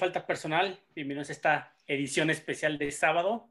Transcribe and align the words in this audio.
Falta 0.00 0.26
Personal? 0.26 0.80
Bienvenidos 0.94 1.28
a 1.28 1.32
esta 1.32 1.74
edición 1.86 2.30
especial 2.30 2.78
de 2.78 2.90
sábado. 2.90 3.50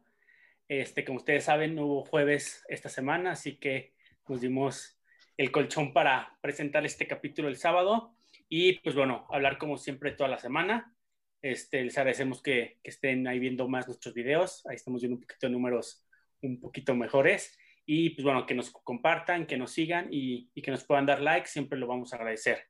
Este, 0.68 1.06
como 1.06 1.20
ustedes 1.20 1.44
saben, 1.44 1.76
no 1.76 1.86
hubo 1.86 2.06
jueves 2.06 2.66
esta 2.70 2.90
semana, 2.90 3.34
así 3.34 3.58
que 3.58 3.94
nos 4.28 4.42
dimos 4.42 5.00
el 5.38 5.52
colchón 5.52 5.94
para 5.94 6.40
presentar 6.42 6.88
este 6.88 7.06
capítulo 7.06 7.50
el 7.50 7.58
sábado 7.58 8.16
y 8.50 8.80
pues 8.80 8.96
bueno, 8.96 9.28
hablar 9.30 9.60
como 9.60 9.78
siempre 9.78 10.14
toda 10.14 10.28
la 10.28 10.40
semana. 10.40 10.96
Este, 11.44 11.84
les 11.84 11.96
agradecemos 12.00 12.42
que, 12.42 12.80
que 12.82 12.90
estén 12.90 13.28
ahí 13.28 13.38
viendo 13.38 13.68
más 13.68 13.86
nuestros 13.86 14.16
videos. 14.16 14.66
Ahí 14.66 14.76
estamos 14.76 15.02
viendo 15.02 15.18
un 15.18 15.22
poquito 15.22 15.46
de 15.46 15.54
números 15.54 16.04
un 16.42 16.60
poquito 16.60 16.96
mejores. 16.96 17.60
Y 17.86 18.10
pues 18.10 18.24
bueno, 18.24 18.48
que 18.48 18.56
nos 18.56 18.72
compartan, 18.72 19.46
que 19.46 19.58
nos 19.58 19.72
sigan 19.72 20.08
y, 20.12 20.50
y 20.56 20.64
que 20.64 20.72
nos 20.72 20.84
puedan 20.84 21.06
dar 21.06 21.22
like, 21.22 21.46
siempre 21.46 21.78
lo 21.78 21.86
vamos 21.86 22.12
a 22.12 22.16
agradecer. 22.16 22.70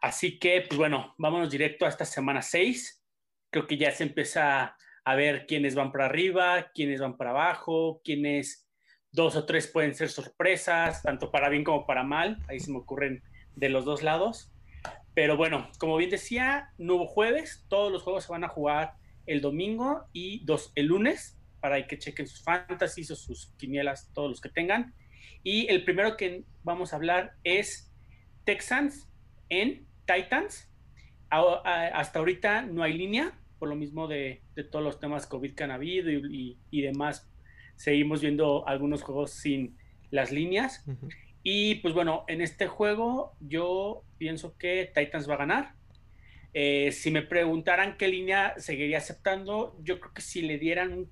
Así 0.00 0.38
que, 0.38 0.62
pues 0.62 0.78
bueno, 0.78 1.14
vámonos 1.18 1.50
directo 1.50 1.84
a 1.84 1.88
esta 1.88 2.04
semana 2.04 2.40
6. 2.40 2.98
Creo 3.50 3.66
que 3.66 3.76
ya 3.76 3.90
se 3.90 4.04
empieza 4.04 4.76
a 5.04 5.14
ver 5.14 5.46
quiénes 5.46 5.74
van 5.74 5.92
para 5.92 6.06
arriba, 6.06 6.70
quiénes 6.74 7.00
van 7.00 7.16
para 7.16 7.30
abajo, 7.30 8.00
quiénes 8.04 8.68
dos 9.12 9.36
o 9.36 9.44
tres 9.44 9.66
pueden 9.66 9.94
ser 9.94 10.08
sorpresas, 10.08 11.02
tanto 11.02 11.30
para 11.30 11.48
bien 11.48 11.64
como 11.64 11.86
para 11.86 12.04
mal. 12.04 12.38
Ahí 12.48 12.60
se 12.60 12.70
me 12.70 12.78
ocurren 12.78 13.22
de 13.56 13.68
los 13.68 13.84
dos 13.84 14.02
lados. 14.02 14.52
Pero 15.14 15.36
bueno, 15.36 15.68
como 15.78 15.96
bien 15.96 16.10
decía, 16.10 16.70
nuevo 16.78 17.06
jueves, 17.06 17.66
todos 17.68 17.90
los 17.90 18.02
juegos 18.02 18.24
se 18.24 18.32
van 18.32 18.44
a 18.44 18.48
jugar 18.48 18.94
el 19.26 19.40
domingo 19.40 20.06
y 20.12 20.44
dos 20.44 20.72
el 20.74 20.86
lunes, 20.86 21.36
para 21.60 21.86
que 21.86 21.98
chequen 21.98 22.26
sus 22.26 22.42
fantasies 22.42 23.10
o 23.10 23.16
sus 23.16 23.52
quinielas, 23.58 24.10
todos 24.14 24.30
los 24.30 24.40
que 24.40 24.48
tengan. 24.48 24.94
Y 25.42 25.68
el 25.70 25.84
primero 25.84 26.16
que 26.16 26.44
vamos 26.62 26.92
a 26.92 26.96
hablar 26.96 27.34
es 27.44 27.92
Texans 28.44 29.08
en 29.48 29.86
Titans. 30.06 30.70
hasta 31.30 32.18
ahorita 32.18 32.62
no 32.62 32.82
hay 32.82 32.94
línea, 32.94 33.38
por 33.60 33.68
lo 33.68 33.76
mismo 33.76 34.08
de, 34.08 34.42
todos 34.72 34.82
los 34.84 34.98
temas 34.98 35.26
COVID 35.26 35.54
que 35.54 35.62
han 35.62 35.70
habido 35.70 36.10
y, 36.10 36.56
demás. 36.72 37.30
Seguimos 37.76 38.22
viendo 38.22 38.66
algunos 38.66 39.02
juegos 39.02 39.32
sin 39.32 39.76
las 40.10 40.32
líneas. 40.32 40.84
Y 41.42 41.76
pues 41.76 41.94
bueno, 41.94 42.24
en 42.26 42.40
este 42.40 42.66
juego 42.66 43.36
yo 43.38 44.02
pienso 44.18 44.56
que 44.56 44.90
Titans 44.92 45.28
va 45.28 45.34
a 45.34 45.38
ganar. 45.38 45.74
Eh, 46.54 46.90
si 46.90 47.10
me 47.10 47.22
preguntaran 47.22 47.96
qué 47.96 48.08
línea 48.08 48.54
seguiría 48.56 48.98
aceptando, 48.98 49.76
yo 49.82 50.00
creo 50.00 50.14
que 50.14 50.22
si 50.22 50.42
le 50.42 50.58
dieran 50.58 50.92
un 50.92 51.10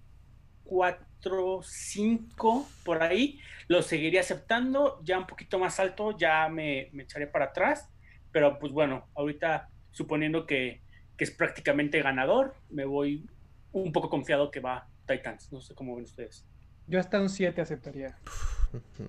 4, 0.64 1.60
5 1.62 2.68
por 2.84 3.02
ahí, 3.02 3.40
lo 3.68 3.82
seguiría 3.82 4.20
aceptando. 4.20 5.00
Ya 5.04 5.18
un 5.18 5.26
poquito 5.26 5.58
más 5.58 5.78
alto, 5.78 6.16
ya 6.16 6.48
me, 6.48 6.88
me 6.92 7.02
echaré 7.02 7.26
para 7.26 7.46
atrás. 7.46 7.90
Pero 8.32 8.58
pues 8.58 8.72
bueno, 8.72 9.06
ahorita 9.14 9.68
suponiendo 9.90 10.46
que, 10.46 10.80
que, 11.18 11.24
es 11.24 11.30
prácticamente 11.30 12.00
ganador, 12.00 12.54
me 12.70 12.86
voy 12.86 13.26
un 13.72 13.92
poco 13.92 14.08
confiado 14.08 14.50
que 14.50 14.60
va 14.60 14.88
Titans. 15.06 15.52
No 15.52 15.60
sé 15.60 15.74
cómo 15.74 15.94
ven 15.94 16.04
ustedes. 16.04 16.46
Yo 16.86 16.98
hasta 16.98 17.20
un 17.20 17.28
7 17.28 17.60
aceptaría. 17.60 18.16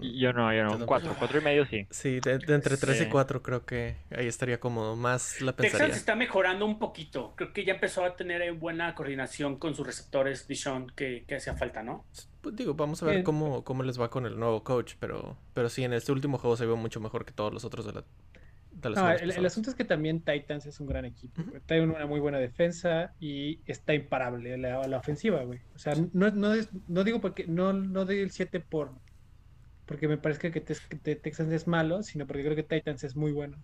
Yo 0.01 0.31
no, 0.31 0.53
yo 0.53 0.63
no, 0.63 0.75
un 0.77 0.85
4, 0.85 1.15
4 1.17 1.39
y 1.39 1.43
medio 1.43 1.65
sí. 1.65 1.85
Sí, 1.89 2.19
de, 2.21 2.37
de 2.37 2.55
entre 2.55 2.77
3 2.77 2.97
sí. 2.97 3.03
y 3.03 3.07
4 3.07 3.41
creo 3.41 3.65
que 3.65 3.97
ahí 4.09 4.27
estaría 4.27 4.59
como 4.59 4.95
más 4.95 5.41
la 5.41 5.53
pensaría. 5.53 5.87
Texas 5.87 5.99
está 5.99 6.15
mejorando 6.15 6.65
un 6.65 6.79
poquito. 6.79 7.33
Creo 7.35 7.51
que 7.51 7.65
ya 7.65 7.73
empezó 7.73 8.05
a 8.05 8.15
tener 8.15 8.51
buena 8.53 8.95
coordinación 8.95 9.57
con 9.57 9.75
sus 9.75 9.85
receptores, 9.85 10.47
Dishon, 10.47 10.91
que, 10.95 11.25
que 11.27 11.35
hacía 11.35 11.55
falta, 11.55 11.83
¿no? 11.83 12.05
Pues 12.41 12.55
digo, 12.55 12.73
vamos 12.73 13.03
a 13.03 13.07
ver 13.07 13.23
cómo, 13.23 13.65
cómo 13.65 13.83
les 13.83 13.99
va 13.99 14.09
con 14.09 14.25
el 14.25 14.39
nuevo 14.39 14.63
coach, 14.63 14.93
pero, 14.97 15.37
pero 15.53 15.67
sí, 15.67 15.83
en 15.83 15.91
este 15.91 16.13
último 16.13 16.37
juego 16.37 16.55
se 16.55 16.65
vio 16.65 16.77
mucho 16.77 17.01
mejor 17.01 17.25
que 17.25 17.33
todos 17.33 17.53
los 17.53 17.65
otros 17.65 17.85
de 17.85 17.91
la, 17.91 18.05
no, 18.71 19.11
el, 19.11 19.31
el, 19.31 19.45
asunto 19.45 19.69
es 19.69 19.75
que 19.75 19.85
también 19.85 20.21
Titans 20.21 20.65
es 20.65 20.79
un 20.79 20.87
gran 20.87 21.05
equipo. 21.05 21.41
Uh 21.41 21.45
-huh. 21.45 21.61
Tiene 21.65 21.83
una 21.83 22.05
muy 22.05 22.19
buena 22.19 22.37
defensa 22.37 23.13
y 23.19 23.59
está 23.65 23.93
imparable 23.93 24.57
la, 24.57 24.87
la 24.87 24.97
ofensiva, 24.97 25.43
güey. 25.43 25.59
O 25.75 25.79
sea, 25.79 25.93
no, 26.13 26.29
no, 26.31 26.53
no 26.87 27.03
digo 27.03 27.19
porque 27.19 27.45
no, 27.47 27.73
no 27.73 28.05
doy 28.05 28.19
el 28.19 28.31
7 28.31 28.59
por 28.59 28.91
porque 29.89 30.07
me 30.07 30.17
parece 30.19 30.51
que, 30.51 30.61
te, 30.61 30.75
que 31.01 31.15
Texans 31.15 31.51
es 31.51 31.67
malo, 31.67 32.03
sino 32.03 32.27
porque 32.27 32.43
creo 32.43 32.55
que 32.55 32.61
Titans 32.61 33.03
es 33.03 33.15
muy 33.15 33.31
bueno. 33.31 33.57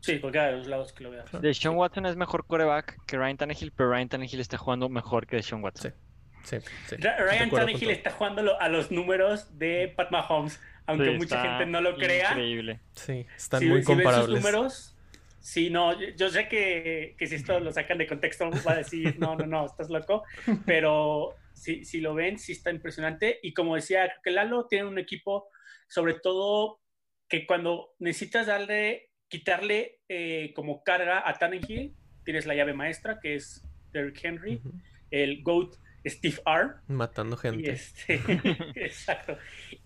Sí, 0.00 0.16
porque 0.16 0.40
hay 0.40 0.56
dos 0.56 0.66
lados 0.66 0.92
que 0.92 1.04
lo 1.04 1.12
vean. 1.12 1.24
De 1.40 1.54
Sean 1.54 1.76
Watson 1.76 2.04
es 2.06 2.16
mejor 2.16 2.44
coreback 2.46 2.98
que 3.06 3.16
Ryan 3.16 3.36
Tannehill, 3.36 3.70
pero 3.70 3.92
Ryan 3.92 4.08
Tannehill 4.08 4.40
está 4.40 4.58
jugando 4.58 4.88
mejor 4.88 5.28
que 5.28 5.40
Sean 5.40 5.62
Watson. 5.62 5.94
Sí. 6.42 6.56
Sí, 6.58 6.66
sí. 6.88 6.96
Ryan 6.96 7.48
Tannehill 7.48 7.90
está 7.90 8.10
jugando 8.10 8.60
a 8.60 8.68
los 8.68 8.90
números 8.90 9.56
de 9.56 9.92
Pat 9.96 10.10
Mahomes 10.10 10.58
aunque 10.90 11.12
sí, 11.12 11.18
mucha 11.18 11.42
gente 11.42 11.66
no 11.66 11.80
lo 11.80 11.96
crea. 11.96 12.30
Increíble. 12.30 12.80
Sí, 12.94 13.26
están 13.36 13.60
si, 13.60 13.66
muy 13.66 13.80
si 13.80 13.86
comparables. 13.86 14.26
Sus 14.26 14.52
números, 14.52 14.96
sí, 15.40 15.70
no, 15.70 15.98
yo 16.00 16.28
sé 16.30 16.48
que, 16.48 17.14
que, 17.18 17.26
si 17.26 17.36
esto 17.36 17.60
lo 17.60 17.72
sacan 17.72 17.98
de 17.98 18.06
contexto 18.06 18.50
va 18.66 18.72
a 18.72 18.76
decir, 18.76 19.18
no, 19.18 19.36
no, 19.36 19.46
no, 19.46 19.66
estás 19.66 19.90
loco, 19.90 20.24
pero 20.66 21.34
si, 21.54 21.84
si 21.84 22.00
lo 22.00 22.14
ven, 22.14 22.38
sí 22.38 22.52
está 22.52 22.70
impresionante. 22.70 23.38
Y 23.42 23.52
como 23.54 23.76
decía, 23.76 24.12
que 24.22 24.30
Lalo 24.30 24.66
tiene 24.66 24.86
un 24.86 24.98
equipo, 24.98 25.48
sobre 25.88 26.14
todo, 26.14 26.80
que 27.28 27.46
cuando 27.46 27.94
necesitas 27.98 28.46
darle, 28.46 29.10
quitarle 29.28 30.00
eh, 30.08 30.52
como 30.54 30.82
carga 30.82 31.28
a 31.28 31.34
Tannehill, 31.34 31.94
tienes 32.24 32.46
la 32.46 32.54
llave 32.54 32.74
maestra, 32.74 33.20
que 33.20 33.36
es 33.36 33.64
Derrick 33.92 34.24
Henry, 34.24 34.56
uh 34.56 34.68
-huh. 34.68 34.82
el 35.10 35.42
GOAT 35.42 35.76
Steve 36.04 36.40
R. 36.46 36.70
Matando 36.88 37.36
gente. 37.36 37.62
Y 37.62 37.70
este, 37.70 38.14
exacto. 38.76 39.36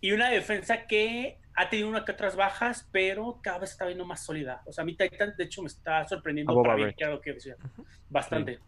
Y 0.00 0.12
una 0.12 0.30
defensa 0.30 0.86
que 0.86 1.38
ha 1.54 1.68
tenido 1.68 1.88
una 1.88 2.04
que 2.04 2.12
otras 2.12 2.36
bajas, 2.36 2.88
pero 2.92 3.40
cada 3.42 3.58
vez 3.58 3.70
está 3.70 3.86
viendo 3.86 4.04
más 4.04 4.24
sólida. 4.24 4.62
O 4.66 4.72
sea, 4.72 4.82
a 4.82 4.84
mí 4.84 4.96
Titan, 4.96 5.34
de 5.36 5.44
hecho, 5.44 5.62
me 5.62 5.68
está 5.68 6.06
sorprendiendo 6.06 6.62
para 6.62 6.74
bien, 6.76 6.92
claro 6.92 7.20
que 7.20 7.32
decía. 7.32 7.56
Uh 7.62 7.82
-huh. 7.82 7.86
Bastante. 8.10 8.58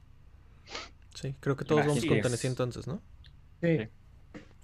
Sí. 0.64 0.74
sí. 1.14 1.36
creo 1.40 1.56
que 1.56 1.64
todos 1.64 1.80
Así 1.82 1.88
vamos 1.88 2.04
con 2.06 2.20
Tennessee 2.20 2.48
entonces, 2.48 2.86
¿no? 2.86 3.02
Sí. 3.60 3.88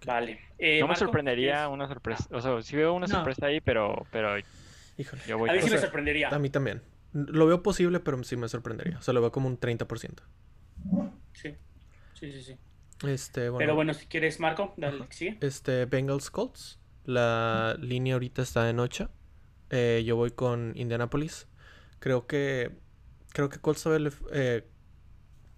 Vale. 0.05 0.41
Eh, 0.59 0.81
no 0.81 0.87
me 0.87 0.91
Marco, 0.91 1.05
sorprendería 1.05 1.69
una 1.69 1.87
sorpresa. 1.87 2.27
O 2.33 2.41
sea, 2.41 2.61
sí 2.63 2.77
veo 2.77 2.95
una 2.95 3.07
no. 3.07 3.15
sorpresa 3.15 3.47
ahí, 3.47 3.61
pero, 3.61 4.07
pero 4.11 4.37
Híjole. 4.99 5.23
Yo 5.27 5.39
voy 5.39 5.51
a 5.51 5.55
mí 5.55 5.63
sí 5.63 5.71
me 5.71 5.79
sorprendería. 5.79 6.29
A 6.29 6.39
mí 6.39 6.51
también. 6.51 6.83
Lo 7.13 7.47
veo 7.47 7.63
posible, 7.63 8.01
pero 8.01 8.23
sí 8.25 8.37
me 8.37 8.49
sorprendería. 8.49 8.99
O 8.99 9.03
sea, 9.03 9.15
lo 9.15 9.21
veo 9.21 9.33
como 9.33 9.49
un 9.49 9.59
30%. 9.59 10.23
Sí. 11.33 11.55
Sí, 12.15 12.33
sí, 12.33 12.43
sí. 12.43 12.59
Este, 13.05 13.49
bueno, 13.49 13.59
Pero 13.59 13.75
bueno, 13.75 13.95
si 13.95 14.07
quieres, 14.07 14.41
Marco, 14.41 14.75
dale, 14.77 15.05
sigue. 15.11 15.39
Este, 15.41 15.87
Bengals 15.87 16.31
Colts. 16.31 16.79
La 17.05 17.75
uh 17.77 17.81
-huh. 17.81 17.85
línea 17.85 18.15
ahorita 18.15 18.43
está 18.43 18.71
en 18.71 18.79
8. 18.79 19.11
Eh, 19.71 20.03
yo 20.07 20.17
voy 20.17 20.31
con 20.31 20.73
Indianapolis. 20.77 21.49
Creo 21.99 22.27
que. 22.27 22.71
Creo 23.33 23.49
que 23.49 23.59
Colts 23.59 23.81
sabe. 23.81 24.11
Eh, 24.33 24.65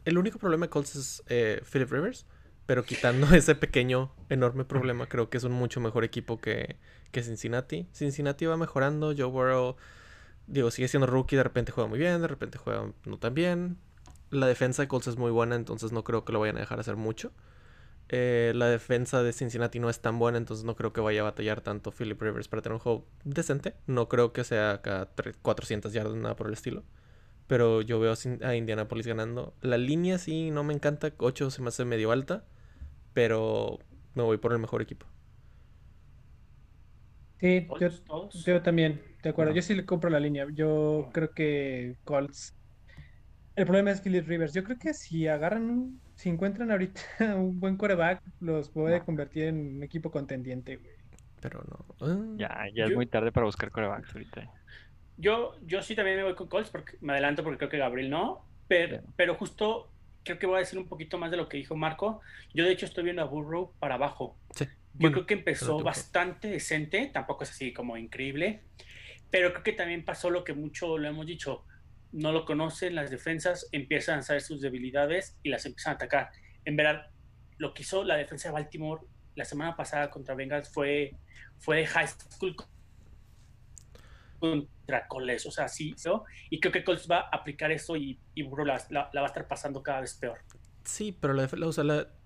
el 0.05 0.19
único 0.19 0.39
problema 0.39 0.67
de 0.67 0.71
Colts 0.71 0.97
es 0.97 1.23
eh, 1.29 1.63
Philip 1.71 1.91
Rivers. 1.91 2.27
Pero 2.67 2.85
quitando 2.85 3.27
ese 3.35 3.55
pequeño, 3.55 4.15
enorme 4.31 4.65
problema, 4.65 5.07
creo 5.09 5.29
que 5.29 5.37
es 5.37 5.45
un 5.45 5.53
mucho 5.53 5.81
mejor 5.81 6.05
equipo 6.05 6.41
que, 6.41 6.77
que 7.13 7.23
Cincinnati. 7.23 7.89
Cincinnati 7.93 8.47
va 8.47 8.57
mejorando. 8.57 9.15
Joe 9.17 9.27
Burrow, 9.27 9.77
digo, 10.47 10.71
sigue 10.71 10.89
siendo 10.89 11.07
rookie. 11.07 11.37
De 11.37 11.43
repente 11.43 11.73
juega 11.73 11.89
muy 11.89 11.99
bien, 11.99 12.23
de 12.23 12.29
repente 12.29 12.57
juega 12.57 12.91
no 13.05 13.19
tan 13.19 13.35
bien 13.35 13.79
la 14.35 14.47
defensa 14.47 14.83
de 14.83 14.89
Colts 14.89 15.09
es 15.09 15.17
muy 15.17 15.31
buena, 15.31 15.57
entonces 15.57 15.93
no 15.93 16.05
creo 16.05 16.25
que 16.25 16.33
lo 16.33 16.41
vayan 16.41 16.57
a 16.57 16.61
dejar 16.61 16.81
hacer 16.81 16.97
mucho. 16.97 17.33
Eh, 18.11 18.53
la 18.55 18.69
defensa 18.69 19.23
de 19.23 19.33
Cincinnati 19.33 19.79
no 19.81 19.89
es 19.91 20.01
tan 20.01 20.19
buena, 20.19 20.39
entonces 20.39 20.65
no 20.65 20.77
creo 20.77 20.93
que 20.93 21.01
vaya 21.01 21.23
a 21.23 21.25
batallar 21.25 21.63
tanto 21.63 21.91
Philip 21.91 22.21
Rivers 22.21 22.49
para 22.49 22.63
tener 22.63 22.75
un 22.75 22.81
juego 22.81 23.07
decente. 23.25 23.75
No 23.87 24.09
creo 24.09 24.33
que 24.33 24.45
sea 24.45 24.73
acá 24.73 25.09
400 25.43 25.93
yardas, 25.93 26.15
nada 26.17 26.37
por 26.37 26.49
el 26.49 26.53
estilo. 26.55 26.85
Pero 27.47 27.83
yo 27.83 28.01
veo 28.01 28.15
a 28.43 28.55
Indianapolis 28.57 29.07
ganando. 29.07 29.55
La 29.63 29.79
línea 29.79 30.19
sí 30.19 30.51
no 30.51 30.65
me 30.65 30.75
encanta, 30.75 31.13
8 31.19 31.51
se 31.51 31.63
me 31.63 31.69
hace 31.69 31.85
medio 31.85 32.13
alta, 32.13 32.45
pero 33.15 33.79
me 34.15 34.23
voy 34.23 34.39
por 34.39 34.53
el 34.53 34.59
mejor 34.59 34.83
equipo. 34.83 35.07
Sí, 37.41 37.67
yo, 37.81 37.89
yo 38.33 38.63
también, 38.63 39.03
de 39.23 39.31
acuerdo. 39.31 39.53
Yo 39.53 39.63
sí 39.63 39.75
le 39.75 39.85
compro 39.85 40.09
la 40.11 40.21
línea. 40.21 40.47
Yo 40.55 41.11
creo 41.13 41.33
que 41.33 41.99
Colts 42.05 42.55
el 43.57 43.65
problema 43.65 43.91
es 43.91 44.01
Philip 44.01 44.27
Rivers. 44.27 44.53
Yo 44.53 44.65
creo 44.65 44.79
que 44.79 44.95
si 44.95 45.29
agarran, 45.29 46.01
si 46.15 46.29
encuentran 46.29 46.71
ahorita 46.71 47.01
un 47.37 47.61
buen 47.61 47.77
coreback, 47.77 48.23
los 48.41 48.69
puede 48.69 48.99
no. 48.99 49.05
convertir 49.05 49.45
en 49.45 49.77
un 49.77 49.83
equipo 49.83 50.11
contendiente, 50.11 50.77
güey. 50.77 50.93
Pero 51.41 51.63
no. 51.65 52.07
Uh, 52.07 52.37
ya, 52.37 52.67
ya 52.69 52.85
yo, 52.85 52.87
es 52.87 52.95
muy 52.95 53.07
tarde 53.07 53.31
para 53.31 53.47
buscar 53.47 53.71
corebacks 53.71 54.15
ahorita. 54.15 54.51
Yo, 55.17 55.57
yo 55.65 55.83
sí 55.83 55.95
también 55.95 56.17
me 56.17 56.25
voy 56.25 56.35
con 56.35 56.49
Colts, 56.49 56.71
porque 56.71 56.97
me 57.01 57.13
adelanto 57.13 57.45
porque 57.45 57.59
creo 57.59 57.71
que 57.71 57.79
Gabriel 57.79 58.11
no. 58.11 58.45
Pero, 58.67 59.03
pero 59.15 59.35
justo 59.35 59.91
creo 60.25 60.39
que 60.39 60.47
voy 60.47 60.57
a 60.57 60.61
decir 60.61 60.79
un 60.79 60.89
poquito 60.89 61.19
más 61.19 61.31
de 61.31 61.37
lo 61.37 61.49
que 61.49 61.59
dijo 61.59 61.77
Marco. 61.77 62.23
Yo 62.55 62.65
de 62.65 62.73
hecho 62.73 62.87
estoy 62.87 63.05
viendo 63.05 63.23
a 63.23 63.27
Burrow 63.27 63.73
para 63.79 63.95
abajo. 63.97 64.37
Sí. 64.55 64.65
Yo 64.65 65.01
bueno, 65.01 65.15
creo 65.15 65.27
que 65.27 65.35
empezó 65.35 65.83
bastante 65.83 66.49
decente, 66.49 67.11
tampoco 67.13 67.43
es 67.43 67.51
así 67.51 67.73
como 67.73 67.97
increíble, 67.97 68.61
pero 69.29 69.51
creo 69.51 69.65
que 69.65 69.73
también 69.73 70.05
pasó 70.05 70.31
lo 70.31 70.45
que 70.45 70.55
mucho 70.55 70.99
lo 70.99 71.09
hemos 71.09 71.27
dicho 71.27 71.65
no 72.15 72.31
lo 72.31 72.45
conocen, 72.45 72.95
las 72.95 73.11
defensas 73.11 73.69
empiezan 73.73 74.21
a 74.21 74.23
saber 74.23 74.41
sus 74.41 74.61
debilidades 74.61 75.37
y 75.43 75.49
las 75.51 75.67
empiezan 75.67 75.93
a 75.93 75.95
atacar. 75.97 76.31
En 76.65 76.77
verdad, 76.77 77.11
lo 77.59 77.75
que 77.75 77.83
hizo 77.83 78.05
la 78.05 78.17
defensa 78.17 78.49
de 78.49 78.53
Baltimore 78.53 79.03
la 79.35 79.45
semana 79.45 79.75
pasada 79.75 80.11
contra 80.11 80.37
Bengals 80.37 80.73
fue, 80.73 81.17
fue 81.59 81.85
high 81.85 82.07
school. 82.07 82.55
contra 84.39 85.09
Coles. 85.09 85.45
O 85.47 85.51
sea, 85.51 85.67
sí, 85.67 85.95
¿no? 86.05 86.25
y 86.51 86.61
creo 86.61 86.73
que 86.73 86.85
Colts 86.85 87.11
va 87.11 87.21
a 87.33 87.37
aplicar 87.37 87.73
eso 87.73 87.97
y, 87.97 88.21
y 88.35 88.45
la, 88.45 89.11
va 89.13 89.23
a 89.23 89.27
estar 89.27 89.49
pasando 89.49 89.83
cada 89.83 90.01
vez 90.01 90.15
peor. 90.15 90.39
Sí, 90.85 91.11
pero 91.11 91.35
la, 91.35 91.49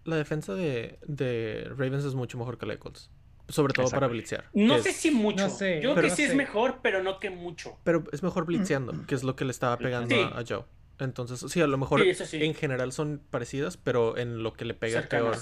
la 0.05 0.17
defensa 0.17 0.55
de, 0.55 0.99
de, 1.07 1.65
Ravens 1.71 2.05
es 2.05 2.15
mucho 2.15 2.37
mejor 2.37 2.59
que 2.59 2.67
la 2.67 2.75
de 2.75 2.79
Colts. 2.79 3.11
Sobre 3.49 3.73
todo 3.73 3.89
para 3.89 4.07
blitzear. 4.09 4.45
No 4.53 4.79
sé 4.79 4.93
si 4.93 5.11
mucho. 5.11 5.49
Yo 5.49 5.95
creo 5.95 6.03
que 6.03 6.11
sí 6.11 6.25
es 6.25 6.35
mejor, 6.35 6.81
pero 6.83 7.03
no 7.03 7.19
que 7.19 7.31
mucho. 7.31 7.79
Pero 7.85 8.05
es 8.13 8.23
mejor 8.23 8.45
blitzeando, 8.45 9.07
que 9.07 9.15
es 9.15 9.25
lo 9.25 9.37
que 9.37 9.45
le 9.45 9.51
estaba 9.51 9.77
pegando 9.79 10.15
a, 10.15 10.45
Joe. 10.47 10.65
Entonces, 10.99 11.51
sí, 11.51 11.61
a 11.61 11.67
lo 11.67 11.79
mejor 11.79 12.03
en 12.03 12.55
general 12.55 12.93
son 12.93 13.23
parecidas, 13.31 13.77
pero 13.77 14.19
en 14.19 14.43
lo 14.43 14.53
que 14.53 14.65
le 14.65 14.75
pega 14.75 15.03
peor. 15.03 15.37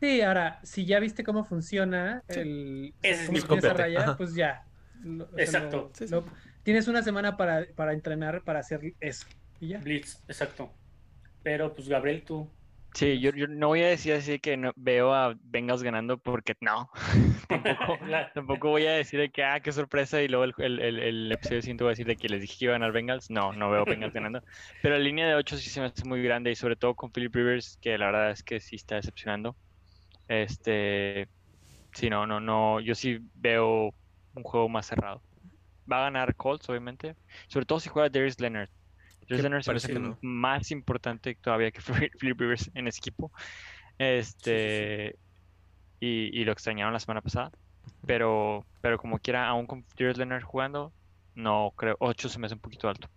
Sí, 0.00 0.20
ahora, 0.20 0.60
si 0.62 0.84
ya 0.84 1.00
viste 1.00 1.24
cómo 1.24 1.44
funciona 1.44 2.22
el 2.28 2.92
es 3.02 3.28
raya, 3.48 4.16
pues 4.18 4.34
ya. 4.34 4.66
exacto. 5.36 5.90
tienes 6.62 6.88
una 6.88 7.02
semana 7.02 7.36
para, 7.36 7.66
para 7.74 7.92
entrenar 7.92 8.42
para 8.42 8.58
hacer 8.60 8.94
eso. 9.00 9.26
Y 9.60 9.68
ya. 9.68 9.78
Blitz, 9.78 10.20
exacto. 10.28 10.70
Pero 11.42 11.74
pues 11.74 11.88
Gabriel, 11.88 12.22
tú 12.22 12.50
Sí, 12.94 13.18
yo, 13.18 13.32
yo, 13.32 13.48
no 13.48 13.68
voy 13.68 13.82
a 13.82 13.88
decir 13.88 14.12
así 14.12 14.38
que 14.38 14.56
no, 14.56 14.72
veo 14.76 15.12
a 15.12 15.34
Bengals 15.42 15.82
ganando 15.82 16.16
porque 16.16 16.54
no. 16.60 16.90
tampoco, 17.48 17.98
tampoco, 18.34 18.68
voy 18.70 18.86
a 18.86 18.92
decir 18.92 19.18
de 19.18 19.30
que, 19.30 19.42
ah, 19.42 19.58
qué 19.58 19.72
sorpresa, 19.72 20.22
y 20.22 20.28
luego 20.28 20.44
el, 20.44 20.80
el, 20.80 21.00
el, 21.00 21.32
episodio 21.32 21.60
siguiente 21.60 21.82
voy 21.82 21.90
a 21.90 21.92
decir 21.92 22.06
de 22.06 22.14
que 22.14 22.28
les 22.28 22.40
dije 22.40 22.56
que 22.56 22.64
iba 22.66 22.74
a 22.74 22.78
ganar 22.78 22.92
Bengals. 22.92 23.30
No, 23.30 23.52
no 23.52 23.68
veo 23.68 23.84
Bengals 23.84 24.14
ganando. 24.14 24.44
Pero 24.80 24.96
la 24.96 25.02
línea 25.02 25.26
de 25.26 25.34
8 25.34 25.56
sí 25.56 25.70
se 25.70 25.80
me 25.80 25.86
hace 25.86 26.04
muy 26.04 26.22
grande 26.22 26.52
y 26.52 26.54
sobre 26.54 26.76
todo 26.76 26.94
con 26.94 27.10
Philip 27.10 27.34
Rivers, 27.34 27.78
que 27.80 27.98
la 27.98 28.06
verdad 28.06 28.30
es 28.30 28.44
que 28.44 28.60
sí 28.60 28.76
está 28.76 28.94
decepcionando. 28.94 29.56
Este, 30.28 31.28
sí, 31.94 32.08
no, 32.08 32.28
no, 32.28 32.38
no, 32.38 32.78
yo 32.78 32.94
sí 32.94 33.18
veo 33.34 33.92
un 34.34 34.42
juego 34.44 34.68
más 34.68 34.86
cerrado. 34.86 35.20
Va 35.90 35.98
a 35.98 36.04
ganar 36.04 36.36
Colts, 36.36 36.68
obviamente. 36.68 37.16
Sobre 37.48 37.66
todo 37.66 37.80
si 37.80 37.88
juega 37.88 38.08
Darius 38.08 38.38
Leonard. 38.38 38.70
Darius 39.28 39.42
Leonard 39.42 39.62
se 39.62 39.70
parece 39.70 40.16
más 40.22 40.70
importante 40.70 41.34
todavía 41.34 41.70
que 41.70 41.80
Philip 42.20 42.40
Rivers 42.40 42.70
en 42.74 42.88
ese 42.88 42.98
equipo. 42.98 43.30
Este, 43.98 45.16
Y, 46.00 46.40
y, 46.40 46.44
lo 46.44 46.52
extrañaron 46.52 46.92
la 46.92 47.00
semana 47.00 47.20
pasada. 47.20 47.50
Pero, 48.06 48.64
pero 48.80 48.98
como 48.98 49.18
quiera, 49.18 49.48
aún 49.48 49.66
con 49.66 49.84
Darius 49.96 50.18
Leonard 50.18 50.42
jugando, 50.42 50.92
no 51.34 51.72
creo. 51.76 51.96
8 52.00 52.28
se 52.28 52.38
me 52.38 52.46
hace 52.46 52.54
un 52.54 52.60
poquito 52.60 52.88
alto. 52.88 53.08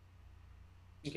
Ok. 1.06 1.16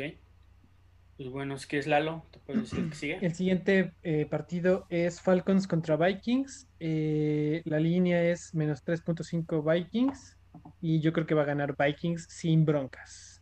Pues 1.17 1.29
bueno, 1.29 1.55
es 1.55 1.67
que 1.67 1.77
es 1.77 1.87
Lalo, 1.87 2.25
¿te 2.31 2.39
puedes 2.39 2.71
decir 2.71 2.89
que 2.89 2.95
sigue? 2.95 3.19
El 3.21 3.35
siguiente 3.35 3.93
eh, 4.03 4.25
partido 4.25 4.87
es 4.89 5.21
Falcons 5.21 5.67
contra 5.67 5.97
Vikings. 5.97 6.67
Eh, 6.81 7.61
la 7.67 7.79
línea 7.79 8.23
es 8.25 8.55
menos 8.55 8.83
3.5 8.83 9.63
Vikings. 9.63 10.39
Y 10.81 11.01
yo 11.01 11.13
creo 11.13 11.27
que 11.27 11.35
va 11.35 11.43
a 11.43 11.45
ganar 11.45 11.77
Vikings 11.77 12.27
sin 12.31 12.65
broncas. 12.65 13.40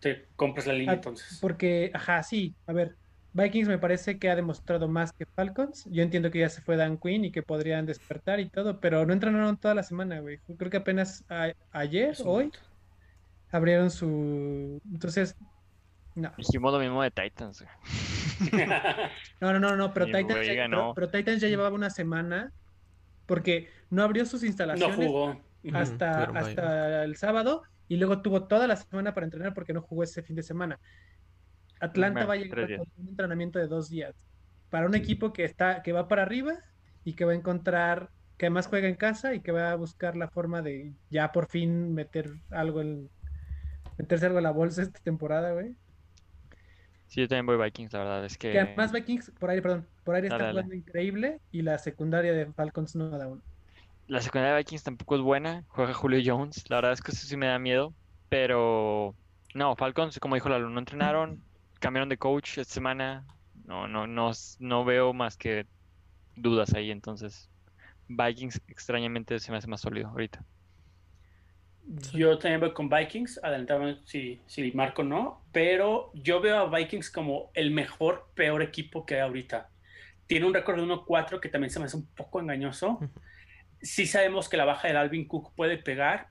Te 0.00 0.26
compras 0.36 0.66
la 0.66 0.74
línea 0.74 0.92
ah, 0.92 0.96
entonces. 0.96 1.38
Porque, 1.40 1.90
ajá, 1.92 2.22
sí. 2.22 2.54
A 2.66 2.72
ver, 2.72 2.94
Vikings 3.32 3.68
me 3.68 3.78
parece 3.78 4.18
que 4.18 4.30
ha 4.30 4.36
demostrado 4.36 4.88
más 4.88 5.12
que 5.12 5.26
Falcons. 5.26 5.86
Yo 5.90 6.02
entiendo 6.02 6.30
que 6.30 6.40
ya 6.40 6.48
se 6.48 6.60
fue 6.60 6.76
Dan 6.76 6.98
Quinn 6.98 7.24
y 7.24 7.32
que 7.32 7.42
podrían 7.42 7.86
despertar 7.86 8.40
y 8.40 8.48
todo, 8.48 8.80
pero 8.80 9.04
no 9.06 9.12
entrenaron 9.12 9.56
toda 9.56 9.74
la 9.74 9.82
semana, 9.82 10.20
güey. 10.20 10.38
Creo 10.56 10.70
que 10.70 10.76
apenas 10.76 11.24
ayer, 11.70 12.16
hoy, 12.24 12.50
abrieron 13.50 13.90
su. 13.90 14.80
Entonces, 14.90 15.36
no. 16.14 16.32
Dijimos 16.36 16.72
lo 16.72 16.78
mismo 16.78 17.02
de 17.02 17.10
Titans. 17.10 17.64
no, 19.40 19.52
no, 19.52 19.58
no, 19.58 19.76
no, 19.76 19.92
pero 19.92 20.06
Titans, 20.06 20.46
ya, 20.46 20.68
pero, 20.94 21.08
Titans 21.10 21.40
ya 21.40 21.48
llevaba 21.48 21.74
una 21.74 21.90
semana 21.90 22.52
porque 23.26 23.68
no 23.90 24.02
abrió 24.02 24.24
sus 24.26 24.42
instalaciones 24.42 24.98
no 24.98 25.06
jugó. 25.06 25.40
hasta, 25.72 26.24
hasta 26.24 27.04
el 27.04 27.16
sábado 27.16 27.62
y 27.88 27.96
luego 27.96 28.22
tuvo 28.22 28.44
toda 28.46 28.66
la 28.66 28.76
semana 28.76 29.14
para 29.14 29.26
entrenar 29.26 29.54
porque 29.54 29.72
no 29.72 29.82
jugó 29.82 30.02
ese 30.02 30.22
fin 30.22 30.36
de 30.36 30.42
semana. 30.42 30.78
Atlanta 31.80 32.26
va 32.26 32.34
a 32.34 32.36
llegar 32.36 32.66
con 32.76 32.86
un 32.96 33.08
entrenamiento 33.08 33.58
de 33.58 33.66
dos 33.66 33.88
días 33.88 34.14
para 34.70 34.86
un 34.86 34.94
equipo 34.94 35.32
que 35.32 35.44
está 35.44 35.82
que 35.82 35.92
va 35.92 36.08
para 36.08 36.22
arriba 36.22 36.54
y 37.04 37.14
que 37.14 37.24
va 37.24 37.32
a 37.32 37.36
encontrar 37.36 38.10
que 38.36 38.46
además 38.46 38.66
juega 38.66 38.88
en 38.88 38.96
casa 38.96 39.34
y 39.34 39.40
que 39.40 39.52
va 39.52 39.72
a 39.72 39.76
buscar 39.76 40.16
la 40.16 40.28
forma 40.28 40.62
de 40.62 40.92
ya 41.10 41.32
por 41.32 41.48
fin 41.48 41.94
meter 41.94 42.30
algo 42.50 42.80
en 42.80 43.08
meterse 43.96 44.26
algo 44.26 44.38
en 44.38 44.44
la 44.44 44.52
bolsa 44.52 44.82
esta 44.82 45.00
temporada, 45.00 45.52
güey. 45.52 45.74
Sí, 47.06 47.22
yo 47.22 47.28
también 47.28 47.46
voy 47.46 47.56
Vikings, 47.56 47.92
la 47.94 47.98
verdad 48.00 48.24
es 48.26 48.36
que... 48.36 48.52
Que 48.52 48.60
además 48.60 48.92
Vikings, 48.92 49.30
por 49.38 49.48
ahí, 49.48 49.62
perdón, 49.62 49.86
por 50.04 50.14
ahí 50.14 50.24
está 50.24 50.50
jugando 50.50 50.74
increíble 50.74 51.40
y 51.50 51.62
la 51.62 51.78
secundaria 51.78 52.32
de 52.32 52.52
Falcons 52.52 52.94
no 52.96 53.08
da 53.08 53.26
uno. 53.26 53.42
La 54.08 54.22
secundaria 54.22 54.54
de 54.54 54.58
Vikings 54.60 54.84
tampoco 54.84 55.16
es 55.16 55.20
buena, 55.20 55.64
juega 55.68 55.92
Julio 55.92 56.18
Jones, 56.24 56.64
la 56.70 56.76
verdad 56.76 56.92
es 56.92 57.02
que 57.02 57.12
eso 57.12 57.26
sí 57.26 57.36
me 57.36 57.46
da 57.46 57.58
miedo, 57.58 57.92
pero... 58.30 59.14
No, 59.54 59.76
Falcons, 59.76 60.18
como 60.18 60.34
dijo 60.34 60.48
Lalo, 60.48 60.70
no 60.70 60.78
entrenaron, 60.78 61.42
cambiaron 61.78 62.08
de 62.08 62.16
coach 62.16 62.56
esta 62.56 62.72
semana, 62.72 63.26
no, 63.66 63.86
no, 63.86 64.06
no, 64.06 64.32
no 64.60 64.84
veo 64.86 65.12
más 65.12 65.36
que 65.36 65.66
dudas 66.36 66.72
ahí, 66.72 66.90
entonces 66.90 67.50
Vikings 68.08 68.62
extrañamente 68.68 69.38
se 69.38 69.52
me 69.52 69.58
hace 69.58 69.68
más 69.68 69.82
sólido 69.82 70.08
ahorita. 70.08 70.42
Yo 72.14 72.38
también 72.38 72.60
voy 72.60 72.72
con 72.72 72.88
Vikings, 72.88 73.40
adelantamos 73.42 73.98
si, 74.06 74.40
si 74.46 74.72
Marco 74.72 75.04
no, 75.04 75.42
pero 75.52 76.10
yo 76.14 76.40
veo 76.40 76.56
a 76.58 76.78
Vikings 76.78 77.10
como 77.10 77.50
el 77.52 77.70
mejor, 77.72 78.28
peor 78.34 78.62
equipo 78.62 79.04
que 79.04 79.16
hay 79.16 79.20
ahorita. 79.20 79.68
Tiene 80.26 80.46
un 80.46 80.54
récord 80.54 80.76
de 80.76 80.82
1-4 80.82 81.40
que 81.40 81.48
también 81.50 81.70
se 81.70 81.78
me 81.78 81.86
hace 81.86 81.96
un 81.96 82.06
poco 82.06 82.40
engañoso. 82.40 82.98
Sí 83.80 84.06
sabemos 84.06 84.48
que 84.48 84.56
la 84.56 84.64
baja 84.64 84.88
de 84.88 84.96
Alvin 84.96 85.26
Cook 85.26 85.54
puede 85.54 85.78
pegar, 85.78 86.28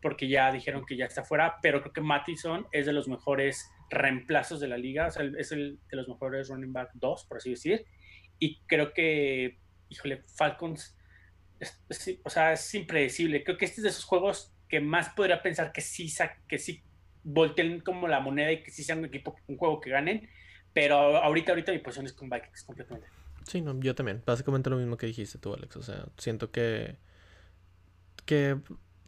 porque 0.00 0.28
ya 0.28 0.52
dijeron 0.52 0.84
que 0.86 0.96
ya 0.96 1.06
está 1.06 1.24
fuera, 1.24 1.56
pero 1.62 1.80
creo 1.80 1.92
que 1.92 2.00
Mattison 2.00 2.66
es 2.72 2.86
de 2.86 2.92
los 2.92 3.08
mejores 3.08 3.70
reemplazos 3.90 4.60
de 4.60 4.68
la 4.68 4.76
liga, 4.76 5.06
o 5.06 5.10
sea, 5.10 5.24
es 5.38 5.52
el 5.52 5.78
de 5.90 5.96
los 5.96 6.08
mejores 6.08 6.48
running 6.48 6.72
back 6.72 6.90
2, 6.94 7.24
por 7.26 7.38
así 7.38 7.50
decir. 7.50 7.84
Y 8.38 8.60
creo 8.66 8.92
que, 8.92 9.58
híjole, 9.88 10.22
Falcons, 10.36 10.96
o 12.24 12.30
sea, 12.30 12.52
es 12.52 12.74
impredecible. 12.74 13.44
Creo 13.44 13.56
que 13.56 13.64
este 13.64 13.80
es 13.80 13.82
de 13.84 13.88
esos 13.90 14.04
juegos 14.04 14.54
que 14.68 14.80
más 14.80 15.10
podría 15.10 15.42
pensar 15.42 15.72
que 15.72 15.80
sí, 15.80 16.12
que 16.48 16.58
sí 16.58 16.82
volteen 17.22 17.80
como 17.80 18.08
la 18.08 18.20
moneda 18.20 18.52
y 18.52 18.62
que 18.62 18.70
sí 18.70 18.84
sea 18.84 18.96
un 18.96 19.04
equipo, 19.04 19.36
un 19.46 19.56
juego 19.56 19.80
que 19.80 19.90
ganen. 19.90 20.28
Pero 20.72 20.96
ahorita, 20.96 21.52
ahorita 21.52 21.72
mi 21.72 21.78
posición 21.78 22.06
es 22.06 22.12
con 22.12 22.28
Vikings 22.28 22.64
completamente. 22.64 23.08
Sí, 23.46 23.60
no, 23.62 23.78
yo 23.80 23.94
también. 23.94 24.22
Básicamente 24.26 24.70
lo 24.70 24.76
mismo 24.76 24.96
que 24.96 25.06
dijiste 25.06 25.38
tú, 25.38 25.54
Alex. 25.54 25.76
O 25.76 25.82
sea, 25.82 26.06
siento 26.18 26.50
que. 26.50 26.98
que 28.24 28.58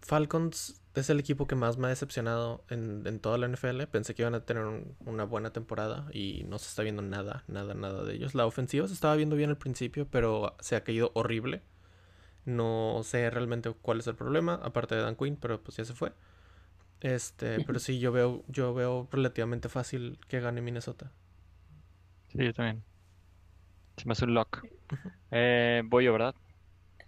Falcons 0.02 0.80
es 0.95 1.11
el 1.11 1.21
equipo 1.21 1.47
que 1.47 1.54
más 1.54 1.76
me 1.78 1.87
ha 1.87 1.90
decepcionado 1.90 2.64
en, 2.71 3.07
en 3.07 3.21
toda 3.21 3.38
la 3.38 3.47
NFL. 3.47 3.83
Pensé 3.87 4.14
que 4.14 4.23
iban 4.23 4.35
a 4.35 4.45
tener 4.45 4.64
una 5.04 5.25
buena 5.25 5.52
temporada 5.52 6.07
y 6.12 6.45
no 6.49 6.59
se 6.59 6.68
está 6.68 6.83
viendo 6.83 7.02
nada, 7.02 7.45
nada, 7.49 7.75
nada 7.75 8.04
de 8.04 8.14
ellos. 8.14 8.35
La 8.35 8.47
ofensiva 8.47 8.87
se 8.88 8.95
estaba 8.95 9.16
viendo 9.16 9.37
bien 9.37 9.50
al 9.50 9.59
principio, 9.59 10.07
pero 10.11 10.57
se 10.61 10.76
ha 10.76 10.85
caído 10.85 11.11
horrible. 11.14 11.62
No 12.47 13.02
sé 13.04 13.30
realmente 13.30 13.71
cuál 13.83 14.00
es 14.00 14.07
el 14.09 14.16
problema, 14.16 14.57
aparte 14.62 14.95
de 14.97 15.02
Dan 15.02 15.16
Quinn, 15.16 15.37
pero 15.37 15.62
pues 15.62 15.76
ya 15.78 15.85
se 15.85 15.95
fue. 15.95 16.12
Este, 17.00 17.61
pero 17.66 17.78
sí, 17.80 17.99
yo 18.00 18.12
veo, 18.12 18.45
yo 18.49 18.75
veo 18.75 19.09
relativamente 19.12 19.68
fácil 19.68 20.18
que 20.28 20.40
gane 20.40 20.62
Minnesota. 20.62 21.12
Sí, 22.28 22.38
yo 22.45 22.52
también. 22.52 22.85
Se 23.98 24.06
me 24.06 24.12
hace 24.12 24.24
un 24.24 24.34
lock. 24.34 24.64
Eh, 25.30 25.82
voy 25.84 26.04
yo, 26.04 26.12
¿verdad? 26.12 26.34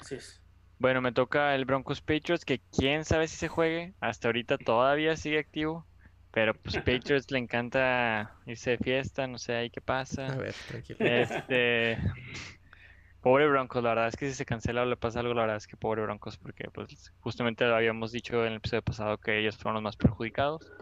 Sí. 0.05 0.17
Es. 0.17 0.43
Bueno, 0.79 1.03
me 1.03 1.13
toca 1.13 1.55
el 1.55 1.67
Broncos 1.67 2.01
Patriots, 2.01 2.45
que 2.45 2.61
quién 2.77 3.05
sabe 3.05 3.29
si 3.29 3.37
se 3.37 3.49
juegue. 3.49 3.95
Hasta 4.01 4.29
ahorita 4.29 4.59
todavía 4.59 5.17
sigue 5.17 5.39
activo. 5.39 5.87
Pero 6.33 6.55
pues 6.55 6.77
Patriots 6.85 7.31
le 7.31 7.39
encanta 7.39 8.35
irse 8.47 8.71
de 8.71 8.79
fiesta, 8.79 9.27
no 9.27 9.39
sé 9.39 9.55
ahí 9.55 9.71
qué 9.71 9.81
pasa. 9.81 10.27
A 10.27 10.37
ver, 10.37 10.55
tranquilo. 10.69 10.99
Este, 11.01 11.99
Pobre 13.21 13.47
Broncos, 13.49 13.83
la 13.83 13.91
verdad 13.91 14.09
es 14.09 14.17
que 14.17 14.29
si 14.29 14.35
se 14.35 14.47
cancela 14.47 14.83
o 14.83 14.87
le 14.87 14.97
pasa 14.97 15.21
algo, 15.21 15.35
la 15.35 15.43
verdad 15.43 15.59
es 15.59 15.67
que 15.67 15.77
pobre 15.77 16.03
Broncos, 16.03 16.39
porque 16.39 16.71
pues 16.73 17.13
justamente 17.21 17.67
lo 17.67 17.77
habíamos 17.77 18.13
dicho 18.13 18.47
en 18.47 18.53
el 18.53 18.57
episodio 18.57 18.83
pasado 18.83 19.19
que 19.19 19.39
ellos 19.39 19.59
fueron 19.59 19.75
los 19.75 19.83
más 19.83 19.97
perjudicados. 19.97 20.73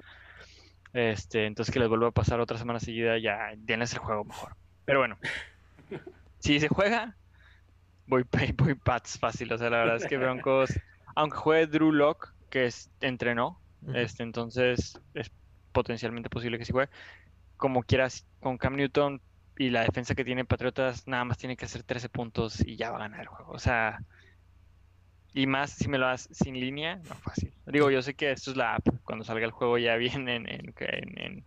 Este, 0.93 1.47
entonces 1.47 1.73
que 1.73 1.81
les 1.81 1.89
vuelva 1.89 2.09
a 2.09 2.13
pasar 2.13 2.39
otra 2.39 2.57
semana 2.57 2.79
seguida, 2.79 3.19
ya 3.19 3.53
tienes 3.67 3.93
el 3.93 3.99
juego 3.99 4.25
mejor. 4.25 4.55
Pero 4.85 5.01
bueno, 5.01 5.19
si 6.39 6.61
se 6.61 6.69
juega, 6.69 7.17
voy, 8.07 8.25
voy 8.57 8.75
Pats 8.75 9.19
fácil. 9.19 9.53
O 9.53 9.59
sea, 9.59 9.71
la 9.71 9.79
verdad 9.79 9.97
es 9.97 10.07
que 10.07 10.17
Broncos, 10.17 10.71
aunque 11.15 11.37
juegue 11.37 11.67
Drew 11.67 11.93
Lock, 11.93 12.33
que 12.51 12.67
es, 12.67 12.91
entrenó, 13.01 13.61
este, 13.95 14.23
entonces 14.23 15.01
es 15.15 15.31
potencialmente 15.73 16.31
posible 16.31 16.59
que 16.59 16.65
sí 16.65 16.73
juegue. 16.73 16.91
Como 17.57 17.83
quieras, 17.83 18.27
con 18.41 18.59
Cam 18.59 18.77
Newton 18.77 19.21
y 19.57 19.71
la 19.71 19.83
defensa 19.83 20.15
que 20.15 20.25
tiene 20.25 20.45
Patriotas 20.45 21.07
nada 21.07 21.25
más 21.25 21.39
tiene 21.39 21.57
que 21.57 21.65
hacer 21.65 21.83
13 21.83 22.09
puntos 22.09 22.61
y 22.65 22.77
ya 22.77 22.91
va 22.91 22.99
a 22.99 23.01
ganar 23.01 23.21
el 23.21 23.27
juego. 23.27 23.53
O 23.53 23.59
sea, 23.59 24.01
y 25.35 25.47
más 25.47 25.73
si 25.73 25.89
me 25.89 25.99
lo 25.99 26.07
das 26.07 26.29
sin 26.33 26.59
línea, 26.59 26.97
no 26.97 27.15
fácil. 27.17 27.53
Digo, 27.67 27.91
yo 27.91 28.03
sé 28.03 28.15
que 28.15 28.31
esto 28.31 28.51
es 28.51 28.57
la 28.57 28.77
app. 28.77 28.89
Cuando 29.05 29.25
salga 29.25 29.45
el 29.45 29.53
juego 29.53 29.79
ya 29.79 29.97
bien 29.97 30.29
en, 30.29 30.49
en, 30.49 30.75
en, 30.79 31.19
en 31.19 31.45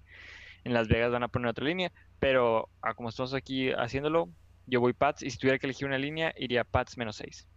Las 0.64 0.88
Vegas 0.88 1.12
van 1.12 1.24
a 1.24 1.28
poner 1.28 1.50
otra 1.50 1.66
línea. 1.66 1.92
Pero 2.20 2.70
a 2.82 2.94
como 2.94 3.10
estamos 3.10 3.34
aquí 3.34 3.72
haciéndolo, 3.72 4.30
yo 4.68 4.80
voy 4.80 4.94
Pats. 4.94 5.24
Y 5.24 5.30
si 5.30 5.38
tuviera 5.38 5.60
que 5.60 5.68
elegir 5.68 5.88
una 5.88 5.98
línea, 5.98 6.34
iría 6.38 6.64
Pats 6.64 6.98
menos 6.98 7.18
6. 7.18 7.48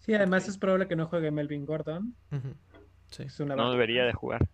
Sí, 0.00 0.14
además 0.14 0.48
es 0.48 0.58
probable 0.58 0.88
que 0.88 0.96
no 0.96 1.06
juegue 1.06 1.30
Melvin 1.30 1.66
Gordon. 1.66 2.14
sí. 3.10 3.26
no 3.38 3.70
debería 3.70 4.04
de 4.04 4.12
jugar. 4.12 4.48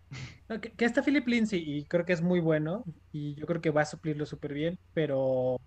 que, 0.61 0.85
está 0.85 1.01
Philip 1.01 1.27
Lindsay 1.27 1.63
y 1.65 1.85
creo 1.85 2.05
que 2.05 2.13
es 2.13 2.21
muy 2.21 2.39
bueno 2.39 2.83
y 3.11 3.35
yo 3.35 3.45
creo 3.45 3.61
que 3.61 3.69
va 3.71 3.81
a 3.81 3.85
suplirlo 3.85 4.25
súper 4.25 4.53
bien, 4.53 4.77
pero 4.93 5.59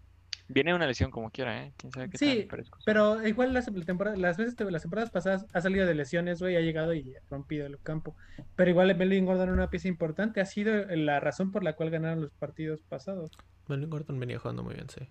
Viene 0.52 0.74
una 0.74 0.86
lesión 0.86 1.10
como 1.10 1.30
quiera, 1.30 1.64
¿eh? 1.64 1.72
¿Quién 1.76 1.92
sabe 1.92 2.10
qué 2.10 2.18
sí, 2.18 2.48
pero 2.84 3.26
igual 3.26 3.54
las, 3.54 3.70
las 4.16 4.36
veces, 4.36 4.56
las 4.58 4.82
temporadas 4.82 5.10
pasadas 5.10 5.46
ha 5.52 5.60
salido 5.60 5.86
de 5.86 5.94
lesiones, 5.94 6.40
güey, 6.40 6.56
ha 6.56 6.60
llegado 6.60 6.92
y 6.92 7.14
ha 7.14 7.20
rompido 7.30 7.66
el 7.66 7.78
campo. 7.80 8.16
Pero 8.56 8.70
igual 8.70 8.94
Melvin 8.96 9.26
Gordon 9.26 9.50
una 9.50 9.70
pieza 9.70 9.88
importante, 9.88 10.40
ha 10.40 10.46
sido 10.46 10.84
la 10.86 11.20
razón 11.20 11.52
por 11.52 11.62
la 11.62 11.74
cual 11.74 11.90
ganaron 11.90 12.20
los 12.20 12.32
partidos 12.32 12.82
pasados. 12.82 13.30
Melvin 13.68 13.90
Gordon 13.90 14.18
venía 14.18 14.38
jugando 14.38 14.62
muy 14.62 14.74
bien, 14.74 14.88
sí. 14.90 15.08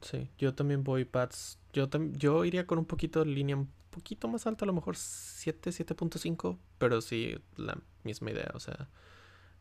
Sí, 0.00 0.30
yo 0.38 0.54
también 0.54 0.84
voy 0.84 1.04
Pats. 1.04 1.58
Yo, 1.72 1.88
yo 2.12 2.44
iría 2.44 2.66
con 2.66 2.78
un 2.78 2.86
poquito 2.86 3.20
de 3.20 3.26
línea 3.26 3.56
un 3.56 3.70
poquito 3.90 4.28
más 4.28 4.46
alta, 4.46 4.64
a 4.64 4.66
lo 4.66 4.72
mejor 4.72 4.96
7, 4.96 5.70
7.5, 5.70 6.56
pero 6.78 7.00
sí, 7.00 7.36
la 7.56 7.76
misma 8.04 8.30
idea, 8.30 8.50
o 8.54 8.60
sea 8.60 8.88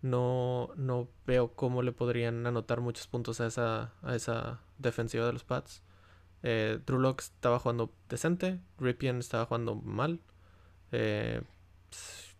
no, 0.01 0.71
no 0.75 1.09
veo 1.25 1.53
cómo 1.53 1.81
le 1.81 1.91
podrían 1.91 2.45
anotar 2.47 2.81
muchos 2.81 3.07
puntos 3.07 3.41
a 3.41 3.47
esa, 3.47 3.93
a 4.01 4.15
esa 4.15 4.61
defensiva 4.77 5.25
de 5.25 5.33
los 5.33 5.43
Pats. 5.43 5.81
Eh, 6.41 6.79
Drew 6.85 6.99
Locke 6.99 7.21
estaba 7.21 7.59
jugando 7.59 7.93
decente, 8.07 8.59
Ripien 8.77 9.19
estaba 9.19 9.45
jugando 9.45 9.75
mal. 9.75 10.21
Eh, 10.91 11.41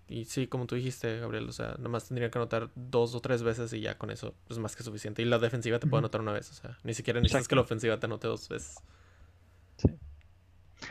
y 0.08 0.26
sí, 0.26 0.48
como 0.48 0.66
tú 0.66 0.76
dijiste, 0.76 1.20
Gabriel, 1.20 1.50
o 1.50 1.52
sea, 1.52 1.76
nomás 1.80 2.08
tendría 2.08 2.32
que 2.32 2.38
anotar 2.38 2.70
dos 2.76 3.14
o 3.14 3.20
tres 3.20 3.44
veces 3.44 3.72
y 3.74 3.82
ya 3.82 3.98
con 3.98 4.10
eso 4.10 4.34
es 4.50 4.58
más 4.58 4.76
que 4.76 4.84
suficiente. 4.84 5.22
Y 5.22 5.26
la 5.26 5.38
defensiva 5.38 5.80
te 5.80 5.88
puede 5.88 6.00
anotar 6.00 6.22
una 6.22 6.32
vez, 6.32 6.50
o 6.50 6.54
sea, 6.54 6.78
ni 6.84 6.94
siquiera 6.94 7.20
necesitas 7.20 7.48
que 7.48 7.56
la 7.56 7.62
ofensiva 7.62 8.00
te 8.00 8.06
anote 8.06 8.28
dos 8.28 8.48
veces. 8.48 8.78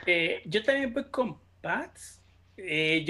Eh, 0.07 0.43
yo 0.45 0.63
también 0.63 0.93
voy 0.93 1.05
con 1.05 1.39
Pats. 1.63 2.21
yo 2.57 2.63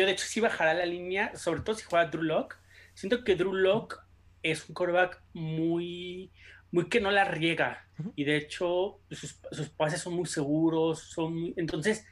de 0.07 0.11
hecho 0.13 0.25
sí 0.25 0.41
bajará 0.41 0.75
la 0.75 0.87
línea, 0.87 1.37
sobre 1.37 1.61
todo 1.61 1.75
si 1.75 1.85
juega 1.85 2.07
Drew 2.07 2.23
Locke 2.23 2.58
Siento 2.99 3.23
que 3.23 3.37
Drew 3.37 3.53
Locke 3.53 3.95
es 4.43 4.69
un 4.69 4.75
quarterback 4.75 5.23
muy, 5.33 6.33
muy 6.73 6.89
que 6.89 7.01
no 7.01 7.13
la 7.13 7.25
riega. 7.25 7.87
Y 8.17 8.25
de 8.25 8.37
hecho, 8.37 8.99
sus, 9.09 9.35
pases 9.77 10.01
son 10.01 10.15
muy 10.15 10.27
seguros. 10.27 10.99
Son 10.99 11.55
entonces, 11.57 12.05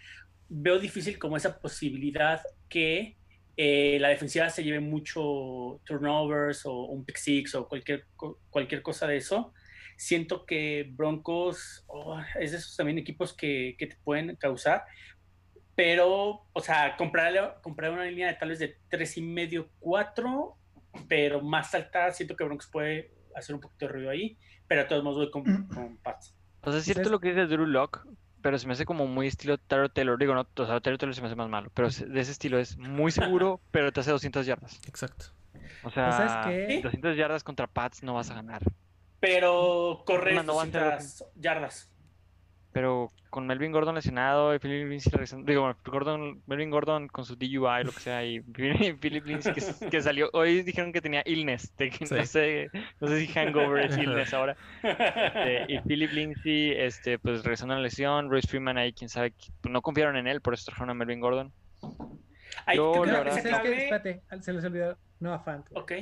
veo 0.49 0.79
difícil 0.79 1.19
como 1.19 1.37
esa 1.37 1.59
posibilidad 1.59 2.41
que 2.69 3.17
eh, 3.57 3.99
la 4.01 4.11
defensiva 4.11 4.49
se 4.49 4.63
lleve 4.63 4.79
mucho 4.79 5.81
turnovers 5.85 6.65
o 6.67 6.85
un 6.85 7.05
pick 7.05 7.17
six 7.17 7.57
o 7.57 7.69
cualquier, 7.69 8.07
cualquier 8.49 8.83
cosa 8.83 9.09
de 9.09 9.17
eso. 9.17 9.53
Siento 9.97 10.47
que 10.47 10.89
Broncos 10.93 11.83
oh, 11.89 12.21
es 12.39 12.53
de 12.53 12.59
esos 12.59 12.77
también 12.77 12.99
equipos 12.99 13.35
que, 13.35 13.75
que, 13.77 13.89
te 13.89 13.97
pueden 14.05 14.37
causar. 14.37 14.85
Pero, 15.75 16.47
o 16.53 16.61
sea, 16.61 16.97
comprar, 16.97 17.61
comprar 17.61 17.91
una 17.91 18.05
línea 18.05 18.29
de 18.29 18.35
tal 18.35 18.51
vez 18.51 18.61
de 18.61 18.77
tres 18.89 19.17
y 19.17 19.23
medio, 19.23 19.69
cuatro 19.81 20.57
pero 21.09 21.41
más 21.41 21.75
alta 21.75 22.11
siento 22.13 22.37
que 22.37 22.45
Broncos 22.45 22.69
puede 22.69 23.13
hacer 23.35 23.55
un 23.55 23.61
poquito 23.61 23.87
de 23.87 23.93
ruido 23.93 24.11
ahí, 24.11 24.39
pero 24.67 24.83
a 24.83 24.89
todos 24.89 25.03
modos 25.05 25.19
voy 25.19 25.31
con, 25.31 25.43
mm. 25.43 25.69
con 25.69 25.97
Pats. 25.99 26.35
O 26.63 26.71
sea, 26.71 26.81
es 26.81 26.85
cierto 26.85 27.11
lo 27.11 27.21
que 27.21 27.29
dice 27.29 27.47
Drew 27.47 27.67
Locke, 27.67 28.01
pero 28.43 28.59
se 28.59 28.67
me 28.67 28.73
hace 28.73 28.85
como 28.85 29.07
muy 29.07 29.27
estilo 29.27 29.59
Taro 29.59 29.89
Taylor. 29.89 30.19
Digo, 30.19 30.35
no, 30.35 30.41
o 30.41 30.67
sea, 30.67 30.81
Taro 30.81 30.99
Taylor 30.99 31.15
se 31.15 31.21
me 31.21 31.29
hace 31.29 31.37
más 31.37 31.49
malo, 31.49 31.71
pero 31.75 31.89
de 31.89 32.21
ese 32.21 32.33
estilo 32.33 32.59
es 32.59 32.77
muy 32.77 33.11
seguro, 33.11 33.61
pero 33.71 33.93
te 33.93 34.01
hace 34.01 34.11
200 34.11 34.47
yardas. 34.47 34.81
Exacto. 34.87 35.27
O 35.83 35.91
sea, 35.91 36.45
200 36.83 37.17
yardas 37.17 37.45
contra 37.45 37.67
Pats 37.67 38.03
no 38.03 38.15
vas 38.15 38.31
a 38.31 38.35
ganar. 38.35 38.63
Pero 39.21 40.03
correr 40.07 40.35
no, 40.45 40.55
200 40.55 41.25
yardas 41.37 41.93
pero 42.77 43.11
con 43.31 43.47
Melvin 43.47 43.73
Gordon 43.73 43.95
lesionado 43.95 44.55
y 44.55 44.59
Philip 44.59 44.87
Lindsay 44.87 45.11
digo, 45.47 45.75
Gordon, 45.87 46.43
Melvin 46.47 46.69
Gordon 46.69 47.09
con 47.09 47.25
su 47.25 47.35
DUI, 47.35 47.85
lo 47.85 47.91
que 47.91 48.01
sea, 48.01 48.23
y 48.23 48.41
Philip 49.01 49.25
Lindsay 49.25 49.55
que, 49.91 50.03
salió, 50.03 50.29
hoy 50.35 50.61
dijeron 50.61 50.93
que 50.93 51.01
tenía 51.01 51.23
illness, 51.25 51.73
no, 52.11 52.27
sé, 52.27 52.69
no 53.01 53.09
sé 53.09 53.21
si 53.21 53.29
hangover 53.29 53.87
es 53.87 53.97
illness 53.97 54.35
ahora, 54.35 54.59
este, 54.83 55.73
y 55.73 55.81
Philip 55.89 56.13
Lindsay, 56.13 56.73
este, 56.73 57.19
pues 57.19 57.45
regresando 57.45 57.73
a 57.73 57.79
la 57.79 57.85
lesión, 57.85 58.29
Royce 58.29 58.47
Freeman 58.47 58.77
ahí, 58.77 58.93
quién 58.93 59.09
sabe, 59.09 59.33
pues, 59.63 59.73
no 59.73 59.81
confiaron 59.81 60.19
en 60.19 60.27
él, 60.27 60.43
por 60.43 60.53
eso 60.53 60.67
trajeron 60.67 60.91
a 60.91 60.95
Melvin 60.95 61.21
Gordon. 61.21 61.53
Yo, 62.75 63.07
la 63.07 63.21
verdad, 63.21 63.39
espérate, 63.39 64.21
se 64.43 64.53
les 64.53 64.63
olvidó, 64.67 64.99
no 65.21 65.33
a 65.33 65.39
Fant. 65.39 65.65
Ok. 65.73 65.93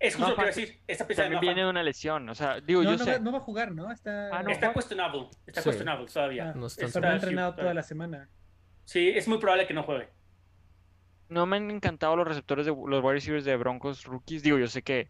Es 0.00 0.16
justo 0.16 0.30
lo 0.30 0.34
que 0.34 0.40
iba 0.40 0.50
a 0.50 0.54
decir. 0.54 0.80
Esta 0.86 1.06
pieza 1.06 1.22
También 1.22 1.40
viene 1.40 1.62
de 1.62 1.68
una 1.68 1.82
lesión. 1.82 2.28
O 2.30 2.34
sea, 2.34 2.58
digo, 2.60 2.82
yo 2.82 2.92
no 2.92 2.98
sé. 2.98 3.12
Va, 3.12 3.18
no 3.18 3.32
va 3.32 3.38
a 3.38 3.42
jugar, 3.42 3.70
¿no? 3.70 3.92
Está, 3.92 4.30
ah, 4.36 4.42
no, 4.42 4.50
está 4.50 4.72
cuestionable. 4.72 5.28
Está 5.46 5.62
cuestionable 5.62 6.06
todavía. 6.06 6.50
Ah, 6.50 6.52
no 6.56 6.66
está, 6.66 6.86
está 6.86 7.14
entrenado 7.14 7.54
toda 7.54 7.74
la 7.74 7.82
semana. 7.82 8.28
Sí, 8.86 9.10
es 9.10 9.28
muy 9.28 9.38
probable 9.38 9.66
que 9.66 9.74
no 9.74 9.82
juegue. 9.82 10.08
No 11.28 11.44
me 11.44 11.58
han 11.58 11.70
encantado 11.70 12.16
los 12.16 12.26
receptores 12.26 12.64
de 12.64 12.72
los 12.72 13.04
wide 13.04 13.12
receivers 13.12 13.44
de 13.44 13.56
Broncos 13.56 14.04
rookies. 14.04 14.42
Digo, 14.42 14.58
yo 14.58 14.66
sé 14.68 14.82
que 14.82 15.08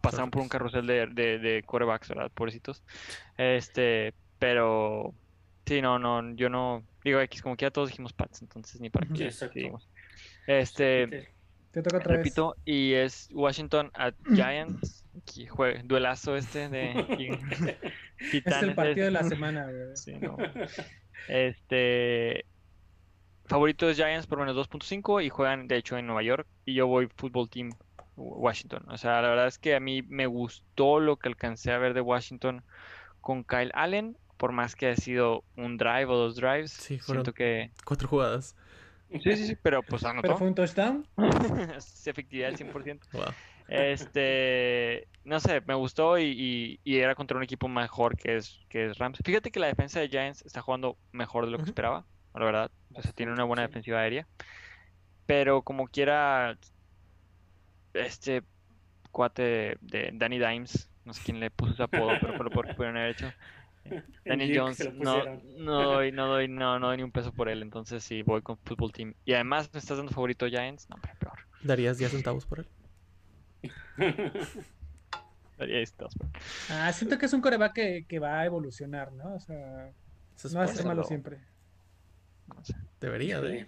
pasaron 0.00 0.30
por 0.30 0.40
un 0.40 0.48
carrusel 0.48 0.86
de, 0.86 1.06
de, 1.06 1.38
de 1.38 1.62
quarterbacks, 1.62 2.08
¿verdad? 2.08 2.30
Pobrecitos. 2.34 2.82
Este, 3.36 4.14
pero 4.38 5.14
sí, 5.66 5.82
no, 5.82 5.98
no, 5.98 6.34
yo 6.34 6.48
no. 6.48 6.82
Digo, 7.04 7.20
X, 7.20 7.42
como 7.42 7.56
que 7.56 7.66
ya 7.66 7.70
todos 7.70 7.90
dijimos 7.90 8.14
Pats, 8.14 8.40
entonces 8.40 8.80
ni 8.80 8.88
para 8.88 9.06
qué. 9.06 9.30
Este. 10.46 11.31
Te 11.72 11.82
toca 11.82 11.96
otra 11.96 12.16
Repito, 12.16 12.56
y 12.66 12.92
es 12.92 13.28
Washington 13.32 13.90
at 13.94 14.14
Giants. 14.34 15.06
duelazo 15.84 16.36
este 16.36 16.68
de 16.68 16.92
Es 18.18 18.62
el 18.62 18.74
partido 18.74 19.06
de 19.06 19.10
la 19.10 19.22
semana, 19.24 19.66
Sí, 19.94 20.12
no. 20.20 20.36
Este 21.28 22.44
favorito 23.46 23.88
es 23.88 23.96
Giants 23.96 24.26
por 24.26 24.38
menos 24.38 24.54
2.5 24.54 25.24
y 25.24 25.30
juegan 25.30 25.66
de 25.66 25.76
hecho 25.76 25.96
en 25.96 26.06
Nueva 26.06 26.22
York 26.22 26.46
y 26.66 26.74
yo 26.74 26.86
voy 26.86 27.08
Football 27.16 27.48
Team 27.48 27.70
Washington. 28.16 28.84
O 28.88 28.98
sea, 28.98 29.22
la 29.22 29.30
verdad 29.30 29.46
es 29.46 29.58
que 29.58 29.74
a 29.74 29.80
mí 29.80 30.02
me 30.02 30.26
gustó 30.26 31.00
lo 31.00 31.16
que 31.16 31.28
alcancé 31.28 31.72
a 31.72 31.78
ver 31.78 31.94
de 31.94 32.02
Washington 32.02 32.62
con 33.22 33.44
Kyle 33.44 33.70
Allen, 33.74 34.18
por 34.36 34.52
más 34.52 34.76
que 34.76 34.88
ha 34.88 34.96
sido 34.96 35.44
un 35.56 35.78
drive 35.78 36.06
o 36.06 36.16
dos 36.16 36.36
drives. 36.36 36.72
Sí, 36.72 36.98
siento 36.98 37.32
que 37.32 37.70
cuatro 37.84 38.08
jugadas. 38.08 38.56
Sí, 39.20 39.36
sí, 39.36 39.46
sí, 39.46 39.56
pero 39.60 39.82
pues 39.82 40.04
anotó. 40.04 40.22
¿Pero 40.22 40.38
fue 40.38 40.48
un 40.48 40.54
touchdown? 40.54 41.06
efectividad 42.06 42.48
al 42.48 42.56
100%. 42.56 43.00
Este, 43.68 45.08
no 45.24 45.40
sé, 45.40 45.62
me 45.66 45.74
gustó 45.74 46.18
y, 46.18 46.80
era 46.84 47.14
contra 47.14 47.36
un 47.36 47.42
equipo 47.42 47.68
mejor 47.68 48.16
que 48.16 48.36
es, 48.36 48.60
que 48.68 48.86
es 48.86 48.98
Rams. 48.98 49.18
Fíjate 49.24 49.50
que 49.50 49.60
la 49.60 49.68
defensa 49.68 50.00
de 50.00 50.08
Giants 50.08 50.42
está 50.44 50.62
jugando 50.62 50.98
mejor 51.12 51.46
de 51.46 51.52
lo 51.52 51.58
que 51.58 51.64
esperaba, 51.64 52.06
la 52.34 52.44
verdad. 52.44 52.70
O 52.94 53.02
sea, 53.02 53.12
tiene 53.12 53.32
una 53.32 53.44
buena 53.44 53.62
defensiva 53.62 54.00
aérea. 54.00 54.26
Pero 55.26 55.62
como 55.62 55.86
quiera, 55.86 56.58
este 57.94 58.42
cuate 59.10 59.76
de 59.80 60.10
Danny 60.14 60.38
Dimes, 60.38 60.90
no 61.04 61.12
sé 61.12 61.22
quién 61.24 61.40
le 61.40 61.50
puso 61.50 61.72
ese 61.72 61.82
apodo, 61.82 62.12
pero 62.20 62.34
fue 62.36 62.44
lo 62.44 62.50
que 62.50 62.74
pudieron 62.74 62.96
haber 62.96 63.10
hecho. 63.10 63.32
Daniel 64.24 64.58
Jones, 64.58 64.94
no, 64.94 65.24
no, 65.58 65.82
doy, 65.82 66.12
no, 66.12 66.26
doy, 66.28 66.48
no, 66.48 66.78
no 66.78 66.88
doy 66.88 66.96
ni 66.98 67.02
un 67.02 67.12
peso 67.12 67.32
por 67.32 67.48
él, 67.48 67.62
entonces 67.62 68.02
sí, 68.04 68.22
voy 68.22 68.42
con 68.42 68.56
Football 68.58 68.92
Team. 68.92 69.14
Y 69.24 69.34
además 69.34 69.70
me 69.72 69.78
estás 69.78 69.96
dando 69.96 70.12
favorito 70.12 70.46
Giants, 70.46 70.88
no, 70.88 70.96
pero 71.00 71.14
peor. 71.18 71.38
¿Darías 71.62 71.98
10 71.98 72.10
centavos 72.12 72.46
por 72.46 72.60
él? 72.60 72.68
Daría 75.58 75.76
10 75.76 75.90
centavos 75.90 76.14
por 76.14 76.26
él. 76.26 76.32
Ah, 76.70 76.92
siento 76.92 77.18
que 77.18 77.26
es 77.26 77.32
un 77.32 77.40
coreback 77.40 77.72
que, 77.72 78.06
que 78.08 78.18
va 78.18 78.40
a 78.40 78.46
evolucionar, 78.46 79.12
¿no? 79.12 79.34
O 79.34 79.40
sea, 79.40 79.92
no 80.50 80.58
va 80.58 80.64
a 80.64 80.68
ser 80.68 80.86
malo 80.86 81.04
siempre. 81.04 81.40
No 82.46 82.64
sé. 82.64 82.74
Debería 83.00 83.40
de. 83.40 83.66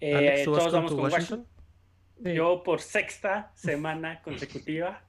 Eh, 0.00 0.42
todos 0.44 0.72
vamos 0.72 0.92
con 0.92 1.04
Washington. 1.04 1.46
Yo 2.18 2.62
por 2.62 2.80
sexta 2.80 3.52
semana 3.54 4.22
consecutiva 4.22 5.02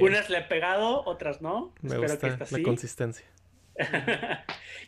unas 0.00 0.30
le 0.30 0.38
he 0.38 0.42
pegado, 0.42 1.04
otras 1.04 1.40
no. 1.40 1.74
Me 1.80 1.94
Espero 1.94 2.38
que 2.38 2.56
la 2.56 2.62
consistencia. 2.62 3.26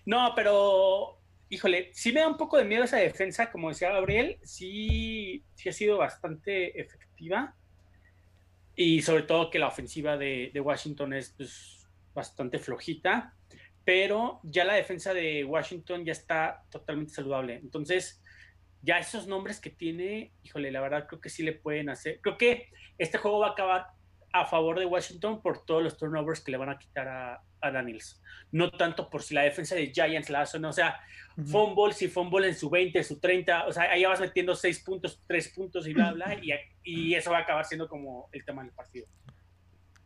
no, 0.07 0.33
pero 0.35 1.21
híjole, 1.51 1.91
sí 1.93 2.13
me 2.13 2.21
da 2.21 2.29
un 2.29 2.37
poco 2.37 2.57
de 2.57 2.65
miedo 2.65 2.85
esa 2.85 2.97
defensa, 2.97 3.51
como 3.51 3.69
decía 3.69 3.91
Gabriel, 3.91 4.39
sí, 4.43 5.45
sí 5.55 5.69
ha 5.69 5.73
sido 5.73 5.99
bastante 5.99 6.81
efectiva. 6.81 7.55
Y 8.77 9.03
sobre 9.03 9.25
todo 9.25 9.51
que 9.51 9.59
la 9.59 9.67
ofensiva 9.67 10.17
de, 10.17 10.59
Washington 10.63 11.13
es 11.13 11.35
pues, 11.37 11.89
bastante 12.15 12.59
flojita, 12.59 13.35
pero 13.85 14.41
ya 14.45 14.65
la 14.65 14.75
defensa 14.75 15.13
de 15.13 15.45
Washington 15.45 16.05
ya 16.05 16.13
está 16.13 16.65
totalmente 16.71 17.13
saludable. 17.13 17.57
Entonces, 17.57 18.23
ya 18.83 18.99
esos 18.99 19.27
nombres 19.27 19.61
que 19.61 19.71
tiene, 19.71 20.33
híjole, 20.45 20.71
la 20.71 20.81
verdad 20.81 21.07
creo 21.09 21.21
que 21.21 21.29
sí 21.29 21.43
le 21.43 21.53
pueden 21.53 21.91
hacer. 21.91 22.21
Creo 22.23 22.39
que 22.39 22.71
este 22.97 23.19
juego 23.19 23.41
va 23.41 23.49
a 23.49 23.53
acabar 23.53 23.87
a 24.33 24.47
favor 24.47 24.79
de 24.79 24.87
Washington 24.87 25.43
por 25.43 25.65
todos 25.65 25.83
los 25.83 25.97
turnovers 25.97 26.41
que 26.41 26.53
le 26.53 26.59
van 26.59 26.71
a 26.71 26.79
quitar 26.79 27.09
a, 27.09 27.43
a 27.61 27.71
Daniels. 27.71 28.21
No 28.53 28.71
tanto 28.71 29.11
por 29.11 29.23
si 29.23 29.35
la 29.35 29.43
defensa 29.43 29.75
de 29.75 29.93
Giants 29.93 30.31
la 30.31 30.43
hace 30.43 30.57
o 30.57 30.61
no. 30.61 30.71
O 30.71 30.73
sea, 30.73 31.01
fumble, 31.47 31.93
si 31.93 32.09
fumble 32.09 32.49
en 32.49 32.55
su 32.55 32.71
20, 32.71 33.03
su 33.05 33.19
30, 33.19 33.67
o 33.67 33.73
sea, 33.73 33.85
ahí 33.91 34.05
vas 34.05 34.21
metiendo 34.21 34.55
6 34.55 34.81
puntos, 34.81 35.23
3 35.27 35.49
puntos 35.55 35.87
y 35.87 35.95
bla, 35.95 36.13
bla, 36.13 36.35
y, 36.35 36.51
y, 36.83 37.15
eso 37.15 37.31
va 37.31 37.39
a 37.39 37.41
acabar 37.43 37.65
siendo 37.65 37.89
como 37.89 38.29
el 38.33 38.45
tema 38.45 38.63
del 38.63 38.73
partido. 38.73 39.07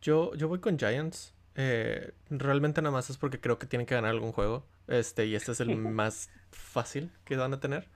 Yo, 0.01 0.33
yo 0.35 0.47
voy 0.47 0.59
con 0.59 0.77
Giants. 0.77 1.33
Eh, 1.57 2.13
realmente 2.29 2.81
nada 2.81 2.91
más 2.91 3.09
es 3.09 3.17
porque 3.17 3.39
creo 3.39 3.57
que 3.57 3.65
tienen 3.65 3.85
que 3.85 3.95
ganar 3.95 4.11
algún 4.11 4.31
juego. 4.31 4.67
Este, 4.87 5.25
y 5.25 5.35
este 5.35 5.51
es 5.53 5.59
el 5.59 5.75
más 5.77 6.29
fácil 6.51 7.11
que 7.23 7.35
van 7.37 7.53
a 7.53 7.59
tener. 7.59 7.87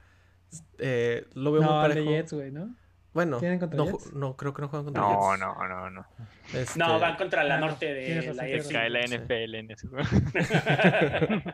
Eh, 0.80 1.28
lo 1.34 1.52
veo 1.52 1.62
No, 1.62 1.72
muy 1.72 1.90
de 1.90 1.96
parejo. 1.96 2.10
Jets, 2.10 2.54
¿no? 2.54 2.76
Bueno, 3.12 3.40
¿Tienen 3.40 3.58
contra 3.60 3.78
no, 3.78 3.86
Jets? 3.86 4.14
no, 4.14 4.38
creo 4.38 4.54
que 4.54 4.62
no 4.62 4.68
juegan 4.70 4.86
contra 4.86 5.02
No, 5.02 5.32
Jets. 5.32 5.40
no, 5.40 5.68
no, 5.68 5.90
no. 5.90 6.06
Este, 6.54 6.78
No, 6.80 7.00
van 7.00 7.16
contra 7.16 7.44
la 7.44 7.58
no, 7.60 7.68
norte 7.68 7.92
de 7.94 8.34
la 8.34 8.44
Cae 8.72 8.90
la 8.90 9.08
Sí. 9.08 9.16
NFL 9.18 9.56
en 9.56 9.72
ese 9.72 9.88
juego. 9.88 10.08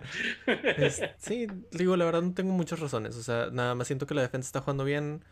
es- 0.77 1.01
sí, 1.17 1.47
digo, 1.71 1.95
la 1.95 2.05
verdad 2.05 2.21
no 2.21 2.33
tengo 2.33 2.51
muchas 2.53 2.79
razones. 2.79 3.15
O 3.15 3.23
sea, 3.23 3.49
nada 3.51 3.75
más 3.75 3.87
siento 3.87 4.05
que 4.05 4.13
la 4.13 4.21
defensa 4.21 4.47
está 4.47 4.61
jugando 4.61 4.83
bien. 4.83 5.23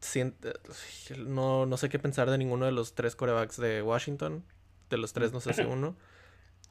Siento- 0.00 0.52
no, 1.18 1.66
no 1.66 1.76
sé 1.76 1.88
qué 1.88 1.98
pensar 1.98 2.30
de 2.30 2.38
ninguno 2.38 2.66
de 2.66 2.72
los 2.72 2.94
tres 2.94 3.16
corebacks 3.16 3.56
de 3.56 3.82
Washington. 3.82 4.44
De 4.90 4.96
los 4.98 5.12
tres, 5.12 5.32
no 5.32 5.40
sé 5.40 5.52
si 5.54 5.62
uno. 5.62 5.96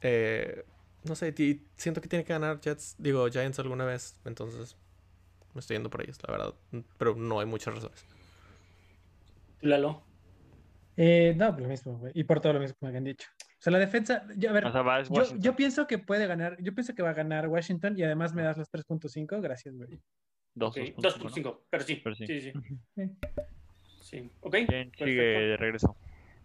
Eh, 0.02 0.64
no 1.04 1.14
sé, 1.14 1.34
siento 1.76 2.00
que 2.00 2.08
tiene 2.08 2.24
que 2.24 2.32
ganar 2.32 2.60
Jets, 2.60 2.94
digo, 2.98 3.26
Giants 3.28 3.58
alguna 3.58 3.84
vez. 3.84 4.18
Entonces, 4.24 4.76
me 5.54 5.60
estoy 5.60 5.76
yendo 5.76 5.90
por 5.90 6.02
ellos, 6.02 6.18
la 6.26 6.32
verdad. 6.32 6.54
Pero 6.98 7.14
no 7.14 7.40
hay 7.40 7.46
muchas 7.46 7.74
razones. 7.74 8.04
Tú, 9.60 9.66
Lalo. 9.68 10.04
Eh, 10.96 11.34
no, 11.36 11.50
pues 11.52 11.62
lo 11.62 11.68
mismo, 11.68 11.98
güey. 11.98 12.12
Y 12.14 12.24
por 12.24 12.40
todo 12.40 12.52
lo 12.54 12.60
mismo 12.60 12.76
que 12.80 12.86
me 12.92 12.98
han 12.98 13.04
dicho. 13.04 13.28
O 13.38 13.62
sea, 13.62 13.72
la 13.72 13.78
defensa, 13.78 14.26
yo, 14.36 14.50
a 14.50 14.52
ver, 14.52 14.64
O 14.66 14.72
sea, 14.72 14.82
va 14.82 15.00
es 15.00 15.08
yo, 15.38 15.54
pienso 15.56 15.86
que 15.86 15.98
puede 15.98 16.26
ganar, 16.26 16.56
yo 16.62 16.74
pienso 16.74 16.94
que 16.94 17.02
va 17.02 17.10
a 17.10 17.14
ganar 17.14 17.48
Washington 17.48 17.94
y 17.98 18.02
además 18.02 18.34
me 18.34 18.42
das 18.42 18.56
los 18.56 18.70
3.5, 18.70 19.40
gracias, 19.40 19.76
güey. 19.76 20.00
Dos, 20.54 20.76
Ok, 20.76 20.82
dos 20.98 21.14
puntos, 21.14 21.36
¿no? 21.38 21.52
2.5, 21.52 21.60
pero 21.70 21.84
sí. 21.84 22.00
Pero 22.02 22.14
sí. 22.16 22.26
sí, 22.26 22.40
sí. 22.40 22.52
Sí. 22.96 23.10
Sí, 24.00 24.30
ok. 24.40 24.56
Bien, 24.68 24.90
sigue 24.96 25.22
de 25.22 25.56
regreso. 25.56 25.96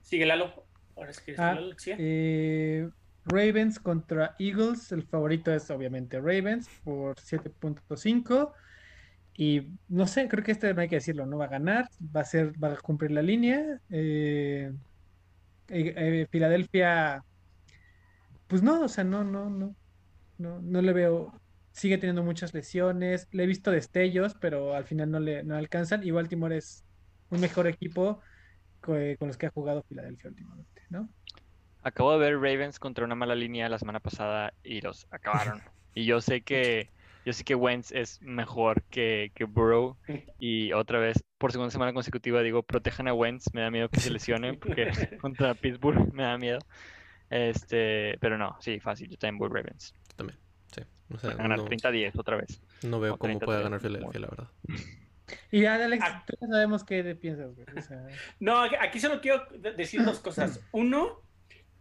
Sigue 0.01 0.25
Lalo. 0.25 0.65
Ahora 0.95 1.12
es 1.12 1.19
que 1.19 1.36
Ah, 1.38 1.55
Lalo, 1.55 1.77
sigue. 1.77 1.95
eh, 2.00 2.89
Ravens 3.25 3.79
contra 3.79 4.36
Eagles, 4.38 4.91
el 4.91 5.03
favorito 5.03 5.51
es 5.51 5.69
obviamente 5.72 6.17
Ravens 6.19 6.69
por 6.84 7.15
7.5 7.15 8.53
y 9.38 9.68
no 9.88 10.08
sé, 10.08 10.27
creo 10.30 10.44
que 10.44 10.51
este 10.54 10.74
no 10.74 10.82
hay 10.82 10.89
que 10.89 10.96
decirlo, 10.98 11.25
no 11.25 11.38
va 11.38 11.46
a 11.46 11.48
ganar, 11.50 11.88
va 12.15 12.22
a 12.22 12.25
ser, 12.25 12.54
va 12.63 12.74
a 12.74 12.77
cumplir 12.82 13.12
la 13.12 13.22
línea. 13.22 13.80
eh, 13.89 14.72
eh, 15.70 15.94
eh, 15.98 16.27
Filadelfia, 16.32 17.22
pues 18.48 18.62
no, 18.63 18.84
o 18.84 18.88
sea, 18.89 19.04
no, 19.04 19.24
no, 19.24 19.50
no, 19.50 19.75
no, 20.38 20.62
no 20.62 20.82
le 20.82 20.94
veo, 20.94 21.42
sigue 21.74 21.98
teniendo 21.98 22.24
muchas 22.24 22.54
lesiones, 22.54 23.27
le 23.32 23.44
he 23.46 23.48
visto 23.48 23.72
destellos, 23.72 24.36
pero 24.42 24.75
al 24.75 24.86
final 24.86 25.12
no 25.12 25.20
le 25.20 25.44
no 25.44 25.56
alcanzan 25.58 26.04
y 26.06 26.12
Baltimore 26.12 26.58
es 26.58 26.86
un 27.30 27.39
mejor 27.42 27.68
equipo 27.68 28.22
co- 28.82 28.96
con 29.20 29.30
los 29.30 29.38
que 29.38 29.48
ha 29.48 29.51
jugado 29.51 29.84
Filadelfia 29.88 30.30
últimamente, 30.32 30.84
¿no? 30.89 31.10
Acabo 31.82 32.12
de 32.13 32.18
ver 32.20 32.34
Ravens 32.39 32.80
contra 32.80 33.06
una 33.06 33.15
mala 33.15 33.36
línea 33.36 33.70
la 33.70 33.77
semana 33.80 34.00
pasada 34.00 34.54
y 34.63 34.82
los 34.82 35.08
acabaron. 35.12 35.63
y 35.94 36.06
yo 36.06 36.20
sé 36.22 36.42
que 36.44 36.92
yo 37.25 37.34
sé 37.34 37.44
que 37.44 37.55
Wentz 37.55 37.91
es 37.91 38.22
mejor 38.22 38.84
que, 38.84 39.32
que 39.36 39.44
Burrow 39.46 39.98
y 40.39 40.72
otra 40.74 41.00
vez 41.00 41.24
por 41.38 41.51
segunda 41.51 41.72
semana 41.72 41.91
consecutiva 41.94 42.41
digo 42.41 42.63
protejan 42.63 43.08
a 43.08 43.13
Wentz, 43.13 43.53
me 43.53 43.62
da 43.62 43.72
miedo 43.72 43.89
que 43.89 44.00
se 44.00 44.12
lesione 44.12 44.53
porque 44.58 44.88
contra 45.22 45.53
Pittsburgh 45.55 46.13
me 46.13 46.24
da 46.24 46.38
miedo. 46.38 46.60
Este, 47.29 48.17
pero 48.20 48.38
no, 48.38 48.55
sí, 48.62 48.79
fácil, 48.79 49.10
yo 49.10 49.17
también 49.17 49.39
voy 49.39 49.50
Ravens. 49.50 49.94
Yo 50.10 50.15
también, 50.15 50.39
sí. 50.74 50.82
O 51.13 51.17
sea, 51.17 51.34
ganar 51.34 51.58
no, 51.58 51.65
30-10 51.65 52.12
otra 52.20 52.38
vez. 52.38 52.62
no 52.84 53.00
veo 53.00 53.17
cómo 53.17 53.29
30, 53.29 53.46
pueda 53.46 53.60
30, 53.60 53.70
ganar 53.70 53.79
Filadelfia, 53.82 54.20
la 54.22 54.27
verdad. 54.27 54.50
Y 55.51 55.62
ya, 55.62 55.75
Alex, 55.84 56.03
Ah. 56.05 56.24
tú 56.27 56.33
ya 56.40 56.48
sabemos 56.48 56.83
qué 56.83 57.16
piensas, 57.16 57.55
güey. 57.55 57.66
O 57.75 57.81
sea, 57.81 58.05
No, 58.40 58.59
aquí- 58.61 59.00
solo 59.00 59.22
quiero 59.22 59.44
de- 59.57 59.74
decir 59.74 60.03
dos 60.03 60.20
cosas. 60.20 60.61
Uno, 60.72 61.22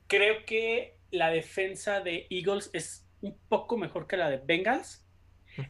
creo 0.07 0.45
que 0.47 0.97
la 1.11 1.29
defensa 1.29 2.01
de 2.01 2.27
Eagles 2.31 2.71
es 2.73 3.07
un 3.21 3.39
poco 3.49 3.77
mejor 3.77 4.07
que 4.07 4.17
la 4.17 4.31
de 4.31 4.39
Bengals. 4.39 5.04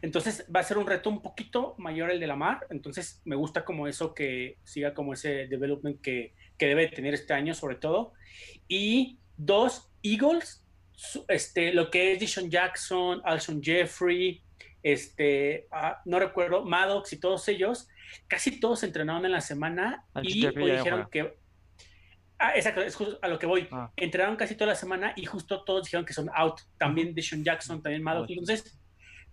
Entonces 0.02 0.46
va 0.54 0.60
a 0.60 0.64
ser 0.64 0.78
un 0.78 0.86
reto 0.86 1.10
un 1.10 1.22
poquito 1.22 1.74
mayor 1.78 2.10
el 2.10 2.20
de 2.20 2.26
Lamar. 2.26 2.66
Entonces 2.70 3.20
me 3.24 3.36
gusta 3.36 3.64
como 3.64 3.86
eso 3.86 4.14
que 4.14 4.58
siga 4.64 4.94
como 4.94 5.12
ese 5.12 5.46
development 5.46 6.00
que, 6.00 6.34
que 6.58 6.66
debe 6.66 6.88
tener 6.88 7.14
este 7.14 7.34
año 7.34 7.54
sobre 7.54 7.76
todo. 7.76 8.12
Y 8.68 9.18
dos, 9.36 9.90
Eagles, 10.02 10.64
este, 11.28 11.72
lo 11.72 11.90
que 11.90 12.12
es 12.12 12.20
Dishon 12.20 12.50
Jackson, 12.50 13.20
Alshon 13.24 13.62
Jeffrey, 13.62 14.42
este, 14.82 15.66
ah, 15.70 16.00
no 16.04 16.18
recuerdo, 16.18 16.64
Maddox 16.64 17.12
y 17.12 17.20
todos 17.20 17.48
ellos, 17.48 17.88
casi 18.28 18.60
todos 18.60 18.82
entrenaron 18.82 19.24
en 19.24 19.32
la 19.32 19.40
semana 19.40 20.04
y 20.22 20.42
Jeffrey 20.42 20.70
dijeron 20.70 21.08
que... 21.10 21.36
Ah, 22.38 22.52
exacto, 22.56 22.82
es 22.82 22.94
justo 22.94 23.18
a 23.22 23.28
lo 23.28 23.38
que 23.38 23.46
voy. 23.46 23.68
Ah. 23.70 23.90
Entrenaron 23.96 24.36
casi 24.36 24.56
toda 24.56 24.68
la 24.68 24.74
semana 24.74 25.14
y 25.16 25.24
justo 25.24 25.64
todos 25.64 25.84
dijeron 25.84 26.04
que 26.04 26.12
son 26.12 26.28
out. 26.34 26.60
También 26.78 27.14
Dishon 27.14 27.44
Jackson, 27.44 27.80
también. 27.80 28.02
Maddox. 28.02 28.28
Entonces, 28.28 28.78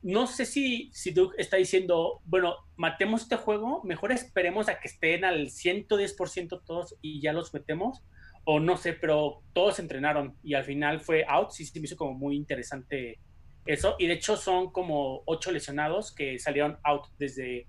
no 0.03 0.27
sé 0.27 0.45
si, 0.45 0.89
si 0.93 1.11
Doug 1.11 1.33
está 1.37 1.57
diciendo, 1.57 2.21
bueno, 2.25 2.55
matemos 2.75 3.23
este 3.23 3.35
juego, 3.35 3.83
mejor 3.83 4.11
esperemos 4.11 4.67
a 4.67 4.79
que 4.79 4.87
estén 4.87 5.23
al 5.23 5.47
110% 5.47 6.61
todos 6.65 6.95
y 7.01 7.21
ya 7.21 7.33
los 7.33 7.53
metemos, 7.53 8.03
o 8.43 8.59
no 8.59 8.77
sé, 8.77 8.93
pero 8.93 9.43
todos 9.53 9.79
entrenaron 9.79 10.35
y 10.43 10.55
al 10.55 10.63
final 10.63 10.99
fue 10.99 11.25
out, 11.27 11.51
sí, 11.51 11.65
sí 11.65 11.79
me 11.79 11.85
hizo 11.85 11.97
como 11.97 12.13
muy 12.13 12.35
interesante 12.35 13.19
eso, 13.65 13.95
y 13.99 14.07
de 14.07 14.13
hecho 14.13 14.37
son 14.37 14.71
como 14.71 15.21
ocho 15.25 15.51
lesionados 15.51 16.11
que 16.11 16.39
salieron 16.39 16.79
out 16.83 17.05
desde, 17.19 17.67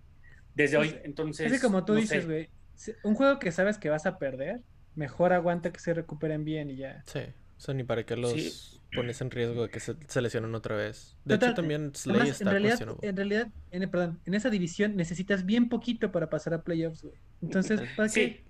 desde 0.55 0.79
hoy, 0.79 0.97
entonces... 1.05 1.53
es 1.53 1.61
que 1.61 1.67
como 1.67 1.85
tú 1.85 1.93
no 1.93 2.01
dices, 2.01 2.27
güey, 2.27 2.49
un 3.05 3.15
juego 3.15 3.39
que 3.39 3.53
sabes 3.53 3.77
que 3.77 3.91
vas 3.91 4.07
a 4.07 4.19
perder, 4.19 4.63
mejor 4.95 5.35
aguanta 5.35 5.71
que 5.71 5.81
se 5.81 5.93
recuperen 5.93 6.45
bien 6.45 6.71
y 6.71 6.77
ya. 6.77 7.03
Sí, 7.07 7.21
o 7.57 7.61
sea, 7.61 7.75
ni 7.75 7.85
para 7.85 8.05
qué 8.05 8.17
los 8.17 8.33
Sí. 8.33 8.72
Pones 8.93 9.21
en 9.21 9.31
riesgo 9.31 9.63
de 9.65 9.71
que 9.71 9.81
se, 9.81 9.97
se 10.09 10.21
lesionen 10.23 10.55
otra 10.55 10.77
vez. 10.77 11.19
De 11.25 11.35
Total, 11.35 11.51
hecho, 11.51 11.55
también 11.57 11.95
Slay 11.95 12.17
Además, 12.21 12.31
está 12.31 12.45
en 12.45 12.51
realidad, 12.51 12.71
cuestionable. 12.71 13.09
en 13.09 13.17
realidad, 13.17 13.49
en, 13.71 13.91
perdón, 13.91 14.21
en 14.27 14.35
esa 14.35 14.51
división 14.51 14.97
necesitas 14.97 15.45
bien 15.47 15.69
poquito 15.69 16.13
para 16.13 16.29
pasar 16.31 16.55
a 16.55 16.63
playoffs, 16.63 17.03
güey. 17.03 17.15
Entonces, 17.41 17.81
¿para 17.97 18.09
Sí, 18.09 18.21
qué? 18.21 18.45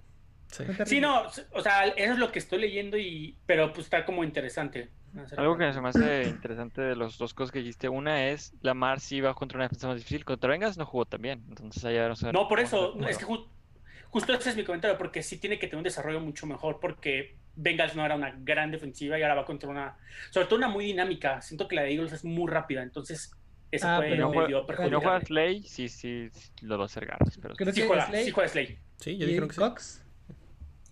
Sí. 0.48 0.64
Sí, 0.85 1.00
no, 1.00 1.22
o 1.52 1.62
sea, 1.62 1.87
eso 1.88 2.12
es 2.12 2.18
lo 2.18 2.31
que 2.31 2.38
estoy 2.38 2.61
leyendo, 2.61 2.98
y 2.98 3.38
pero 3.46 3.72
pues 3.72 3.87
está 3.87 4.05
como 4.05 4.22
interesante. 4.22 4.90
Algo 5.37 5.57
que 5.59 5.72
se 5.72 5.81
me 5.81 5.88
hace 5.90 6.28
interesante 6.28 6.81
de 6.83 6.96
las 6.96 7.16
dos 7.18 7.35
cosas 7.35 7.52
que 7.52 7.59
dijiste, 7.61 7.88
una 7.88 8.28
es 8.28 8.55
Lamar 8.62 9.00
sí 9.00 9.20
va 9.20 9.35
contra 9.35 9.57
una 9.59 9.64
defensa 9.64 9.88
más 9.88 9.96
difícil, 9.96 10.24
contra 10.24 10.50
Bengals 10.50 10.76
no 10.78 10.87
jugó 10.87 11.07
tan 11.07 11.22
bien, 11.22 11.44
entonces 11.48 11.85
allá 11.85 12.09
no 12.09 12.33
No, 12.33 12.48
por 12.48 12.61
eso, 12.61 12.98
es 13.07 13.18
que 13.18 13.24
justo 14.12 14.33
ese 14.35 14.51
es 14.51 14.57
mi 14.57 14.62
comentario, 14.64 14.96
porque 14.96 15.22
sí 15.22 15.38
tiene 15.38 15.59
que 15.59 15.66
tener 15.66 15.79
un 15.79 15.85
desarrollo 15.85 16.20
mucho 16.20 16.46
mejor, 16.46 16.79
porque 16.81 17.37
Bengals 17.57 17.96
no 17.96 18.05
era 18.07 18.14
una 18.14 18.31
gran 18.38 18.70
defensiva 18.70 19.18
y 19.18 19.22
ahora 19.22 19.35
va 19.35 19.44
contra 19.44 19.68
una, 19.68 19.96
sobre 20.31 20.46
todo 20.46 20.59
una 20.59 20.68
muy 20.68 20.85
dinámica. 20.85 21.40
Siento 21.42 21.66
que 21.66 21.75
la 21.77 21.83
de 21.83 21.92
Eagles 21.94 22.12
es 22.12 22.25
muy 22.25 22.48
rápida, 22.51 22.83
entonces 22.83 23.33
eso 23.70 23.88
Ah, 23.88 23.96
puede 23.96 24.11
pero- 24.11 24.31
medio 24.31 24.66
Si 24.85 24.90
no 24.90 25.01
juega 25.01 25.20
Slay, 25.22 25.62
sí, 25.64 25.88
sí, 25.88 26.29
sí, 26.33 26.51
lo 26.62 26.77
va 26.79 26.85
a 26.85 26.87
hacer 26.87 27.07
garras, 27.07 27.38
pero 27.42 27.55
Creo 27.57 27.72
Sí 27.72 27.81
que 27.81 27.87
juega, 27.88 28.07
Slay 28.07 28.25
sí 28.27 28.31
juega 28.31 28.48
Slay. 28.48 28.79
Sí, 28.98 29.16
ya 29.16 29.25
y 29.25 29.29
dijeron 29.29 29.48
que 29.48 29.55
sí. 29.55 29.61
Cox, 29.61 30.05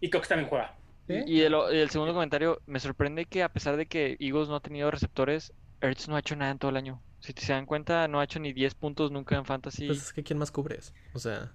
Y 0.01 0.11
Cox 0.11 0.29
también 0.29 0.49
juega. 0.49 0.75
¿sí? 1.07 1.15
Y 1.27 1.41
el, 1.43 1.55
el 1.55 1.91
segundo 1.91 2.15
comentario, 2.15 2.61
me 2.67 2.81
sorprende 2.81 3.27
que 3.27 3.43
a 3.43 3.53
pesar 3.53 3.77
de 3.77 3.87
que 3.87 4.17
Eagles 4.19 4.49
no 4.49 4.57
ha 4.57 4.61
tenido 4.61 4.91
receptores, 4.91 5.53
Ertz 5.83 6.09
no 6.09 6.17
ha 6.17 6.21
hecho 6.21 6.37
nada 6.37 6.51
en 6.53 6.59
todo 6.59 6.71
el 6.71 6.77
año. 6.77 7.03
Si 7.21 7.35
te 7.35 7.43
se 7.43 7.53
dan 7.53 7.67
cuenta, 7.67 8.09
no 8.09 8.19
ha 8.21 8.25
hecho 8.25 8.39
ni 8.41 8.53
10 8.55 8.75
puntos 8.77 9.11
nunca 9.11 9.37
en 9.37 9.45
Fantasy. 9.45 9.87
Pues 9.87 9.99
es 10.03 10.13
que 10.15 10.23
¿quién 10.23 10.39
más 10.39 10.51
cubre 10.51 10.79
eso? 10.79 10.93
O 11.13 11.19
sea, 11.19 11.53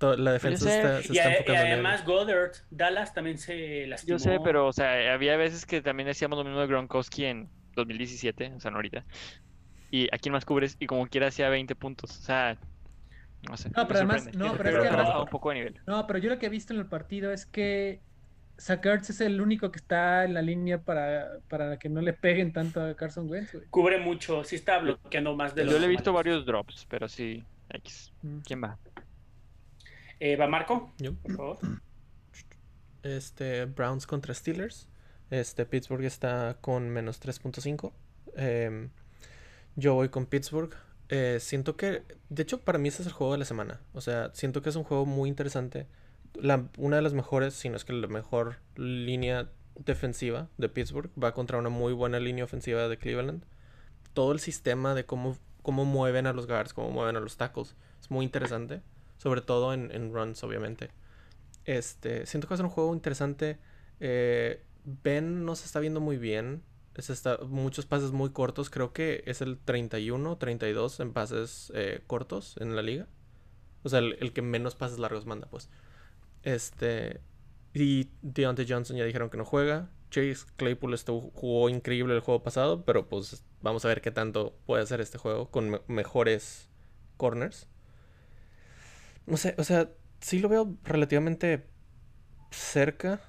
la 0.00 0.32
defensa 0.32 0.64
sé. 0.64 0.76
está, 0.76 1.02
se 1.02 1.12
Y, 1.12 1.16
está 1.16 1.28
a- 1.28 1.30
y 1.30 1.32
enfocando 1.34 1.60
en 1.66 1.72
además 1.72 2.04
Goddard, 2.04 2.52
Dallas 2.70 3.14
también 3.14 3.38
se 3.38 3.86
lastimó. 3.86 4.16
Yo 4.16 4.18
sé, 4.18 4.38
pero, 4.44 4.66
o 4.66 4.72
sea, 4.72 5.12
había 5.14 5.36
veces 5.36 5.66
que 5.66 5.82
también 5.82 6.06
decíamos 6.06 6.38
lo 6.38 6.44
mismo 6.44 6.60
de 6.60 6.66
Gronkowski 6.66 7.24
en 7.24 7.48
2017, 7.74 8.52
o 8.56 8.60
sea, 8.60 8.70
no 8.70 8.76
ahorita. 8.78 9.04
Y 9.90 10.06
a 10.14 10.18
quién 10.18 10.32
más 10.32 10.44
cubres, 10.44 10.76
y 10.78 10.86
como 10.86 11.06
quiera 11.06 11.28
hacía 11.28 11.48
20 11.48 11.74
puntos. 11.74 12.10
O 12.18 12.22
sea, 12.22 12.56
no 13.48 13.56
sé. 13.56 13.70
No, 13.76 13.86
pero 13.86 13.98
además- 14.00 14.28
no, 14.34 14.46
Yo 14.48 14.56
pero 14.56 14.68
es 14.82 14.82
que 14.82 14.88
además- 14.94 15.14
un 15.20 15.28
poco 15.28 15.48
de 15.50 15.54
nivel. 15.56 15.80
No, 15.86 16.06
pero 16.06 16.18
yo 16.18 16.28
lo 16.30 16.38
que 16.38 16.46
he 16.46 16.50
visto 16.50 16.72
en 16.72 16.80
el 16.80 16.86
partido 16.86 17.32
es 17.32 17.46
que 17.46 18.00
Sackers 18.56 19.10
es 19.10 19.20
el 19.20 19.40
único 19.40 19.70
que 19.70 19.78
está 19.78 20.24
en 20.24 20.34
la 20.34 20.42
línea 20.42 20.78
para, 20.82 21.38
para 21.48 21.78
que 21.78 21.88
no 21.88 22.00
le 22.00 22.12
peguen 22.12 22.52
tanto 22.52 22.82
a 22.82 22.94
Carson 22.96 23.30
Wentz, 23.30 23.52
güey. 23.54 23.66
Cubre 23.70 23.98
mucho, 24.00 24.42
sí 24.42 24.56
está 24.56 24.78
bloqueando 24.78 25.36
más 25.36 25.54
de 25.54 25.64
Yo 25.64 25.70
los 25.72 25.80
le 25.80 25.86
he 25.86 25.90
visto 25.90 26.12
varios 26.12 26.44
drops, 26.44 26.84
pero 26.90 27.08
sí, 27.08 27.44
X. 27.70 28.12
Mm. 28.22 28.38
¿Quién 28.40 28.62
va? 28.64 28.76
Eh, 30.20 30.36
¿Va 30.36 30.46
Marco? 30.46 30.92
Yo. 30.98 31.14
Por 31.14 31.36
favor. 31.36 31.58
Este, 33.02 33.64
Browns 33.66 34.06
contra 34.06 34.34
Steelers. 34.34 34.88
Este, 35.30 35.66
Pittsburgh 35.66 36.04
está 36.04 36.58
con 36.60 36.88
menos 36.88 37.20
3.5. 37.20 37.92
Em, 38.36 38.90
yo 39.76 39.94
voy 39.94 40.08
con 40.08 40.26
Pittsburgh. 40.26 40.74
Eh, 41.08 41.38
siento 41.40 41.76
que, 41.76 42.02
de 42.28 42.42
hecho, 42.42 42.60
para 42.60 42.78
mí 42.78 42.88
este 42.88 43.02
es 43.02 43.06
el 43.08 43.12
juego 43.14 43.32
de 43.32 43.38
la 43.38 43.44
semana. 43.44 43.80
O 43.94 44.00
sea, 44.00 44.30
siento 44.34 44.62
que 44.62 44.68
es 44.70 44.76
un 44.76 44.84
juego 44.84 45.06
muy 45.06 45.28
interesante. 45.28 45.86
La- 46.34 46.68
una 46.76 46.96
de 46.96 47.02
las 47.02 47.14
mejores, 47.14 47.54
si 47.54 47.68
no 47.68 47.76
es 47.76 47.84
que 47.84 47.92
la 47.92 48.08
mejor 48.08 48.56
línea 48.76 49.50
defensiva 49.76 50.48
de 50.58 50.68
Pittsburgh 50.68 51.10
va 51.22 51.32
contra 51.34 51.58
una 51.58 51.68
muy 51.68 51.92
buena 51.92 52.18
línea 52.18 52.44
ofensiva 52.44 52.88
de 52.88 52.98
Cleveland. 52.98 53.44
Todo 54.12 54.32
el 54.32 54.40
sistema 54.40 54.94
de 54.94 55.04
cómo, 55.06 55.36
cómo 55.62 55.84
mueven 55.84 56.26
a 56.26 56.32
los 56.32 56.46
guards, 56.46 56.74
cómo 56.74 56.90
mueven 56.90 57.16
a 57.16 57.20
los 57.20 57.36
tackles, 57.36 57.76
es 58.00 58.10
muy 58.10 58.24
interesante. 58.24 58.82
Sobre 59.18 59.42
todo 59.42 59.74
en, 59.74 59.90
en 59.92 60.12
runs, 60.12 60.42
obviamente. 60.42 60.90
Este, 61.68 62.24
siento 62.24 62.48
que 62.48 62.52
va 62.52 62.54
a 62.54 62.56
ser 62.56 62.66
un 62.66 62.72
juego 62.72 62.94
interesante. 62.94 63.58
Eh, 64.00 64.64
Ben 64.84 65.44
no 65.44 65.54
se 65.54 65.66
está 65.66 65.80
viendo 65.80 66.00
muy 66.00 66.16
bien. 66.16 66.62
Muchos 67.46 67.84
pases 67.84 68.10
muy 68.10 68.30
cortos. 68.30 68.70
Creo 68.70 68.92
que 68.94 69.22
es 69.26 69.42
el 69.42 69.58
31, 69.58 70.38
32 70.38 71.00
en 71.00 71.12
pases 71.12 71.70
eh, 71.74 72.02
cortos 72.06 72.56
en 72.58 72.74
la 72.74 72.82
liga. 72.82 73.06
O 73.82 73.88
sea, 73.88 74.00
el, 74.00 74.32
que 74.32 74.42
menos 74.42 74.74
pases 74.74 74.98
largos 74.98 75.26
manda, 75.26 75.48
pues. 75.48 75.68
Este. 76.42 77.20
Y 77.74 78.08
Deontay 78.22 78.66
Johnson 78.66 78.96
ya 78.96 79.04
dijeron 79.04 79.28
que 79.28 79.36
no 79.36 79.44
juega. 79.44 79.90
Chase 80.10 80.46
Claypool 80.56 80.94
estuvo, 80.94 81.30
jugó 81.34 81.68
increíble 81.68 82.14
el 82.14 82.20
juego 82.20 82.42
pasado, 82.42 82.84
pero 82.86 83.08
pues 83.10 83.44
vamos 83.60 83.84
a 83.84 83.88
ver 83.88 84.00
qué 84.00 84.10
tanto 84.10 84.56
puede 84.64 84.82
hacer 84.82 85.02
este 85.02 85.18
juego 85.18 85.50
con 85.50 85.82
mejores 85.86 86.70
corners. 87.18 87.68
No 89.28 89.36
sé, 89.36 89.54
o 89.58 89.64
sea, 89.64 89.90
sí 90.20 90.38
lo 90.38 90.48
veo 90.48 90.76
relativamente 90.84 91.66
cerca, 92.50 93.20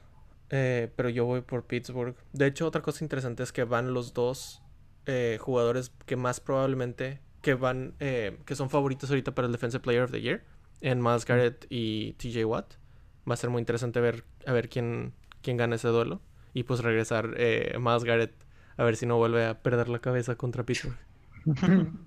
eh, 0.50 0.92
pero 0.96 1.10
yo 1.10 1.26
voy 1.26 1.42
por 1.42 1.66
Pittsburgh. 1.66 2.16
De 2.34 2.48
hecho, 2.48 2.66
otra 2.66 2.82
cosa 2.82 3.04
interesante 3.04 3.44
es 3.44 3.52
que 3.52 3.64
van 3.64 3.94
los 3.94 4.14
dos 4.14 4.62
eh, 5.06 5.38
jugadores 5.40 5.92
que 6.06 6.16
más 6.16 6.40
probablemente 6.40 7.22
que 7.42 7.54
van, 7.54 7.96
eh, 8.00 8.38
que 8.46 8.56
son 8.56 8.70
favoritos 8.70 9.10
ahorita 9.10 9.34
para 9.34 9.46
el 9.48 9.52
Defensive 9.52 9.82
Player 9.82 10.04
of 10.04 10.12
the 10.12 10.22
Year, 10.22 10.44
en 10.82 11.02
Miles 11.02 11.26
Garrett 11.26 11.66
y 11.70 12.14
TJ 12.14 12.46
Watt. 12.46 12.76
Va 13.30 13.34
a 13.34 13.38
ser 13.38 13.50
muy 13.50 13.60
interesante 13.60 14.00
ver 14.00 14.24
a 14.46 14.54
ver 14.54 14.70
quién, 14.70 15.14
quién 15.42 15.58
gana 15.58 15.76
ese 15.76 15.88
duelo 15.90 16.22
y 16.54 16.64
pues 16.64 16.82
regresar 16.82 17.36
eh, 17.38 17.78
Miles 17.80 18.04
Garrett 18.04 18.34
a 18.78 18.84
ver 18.84 18.96
si 18.96 19.06
no 19.06 19.18
vuelve 19.18 19.46
a 19.46 19.62
perder 19.62 19.90
la 19.90 20.00
cabeza 20.00 20.36
contra 20.36 20.66
Pittsburgh. 20.66 20.98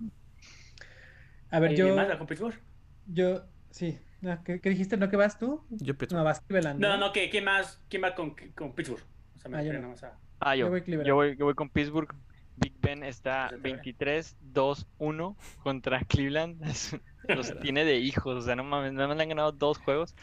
a 1.51 1.61
ver, 1.61 1.75
yo. 1.75 1.95
¿Más 1.95 2.17
con 2.17 2.27
Pittsburgh? 2.27 2.59
Yo, 3.07 3.43
sí. 3.73 3.99
¿Qué, 4.45 4.61
dijiste? 4.63 4.97
¿No 4.97 5.11
que 5.11 5.17
vas 5.17 5.37
tú? 5.39 5.65
Yo 5.71 5.99
Pittsburgh. 5.99 6.21
No, 6.21 6.25
vas 6.25 6.41
Cleveland. 6.43 6.79
No, 6.79 6.97
no, 6.97 7.13
¿qué, 7.13 7.29
¿quién, 7.29 7.45
más, 7.45 7.81
¿quién 7.89 8.05
va 8.05 8.15
con, 8.15 8.37
con 8.55 8.73
Pittsburgh? 8.73 9.03
O 9.37 9.41
sea, 9.41 9.51
me 9.51 9.59
ah, 9.59 9.63
yo, 9.65 9.73
no. 9.73 9.95
ah, 10.39 10.55
yo, 10.55 10.77
yo, 10.77 11.15
voy, 11.17 11.37
yo 11.37 11.45
voy 11.45 11.55
con 11.55 11.69
Pittsburgh. 11.69 12.15
Big 12.57 12.75
Ben 12.81 13.03
está 13.03 13.51
23-2-1 13.51 15.37
contra 15.65 16.05
Cleveland. 16.05 16.63
Los 17.29 17.59
tiene 17.61 17.85
de 17.85 17.97
hijos, 17.97 18.37
o 18.37 18.43
sea, 18.43 18.57
no 18.57 18.65
mames, 18.65 18.93
no 18.93 19.07
me 19.09 19.21
han 19.21 19.29
ganado 19.29 19.53
dos 19.53 19.79
juegos. 19.79 20.15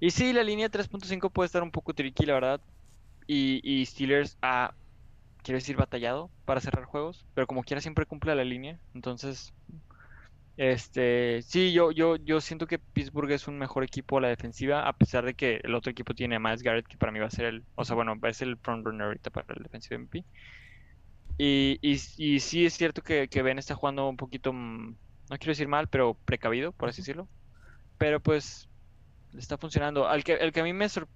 Y 0.00 0.10
sí, 0.10 0.32
la 0.32 0.42
línea 0.42 0.70
3.5 0.70 1.30
puede 1.30 1.46
estar 1.46 1.62
un 1.62 1.70
poco 1.70 1.94
tricky, 1.94 2.26
la 2.26 2.34
verdad. 2.34 2.60
Y, 3.26 3.60
y 3.62 3.86
Steelers 3.86 4.36
ha, 4.42 4.74
quiero 5.42 5.58
decir, 5.58 5.76
batallado 5.76 6.30
para 6.44 6.60
cerrar 6.60 6.84
juegos, 6.84 7.24
pero 7.34 7.46
como 7.46 7.62
quiera 7.62 7.80
siempre 7.80 8.06
cumple 8.06 8.34
la 8.34 8.44
línea. 8.44 8.78
Entonces, 8.94 9.52
este, 10.56 11.42
sí, 11.42 11.72
yo, 11.72 11.92
yo, 11.92 12.16
yo 12.16 12.40
siento 12.40 12.66
que 12.66 12.78
Pittsburgh 12.78 13.30
es 13.30 13.48
un 13.48 13.58
mejor 13.58 13.84
equipo 13.84 14.18
a 14.18 14.20
la 14.20 14.28
defensiva, 14.28 14.86
a 14.86 14.92
pesar 14.92 15.24
de 15.24 15.34
que 15.34 15.60
el 15.62 15.74
otro 15.74 15.90
equipo 15.90 16.14
tiene 16.14 16.36
a 16.36 16.40
Miles 16.40 16.62
Garrett, 16.62 16.86
que 16.86 16.98
para 16.98 17.12
mí 17.12 17.18
va 17.18 17.26
a 17.26 17.30
ser 17.30 17.46
el, 17.46 17.64
o 17.74 17.84
sea, 17.84 17.96
bueno, 17.96 18.18
va 18.18 18.28
a 18.28 18.32
ser 18.34 18.48
el 18.48 18.58
frontrunner 18.58 19.06
ahorita 19.06 19.30
para 19.30 19.54
el 19.54 19.62
defensivo 19.62 19.96
MP. 19.96 20.24
Y, 21.38 21.78
y, 21.80 21.92
y, 22.18 22.40
sí 22.40 22.66
es 22.66 22.74
cierto 22.74 23.02
que, 23.02 23.28
que, 23.28 23.42
Ben 23.42 23.58
está 23.58 23.74
jugando 23.74 24.08
un 24.08 24.16
poquito, 24.18 24.52
mm, 24.52 24.96
no 25.30 25.38
quiero 25.38 25.52
decir 25.52 25.68
mal, 25.68 25.88
pero 25.88 26.14
precavido, 26.24 26.72
por 26.72 26.90
así 26.90 27.00
decirlo. 27.00 27.28
Pero 27.98 28.20
pues 28.20 28.68
está 29.38 29.56
funcionando. 29.56 30.06
Al 30.08 30.24
que, 30.24 30.34
el 30.34 30.52
que 30.52 30.60
a 30.60 30.64
mí 30.64 30.72
me, 30.74 30.88
quiero 30.88 31.06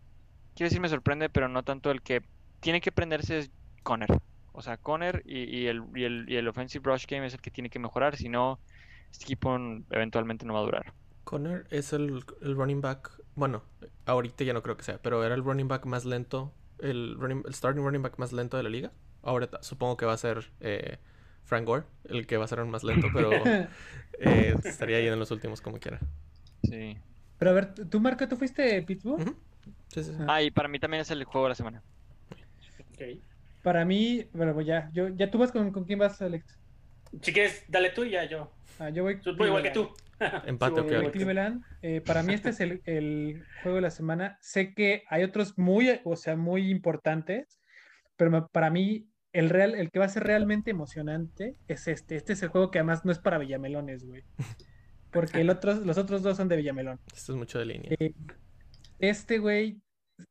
decir 0.57 0.81
me 0.81 0.89
sorprende, 0.89 1.29
pero 1.29 1.49
no 1.49 1.63
tanto 1.63 1.91
el 1.91 2.03
que 2.03 2.23
tiene 2.61 2.81
que 2.81 2.93
prenderse 2.93 3.39
es 3.39 3.51
Conner. 3.83 4.09
O 4.53 4.63
sea, 4.63 4.79
Conner 4.79 5.23
y, 5.27 5.43
y, 5.45 5.67
el, 5.67 5.83
y, 5.95 6.05
el, 6.05 6.25
y 6.29 6.37
el 6.37 6.49
offensive 6.49 6.83
rush 6.85 7.05
game 7.07 7.27
es 7.27 7.35
el 7.35 7.41
que 7.41 7.51
tiene 7.51 7.69
que 7.69 7.79
mejorar, 7.79 8.17
si 8.17 8.31
no, 8.31 8.59
este 9.11 9.25
equipo 9.25 9.57
eventualmente 9.91 10.45
no 10.47 10.55
va 10.55 10.61
a 10.61 10.63
durar. 10.63 10.93
Conner 11.25 11.67
es 11.71 11.93
el, 11.93 12.25
el 12.41 12.57
running 12.57 12.81
back, 12.81 13.11
bueno, 13.35 13.65
ahorita 14.07 14.45
ya 14.45 14.53
no 14.53 14.63
creo 14.63 14.77
que 14.77 14.85
sea, 14.85 14.99
pero 14.99 15.25
era 15.25 15.35
el 15.35 15.43
running 15.43 15.69
back 15.69 15.85
más 15.87 16.05
lento, 16.05 16.53
el, 16.79 17.17
running, 17.19 17.43
el 17.47 17.55
starting 17.55 17.83
running 17.83 18.03
back 18.03 18.19
más 18.19 18.33
lento 18.33 18.57
de 18.57 18.63
la 18.63 18.69
liga. 18.69 18.93
Ahora 19.23 19.49
supongo 19.61 19.97
que 19.97 20.07
va 20.07 20.13
a 20.13 20.19
ser 20.19 20.53
eh, 20.61 20.99
Frank 21.45 21.67
Gore, 21.67 21.85
el 22.05 22.27
que 22.27 22.37
va 22.37 22.45
a 22.45 22.49
ser 22.49 22.61
el 22.61 22.67
más 22.67 22.85
lento, 22.85 23.09
pero 23.13 23.31
eh, 24.21 24.55
estaría 24.65 24.99
ahí 24.99 25.07
en 25.09 25.19
los 25.19 25.31
últimos 25.31 25.61
como 25.61 25.79
quiera. 25.79 26.01
Sí. 26.63 26.97
Pero 27.39 27.51
a 27.51 27.55
ver, 27.55 27.75
¿tú, 27.75 28.01
Marco, 28.01 28.27
tú 28.29 28.37
fuiste 28.37 28.83
Pittsburgh? 28.83 29.37
sí, 29.89 30.05
sí, 30.05 30.13
Ah, 30.29 30.43
y 30.43 30.51
para 30.51 30.69
mí 30.69 30.79
también 30.79 31.01
es 31.01 31.11
el 31.11 31.25
juego 31.25 31.47
de 31.47 31.51
la 31.51 31.55
semana. 31.55 31.83
Ok. 32.93 33.21
Para 33.63 33.85
mí, 33.85 34.29
bueno, 34.33 34.55
pues 34.55 34.67
ya, 34.67 34.91
yo, 34.93 35.09
ya 35.09 35.31
tú 35.31 35.39
vas 35.39 35.51
con, 35.51 35.73
con 35.73 35.85
quién 35.85 35.99
vas, 35.99 36.23
Alex. 36.23 36.59
Si 37.21 37.33
quieres, 37.33 37.65
dale 37.69 37.91
tú 37.91 38.05
y 38.05 38.11
ya 38.11 38.25
yo. 38.25 38.56
Ah, 38.79 38.91
yo 38.91 39.03
voy, 39.03 39.21
voy 39.37 39.49
igual 39.49 39.63
que 39.63 39.71
tú. 39.71 39.91
Empate, 40.47 40.81
ok. 40.81 41.13
Cleveland. 41.13 41.65
Eh, 41.83 42.01
para 42.01 42.23
mí 42.23 42.35
este 42.35 42.51
es 42.51 42.61
el, 42.61 42.83
el, 42.85 43.45
juego 43.63 43.77
de 43.77 43.83
la 43.83 43.91
semana. 43.91 44.39
Sé 44.41 44.75
que 44.75 45.05
hay 45.09 45.25
otros 45.25 45.59
muy, 45.59 46.01
o 46.05 46.17
sea, 46.17 46.37
muy 46.37 46.71
importantes, 46.71 47.61
pero 48.17 48.49
para 48.49 48.71
mí 48.71 49.09
el 49.33 49.51
real, 49.51 49.75
el 49.75 49.91
que 49.91 49.99
va 49.99 50.07
a 50.07 50.11
ser 50.11 50.25
realmente 50.25 50.71
emocionante 50.71 51.57
es 51.69 51.89
este. 51.89 52.17
Este 52.17 52.33
es 52.33 52.43
el 52.43 52.49
juego 52.49 52.71
que 52.71 52.79
además 52.79 53.05
no 53.05 53.13
es 53.13 53.19
para 53.19 53.39
Villamelones, 53.39 54.07
güey. 54.07 54.25
Porque 55.11 55.41
el 55.41 55.51
otro, 55.51 55.75
los 55.75 55.99
otros 55.99 56.23
dos 56.23 56.37
son 56.37 56.49
de 56.49 56.57
Villamelón. 56.57 57.01
Esto 57.15 57.33
es 57.33 57.39
mucho 57.39 57.59
de 57.59 57.67
línea. 57.67 57.91
Eh, 57.99 58.15
este, 58.99 59.39
güey, 59.39 59.81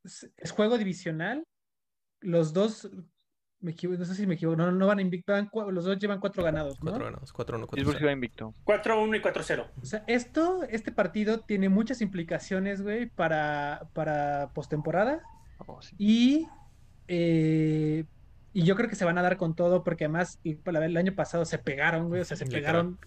es, 0.04 0.52
juego 0.52 0.78
divisional. 0.78 1.44
Los 2.22 2.54
dos, 2.54 2.90
me 3.65 3.71
equivoco, 3.71 3.99
no 3.99 4.06
sé 4.06 4.15
si 4.15 4.28
me 4.28 4.36
equivoco, 4.36 4.56
no, 4.56 4.71
no 4.71 4.88
van 4.88 4.99
invicto, 4.99 5.34
los 5.71 5.84
dos 5.84 5.97
llevan 5.97 6.19
cuatro 6.19 6.43
ganados. 6.43 6.75
¿no? 6.75 6.91
Cuatro 6.91 7.06
ganados, 7.06 7.34
cuatro 7.34 7.58
uno, 7.58 7.67
cuatro 7.67 8.06
va 8.06 8.12
invicto. 8.12 8.54
4-1 8.63 9.17
y 9.17 9.21
4-0. 9.21 9.67
O 9.82 9.86
sea, 9.86 10.04
esto, 10.08 10.63
este 10.69 10.91
partido 10.91 11.39
tiene 11.39 11.67
muchas 11.69 12.01
implicaciones, 12.01 12.82
güey, 12.82 13.08
para, 13.08 13.89
para 13.93 14.51
postemporada. 14.54 15.23
Oh, 15.65 15.80
y 15.97 16.47
eh, 17.08 18.06
y 18.56 18.63
yo 18.63 18.78
creo 18.78 18.88
que 18.89 18.96
se 18.96 19.04
van 19.04 19.18
a 19.18 19.22
dar 19.22 19.36
con 19.36 19.54
todo 19.54 19.84
porque 19.84 20.06
además 20.06 20.39
el 20.46 20.96
año 20.96 21.13
pasado 21.13 21.44
se 21.44 21.58
pegaron, 21.58 22.08
güey, 22.08 22.22
o 22.22 22.24
sea, 22.24 22.38
se 22.38 22.46
pegaron 22.46 22.98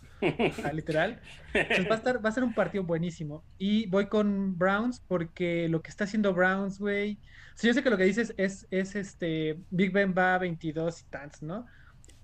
literal. 0.74 1.22
va 1.54 1.94
a, 1.94 1.96
estar, 1.96 2.22
va 2.22 2.28
a 2.28 2.32
ser 2.32 2.44
un 2.44 2.52
partido 2.52 2.84
buenísimo. 2.84 3.42
Y 3.56 3.87
voy 3.87 4.08
con 4.08 4.58
Browns 4.58 5.00
porque 5.08 5.66
lo 5.70 5.80
que 5.80 5.88
está 5.88 6.04
haciendo 6.04 6.34
Browns, 6.34 6.78
güey. 6.78 7.18
O 7.56 7.66
yo 7.66 7.72
sé 7.72 7.82
que 7.82 7.88
lo 7.88 7.96
que 7.96 8.04
dices 8.04 8.34
es, 8.37 8.66
es 8.70 8.94
este, 8.94 9.58
Big 9.70 9.90
Ben 9.90 10.14
va 10.16 10.34
a 10.34 10.38
22 10.38 11.00
y 11.00 11.04
tantos, 11.04 11.40
¿no? 11.40 11.64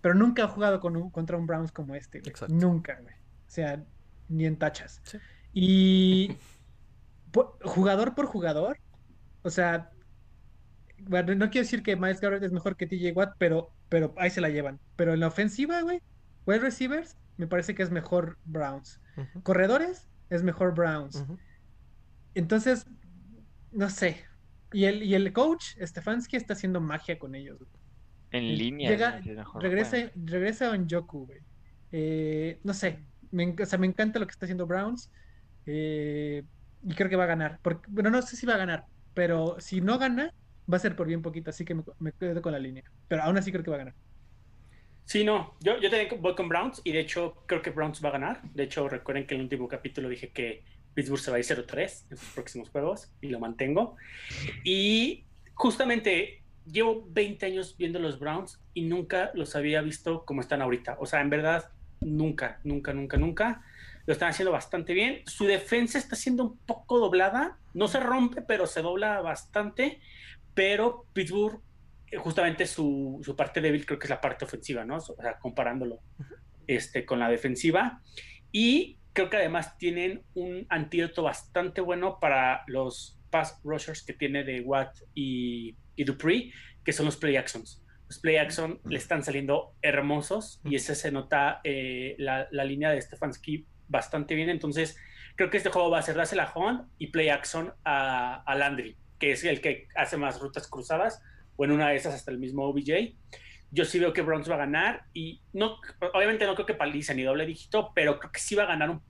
Pero 0.02 0.14
nunca 0.14 0.44
ha 0.44 0.48
jugado 0.48 0.78
con 0.80 0.94
un, 0.94 1.08
contra 1.08 1.38
un 1.38 1.46
Browns 1.46 1.72
como 1.72 1.94
este, 1.94 2.20
güey. 2.20 2.34
Nunca, 2.50 3.00
güey. 3.00 3.14
O 3.14 3.50
sea, 3.50 3.82
ni 4.28 4.44
en 4.44 4.58
tachas. 4.58 5.00
Y 5.54 6.36
jugador 7.62 8.14
por 8.14 8.26
jugador, 8.26 8.76
o 9.40 9.48
sea, 9.48 9.93
bueno, 11.08 11.34
no 11.34 11.50
quiero 11.50 11.64
decir 11.64 11.82
que 11.82 11.96
Miles 11.96 12.20
Garrett 12.20 12.42
es 12.42 12.52
mejor 12.52 12.76
que 12.76 12.86
TJ 12.86 13.12
Watt, 13.12 13.34
pero, 13.38 13.70
pero 13.88 14.14
ahí 14.16 14.30
se 14.30 14.40
la 14.40 14.48
llevan. 14.48 14.80
Pero 14.96 15.14
en 15.14 15.20
la 15.20 15.28
ofensiva, 15.28 15.80
güey, 15.82 16.00
wide 16.46 16.60
receivers, 16.60 17.16
me 17.36 17.46
parece 17.46 17.74
que 17.74 17.82
es 17.82 17.90
mejor 17.90 18.38
Browns. 18.44 19.00
Corredores, 19.42 20.08
es 20.30 20.42
mejor 20.42 20.74
Browns. 20.74 21.24
Entonces, 22.34 22.86
no 23.72 23.90
sé. 23.90 24.24
Y 24.72 24.86
el, 24.86 25.02
y 25.02 25.14
el 25.14 25.32
coach, 25.32 25.76
Stefanski, 25.80 26.36
está 26.36 26.54
haciendo 26.54 26.80
magia 26.80 27.18
con 27.18 27.34
ellos. 27.34 27.58
En 28.30 28.58
línea. 28.58 28.90
regresa, 29.60 30.10
regresa 30.16 30.74
en 30.74 30.88
Joku, 30.88 31.26
güey. 31.26 31.40
Eh, 31.92 32.58
no 32.64 32.74
sé. 32.74 32.98
Me, 33.30 33.54
o 33.60 33.66
sea, 33.66 33.78
me 33.78 33.86
encanta 33.86 34.18
lo 34.18 34.26
que 34.26 34.32
está 34.32 34.46
haciendo 34.46 34.66
Browns. 34.66 35.10
Eh, 35.66 36.42
y 36.82 36.94
creo 36.94 37.08
que 37.08 37.16
va 37.16 37.24
a 37.24 37.28
ganar. 37.28 37.60
Porque, 37.62 37.86
bueno, 37.88 38.10
no 38.10 38.20
sé 38.22 38.36
si 38.36 38.46
va 38.46 38.54
a 38.54 38.58
ganar. 38.58 38.86
Pero 39.14 39.56
si 39.60 39.80
no 39.80 39.98
gana, 39.98 40.34
va 40.72 40.76
a 40.76 40.80
ser 40.80 40.96
por 40.96 41.06
bien 41.06 41.22
poquito, 41.22 41.50
así 41.50 41.64
que 41.64 41.74
me, 41.74 42.12
quedo 42.12 42.42
con 42.42 42.52
la 42.52 42.58
línea. 42.58 42.84
Pero 43.08 43.22
aún 43.22 43.36
así 43.36 43.50
creo 43.50 43.64
que 43.64 43.70
va 43.70 43.76
a 43.76 43.78
ganar. 43.78 43.94
Sí, 45.04 45.22
no, 45.22 45.54
yo, 45.60 45.78
yo 45.80 45.90
también 45.90 46.20
voy 46.20 46.34
con 46.34 46.48
Browns 46.48 46.80
y 46.82 46.92
de 46.92 47.00
hecho 47.00 47.44
creo 47.46 47.60
que 47.60 47.70
Browns 47.70 48.02
va 48.02 48.08
a 48.08 48.12
ganar. 48.12 48.42
De 48.54 48.64
hecho, 48.64 48.88
recuerden 48.88 49.26
que 49.26 49.34
en 49.34 49.40
el 49.40 49.44
último 49.44 49.68
capítulo 49.68 50.08
dije 50.08 50.30
que 50.30 50.64
Pittsburgh 50.94 51.20
se 51.20 51.30
va 51.30 51.36
a 51.36 51.40
ir 51.40 51.44
0-3 51.44 52.04
en 52.10 52.16
sus 52.16 52.28
próximos 52.30 52.70
juegos 52.70 53.12
y 53.20 53.28
lo 53.28 53.38
mantengo. 53.38 53.96
Y 54.64 55.24
justamente 55.52 56.42
llevo 56.64 57.06
20 57.10 57.46
años 57.46 57.76
viendo 57.76 57.98
los 57.98 58.18
Browns 58.18 58.60
y 58.72 58.82
nunca 58.82 59.30
los 59.34 59.54
había 59.56 59.82
visto 59.82 60.24
como 60.24 60.40
están 60.40 60.62
ahorita. 60.62 60.96
O 60.98 61.06
sea, 61.06 61.20
en 61.20 61.30
verdad, 61.30 61.70
nunca, 62.00 62.60
nunca, 62.64 62.92
nunca, 62.92 63.16
nunca. 63.16 63.62
Lo 64.06 64.12
están 64.12 64.30
haciendo 64.30 64.52
bastante 64.52 64.92
bien. 64.94 65.22
Su 65.26 65.44
defensa 65.44 65.98
está 65.98 66.16
siendo 66.16 66.44
un 66.44 66.58
poco 66.58 66.98
doblada. 66.98 67.58
No 67.72 67.88
se 67.88 68.00
rompe, 68.00 68.42
pero 68.42 68.66
se 68.66 68.82
dobla 68.82 69.20
bastante 69.20 70.00
pero 70.54 71.06
Pittsburgh, 71.12 71.60
eh, 72.10 72.16
justamente 72.16 72.66
su, 72.66 73.20
su, 73.22 73.36
parte 73.36 73.60
débil 73.60 73.84
creo 73.84 73.98
que 73.98 74.06
es 74.06 74.10
la 74.10 74.20
parte 74.20 74.44
ofensiva, 74.44 74.84
¿no? 74.84 74.96
O 74.96 75.00
sea, 75.00 75.38
comparándolo 75.38 76.00
este, 76.66 77.04
con 77.04 77.18
la 77.18 77.28
defensiva. 77.28 78.00
Y 78.52 78.98
creo 79.12 79.30
que 79.30 79.36
además 79.36 79.76
tienen 79.78 80.22
un 80.34 80.66
antídoto 80.68 81.22
bastante 81.22 81.80
bueno 81.80 82.18
para 82.20 82.62
los 82.66 83.18
pass 83.30 83.60
rushers 83.64 84.04
que 84.04 84.12
tiene 84.12 84.44
de 84.44 84.60
Watt 84.60 84.96
y, 85.14 85.76
y 85.96 86.04
Dupree, 86.04 86.52
que 86.84 86.92
son 86.92 87.06
los 87.06 87.16
play 87.16 87.36
actions. 87.36 87.82
Los 88.08 88.18
play 88.20 88.36
action 88.36 88.80
le 88.84 88.98
están 88.98 89.24
saliendo 89.24 89.74
hermosos 89.82 90.60
y 90.64 90.76
ese 90.76 90.94
se 90.94 91.10
nota 91.10 91.60
eh, 91.64 92.14
la, 92.18 92.46
la, 92.50 92.64
línea 92.64 92.90
de 92.90 93.00
Stefanski 93.00 93.66
bastante 93.88 94.34
bien. 94.34 94.50
Entonces, 94.50 94.96
creo 95.36 95.50
que 95.50 95.56
este 95.56 95.70
juego 95.70 95.90
va 95.90 95.98
a 95.98 96.02
ser 96.02 96.14
dársela 96.14 96.44
a 96.44 96.58
Hunt 96.58 96.88
y 96.98 97.08
play 97.08 97.30
action 97.30 97.72
a, 97.84 98.42
a 98.42 98.54
Landry 98.54 98.96
es 99.32 99.44
el 99.44 99.60
que 99.60 99.88
hace 99.94 100.16
más 100.16 100.40
rutas 100.40 100.68
cruzadas 100.68 101.22
o 101.56 101.64
en 101.64 101.72
una 101.72 101.88
de 101.90 101.96
esas 101.96 102.14
hasta 102.14 102.30
el 102.30 102.38
mismo 102.38 102.64
OBJ. 102.64 103.14
Yo 103.70 103.84
sí 103.84 103.98
veo 103.98 104.12
que 104.12 104.22
Browns 104.22 104.48
va 104.50 104.54
a 104.54 104.58
ganar 104.58 105.06
y 105.12 105.42
no, 105.52 105.78
obviamente 106.12 106.46
no 106.46 106.54
creo 106.54 106.66
que 106.66 106.74
paliza 106.74 107.14
ni 107.14 107.22
doble 107.22 107.46
dígito, 107.46 107.92
pero 107.94 108.18
creo 108.18 108.32
que 108.32 108.40
sí 108.40 108.54
va 108.54 108.64
a 108.64 108.66
ganar 108.66 108.90
un 108.90 109.02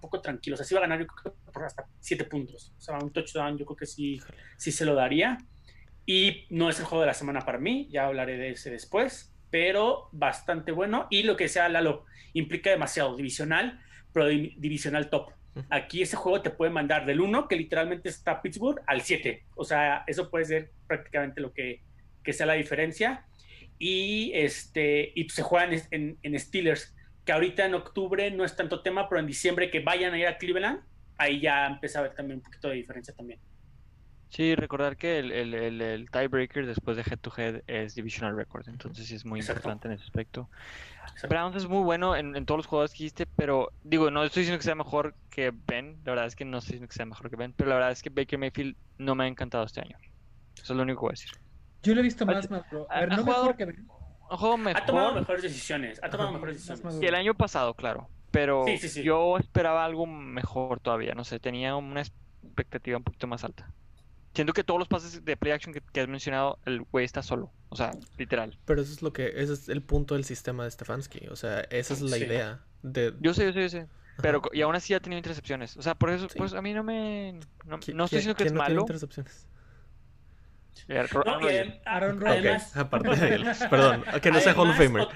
poco 0.00 0.20
tranquilo. 0.20 0.54
O 0.54 0.56
sea, 0.56 0.66
sí 0.66 0.74
va 0.74 0.80
a 0.80 0.82
ganar 0.82 1.00
yo 1.00 1.06
creo 1.06 1.34
que 1.34 1.52
por 1.52 1.64
hasta 1.64 1.86
siete 2.00 2.24
puntos. 2.24 2.72
O 2.78 2.80
sea, 2.80 2.98
un 2.98 3.12
touchdown 3.12 3.58
yo 3.58 3.66
creo 3.66 3.76
que 3.76 3.86
sí, 3.86 4.20
sí 4.56 4.70
se 4.70 4.84
lo 4.84 4.94
daría. 4.94 5.38
Y 6.04 6.46
no 6.50 6.68
es 6.68 6.78
el 6.80 6.84
juego 6.84 7.02
de 7.02 7.06
la 7.06 7.14
semana 7.14 7.40
para 7.40 7.58
mí, 7.58 7.88
ya 7.90 8.06
hablaré 8.06 8.36
de 8.36 8.50
ese 8.50 8.70
después, 8.70 9.32
pero 9.50 10.08
bastante 10.12 10.72
bueno. 10.72 11.06
Y 11.10 11.22
lo 11.22 11.36
que 11.36 11.48
sea 11.48 11.68
Lalo 11.68 12.04
implica 12.32 12.70
demasiado 12.70 13.16
divisional, 13.16 13.80
pero 14.12 14.26
divisional 14.26 15.10
top. 15.10 15.32
Aquí 15.68 16.02
ese 16.02 16.16
juego 16.16 16.40
te 16.40 16.50
puede 16.50 16.70
mandar 16.70 17.04
del 17.04 17.20
1, 17.20 17.46
que 17.46 17.56
literalmente 17.56 18.08
está 18.08 18.40
Pittsburgh, 18.40 18.80
al 18.86 19.02
7. 19.02 19.44
O 19.54 19.64
sea, 19.64 20.04
eso 20.06 20.30
puede 20.30 20.46
ser 20.46 20.70
prácticamente 20.86 21.40
lo 21.40 21.52
que, 21.52 21.82
que 22.22 22.32
sea 22.32 22.46
la 22.46 22.54
diferencia. 22.54 23.26
Y, 23.78 24.32
este, 24.34 25.12
y 25.14 25.28
se 25.28 25.42
juegan 25.42 25.78
en, 25.90 26.18
en, 26.22 26.38
Steelers, 26.38 26.94
que 27.24 27.32
ahorita 27.32 27.66
en 27.66 27.74
octubre 27.74 28.30
no 28.30 28.44
es 28.44 28.56
tanto 28.56 28.82
tema, 28.82 29.08
pero 29.08 29.20
en 29.20 29.26
diciembre 29.26 29.70
que 29.70 29.80
vayan 29.80 30.14
a 30.14 30.18
ir 30.18 30.26
a 30.26 30.38
Cleveland, 30.38 30.80
ahí 31.18 31.40
ya 31.40 31.66
empieza 31.66 31.98
a 31.98 32.02
haber 32.02 32.14
también 32.14 32.38
un 32.38 32.44
poquito 32.44 32.68
de 32.68 32.76
diferencia 32.76 33.14
también. 33.14 33.40
Sí, 34.32 34.54
recordar 34.54 34.96
que 34.96 35.18
el, 35.18 35.30
el, 35.30 35.82
el, 35.82 36.10
tiebreaker 36.10 36.64
después 36.64 36.96
de 36.96 37.02
head 37.02 37.18
to 37.18 37.30
head 37.36 37.62
es 37.66 37.94
divisional 37.94 38.34
record, 38.34 38.66
entonces 38.66 39.06
sí 39.06 39.14
es 39.14 39.26
muy 39.26 39.40
importante 39.40 39.88
en 39.88 39.92
ese 39.92 40.04
aspecto. 40.04 40.48
Browns 41.28 41.54
es 41.54 41.68
muy 41.68 41.82
bueno 41.82 42.16
en, 42.16 42.34
en, 42.34 42.46
todos 42.46 42.60
los 42.60 42.66
jugadores 42.66 42.92
que 42.92 43.04
hiciste, 43.04 43.26
pero 43.26 43.72
digo, 43.84 44.10
no 44.10 44.24
estoy 44.24 44.40
diciendo 44.40 44.58
que 44.58 44.64
sea 44.64 44.74
mejor 44.74 45.14
que 45.28 45.52
Ben, 45.66 45.98
la 46.06 46.12
verdad 46.12 46.26
es 46.28 46.34
que 46.34 46.46
no 46.46 46.58
estoy 46.58 46.68
diciendo 46.68 46.88
que 46.88 46.94
sea 46.94 47.04
mejor 47.04 47.28
que 47.28 47.36
Ben, 47.36 47.52
pero 47.52 47.68
la 47.68 47.74
verdad 47.74 47.90
es 47.90 48.02
que 48.02 48.08
Baker 48.08 48.38
Mayfield 48.38 48.74
no 48.96 49.14
me 49.14 49.24
ha 49.24 49.26
encantado 49.26 49.64
este 49.64 49.82
año. 49.82 49.98
Eso 50.56 50.72
es 50.72 50.76
lo 50.78 50.82
único 50.82 51.00
que 51.00 51.02
voy 51.02 51.10
a 51.10 51.12
decir. 51.12 51.30
Yo 51.82 51.94
lo 51.94 52.00
he 52.00 52.04
visto 52.04 52.24
más, 52.24 52.50
más, 52.50 52.62
bro. 52.70 52.86
A 52.88 53.00
ver, 53.00 53.10
no 53.10 53.24
mejor 53.24 53.54
que 53.54 53.66
Ben. 53.66 53.86
Ha 54.30 54.86
tomado 54.86 55.12
mejores 55.12 55.42
decisiones, 55.42 56.00
ha 56.02 56.08
tomado 56.08 56.32
mejores 56.32 56.66
decisiones. 56.66 57.00
Que 57.00 57.08
el 57.08 57.16
año 57.16 57.34
pasado, 57.34 57.74
claro, 57.74 58.08
pero 58.30 58.64
yo 59.04 59.36
esperaba 59.36 59.84
algo 59.84 60.06
mejor 60.06 60.80
todavía, 60.80 61.14
no 61.14 61.22
sé, 61.22 61.38
tenía 61.38 61.76
una 61.76 62.00
expectativa 62.00 62.96
un 62.96 63.04
poquito 63.04 63.26
más 63.26 63.44
alta. 63.44 63.68
Siento 64.34 64.52
que 64.54 64.64
todos 64.64 64.78
los 64.78 64.88
pases 64.88 65.24
de 65.24 65.36
play 65.36 65.52
action 65.52 65.74
que, 65.74 66.00
has 66.00 66.08
mencionado, 66.08 66.58
el 66.64 66.82
güey 66.82 67.04
está 67.04 67.22
solo. 67.22 67.52
O 67.68 67.76
sea, 67.76 67.90
literal. 68.16 68.58
Pero 68.64 68.80
eso 68.80 68.92
es 68.92 69.02
lo 69.02 69.12
que, 69.12 69.26
ese 69.26 69.52
es 69.52 69.68
el 69.68 69.82
punto 69.82 70.14
del 70.14 70.24
sistema 70.24 70.64
de 70.64 70.70
Stefanski. 70.70 71.28
O 71.28 71.36
sea, 71.36 71.60
esa 71.70 71.94
es 71.94 72.00
la 72.00 72.18
idea. 72.18 72.64
De... 72.82 73.14
Yo 73.20 73.34
sé, 73.34 73.44
yo 73.46 73.52
sé, 73.52 73.62
yo 73.62 73.68
sé. 73.68 73.86
Pero, 74.20 74.42
y 74.52 74.62
aún 74.62 74.74
así 74.74 74.94
ha 74.94 75.00
tenido 75.00 75.18
intercepciones. 75.18 75.76
O 75.76 75.82
sea, 75.82 75.94
por 75.94 76.10
eso, 76.10 76.28
pues 76.36 76.52
a 76.52 76.62
mí 76.62 76.72
no 76.72 76.82
me. 76.82 77.40
No, 77.64 77.76
estoy 77.76 77.94
diciendo 77.94 78.34
que 78.34 78.44
es 78.44 78.52
no 78.52 78.58
malo. 78.58 78.68
Tiene 78.68 78.80
intercepciones? 78.82 79.46
Aaron 81.84 82.20
Rodgers. 82.20 82.76
aparte 82.76 83.16
de 83.16 83.34
él. 83.34 83.46
Perdón, 83.70 84.04
que 84.20 84.30
no 84.30 84.40
sea 84.40 84.54
Hall 84.54 84.70
of 84.70 84.76
Famer. 84.76 85.06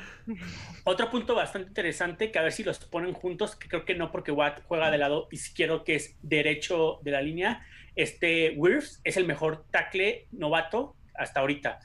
Otro 0.84 1.10
punto 1.10 1.34
bastante 1.34 1.68
interesante, 1.68 2.30
que 2.30 2.38
a 2.38 2.42
ver 2.42 2.52
si 2.52 2.62
los 2.64 2.78
ponen 2.78 3.12
juntos, 3.12 3.56
que 3.56 3.68
creo 3.68 3.84
que 3.84 3.94
no, 3.94 4.12
porque 4.12 4.32
Watt 4.32 4.62
juega 4.66 4.90
del 4.90 5.00
lado 5.00 5.28
izquierdo, 5.30 5.84
que 5.84 5.96
es 5.96 6.16
derecho 6.22 7.00
de 7.02 7.10
la 7.10 7.20
línea. 7.20 7.66
Este 7.96 8.54
Wirfs 8.56 9.00
es 9.04 9.16
el 9.16 9.26
mejor 9.26 9.64
tackle 9.70 10.28
novato 10.30 10.94
hasta 11.14 11.40
ahorita. 11.40 11.80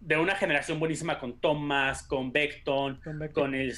De 0.00 0.16
una 0.18 0.36
generación 0.36 0.78
buenísima 0.78 1.18
con 1.18 1.40
Thomas, 1.40 2.02
con 2.02 2.30
Beckton, 2.30 3.00
con, 3.32 3.54
el 3.54 3.74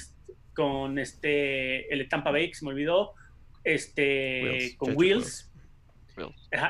con 0.53 0.99
este 0.99 1.91
el 1.91 2.07
Tampa 2.09 2.31
Bay, 2.31 2.49
que 2.49 2.55
se 2.55 2.65
me 2.65 2.71
olvidó, 2.71 3.13
este 3.63 4.75
con 4.77 4.95
Wills. 4.95 5.51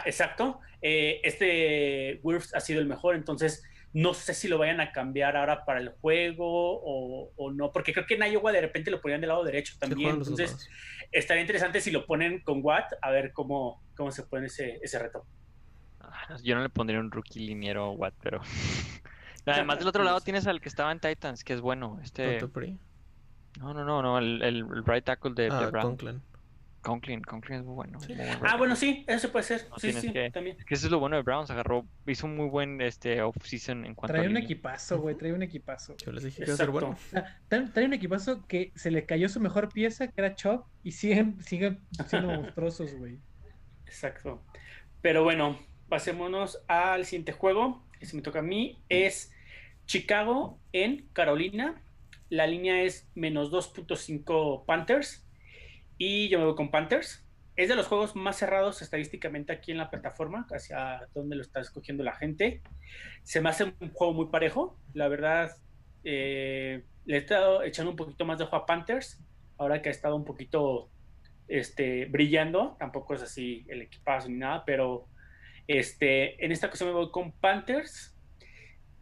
exacto. 0.06 0.60
Eh, 0.82 1.20
este 1.24 2.20
Wirfs 2.24 2.56
ha 2.56 2.60
sido 2.62 2.80
el 2.80 2.86
mejor, 2.86 3.16
entonces 3.16 3.64
no 3.94 4.14
sé 4.14 4.34
si 4.34 4.48
lo 4.48 4.58
vayan 4.58 4.82
a 4.82 4.92
cambiar 4.92 5.36
ahora 5.36 5.66
para 5.66 5.80
el 5.80 5.90
juego 5.90 6.82
o, 6.84 7.52
no, 7.52 7.72
porque 7.72 7.94
creo 7.94 8.06
que 8.06 8.16
en 8.16 8.32
Iowa 8.32 8.52
de 8.52 8.62
repente 8.62 8.92
lo 8.92 9.02
ponían 9.02 9.22
del 9.22 9.30
lado 9.30 9.44
derecho 9.44 9.76
también. 9.80 10.12
Entonces, 10.12 10.70
estaría 11.12 11.42
interesante 11.42 11.82
si 11.82 11.92
lo 11.92 12.06
ponen 12.06 12.42
con 12.42 12.60
Watt, 12.64 12.94
a 13.02 13.10
ver 13.10 13.34
cómo, 13.34 13.84
cómo 13.96 14.12
se 14.12 14.24
pone 14.24 14.48
ese, 14.48 14.80
ese 14.82 15.00
reto. 15.00 15.26
Ah, 16.00 16.38
yo 16.44 16.56
no 16.56 16.62
le 16.62 16.70
pondría 16.70 17.00
un 17.00 17.12
rookie 17.12 17.40
liniero 17.40 17.86
a 17.86 17.92
Watt, 17.92 18.14
pero. 18.22 18.42
Además, 19.46 19.80
del 19.80 19.88
otro 19.88 20.04
lado 20.04 20.22
tienes 20.22 20.46
al 20.48 20.62
que 20.62 20.70
estaba 20.70 20.92
en 20.92 21.00
Titans, 21.00 21.44
que 21.44 21.54
es 21.54 21.62
bueno. 21.62 22.00
Este. 22.04 22.40
No, 23.60 23.74
no, 23.74 23.84
no, 23.84 24.02
no, 24.02 24.20
el, 24.20 24.42
el, 24.44 24.86
right 24.86 25.04
tackle 25.04 25.34
de, 25.34 25.50
ah, 25.52 25.72
Conklin. 25.82 26.22
Conklin, 26.90 27.22
Conklin 27.22 27.60
es 27.60 27.66
muy 27.66 27.76
bueno. 27.76 28.00
ah, 28.42 28.58
bueno, 28.58 28.76
sí, 28.76 29.06
eso 29.08 29.32
puede 29.32 29.44
ser. 29.44 29.68
sí, 29.78 29.94
sí, 29.94 30.12
también. 30.34 30.58
que 30.58 30.74
eso 30.74 30.88
es 30.88 30.92
lo 30.92 31.00
bueno 31.00 31.18
de 31.18 31.22
Browns, 31.22 31.52
agarró, 31.52 31.86
hizo 32.08 32.26
un 32.26 32.36
muy 32.36 32.48
buen 32.48 32.82
este 32.82 33.22
off-season 33.22 33.86
en 33.86 33.94
cuanto 33.94 34.16
trae 34.16 34.26
a 34.26 34.30
un 34.30 34.38
equipazo, 34.38 35.00
güey, 35.00 35.16
trae 35.16 35.32
un 35.32 35.44
equipazo. 35.44 35.96
Yo 35.98 36.12
les 36.12 36.24
dije 36.24 36.38
que 36.38 36.46
iba 36.46 36.56
a 36.56 36.58
ser 36.58 36.72
bueno. 36.72 36.98
trae, 37.48 37.86
un 37.86 37.94
equipazo 37.94 38.48
que 38.48 38.72
se 38.74 38.90
le 38.90 39.06
cayó 39.06 39.30
su 39.30 39.40
mejor 39.40 39.70
pieza, 39.70 40.08
que 40.08 40.20
era 40.20 40.34
Chop, 40.34 40.66
y 40.84 40.94
siguen, 40.94 41.40
siguen 41.44 41.80
siendo 42.08 42.30
monstruosos, 42.42 42.96
güey. 42.96 43.20
Exacto. 43.86 44.44
Pero 45.04 45.24
bueno, 45.24 45.60
pasémonos 45.90 46.64
al 46.68 47.06
siguiente 47.06 47.34
juego, 47.34 47.84
ese 48.00 48.16
me 48.16 48.24
toca 48.24 48.40
a 48.40 48.42
mí, 48.42 48.82
es 48.90 49.32
Chicago 49.86 50.60
en 50.74 51.08
Carolina. 51.14 51.84
La 52.30 52.48
línea 52.48 52.82
es 52.82 53.08
menos 53.14 53.52
2.5 53.52 54.66
Panthers 54.66 55.29
y 56.00 56.30
yo 56.30 56.40
me 56.40 56.46
voy 56.46 56.56
con 56.56 56.72
Panthers. 56.72 57.24
Es 57.58 57.68
de 57.68 57.76
los 57.76 57.88
juegos 57.88 58.16
más 58.16 58.38
cerrados 58.38 58.82
estadísticamente 58.82 59.52
aquí 59.52 59.72
en 59.72 59.78
la 59.78 59.90
plataforma, 59.90 60.48
hacia 60.50 61.08
donde 61.14 61.36
lo 61.36 61.42
está 61.42 61.60
escogiendo 61.60 62.06
la 62.06 62.16
gente. 62.16 62.62
Se 63.24 63.42
me 63.42 63.50
hace 63.50 63.66
un 63.66 63.92
juego 63.92 64.14
muy 64.14 64.28
parejo. 64.28 64.80
La 64.94 65.10
verdad, 65.10 65.52
eh, 66.06 66.86
le 67.06 67.16
he 67.16 67.20
estado 67.20 67.64
echando 67.64 67.92
un 67.92 67.98
poquito 67.98 68.24
más 68.24 68.38
de 68.38 68.46
ojo 68.46 68.56
a 68.56 68.66
Panthers, 68.66 69.20
ahora 69.58 69.82
que 69.82 69.90
ha 69.90 69.92
estado 69.92 70.16
un 70.16 70.24
poquito 70.24 70.90
este, 71.50 72.06
brillando. 72.06 72.78
Tampoco 72.80 73.14
es 73.14 73.22
así 73.22 73.66
el 73.68 73.82
equipazo 73.82 74.30
ni 74.30 74.38
nada, 74.38 74.64
pero 74.66 75.06
este, 75.68 76.44
en 76.44 76.54
esta 76.54 76.68
ocasión 76.68 76.90
me 76.90 76.96
voy 76.96 77.12
con 77.12 77.34
Panthers. 77.34 78.16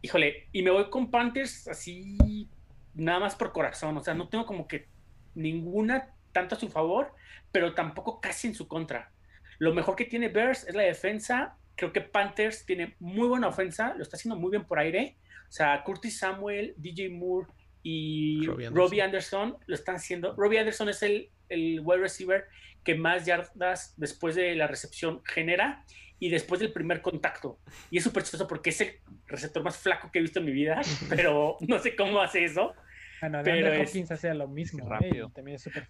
Híjole, 0.02 0.48
y 0.50 0.62
me 0.62 0.72
voy 0.72 0.90
con 0.90 1.12
Panthers 1.12 1.68
así, 1.68 2.50
nada 2.92 3.20
más 3.20 3.36
por 3.36 3.52
corazón. 3.52 3.96
O 3.96 4.02
sea, 4.02 4.14
no 4.14 4.28
tengo 4.28 4.46
como 4.46 4.66
que 4.66 4.88
ninguna 5.36 6.17
tanto 6.32 6.54
a 6.54 6.58
su 6.58 6.68
favor, 6.68 7.14
pero 7.52 7.74
tampoco 7.74 8.20
casi 8.20 8.48
en 8.48 8.54
su 8.54 8.68
contra. 8.68 9.12
Lo 9.58 9.74
mejor 9.74 9.96
que 9.96 10.04
tiene 10.04 10.28
Bears 10.28 10.64
es 10.68 10.74
la 10.74 10.82
defensa. 10.82 11.56
Creo 11.74 11.92
que 11.92 12.00
Panthers 12.00 12.64
tiene 12.64 12.96
muy 12.98 13.28
buena 13.28 13.48
ofensa, 13.48 13.94
lo 13.94 14.02
está 14.02 14.16
haciendo 14.16 14.38
muy 14.38 14.50
bien 14.50 14.64
por 14.64 14.78
aire. 14.78 15.16
O 15.48 15.52
sea, 15.52 15.82
Curtis 15.84 16.18
Samuel, 16.18 16.74
DJ 16.76 17.10
Moore 17.10 17.48
y 17.82 18.46
Robbie 18.46 19.02
Anderson, 19.02 19.56
lo 19.66 19.74
están 19.74 19.96
haciendo. 19.96 20.34
Robbie 20.36 20.58
Anderson 20.58 20.88
es 20.88 21.02
el, 21.02 21.30
el 21.48 21.80
wide 21.82 22.00
receiver 22.00 22.46
que 22.84 22.94
más 22.94 23.26
yardas 23.26 23.94
después 23.96 24.34
de 24.34 24.54
la 24.54 24.66
recepción 24.66 25.22
genera 25.24 25.84
y 26.20 26.30
después 26.30 26.60
del 26.60 26.72
primer 26.72 27.00
contacto. 27.00 27.58
Y 27.90 27.98
es 27.98 28.04
súper 28.04 28.22
chistoso 28.22 28.46
porque 28.46 28.70
es 28.70 28.80
el 28.80 28.98
receptor 29.26 29.62
más 29.62 29.76
flaco 29.76 30.10
que 30.10 30.18
he 30.18 30.22
visto 30.22 30.40
en 30.40 30.46
mi 30.46 30.52
vida, 30.52 30.80
pero 31.08 31.56
no 31.60 31.78
sé 31.78 31.94
cómo 31.94 32.20
hace 32.20 32.44
eso. 32.44 32.74
Bueno, 33.20 33.40
pero 33.42 33.82
Hopkins 33.82 34.10
hace 34.10 34.32
lo 34.34 34.48
mismo, 34.48 34.88
rápido. 34.88 35.32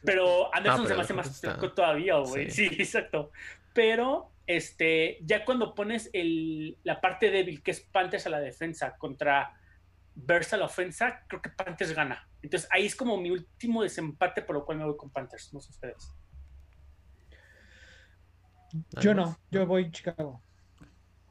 pero 0.05 0.55
Anderson 0.55 0.89
se 0.89 0.95
me 0.95 1.01
hace 1.01 1.15
más 1.15 1.41
flaco 1.41 1.73
todavía, 1.73 2.17
güey. 2.17 2.51
Sí. 2.51 2.67
exacto. 2.67 3.31
Pero 3.75 4.33
este, 4.47 5.19
ya 5.23 5.45
cuando 5.45 5.75
pones 5.75 6.11
el, 6.13 6.79
la 6.83 7.01
parte 7.01 7.31
débil, 7.31 7.63
que 7.63 7.71
es 7.71 7.81
Panthers 7.81 8.27
a 8.27 8.31
la 8.31 8.41
defensa, 8.41 8.97
contra 8.97 9.55
Bears 10.15 10.53
a 10.53 10.57
la 10.57 10.65
ofensa, 10.65 11.25
creo 11.29 11.43
que 11.43 11.51
Panthers 11.51 11.93
gana. 11.93 12.29
Entonces 12.43 12.69
ahí 12.73 12.87
es 12.87 12.97
como 12.97 13.17
mi 13.17 13.31
último 13.31 13.83
desempate, 13.83 14.43
por 14.43 14.57
lo 14.57 14.65
cual 14.65 14.79
me 14.79 14.85
voy 14.85 14.97
con 14.97 15.11
Panthers, 15.11 15.53
no 15.53 15.61
sé 15.61 15.71
ustedes. 15.71 16.15
Yo 19.01 19.15
no, 19.15 19.39
yo 19.51 19.67
voy 19.67 19.91
Chicago. 19.91 20.43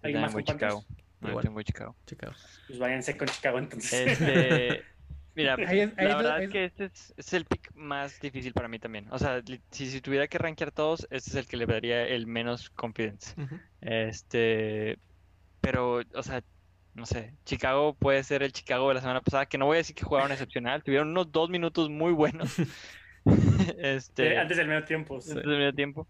¿Alguien 0.02 0.22
más 0.22 0.34
voy 0.34 0.44
Chicago. 0.44 0.84
No, 1.20 1.34
voy 1.52 1.64
Chicago. 1.64 1.96
Chicago. 2.06 2.34
Pues 2.68 2.80
váyanse 2.80 3.18
con 3.18 3.28
Chicago 3.28 3.58
entonces. 3.60 4.12
Este, 4.12 4.84
Mira, 5.38 5.56
la 5.98 6.16
verdad 6.18 6.42
es 6.42 6.50
que 6.50 6.66
este 6.66 6.86
es, 6.86 7.34
el 7.34 7.46
pick 7.46 7.72
más 7.76 8.20
difícil 8.20 8.54
para 8.54 8.68
mí 8.68 8.80
también. 8.80 9.06
O 9.12 9.20
sea, 9.20 9.44
si, 9.70 9.92
si 9.92 10.02
tuviera 10.02 10.28
que 10.28 10.40
rankear 10.40 10.72
todos, 10.72 11.08
este 11.12 11.30
es 11.30 11.36
el 11.36 11.46
que 11.46 11.58
le 11.58 11.68
daría 11.68 12.08
el 12.08 12.26
menos 12.26 12.72
confidence. 12.72 13.36
Este, 13.80 14.98
pero, 15.62 16.02
o 16.16 16.24
sea, 16.24 16.44
no 16.96 17.06
sé, 17.06 17.36
Chicago 17.46 17.94
puede 17.94 18.24
ser 18.24 18.42
el 18.42 18.52
Chicago 18.52 18.88
de 18.88 18.96
la 18.96 19.02
semana 19.02 19.22
pasada, 19.22 19.46
que 19.46 19.60
no 19.60 19.68
voy 19.68 19.76
a 19.76 19.78
decir 19.78 19.96
que 19.96 20.04
jugaron 20.04 20.32
excepcional, 20.32 20.82
tuvieron 20.82 21.10
unos 21.10 21.32
dos 21.32 21.52
minutos 21.52 21.88
muy 21.92 22.14
buenos. 22.14 22.56
este, 23.78 24.40
antes 24.40 24.58
del 24.58 24.68
medio 24.68 24.86
tiempo. 24.86 25.16
Antes 25.18 25.36
del 25.36 25.46
medio 25.46 25.74
tiempo. 25.74 26.08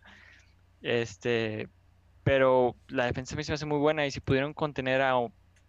Este, 0.82 1.68
pero 2.24 2.78
la 2.88 3.08
defensa 3.08 3.36
me 3.36 3.44
se 3.44 3.52
me 3.52 3.56
hace 3.56 3.66
muy 3.66 3.80
buena 3.80 4.06
y 4.06 4.12
si 4.12 4.22
pudieron 4.22 4.54
contener 4.54 5.02
a 5.02 5.16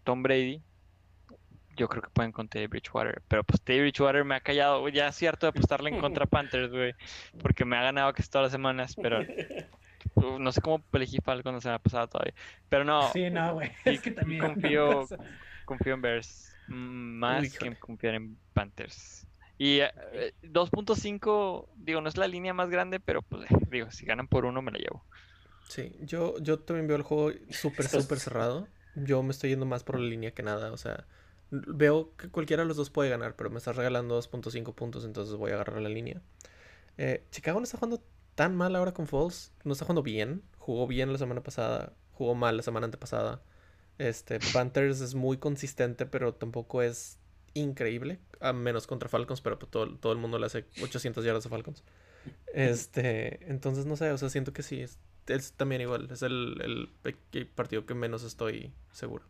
Tom 0.05 0.23
Brady, 0.23 0.62
yo 1.78 1.88
creo 1.88 2.02
que 2.02 2.10
pueden 2.10 2.32
con 2.32 2.48
Teddy 2.48 2.66
Bridgewater. 2.66 3.22
Pero 3.28 3.44
pues 3.44 3.62
Teddy 3.62 3.80
Bridgewater 3.80 4.24
me 4.24 4.34
ha 4.34 4.40
callado. 4.40 4.86
Ya 4.88 5.08
es 5.08 5.16
cierto 5.16 5.46
de 5.46 5.50
apostarle 5.50 5.90
en 5.90 6.00
contra 6.00 6.26
Panthers, 6.26 6.70
güey. 6.70 6.94
Porque 7.40 7.64
me 7.64 7.76
ha 7.76 7.82
ganado 7.82 8.12
que 8.12 8.22
todas 8.24 8.46
las 8.46 8.52
semanas, 8.52 8.94
pero 9.00 9.20
no 10.38 10.52
sé 10.52 10.60
cómo 10.60 10.84
elegí 10.92 11.18
Falcon 11.22 11.54
la 11.54 11.60
semana 11.60 11.78
pasada 11.78 12.06
todavía. 12.06 12.34
Pero 12.68 12.84
no. 12.84 13.10
Sí, 13.12 13.30
no, 13.30 13.54
güey. 13.54 13.70
Es 13.84 14.00
que 14.02 14.10
también. 14.10 14.40
Confío, 14.40 15.06
confío 15.64 15.94
en 15.94 16.02
Bears 16.02 16.48
más 16.68 17.56
que 17.56 17.76
confiar 17.76 18.14
en 18.14 18.38
Panthers. 18.52 19.26
Y 19.56 19.80
2.5, 19.80 21.64
eh, 21.64 21.70
digo, 21.76 22.00
no 22.00 22.08
es 22.08 22.16
la 22.16 22.28
línea 22.28 22.54
más 22.54 22.70
grande, 22.70 23.00
pero 23.00 23.22
pues, 23.22 23.50
eh, 23.50 23.56
digo, 23.70 23.90
si 23.90 24.06
ganan 24.06 24.28
por 24.28 24.44
uno 24.44 24.62
me 24.62 24.70
la 24.70 24.78
llevo. 24.78 25.04
Sí, 25.68 25.96
yo, 26.00 26.38
yo 26.40 26.60
también 26.60 26.86
veo 26.86 26.96
el 26.96 27.02
juego 27.02 27.32
súper, 27.50 27.88
súper 27.88 28.20
cerrado. 28.20 28.68
Yo 28.94 29.22
me 29.22 29.30
estoy 29.30 29.50
yendo 29.50 29.66
más 29.66 29.84
por 29.84 29.98
la 29.98 30.06
línea 30.06 30.30
que 30.30 30.42
nada. 30.42 30.72
O 30.72 30.76
sea, 30.76 31.06
veo 31.50 32.14
que 32.16 32.28
cualquiera 32.28 32.62
de 32.62 32.68
los 32.68 32.76
dos 32.76 32.90
puede 32.90 33.11
ganar, 33.11 33.37
pero 33.37 33.50
me 33.50 33.58
estás 33.58 33.76
regalando 33.76 34.18
2.5 34.20 34.74
puntos, 34.74 35.04
entonces 35.04 35.34
voy 35.37 35.50
a 35.50 35.54
agarrar 35.54 35.80
la 35.80 35.88
línea. 35.88 36.20
Eh, 36.98 37.24
Chicago 37.30 37.61
no 37.61 37.64
está 37.64 37.78
jugando 37.78 38.02
tan 38.34 38.56
mal 38.56 38.76
ahora 38.76 38.92
con 38.92 39.06
Falls. 39.06 39.52
No 39.64 39.72
está 39.72 39.84
jugando 39.84 40.02
bien. 40.02 40.42
Jugó 40.58 40.87
bien 40.87 41.11
la 41.12 41.18
semana 41.18 41.42
pasada. 41.42 41.92
Jugó 42.12 42.34
mal 42.34 42.56
la 42.56 42.62
semana 42.62 42.84
antepasada. 42.84 43.42
Este, 43.98 44.38
Panthers 44.52 45.00
es 45.00 45.14
muy 45.14 45.38
consistente, 45.38 46.06
pero 46.06 46.34
tampoco 46.34 46.82
es 46.82 47.18
increíble. 47.54 48.20
A 48.40 48.52
menos 48.52 48.87
contra 48.87 49.08
Falcons, 49.08 49.40
pero 49.40 49.58
pues, 49.58 49.70
todo, 49.70 49.96
todo 49.96 50.12
el 50.12 50.18
mundo 50.18 50.38
le 50.38 50.46
hace 50.46 50.66
800 50.82 51.24
yardas 51.24 51.46
a 51.46 51.48
Falcons. 51.48 51.82
Este, 52.54 53.50
entonces 53.50 53.87
no 53.87 53.96
sé, 53.96 54.11
o 54.11 54.18
sea, 54.18 54.28
siento 54.28 54.52
que 54.52 54.62
sí, 54.62 54.82
es, 54.82 54.98
también 55.56 55.80
igual. 55.80 56.08
Es 56.11 56.22
el, 56.22 56.90
el, 57.02 57.46
partido 57.48 57.87
que 57.87 57.94
menos 57.94 58.22
estoy 58.22 58.72
seguro. 58.92 59.24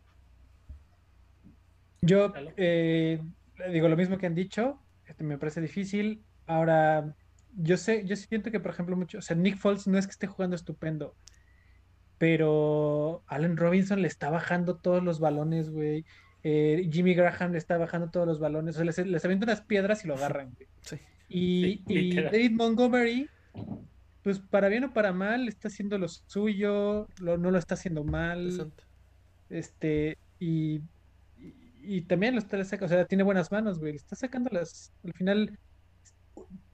Yo 2.01 2.33
eh, 2.57 3.21
digo 3.73 3.89
lo 3.89 3.97
mismo 3.97 4.19
que 4.19 4.27
han 4.27 4.35
dicho. 4.35 4.79
Este, 5.07 5.25
me 5.25 5.39
parece 5.39 5.61
difícil. 5.61 6.23
Ahora, 6.47 7.15
yo 7.57 7.77
sé, 7.77 8.05
yo 8.07 8.17
siento 8.17 8.51
que, 8.51 8.61
por 8.61 8.71
ejemplo, 8.71 8.97
mucho, 8.97 9.19
o 9.19 9.23
sea, 9.23 9.37
Nick 9.37 9.59
Foles 9.59 9.87
no 9.87 9.99
es 9.99 10.07
que 10.07 10.13
esté 10.13 10.27
jugando 10.27 10.57
estupendo, 10.57 11.15
pero 12.19 13.23
Allen 13.27 13.57
Robinson 13.57 14.03
le 14.03 14.09
está 14.09 14.31
bajando 14.31 14.77
todos 14.77 15.03
los 15.03 15.21
balones, 15.21 15.71
güey. 15.71 16.05
Eh, 16.45 16.89
Jimmy 16.93 17.15
Graham 17.15 17.53
le 17.53 17.59
está 17.59 17.77
bajando 17.79 18.11
todos 18.11 18.27
los 18.27 18.39
balones. 18.39 18.77
O 18.77 18.79
sea, 18.79 18.85
les, 18.85 18.99
les 18.99 19.25
avientan 19.25 19.49
unas 19.49 19.61
piedras 19.63 20.05
y 20.05 20.09
lo 20.09 20.15
agarran, 20.15 20.55
güey. 20.55 20.69
Y, 21.29 21.83
y 21.87 22.15
David 22.15 22.53
Montgomery, 22.53 23.29
pues 24.23 24.39
para 24.39 24.69
bien 24.69 24.85
o 24.85 24.93
para 24.93 25.13
mal, 25.13 25.47
está 25.49 25.69
haciendo 25.69 25.99
lo 25.99 26.09
suyo, 26.09 27.07
no 27.21 27.37
lo 27.37 27.59
está 27.59 27.75
haciendo 27.75 28.05
mal. 28.05 28.73
Este, 29.51 30.17
y, 30.39 30.81
y, 31.89 32.03
también 32.03 32.35
lo 32.35 32.41
está 32.41 32.63
sacando, 32.65 32.87
o 32.87 32.89
sea, 32.89 33.07
tiene 33.07 33.25
buenas 33.25 33.51
manos, 33.51 33.79
güey. 33.79 33.93
Le 33.93 33.99
está 33.99 34.17
sacando 34.17 34.51
las, 34.53 34.93
al 35.05 35.13
final, 35.15 35.59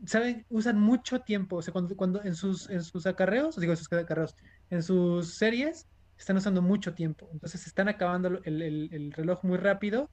¿saben? 0.04 0.44
Usan 0.50 0.80
mucho 0.80 1.20
tiempo. 1.20 1.56
O 1.56 1.62
sea, 1.62 1.72
cuando, 1.72 1.96
cuando 1.96 2.22
en 2.24 2.34
sus, 2.34 2.68
en 2.70 2.82
sus 2.82 3.06
acarreos, 3.06 3.56
digo, 3.56 3.72
en 3.72 3.76
sus 3.76 3.92
acarreos, 3.92 4.34
en 4.70 4.82
sus 4.82 5.34
series, 5.34 5.86
están 6.18 6.36
usando 6.36 6.62
mucho 6.62 6.94
tiempo. 6.94 7.28
Entonces 7.32 7.66
están 7.66 7.88
acabando 7.88 8.40
el, 8.44 9.12
reloj 9.14 9.44
muy 9.44 9.58
rápido 9.58 10.10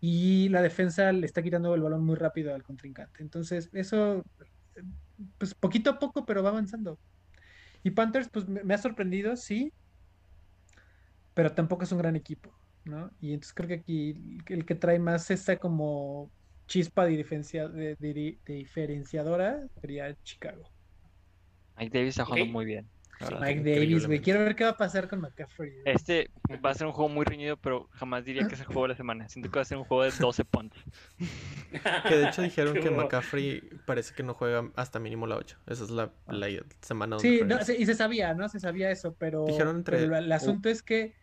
y 0.00 0.48
la 0.48 0.62
defensa 0.62 1.12
le 1.12 1.26
está 1.26 1.42
quitando 1.42 1.74
el 1.74 1.82
balón 1.82 2.04
muy 2.04 2.16
rápido 2.16 2.54
al 2.54 2.62
contrincante. 2.62 3.22
Entonces, 3.22 3.68
eso, 3.72 4.24
pues 5.38 5.54
poquito 5.54 5.90
a 5.90 5.98
poco, 5.98 6.24
pero 6.24 6.42
va 6.42 6.50
avanzando. 6.50 6.98
Y 7.82 7.90
Panthers, 7.90 8.28
pues 8.28 8.48
me, 8.48 8.74
ha 8.74 8.78
sorprendido, 8.78 9.36
sí, 9.36 9.72
pero 11.34 11.52
tampoco 11.52 11.84
es 11.84 11.92
un 11.92 11.98
gran 11.98 12.16
equipo, 12.16 12.52
¿no? 12.88 13.10
Y 13.20 13.34
entonces 13.34 13.54
creo 13.54 13.68
que 13.68 13.74
aquí 13.74 14.40
el 14.46 14.64
que 14.64 14.74
trae 14.74 14.98
más 14.98 15.30
esa 15.30 15.56
como 15.56 16.30
chispa 16.66 17.06
de, 17.06 17.96
de, 17.98 18.38
diferenciadora 18.46 19.66
sería 19.80 20.16
Chicago. 20.22 20.64
Mike 21.78 21.96
Davis 21.96 22.10
está 22.10 22.24
jugando 22.24 22.46
muy 22.46 22.64
bien. 22.64 22.86
Mike 23.40 23.62
Davis, 23.62 24.06
güey. 24.06 24.20
Quiero 24.20 24.40
ver 24.40 24.54
qué 24.54 24.64
va 24.64 24.70
a 24.70 24.76
pasar 24.76 25.08
con 25.08 25.20
McCaffrey. 25.20 25.72
Este 25.84 26.30
va 26.64 26.70
a 26.70 26.74
ser 26.74 26.86
un 26.86 26.92
juego 26.92 27.08
muy 27.08 27.24
reñido, 27.24 27.56
pero 27.56 27.88
jamás 27.92 28.24
diría 28.24 28.46
que 28.46 28.54
es 28.54 28.60
el 28.60 28.66
juego 28.66 28.82
de 28.82 28.88
la 28.88 28.94
semana. 28.94 29.28
Siento 29.28 29.50
que 29.50 29.58
va 29.58 29.62
a 29.62 29.64
ser 29.64 29.78
un 29.78 29.84
juego 29.84 30.04
de 30.04 30.10
12 30.10 30.44
puntos. 30.44 30.80
que 32.08 32.16
de 32.16 32.28
hecho 32.28 32.42
dijeron 32.42 32.74
que 32.80 32.90
McCaffrey 32.90 33.60
parece 33.86 34.14
que 34.14 34.22
no 34.22 34.34
juega 34.34 34.70
hasta 34.76 35.00
mínimo 35.00 35.26
la 35.26 35.36
8. 35.36 35.58
Esa 35.66 35.84
es 35.84 35.90
la, 35.90 36.12
semana. 36.80 37.18
Sí, 37.18 37.40
y 37.76 37.86
se 37.86 37.94
sabía, 37.94 38.34
¿no? 38.34 38.48
Se 38.48 38.60
sabía 38.60 38.90
eso, 38.90 39.16
pero, 39.18 39.46
dijeron 39.46 39.76
entre... 39.76 40.04
el, 40.04 40.32
asunto 40.32 40.68
es 40.68 40.82
que 40.82 41.14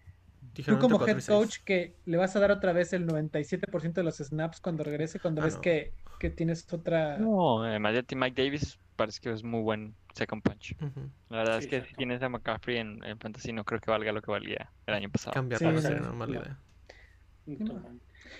Tú 0.64 0.80
como 0.80 1.06
head 1.06 1.24
coach 1.26 1.58
que 1.64 1.96
le 2.06 2.18
vas 2.18 2.36
a 2.36 2.40
dar 2.40 2.52
otra 2.52 2.74
vez 2.74 2.94
el 2.94 3.06
97% 3.08 3.94
de 3.94 4.04
los 4.04 4.18
snaps 4.18 4.60
cuando 4.60 4.84
regrese, 4.84 5.20
cuando 5.20 5.42
ah, 5.42 5.46
ves 5.46 5.58
que, 5.58 5.94
que, 6.20 6.30
tienes 6.30 6.72
otra... 6.72 7.18
No, 7.18 7.64
además 7.64 7.94
de 7.94 8.16
Mike 8.16 8.44
Davis 8.44 8.80
parece 8.96 9.20
que 9.22 9.32
es 9.32 9.44
muy 9.44 9.62
buen 9.62 9.96
second 10.14 10.42
punch. 10.42 10.76
La 11.30 11.38
verdad 11.40 11.60
es 11.60 11.68
que 11.68 11.82
si 11.82 11.94
tienes 11.96 12.22
a 12.22 12.30
McCaffrey 12.30 12.78
en, 12.78 13.04
en, 13.04 13.20
Fantasy 13.20 13.52
no 13.52 13.64
creo 13.64 13.80
que 13.80 13.92
valga 13.92 14.12
lo 14.12 14.22
que 14.22 14.32
valía 14.32 14.72
el 14.88 14.94
año 14.94 15.10
pasado. 15.10 15.34
Cambiar 15.34 15.60
sí, 15.60 15.82
sería 15.82 16.02
una 16.02 16.14
mala 16.14 16.40
idea. 16.40 16.60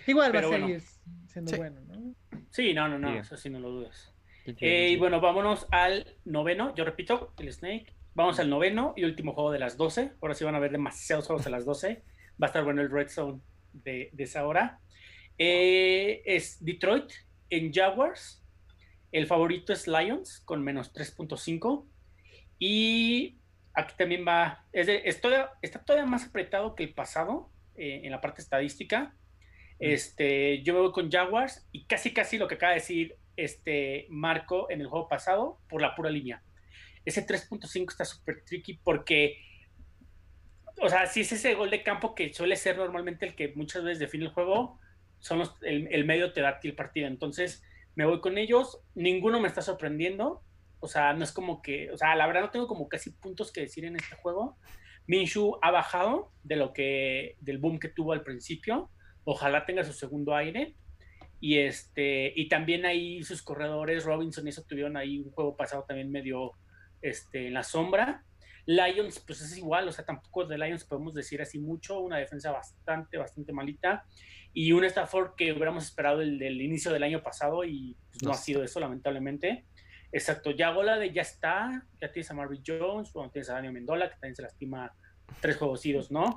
Igual 0.08 0.36
va 0.36 0.40
a 0.40 0.44
seguir 0.44 0.82
siendo 1.28 1.58
bueno, 1.58 1.82
¿no? 1.88 2.16
Sí, 2.50 2.74
no, 2.74 2.88
no, 2.88 2.98
no, 2.98 3.14
eso 3.20 3.38
sí 3.38 3.50
no 3.50 3.60
lo 3.60 3.70
dudas. 3.70 4.14
Eh, 4.46 4.90
y 4.92 4.98
bueno, 4.98 5.20
vámonos 5.22 5.68
al 5.72 6.16
noveno. 6.24 6.74
Yo 6.76 6.86
repito, 6.86 7.34
el 7.38 7.52
Snake. 7.52 7.94
Vamos 8.16 8.40
al 8.40 8.50
noveno 8.50 8.94
y 8.96 9.04
último 9.04 9.34
juego 9.34 9.52
de 9.52 9.60
las 9.60 9.76
12. 9.76 10.14
Ahora 10.22 10.34
sí 10.36 10.46
van 10.46 10.56
a 10.56 10.60
ver 10.60 10.72
demasiados 10.72 11.28
juegos 11.28 11.48
a 11.48 11.50
las 11.50 11.66
12. 11.66 12.02
Va 12.42 12.46
a 12.46 12.46
estar 12.46 12.64
bueno 12.64 12.82
el 12.82 12.90
Red 12.90 13.10
Zone 13.10 13.42
de, 13.74 14.10
de 14.14 14.24
esa 14.24 14.48
hora. 14.48 14.80
Eh, 15.38 16.22
es 16.26 16.64
Detroit 16.64 17.12
en 17.50 17.74
Jaguars. 17.74 18.42
El 19.12 19.28
favorito 19.28 19.74
es 19.74 19.86
Lions 19.86 20.42
con 20.46 20.64
menos 20.64 20.94
3.5. 20.94 21.86
Y 22.58 23.36
aquí 23.74 23.94
también 23.98 24.26
va, 24.26 24.66
es 24.72 24.88
está 24.88 25.84
todavía 25.84 26.10
más 26.10 26.26
apretado 26.26 26.74
que 26.74 26.84
el 26.84 26.94
pasado 26.94 27.50
eh, 27.76 28.00
en 28.06 28.12
la 28.12 28.22
parte 28.22 28.42
estadística. 28.42 29.14
Este, 29.78 30.64
yo 30.64 30.74
me 30.74 30.80
voy 30.80 30.94
con 30.94 31.12
Jaguars 31.12 31.68
y 31.74 31.84
casi 31.84 32.14
casi 32.14 32.38
lo 32.38 32.48
que 32.48 32.56
acaba 32.56 32.72
de 32.72 32.80
decir 32.80 33.18
este 33.36 34.08
Marco 34.10 34.70
en 34.70 34.80
el 34.80 34.88
juego 34.88 35.10
pasado 35.10 35.60
por 35.68 35.82
la 35.82 35.96
pura 35.96 36.10
línea 36.10 36.45
ese 37.06 37.26
3.5 37.26 37.92
está 37.92 38.04
súper 38.04 38.44
tricky 38.44 38.80
porque, 38.84 39.38
o 40.82 40.90
sea, 40.90 41.06
si 41.06 41.22
es 41.22 41.32
ese 41.32 41.54
gol 41.54 41.70
de 41.70 41.84
campo 41.84 42.16
que 42.16 42.34
suele 42.34 42.56
ser 42.56 42.78
normalmente 42.78 43.26
el 43.26 43.36
que 43.36 43.54
muchas 43.56 43.84
veces 43.84 44.00
define 44.00 44.26
el 44.26 44.32
juego, 44.32 44.80
son 45.20 45.44
el, 45.62 46.06
medio 46.06 46.34
te 46.34 46.42
da 46.42 46.60
el 46.62 46.76
partido. 46.76 47.08
Entonces, 47.08 47.64
me 47.96 48.06
voy 48.06 48.20
con 48.20 48.38
ellos, 48.38 48.80
ninguno 48.94 49.40
me 49.40 49.48
está 49.48 49.62
sorprendiendo, 49.62 50.44
o 50.80 50.88
sea, 50.88 51.14
no 51.14 51.24
es 51.24 51.32
como 51.32 51.62
que, 51.62 51.92
o 51.92 51.98
sea, 51.98 52.16
la 52.16 52.28
verdad 52.28 52.42
no 52.42 52.52
tengo 52.52 52.68
como 52.68 52.90
casi 52.90 53.12
puntos 53.12 53.52
que 53.52 53.62
decir 53.62 53.86
en 53.86 53.96
este 53.96 54.16
juego. 54.16 54.58
Minshu 55.08 55.58
ha 55.62 55.72
bajado 55.72 56.32
de 56.44 56.56
lo 56.56 56.74
que, 56.74 57.38
del 57.40 57.60
boom 57.60 57.80
que 57.80 57.90
tuvo 57.90 58.14
al 58.14 58.24
principio. 58.24 58.90
Ojalá 59.24 59.66
tenga 59.66 59.84
su 59.84 59.94
segundo 59.94 60.36
aire. 60.36 60.76
Y 61.40 61.60
este, 61.60 62.34
y 62.36 62.48
también 62.50 62.86
ahí 62.86 63.24
sus 63.24 63.44
corredores, 63.44 64.04
Robinson 64.04 64.48
y 64.48 64.50
eso 64.50 64.64
tuvieron 64.64 64.98
ahí 64.98 65.20
un 65.20 65.32
juego 65.32 65.56
pasado 65.56 65.84
también 65.88 66.12
medio 66.12 66.54
este, 67.02 67.48
en 67.48 67.54
la 67.54 67.64
sombra. 67.64 68.24
Lions, 68.66 69.20
pues 69.20 69.42
es 69.42 69.58
igual, 69.58 69.88
o 69.88 69.92
sea, 69.92 70.06
tampoco 70.06 70.46
de 70.46 70.58
Lions 70.58 70.86
podemos 70.86 71.14
decir 71.14 71.42
así 71.42 71.60
mucho, 71.60 72.00
una 72.00 72.18
defensa 72.18 72.52
bastante, 72.52 73.18
bastante 73.18 73.54
malita, 73.54 74.06
y 74.54 74.72
un 74.72 74.84
Stafford 74.86 75.36
que 75.36 75.52
hubiéramos 75.52 75.86
esperado 75.86 76.22
el 76.22 76.40
del 76.40 76.60
inicio 76.62 76.92
del 76.92 77.04
año 77.04 77.22
pasado 77.22 77.64
y 77.64 77.96
pues, 78.10 78.24
no, 78.24 78.32
ha 78.32 78.36
sido 78.36 78.64
eso, 78.64 78.80
lamentablemente. 78.80 79.66
Exacto, 80.12 80.52
ya 80.52 80.72
Gola 80.72 80.98
de 80.98 81.12
ya 81.12 81.22
está, 81.22 81.86
ya 82.02 82.12
tienes 82.12 82.32
a 82.32 82.34
Marvin 82.34 82.64
Jones, 82.66 83.12
bueno, 83.14 83.30
tienes 83.32 83.50
a 83.50 83.56
Daniel 83.56 83.74
Mendola, 83.74 84.10
que 84.10 84.16
también 84.16 84.36
se 84.36 84.42
lastima 84.42 84.92
tres 85.42 85.58
juegos 85.58 85.86
idos, 85.86 86.10
¿no? 86.10 86.34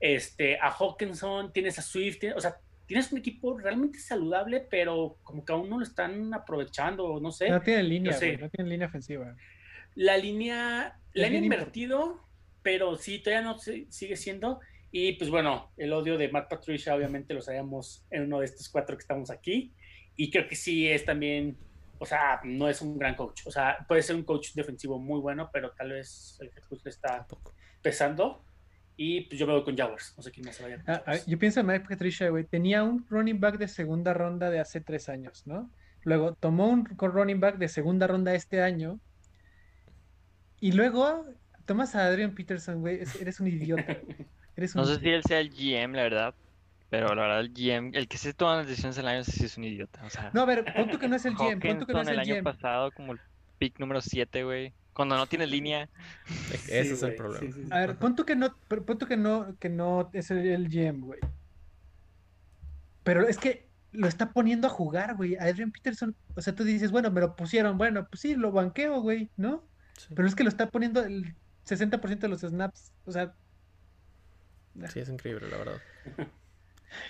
Este, 0.00 0.58
a 0.58 0.70
Hawkinson, 0.70 1.52
tienes 1.52 1.78
a 1.78 1.82
Swift, 1.82 2.22
o 2.36 2.40
sea, 2.40 2.56
tienes 2.86 3.10
un 3.12 3.18
equipo 3.18 3.58
realmente 3.58 3.98
saludable, 3.98 4.66
pero 4.70 5.18
como 5.22 5.44
que 5.44 5.52
aún 5.52 5.68
no 5.68 5.78
lo 5.78 5.84
están 5.84 6.32
aprovechando, 6.34 7.18
no 7.20 7.32
sé. 7.32 7.50
No 7.50 7.60
tienen 7.60 7.88
línea, 7.88 8.12
no, 8.12 8.50
tienen 8.50 8.68
línea 8.68 8.86
ofensiva. 8.86 9.34
La 9.94 10.16
línea, 10.16 10.98
la 11.12 11.26
han 11.26 11.34
invertido, 11.34 12.20
pero 12.62 12.96
sí, 12.96 13.20
todavía 13.20 13.46
no 13.46 13.58
sigue 13.58 14.16
siendo. 14.16 14.60
Y 14.90 15.14
pues 15.14 15.28
bueno, 15.28 15.72
el 15.76 15.92
odio 15.92 16.16
de 16.16 16.28
Matt 16.28 16.48
Patricia, 16.48 16.94
obviamente 16.94 17.34
lo 17.34 17.42
sabemos 17.42 18.06
en 18.10 18.22
uno 18.22 18.38
de 18.38 18.46
estos 18.46 18.68
cuatro 18.68 18.96
que 18.96 19.02
estamos 19.02 19.30
aquí. 19.30 19.72
Y 20.16 20.30
creo 20.30 20.46
que 20.46 20.54
sí 20.54 20.88
es 20.88 21.04
también, 21.04 21.56
o 21.98 22.06
sea, 22.06 22.40
no 22.44 22.68
es 22.68 22.80
un 22.80 22.96
gran 22.96 23.16
coach. 23.16 23.42
O 23.46 23.50
sea, 23.50 23.84
puede 23.88 24.02
ser 24.02 24.14
un 24.16 24.22
coach 24.22 24.52
defensivo 24.54 24.98
muy 24.98 25.20
bueno, 25.20 25.50
pero 25.52 25.72
tal 25.72 25.90
vez 25.90 26.38
el 26.40 26.48
head 26.48 26.62
coach 26.68 26.84
le 26.84 26.90
está 26.90 27.26
pesando. 27.82 28.44
Y 28.96 29.22
pues 29.22 29.38
yo 29.38 29.46
me 29.46 29.54
voy 29.54 29.64
con 29.64 29.76
Jaguars. 29.76 30.14
No 30.16 30.22
sé 30.22 30.30
quién 30.30 30.46
más 30.46 30.54
se 30.54 30.62
vaya. 30.62 30.82
Ah, 30.86 31.02
ah, 31.06 31.16
yo 31.26 31.38
pienso 31.38 31.58
en 31.58 31.66
Mike 31.66 31.86
Patricia, 31.88 32.28
güey. 32.30 32.44
Tenía 32.44 32.84
un 32.84 33.04
running 33.08 33.40
back 33.40 33.58
de 33.58 33.66
segunda 33.66 34.14
ronda 34.14 34.50
de 34.50 34.60
hace 34.60 34.80
tres 34.80 35.08
años, 35.08 35.44
¿no? 35.46 35.70
Luego 36.02 36.34
tomó 36.34 36.68
un 36.68 36.86
running 36.86 37.40
back 37.40 37.58
de 37.58 37.66
segunda 37.66 38.06
ronda 38.06 38.34
este 38.34 38.62
año 38.62 39.00
y 40.64 40.72
luego 40.72 41.26
tomas 41.66 41.94
a 41.94 42.06
Adrian 42.06 42.34
Peterson, 42.34 42.80
güey, 42.80 43.00
eres 43.20 43.38
un 43.38 43.48
idiota. 43.48 43.98
no 44.74 44.86
sé 44.86 44.98
si 44.98 45.10
él 45.10 45.22
sea 45.22 45.38
el 45.40 45.50
GM, 45.50 45.94
la 45.94 46.04
verdad. 46.04 46.34
Pero 46.88 47.14
la 47.14 47.20
verdad, 47.20 47.40
el 47.40 47.52
GM, 47.52 47.90
el 47.94 48.08
que 48.08 48.16
se 48.16 48.32
toma 48.32 48.56
las 48.56 48.66
decisiones 48.66 48.96
el 48.96 49.06
año, 49.06 49.24
sí 49.24 49.44
es 49.44 49.58
un 49.58 49.64
idiota. 49.64 50.02
O 50.06 50.08
sea, 50.08 50.30
no, 50.32 50.40
a 50.40 50.46
ver, 50.46 50.64
punto 50.74 50.98
que 50.98 51.06
no 51.06 51.16
es 51.16 51.26
el 51.26 51.34
GM. 51.34 51.60
Punto 51.60 51.84
que 51.84 51.92
no 51.92 52.00
es 52.00 52.08
el, 52.08 52.14
el 52.14 52.20
año 52.20 52.42
pasado, 52.42 52.92
como 52.92 53.12
el 53.12 53.20
pick 53.58 53.78
número 53.78 54.00
7, 54.00 54.42
güey. 54.42 54.72
Cuando 54.94 55.18
no 55.18 55.26
tiene 55.26 55.46
línea. 55.46 55.90
Ese 56.66 56.94
es 56.94 57.02
el 57.02 57.14
problema. 57.14 57.54
a 57.70 57.80
ver, 57.80 57.96
punto 57.96 58.24
que 58.24 58.34
no, 58.34 58.56
punto 58.86 59.06
que 59.06 59.18
no, 59.18 59.54
que 59.60 59.68
no 59.68 60.08
es 60.14 60.30
el, 60.30 60.70
GM, 60.70 61.02
güey. 61.02 61.20
Pero 63.02 63.28
es 63.28 63.36
que 63.36 63.68
lo 63.92 64.08
está 64.08 64.32
poniendo 64.32 64.68
a 64.68 64.70
jugar, 64.70 65.14
güey. 65.14 65.36
Adrian 65.36 65.72
Peterson, 65.72 66.16
o 66.34 66.40
sea, 66.40 66.54
tú 66.54 66.64
dices, 66.64 66.90
bueno, 66.90 67.10
me 67.10 67.20
lo 67.20 67.36
pusieron, 67.36 67.76
bueno, 67.76 68.08
pues 68.08 68.22
sí, 68.22 68.34
lo 68.34 68.50
banqueo, 68.50 69.02
güey, 69.02 69.28
¿no? 69.36 69.62
Pero 70.14 70.28
es 70.28 70.34
que 70.34 70.42
lo 70.42 70.48
está 70.48 70.70
poniendo 70.70 71.02
el 71.02 71.34
60% 71.66 72.18
de 72.18 72.28
los 72.28 72.40
snaps, 72.40 72.92
o 73.04 73.12
sea. 73.12 73.34
Sí, 74.88 75.00
es 75.00 75.08
increíble, 75.08 75.48
la 75.48 75.58
verdad. 75.58 75.80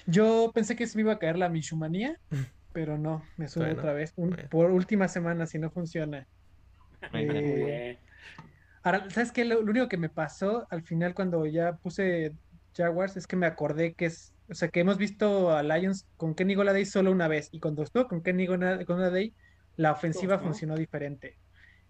Yo 0.07 0.51
pensé 0.55 0.77
que 0.77 0.87
se 0.87 0.97
me 0.97 1.03
iba 1.03 1.13
a 1.13 1.19
caer 1.19 1.39
la 1.39 1.49
Mishumanía, 1.49 2.19
pero 2.73 2.99
no, 2.99 3.25
me 3.37 3.49
subo 3.49 3.67
otra 3.67 3.93
vez. 3.93 4.15
por 4.51 4.71
última 4.71 5.09
semana, 5.09 5.47
si 5.47 5.59
no 5.59 5.71
funciona. 5.71 6.27
Eh, 7.13 7.99
ahora, 8.83 9.11
¿sabes 9.11 9.31
qué? 9.31 9.45
Lo, 9.45 9.61
único 9.61 9.91
que 9.91 9.99
me 9.99 10.09
pasó 10.09 10.67
al 10.71 10.83
final 10.83 11.13
cuando 11.13 11.45
ya 11.45 11.77
puse 11.77 12.33
Jaguars 12.75 13.19
es 13.19 13.27
que 13.27 13.37
me 13.37 13.45
acordé 13.45 13.93
que 13.93 14.07
es, 14.07 14.33
o 14.49 14.55
sea, 14.55 14.69
que 14.69 14.81
hemos 14.81 14.97
visto 14.97 15.55
a 15.55 15.63
Lions 15.63 16.07
con 16.17 16.35
Kenny 16.35 16.55
Goladay 16.55 16.87
solo 16.87 17.13
una 17.13 17.29
vez 17.29 17.51
y 17.53 17.61
cuando 17.61 17.83
estuvo 17.83 18.09
con 18.09 18.23
Kenny 18.23 18.47
Goladay, 18.47 19.35
la 19.77 19.93
ofensiva 19.93 20.39
funcionó 20.39 20.77
diferente. 20.77 21.37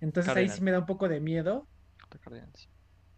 Entonces 0.01 0.35
ahí 0.35 0.49
sí 0.49 0.61
me 0.63 0.71
da 0.71 0.81
un 0.81 0.87
poco 0.87 1.09
de 1.09 1.21
miedo. 1.21 1.67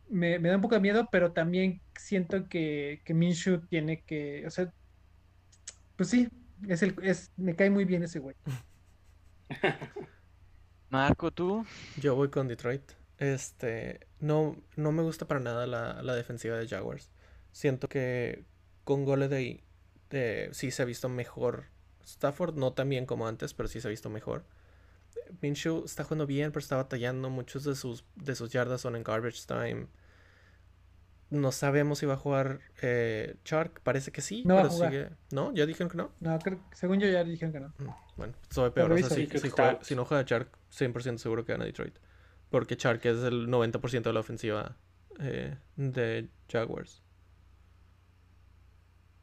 Me, 0.09 0.39
da 0.39 0.57
un 0.57 0.62
poco 0.62 0.77
de 0.77 0.81
miedo, 0.81 1.09
pero 1.11 1.33
también 1.33 1.81
siento 1.99 2.49
que, 2.49 3.03
que 3.05 3.12
Minshew 3.12 3.66
tiene 3.66 4.03
que, 4.03 4.47
o 4.47 4.51
sea, 4.51 4.72
pues 5.97 6.11
sí, 6.11 6.29
es 6.68 6.83
el, 6.83 6.95
es, 7.03 7.33
me 7.37 7.57
cae 7.57 7.70
muy 7.70 7.85
bien 7.85 8.03
ese 8.03 8.18
güey. 8.18 8.37
Marco, 10.91 11.31
¿tú? 11.31 11.66
Yo 12.01 12.14
voy 12.14 12.31
con 12.31 12.49
Detroit. 12.49 12.93
Este, 13.18 14.07
no, 14.20 14.57
no 14.77 14.93
me 14.93 15.03
gusta 15.03 15.27
para 15.27 15.41
nada 15.41 15.66
la, 15.66 16.14
defensiva 16.14 16.57
de 16.57 16.68
Jaguars. 16.68 17.11
Siento 17.53 17.89
que 17.89 18.45
con 18.85 19.05
Goleday 19.05 19.64
eh, 20.11 20.51
sí 20.53 20.70
se 20.70 20.83
ha 20.83 20.85
visto 20.85 21.09
mejor. 21.09 21.64
Stafford 22.05 22.57
no 22.57 22.72
tan 22.72 22.89
bien 22.89 23.07
como 23.07 23.27
antes, 23.27 23.55
pero 23.55 23.68
sí 23.68 23.81
se 23.81 23.89
ha 23.89 23.91
visto 23.91 24.11
mejor. 24.11 24.45
Minshew 25.40 25.84
está 25.84 26.04
jugando 26.04 26.26
bien, 26.26 26.50
pero 26.50 26.60
está 26.60 26.76
batallando. 26.76 27.30
Muchos 27.30 27.64
de 27.64 27.74
sus, 27.74 28.04
de 28.16 28.34
sus 28.34 28.50
yardas 28.50 28.80
son 28.80 28.96
en 28.96 29.02
garbage 29.02 29.46
time. 29.46 29.86
No 31.28 31.50
sabemos 31.50 31.98
si 31.98 32.06
va 32.06 32.14
a 32.14 32.18
jugar 32.18 32.60
eh, 32.82 33.36
Shark. 33.44 33.80
Parece 33.82 34.12
que 34.12 34.20
sí, 34.20 34.44
no 34.44 34.56
pero 34.56 34.70
sigue. 34.70 35.10
¿No? 35.32 35.52
¿Ya 35.52 35.66
dijeron 35.66 35.90
que 35.90 35.96
no? 35.96 36.12
No, 36.20 36.38
según 36.72 37.00
yo 37.00 37.08
ya 37.08 37.24
dijeron 37.24 37.52
que 37.52 37.60
no. 37.60 37.68
Mm, 37.78 37.94
bueno, 38.16 38.34
soy 38.50 38.70
peor. 38.70 38.92
O 38.92 38.98
sea, 38.98 39.10
si, 39.10 39.28
si, 39.82 39.94
no 39.94 40.04
juega 40.04 40.22
Shark, 40.22 40.50
100% 40.72 41.18
seguro 41.18 41.44
que 41.44 41.52
gana 41.52 41.64
Detroit. 41.64 41.98
Porque 42.48 42.76
Shark 42.76 43.04
es 43.04 43.24
el 43.24 43.48
90% 43.48 44.02
de 44.02 44.12
la 44.12 44.20
ofensiva 44.20 44.76
eh, 45.18 45.56
de 45.74 46.28
Jaguars. 46.48 47.02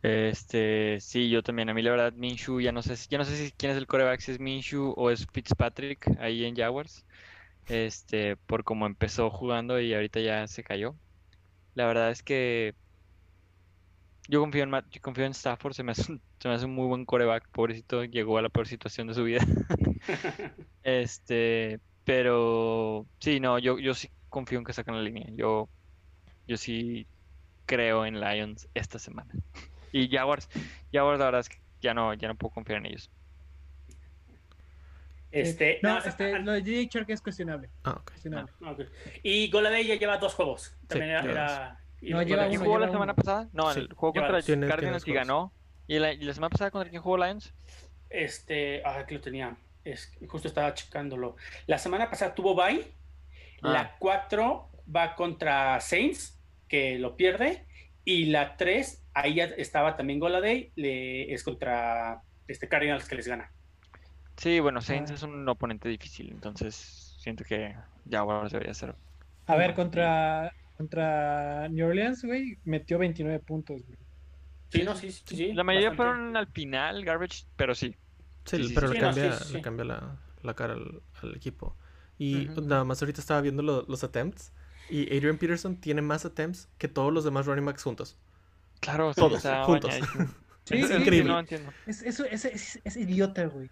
Este, 0.04 1.00
sí, 1.00 1.30
yo 1.30 1.42
también. 1.44 1.70
A 1.70 1.74
mí 1.74 1.82
la 1.82 1.92
verdad, 1.92 2.14
Minshu, 2.14 2.60
ya 2.60 2.72
no 2.74 2.82
sé, 2.84 2.96
ya 3.10 3.18
no 3.18 3.24
sé 3.26 3.38
si 3.38 3.52
quién 3.54 3.72
es 3.72 3.78
el 3.78 3.88
coreback, 3.88 4.20
si 4.20 4.32
es 4.34 4.40
Minshu 4.40 4.94
o 4.98 5.10
es 5.10 5.26
Fitzpatrick 5.32 6.08
ahí 6.20 6.46
en 6.46 6.56
Jaguars. 6.56 7.06
Este, 7.68 8.36
por 8.38 8.64
cómo 8.66 8.86
empezó 8.86 9.30
jugando 9.32 9.80
y 9.80 9.94
ahorita 9.94 10.20
ya 10.20 10.46
se 10.48 10.64
cayó. 10.64 10.96
La 11.76 11.88
verdad 11.88 12.12
es 12.12 12.22
que 12.22 12.76
yo 14.28 14.42
confío 14.42 14.64
en 14.64 14.72
yo 14.72 15.02
confío 15.02 15.26
en 15.26 15.32
Stafford, 15.32 15.74
se 15.74 15.84
me, 15.84 15.94
hace 15.94 16.12
un, 16.12 16.22
se 16.40 16.48
me 16.50 16.56
hace 16.56 16.66
un 16.66 16.76
muy 16.76 16.88
buen 16.88 17.06
coreback, 17.06 17.48
pobrecito, 17.52 18.04
llegó 18.04 18.38
a 18.38 18.42
la 18.42 18.50
peor 18.50 18.68
situación 18.68 19.08
de 19.08 19.14
su 19.14 19.24
vida. 19.24 19.40
este, 20.84 21.80
pero 22.04 23.08
sí, 23.20 23.40
no, 23.40 23.58
yo, 23.60 23.80
yo 23.80 23.94
sí 23.94 24.10
confío 24.30 24.60
en 24.60 24.66
que 24.66 24.74
sacan 24.74 24.96
la 24.96 25.02
línea. 25.02 25.28
Yo, 25.32 25.70
yo 26.48 26.58
sí 26.58 27.08
creo 27.66 28.06
en 28.06 28.20
Lions 28.20 28.68
esta 28.74 29.00
semana. 29.00 29.32
Y 29.94 30.10
Jaguars, 30.10 30.50
Jaguars 30.92 31.20
la 31.20 31.26
verdad 31.26 31.42
es 31.42 31.50
que 31.50 31.58
ya 31.80 31.94
no, 31.94 32.14
ya 32.14 32.28
no 32.28 32.36
puedo 32.36 32.54
confiar 32.54 32.80
en 32.80 32.88
ellos. 32.88 33.10
Este, 35.32 35.80
no, 35.82 35.98
este, 36.00 36.40
lo 36.40 36.52
de 36.52 36.62
DJ 36.62 36.90
Shark 36.92 37.10
es 37.10 37.22
cuestionable. 37.22 37.70
Ah, 37.84 38.02
cuestionable. 38.06 38.52
Ah, 38.64 38.76
Y 39.24 39.50
Goladey 39.50 39.88
ya 39.88 39.96
lleva 39.96 40.18
dos 40.18 40.34
juegos. 40.36 40.76
También 40.88 41.12
era, 41.12 41.80
no, 42.02 42.22
lleva 42.22 42.48
¿Quién 42.48 42.62
jugó 42.62 42.78
la 42.78 42.90
semana 42.90 43.16
pasada? 43.16 43.50
No, 43.54 43.72
el 43.72 43.92
juego 43.94 44.14
contra 44.14 44.42
Cardinals 44.68 45.08
y 45.08 45.14
ganó. 45.14 45.54
¿Y 45.88 46.00
la, 46.00 46.14
¿Y 46.14 46.24
la, 46.24 46.34
semana 46.34 46.50
pasada 46.50 46.72
contra 46.72 46.90
quién 46.90 47.02
jugó 47.02 47.18
Lions? 47.18 47.54
Este, 48.10 48.84
ah, 48.86 49.00
aquí 49.00 49.16
lo 49.16 49.22
tenía. 49.22 49.56
Es, 49.84 50.16
justo 50.28 50.48
estaba 50.48 50.74
checándolo. 50.74 51.36
La 51.66 51.78
semana 51.78 52.10
pasada 52.10 52.34
tuvo 52.36 52.56
bye. 52.56 52.86
La 53.62 53.96
4 53.98 54.70
ah. 54.72 54.78
va 54.96 55.16
contra 55.16 55.80
Saints, 55.80 56.40
que 56.68 57.00
lo 57.00 57.16
pierde. 57.16 57.66
Y 58.06 58.26
la 58.26 58.58
3, 58.58 59.06
ahí 59.14 59.36
ya 59.36 59.46
estaba 59.46 59.96
también 59.96 60.20
Goladay, 60.20 60.72
le, 60.76 61.34
es 61.34 61.44
contra 61.44 62.22
este 62.48 62.68
Cardinals 62.68 63.08
que 63.08 63.16
les 63.16 63.28
gana. 63.28 63.52
Sí, 64.38 64.60
bueno, 64.60 64.82
Saints 64.82 65.12
ah. 65.12 65.14
es 65.14 65.24
un 65.24 65.48
oponente 65.48 65.88
difícil, 65.90 66.32
entonces 66.32 67.16
siento 67.20 67.44
que 67.44 67.76
Jaguars 68.10 68.52
debería 68.52 68.74
ser. 68.74 68.96
A 69.46 69.56
ver, 69.56 69.74
contra, 69.74 70.52
contra 70.78 71.70
New 71.70 71.88
Orleans, 71.88 72.24
güey, 72.24 72.58
metió 72.66 72.98
29 72.98 73.40
puntos, 73.40 73.84
güey. 73.86 73.98
Sí, 74.70 74.82
no, 74.84 74.96
sí, 74.96 75.12
sí, 75.12 75.54
La 75.54 75.64
mayoría 75.64 75.94
fueron 75.94 76.36
al 76.36 76.48
final, 76.48 77.06
garbage, 77.06 77.46
pero 77.56 77.76
sí. 77.76 77.96
Sí, 78.46 78.72
pero 78.74 78.88
le 78.88 79.00
cambia, 79.00 79.38
le 79.52 79.62
cambia 79.62 79.86
la, 79.86 80.18
la 80.42 80.54
cara 80.56 80.74
al, 80.74 81.36
equipo. 81.36 81.78
Y 82.18 82.48
nada 82.62 82.84
más 82.84 83.02
ahorita 83.02 83.22
estaba 83.22 83.42
viendo 83.42 83.62
los 83.62 84.04
attempts. 84.04 84.52
Y 84.90 85.16
Adrian 85.16 85.38
Peterson 85.38 85.78
tiene 85.78 86.02
más 86.02 86.26
attempts 86.26 86.70
que 86.78 86.88
todos 86.88 87.12
los 87.14 87.24
demás 87.24 87.46
running 87.46 87.66
backs 87.66 87.84
juntos. 87.84 88.18
Claro, 88.80 89.14
todos, 89.14 89.44
juntos. 89.66 89.94
Sí, 90.66 90.76
es 90.76 90.92
increíble. 90.92 91.30
No 91.30 91.40
entiendo. 91.40 91.74
Es, 91.86 92.02
es, 92.04 92.22
es, 92.22 92.80
es 92.82 92.96
idiota, 92.96 93.46
güey. 93.48 93.70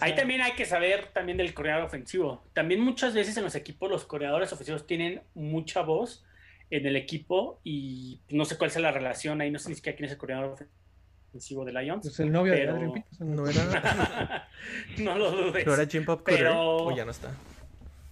Ahí 0.00 0.14
también 0.14 0.40
hay 0.40 0.52
que 0.52 0.64
saber 0.64 1.10
también 1.12 1.36
del 1.36 1.52
coreador 1.52 1.84
ofensivo. 1.84 2.42
También 2.54 2.80
muchas 2.80 3.14
veces 3.14 3.36
en 3.36 3.44
los 3.44 3.54
equipos 3.54 3.90
los 3.90 4.04
coreadores 4.06 4.52
ofensivos 4.52 4.86
tienen 4.86 5.22
mucha 5.34 5.82
voz 5.82 6.24
en 6.70 6.86
el 6.86 6.96
equipo 6.96 7.60
y 7.62 8.22
no 8.30 8.44
sé 8.46 8.56
cuál 8.56 8.70
es 8.70 8.76
la 8.76 8.92
relación 8.92 9.40
ahí, 9.40 9.50
no 9.50 9.58
sé 9.58 9.68
ni 9.68 9.74
siquiera 9.74 9.96
quién 9.96 10.06
es 10.06 10.12
el 10.12 10.18
coreador 10.18 10.56
ofensivo 11.28 11.64
de 11.66 11.72
Lions. 11.72 12.02
Pues 12.02 12.20
el 12.20 12.32
novio 12.32 12.52
de 12.54 12.68
Adrian 12.68 12.92
Peterson. 12.92 13.36
No 13.36 13.46
era... 13.46 14.48
no 14.98 15.18
lo 15.18 15.30
dudes. 15.32 15.66
¿No 15.66 15.74
era 15.74 15.86
Jim 15.86 16.04
Pop 16.04 16.22
pero... 16.24 16.86
o 16.86 16.96
ya 16.96 17.04
no 17.04 17.10
está? 17.10 17.34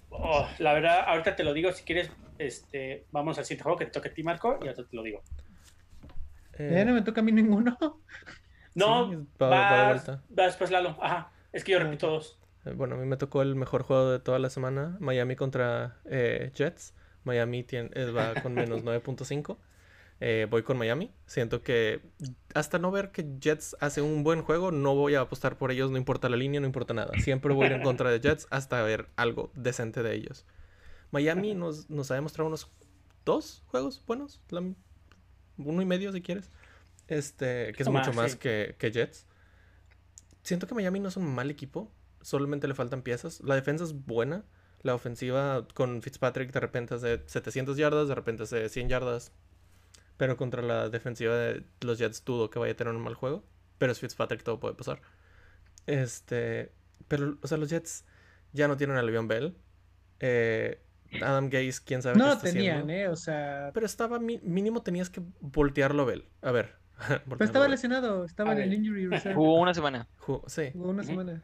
Oh, 0.09 0.47
la 0.59 0.73
verdad, 0.73 1.03
ahorita 1.07 1.35
te 1.35 1.43
lo 1.43 1.53
digo, 1.53 1.71
si 1.71 1.83
quieres, 1.83 2.11
este, 2.37 3.05
vamos 3.11 3.37
al 3.37 3.45
siguiente 3.45 3.63
juego 3.63 3.77
que 3.77 3.85
te 3.85 3.91
toque 3.91 4.09
a 4.09 4.13
ti, 4.13 4.23
Marco, 4.23 4.57
y 4.61 4.67
ahorita 4.67 4.85
te 4.85 4.95
lo 4.95 5.03
digo. 5.03 5.21
Eh... 6.53 6.71
Ya 6.73 6.85
no 6.85 6.93
me 6.93 7.01
toca 7.01 7.21
a 7.21 7.23
mí 7.23 7.31
ninguno. 7.31 7.77
No, 8.75 9.25
va, 9.41 10.01
después 10.29 10.71
Lalo. 10.71 10.97
Ajá, 11.01 11.31
es 11.51 11.63
que 11.63 11.73
yo 11.73 11.79
repito 11.79 12.07
dos. 12.07 12.39
Eh, 12.65 12.73
bueno, 12.75 12.95
a 12.95 12.97
mí 12.97 13.05
me 13.05 13.17
tocó 13.17 13.41
el 13.41 13.55
mejor 13.55 13.83
juego 13.83 14.11
de 14.11 14.19
toda 14.19 14.39
la 14.39 14.49
semana, 14.49 14.97
Miami 14.99 15.35
contra 15.35 15.97
eh, 16.05 16.51
Jets. 16.53 16.93
Miami 17.23 17.63
tiene, 17.63 17.89
eh, 17.93 18.11
va 18.11 18.35
con 18.41 18.53
menos 18.53 18.83
9.5. 18.85 19.57
voy 20.49 20.63
con 20.63 20.77
Miami. 20.77 21.11
Siento 21.25 21.61
que 21.63 22.01
hasta 22.53 22.79
no 22.79 22.91
ver 22.91 23.11
que 23.11 23.25
Jets 23.39 23.75
hace 23.79 24.01
un 24.01 24.23
buen 24.23 24.41
juego, 24.41 24.71
no 24.71 24.95
voy 24.95 25.15
a 25.15 25.21
apostar 25.21 25.57
por 25.57 25.71
ellos, 25.71 25.91
no 25.91 25.97
importa 25.97 26.29
la 26.29 26.37
línea, 26.37 26.59
no 26.59 26.67
importa 26.67 26.93
nada. 26.93 27.13
Siempre 27.19 27.53
voy 27.53 27.65
a 27.65 27.67
ir 27.67 27.73
en 27.73 27.83
contra 27.83 28.09
de 28.11 28.19
Jets 28.19 28.47
hasta 28.49 28.81
ver 28.81 29.09
algo 29.15 29.51
decente 29.55 30.03
de 30.03 30.15
ellos. 30.15 30.45
Miami 31.11 31.55
nos, 31.55 31.89
nos 31.89 32.11
ha 32.11 32.15
demostrado 32.15 32.47
unos 32.47 32.69
dos 33.25 33.63
juegos 33.67 34.03
buenos, 34.05 34.41
uno 35.57 35.81
y 35.81 35.85
medio 35.85 36.11
si 36.11 36.21
quieres. 36.21 36.49
Este, 37.07 37.73
que 37.73 37.83
es 37.83 37.89
mucho 37.89 38.13
más, 38.13 38.35
que, 38.35 38.75
Jets. 38.79 39.25
Siento 40.43 40.67
que 40.67 40.75
Miami 40.75 40.99
no 40.99 41.09
es 41.09 41.17
un 41.17 41.33
mal 41.33 41.49
equipo. 41.49 41.91
Solamente 42.21 42.67
le 42.67 42.75
faltan 42.75 43.01
piezas. 43.01 43.41
La 43.41 43.55
defensa 43.55 43.83
es 43.83 43.93
buena. 43.93 44.45
La 44.81 44.95
ofensiva 44.95 45.67
con 45.73 46.01
Fitzpatrick 46.01 46.51
de 46.51 46.59
repente 46.59 46.97
de 46.97 47.21
700 47.25 47.77
yardas, 47.77 48.07
de 48.07 48.15
repente 48.15 48.45
de 48.45 48.69
100 48.69 48.89
yardas. 48.89 49.33
Pero 50.19 50.35
contra 50.35 50.61
la 50.61 50.89
defensiva 50.89 51.33
de 51.33 51.63
los 51.79 51.97
Jets 51.97 52.25
dudo 52.25 52.49
que 52.49 52.59
vaya 52.59 52.73
a 52.73 52.75
tener 52.75 52.93
un 52.93 53.01
mal 53.01 53.13
juego. 53.13 53.45
Pero 53.77 53.93
es 53.93 54.01
Fitzpatrick, 54.01 54.43
todo 54.43 54.59
puede 54.59 54.75
pasar. 54.75 54.99
Este. 55.85 56.73
Pero, 57.07 57.37
o 57.41 57.47
sea, 57.47 57.57
los 57.57 57.69
Jets 57.69 58.03
ya 58.51 58.67
no 58.67 58.75
tienen 58.75 58.97
a 58.97 59.01
Le'Veon 59.01 59.29
Bell. 59.29 59.55
Eh, 60.19 60.83
Adam 61.21 61.49
Gaze, 61.49 61.79
quién 61.85 62.01
sabe 62.01 62.17
no 62.17 62.25
qué 62.25 62.31
está 62.33 62.51
tenían, 62.51 62.89
eh, 62.89 63.07
o 63.07 63.15
sea. 63.15 63.71
Pero 63.73 63.85
estaba 63.85 64.19
mínimo 64.19 64.83
tenías 64.83 65.09
que 65.09 65.21
voltearlo 65.39 66.05
Bell. 66.05 66.27
A 66.41 66.51
ver, 66.51 66.75
Pero 67.29 67.45
estaba 67.45 67.69
lesionado, 67.69 68.25
estaba 68.25 68.51
en 68.51 68.59
el 68.59 68.73
injury 68.73 69.07
reserve. 69.07 69.35
Jugó 69.35 69.61
una 69.61 69.73
semana. 69.73 70.09
sí. 70.47 70.71
Jugó 70.73 70.89
una 70.89 71.03
semana. 71.03 71.41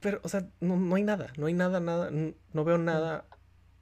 Pero, 0.00 0.20
o 0.22 0.28
sea, 0.30 0.48
no, 0.60 0.78
no, 0.78 0.96
hay 0.96 1.02
nada, 1.02 1.34
no 1.36 1.48
hay 1.48 1.52
nada, 1.52 1.80
nada, 1.80 2.10
no 2.10 2.64
veo 2.64 2.78
nada 2.78 3.26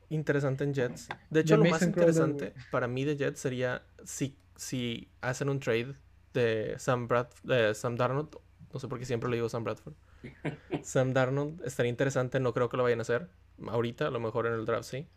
interesante 0.08 0.64
en 0.64 0.74
Jets. 0.74 1.08
De 1.30 1.40
hecho, 1.40 1.56
lo 1.56 1.64
más 1.64 1.82
interesante 1.82 2.54
para 2.70 2.88
mí 2.88 3.04
de 3.04 3.16
Jets 3.16 3.40
sería 3.40 3.82
si, 4.04 4.36
si 4.56 5.08
hacen 5.20 5.48
un 5.48 5.60
trade 5.60 5.94
de 6.34 6.74
Sam, 6.78 7.08
Brad, 7.08 7.28
de 7.42 7.74
Sam 7.74 7.96
Darnold, 7.96 8.36
no 8.72 8.80
sé 8.80 8.88
por 8.88 8.98
qué 8.98 9.04
siempre 9.04 9.30
le 9.30 9.36
digo 9.36 9.48
Sam 9.48 9.64
Bradford. 9.64 9.94
Sam 10.82 11.12
Darnold 11.12 11.62
estaría 11.64 11.90
interesante, 11.90 12.40
no 12.40 12.52
creo 12.52 12.68
que 12.68 12.76
lo 12.76 12.82
vayan 12.82 13.00
a 13.00 13.02
hacer 13.02 13.28
ahorita, 13.66 14.06
a 14.06 14.10
lo 14.10 14.20
mejor 14.20 14.46
en 14.46 14.54
el 14.54 14.64
draft 14.64 14.84
sí. 14.84 15.08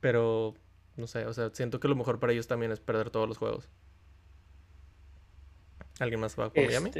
Pero, 0.00 0.54
no 0.96 1.06
sé, 1.06 1.26
o 1.26 1.32
sea, 1.32 1.50
siento 1.52 1.80
que 1.80 1.88
lo 1.88 1.96
mejor 1.96 2.20
para 2.20 2.32
ellos 2.32 2.46
también 2.46 2.72
es 2.72 2.80
perder 2.80 3.10
todos 3.10 3.28
los 3.28 3.38
juegos. 3.38 3.68
¿Alguien 5.98 6.20
más 6.20 6.38
va 6.38 6.50
con 6.50 6.64
Miami? 6.66 6.90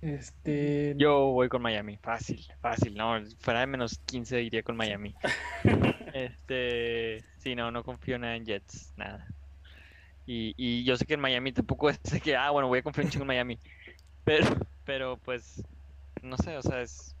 Este... 0.00 0.94
Yo 0.96 1.26
voy 1.26 1.48
con 1.48 1.60
Miami, 1.60 1.98
fácil, 1.98 2.46
fácil, 2.60 2.94
no, 2.94 3.20
fuera 3.40 3.60
de 3.60 3.66
menos 3.66 3.98
15 4.06 4.42
iría 4.42 4.62
con 4.62 4.76
Miami. 4.76 5.14
este, 6.14 7.22
sí, 7.38 7.54
no, 7.54 7.70
no 7.70 7.84
confío 7.84 8.18
nada 8.18 8.36
en 8.36 8.46
Jets, 8.46 8.94
nada. 8.96 9.26
Y, 10.26 10.54
y 10.56 10.84
yo 10.84 10.96
sé 10.96 11.04
que 11.04 11.14
en 11.14 11.20
Miami 11.20 11.52
tampoco 11.52 11.90
es 11.90 11.98
que, 12.22 12.34
ah, 12.34 12.50
bueno, 12.50 12.68
voy 12.68 12.78
a 12.78 12.82
confiar 12.82 13.04
un 13.04 13.10
chingo 13.10 13.24
en 13.24 13.28
Miami. 13.28 13.58
Pero, 14.24 14.46
pero 14.84 15.16
pues, 15.18 15.62
no 16.22 16.36
sé, 16.38 16.56
o 16.56 16.62
sea, 16.62 16.80
es... 16.80 17.14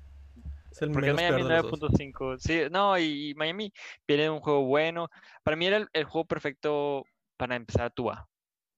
Es 0.70 0.82
el 0.82 0.92
Porque 0.92 1.12
Miami 1.12 1.42
peor 1.42 1.48
de 1.48 1.62
los 1.62 1.80
dos. 1.80 1.90
9.5. 1.90 2.38
Sí, 2.38 2.60
no, 2.70 2.96
y, 2.96 3.30
y 3.30 3.34
Miami 3.34 3.72
viene 4.06 4.30
un 4.30 4.38
juego 4.38 4.64
bueno. 4.64 5.10
Para 5.42 5.56
mí 5.56 5.66
era 5.66 5.78
el, 5.78 5.88
el 5.92 6.04
juego 6.04 6.26
perfecto 6.26 7.04
para 7.36 7.56
empezar 7.56 7.86
a 7.86 7.90
Tua. 7.90 8.28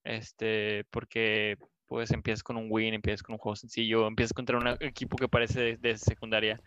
Este, 0.03 0.85
porque 0.89 1.57
pues 1.93 2.09
empiezas 2.09 2.41
con 2.41 2.57
un 2.57 2.65
win, 2.71 2.95
empiezas 2.95 3.21
con 3.21 3.33
un 3.33 3.37
juego 3.37 3.55
sencillo, 3.55 4.07
empiezas 4.07 4.33
contra 4.33 4.57
un 4.57 4.67
equipo 4.79 5.15
que 5.15 5.27
parece 5.27 5.61
de, 5.61 5.77
de 5.77 5.95
secundaria. 5.99 6.59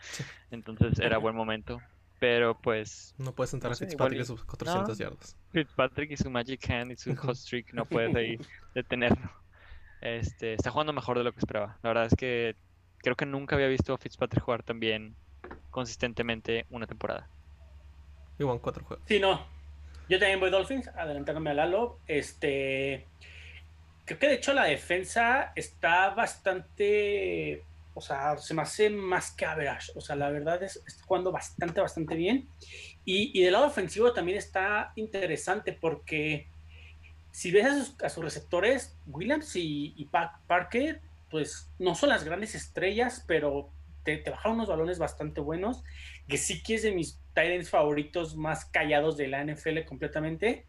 Entonces 0.53 1.01
era 1.01 1.19
buen 1.19 1.35
momento. 1.35 1.81
Pero 2.21 2.57
pues 2.57 3.13
No 3.19 3.33
puedes 3.35 3.51
sentar 3.51 3.71
No 3.71 3.75
a 3.75 3.77
Fitzpatrick 3.77 4.21
y- 4.21 4.23
a 4.23 4.25
sus 4.25 4.45
400 4.45 4.97
yardas. 4.97 5.37
Fitzpatrick 5.51 6.13
y 6.13 6.17
su 6.17 6.31
Magic 6.31 6.71
Hand 6.71 6.93
y 6.93 6.97
su 6.97 7.17
hot 7.17 7.35
streak 7.35 7.73
no 7.75 7.87
puedes 7.87 8.15
ahí 8.15 8.39
detenerlo. 8.77 9.29
Este, 10.01 10.53
está 10.55 10.71
jugando 10.71 10.93
mejor 10.93 11.19
de 11.19 11.25
lo 11.25 11.33
que 11.33 11.41
esperaba. 11.41 11.77
La 11.83 11.91
verdad 11.91 12.07
es 12.07 12.15
que 12.15 12.55
creo 12.99 13.17
que 13.17 13.27
nunca 13.27 13.57
había 13.57 13.67
visto 13.67 13.95
a 13.95 13.99
Fitzpatrick 13.99 14.45
jugar 14.45 14.63
tan 14.63 14.79
bien 14.79 15.17
consistentemente 15.71 16.67
una 16.71 16.87
temporada. 16.87 17.29
Igual 18.39 18.61
cuatro 18.61 18.85
juegos. 18.85 19.05
Sí, 19.09 19.19
no. 19.19 19.45
Yo 20.09 20.21
también 20.21 20.39
voy 20.39 20.51
Dolphins, 20.51 20.87
adelantándome 20.87 21.51
a 21.51 21.55
Lalo. 21.55 21.99
Este. 22.07 23.09
Creo 24.07 24.19
que 24.21 24.29
de 24.29 24.35
hecho 24.37 24.55
la 24.55 24.65
defensa 24.65 25.53
está 25.57 26.11
bastante. 26.11 27.63
O 27.95 28.01
sea, 28.01 28.37
se 28.39 28.55
me 28.55 28.63
hace 28.63 28.91
más 28.91 29.33
que 29.33 29.47
average. 29.47 29.93
O 29.97 30.01
sea, 30.03 30.17
la 30.17 30.31
verdad 30.31 30.63
es 30.63 30.83
está 30.87 31.05
jugando 31.05 31.33
bastante, 31.33 31.81
bastante 31.81 32.15
bien. 32.17 32.49
Y, 33.05 33.39
y 33.39 33.43
del 33.45 33.53
lado 33.55 33.67
ofensivo 33.67 34.13
también 34.15 34.39
está 34.39 34.93
interesante 34.97 35.73
porque 35.75 36.49
si 37.33 37.51
ves 37.51 37.67
a 37.67 37.75
sus, 37.85 38.03
a 38.03 38.09
sus 38.11 38.25
receptores, 38.25 38.97
Williams 39.07 39.57
y, 39.57 39.95
y 39.97 40.07
Pa- 40.07 40.41
Parker, 40.47 41.03
pues 41.31 41.71
no 41.79 41.95
son 41.95 42.11
las 42.11 42.25
grandes 42.25 42.55
estrellas, 42.55 43.25
pero 43.29 43.71
te, 44.05 44.19
te 44.19 44.31
bajaron 44.31 44.57
unos 44.59 44.69
balones 44.69 44.99
bastante 44.99 45.41
buenos. 45.41 45.83
Que 46.29 46.39
sí 46.39 46.63
que 46.63 46.77
es 46.77 46.83
de 46.83 46.93
mis 46.93 47.21
tight 47.35 47.53
ends 47.53 47.71
favoritos 47.71 48.37
más 48.37 48.65
callados 48.67 49.17
de 49.17 49.29
la 49.29 49.41
NFL 49.45 49.85
completamente. 49.87 50.67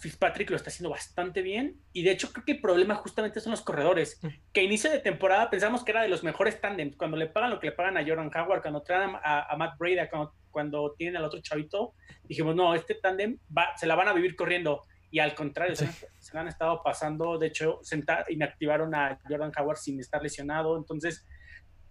Fitzpatrick 0.00 0.48
lo 0.50 0.56
está 0.56 0.70
haciendo 0.70 0.90
bastante 0.90 1.42
bien. 1.42 1.80
Y 1.92 2.02
de 2.02 2.12
hecho, 2.12 2.32
creo 2.32 2.44
que 2.44 2.52
el 2.52 2.60
problema 2.60 2.94
justamente 2.94 3.40
son 3.40 3.50
los 3.50 3.60
corredores. 3.60 4.20
Que 4.52 4.60
a 4.60 4.62
inicio 4.62 4.90
de 4.90 4.98
temporada 4.98 5.50
pensamos 5.50 5.84
que 5.84 5.90
era 5.92 6.02
de 6.02 6.08
los 6.08 6.24
mejores 6.24 6.60
tandems. 6.60 6.96
Cuando 6.96 7.16
le 7.16 7.26
pagan 7.26 7.50
lo 7.50 7.60
que 7.60 7.66
le 7.68 7.72
pagan 7.72 7.96
a 7.98 8.06
Jordan 8.06 8.30
Howard, 8.34 8.62
cuando 8.62 8.82
traen 8.82 9.10
a, 9.22 9.54
Matt 9.58 9.78
Breda, 9.78 10.08
cuando, 10.08 10.34
cuando 10.50 10.94
tienen 10.96 11.16
al 11.18 11.24
otro 11.24 11.40
chavito, 11.42 11.94
dijimos, 12.24 12.56
no, 12.56 12.74
este 12.74 12.94
tándem 12.94 13.38
va- 13.56 13.76
se 13.76 13.86
la 13.86 13.94
van 13.94 14.08
a 14.08 14.12
vivir 14.14 14.34
corriendo. 14.36 14.82
Y 15.10 15.18
al 15.20 15.34
contrario, 15.34 15.74
se, 15.76 15.86
Sí. 15.86 16.06
se 16.18 16.34
la 16.34 16.40
han 16.42 16.48
estado 16.48 16.82
pasando. 16.82 17.38
De 17.38 17.46
hecho, 17.48 17.78
senta- 17.82 18.24
inactivaron 18.28 18.94
a 18.94 19.18
Jordan 19.28 19.52
Howard 19.58 19.76
sin 19.78 20.00
estar 20.00 20.22
lesionado. 20.22 20.76
Entonces, 20.78 21.26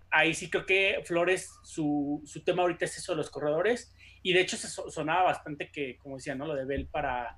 ahí 0.10 0.34
sí 0.34 0.50
creo 0.50 0.66
que 0.66 1.02
Flores, 1.06 1.52
su, 1.64 2.22
su 2.26 2.44
tema 2.44 2.62
ahorita 2.64 2.86
es 2.86 2.98
eso 2.98 3.12
de 3.14 3.18
los 3.18 3.30
corredores. 3.30 3.94
Y 4.24 4.34
de 4.34 4.42
hecho, 4.42 4.58
se 4.58 4.68
so- 4.68 4.90
sonaba 4.90 5.24
bastante 5.24 5.70
que, 5.72 5.98
como 5.98 6.16
decía, 6.18 6.34
¿no? 6.36 6.46
Lo 6.48 6.56
de 6.56 6.66
Bell 6.66 6.88
para, 6.92 7.38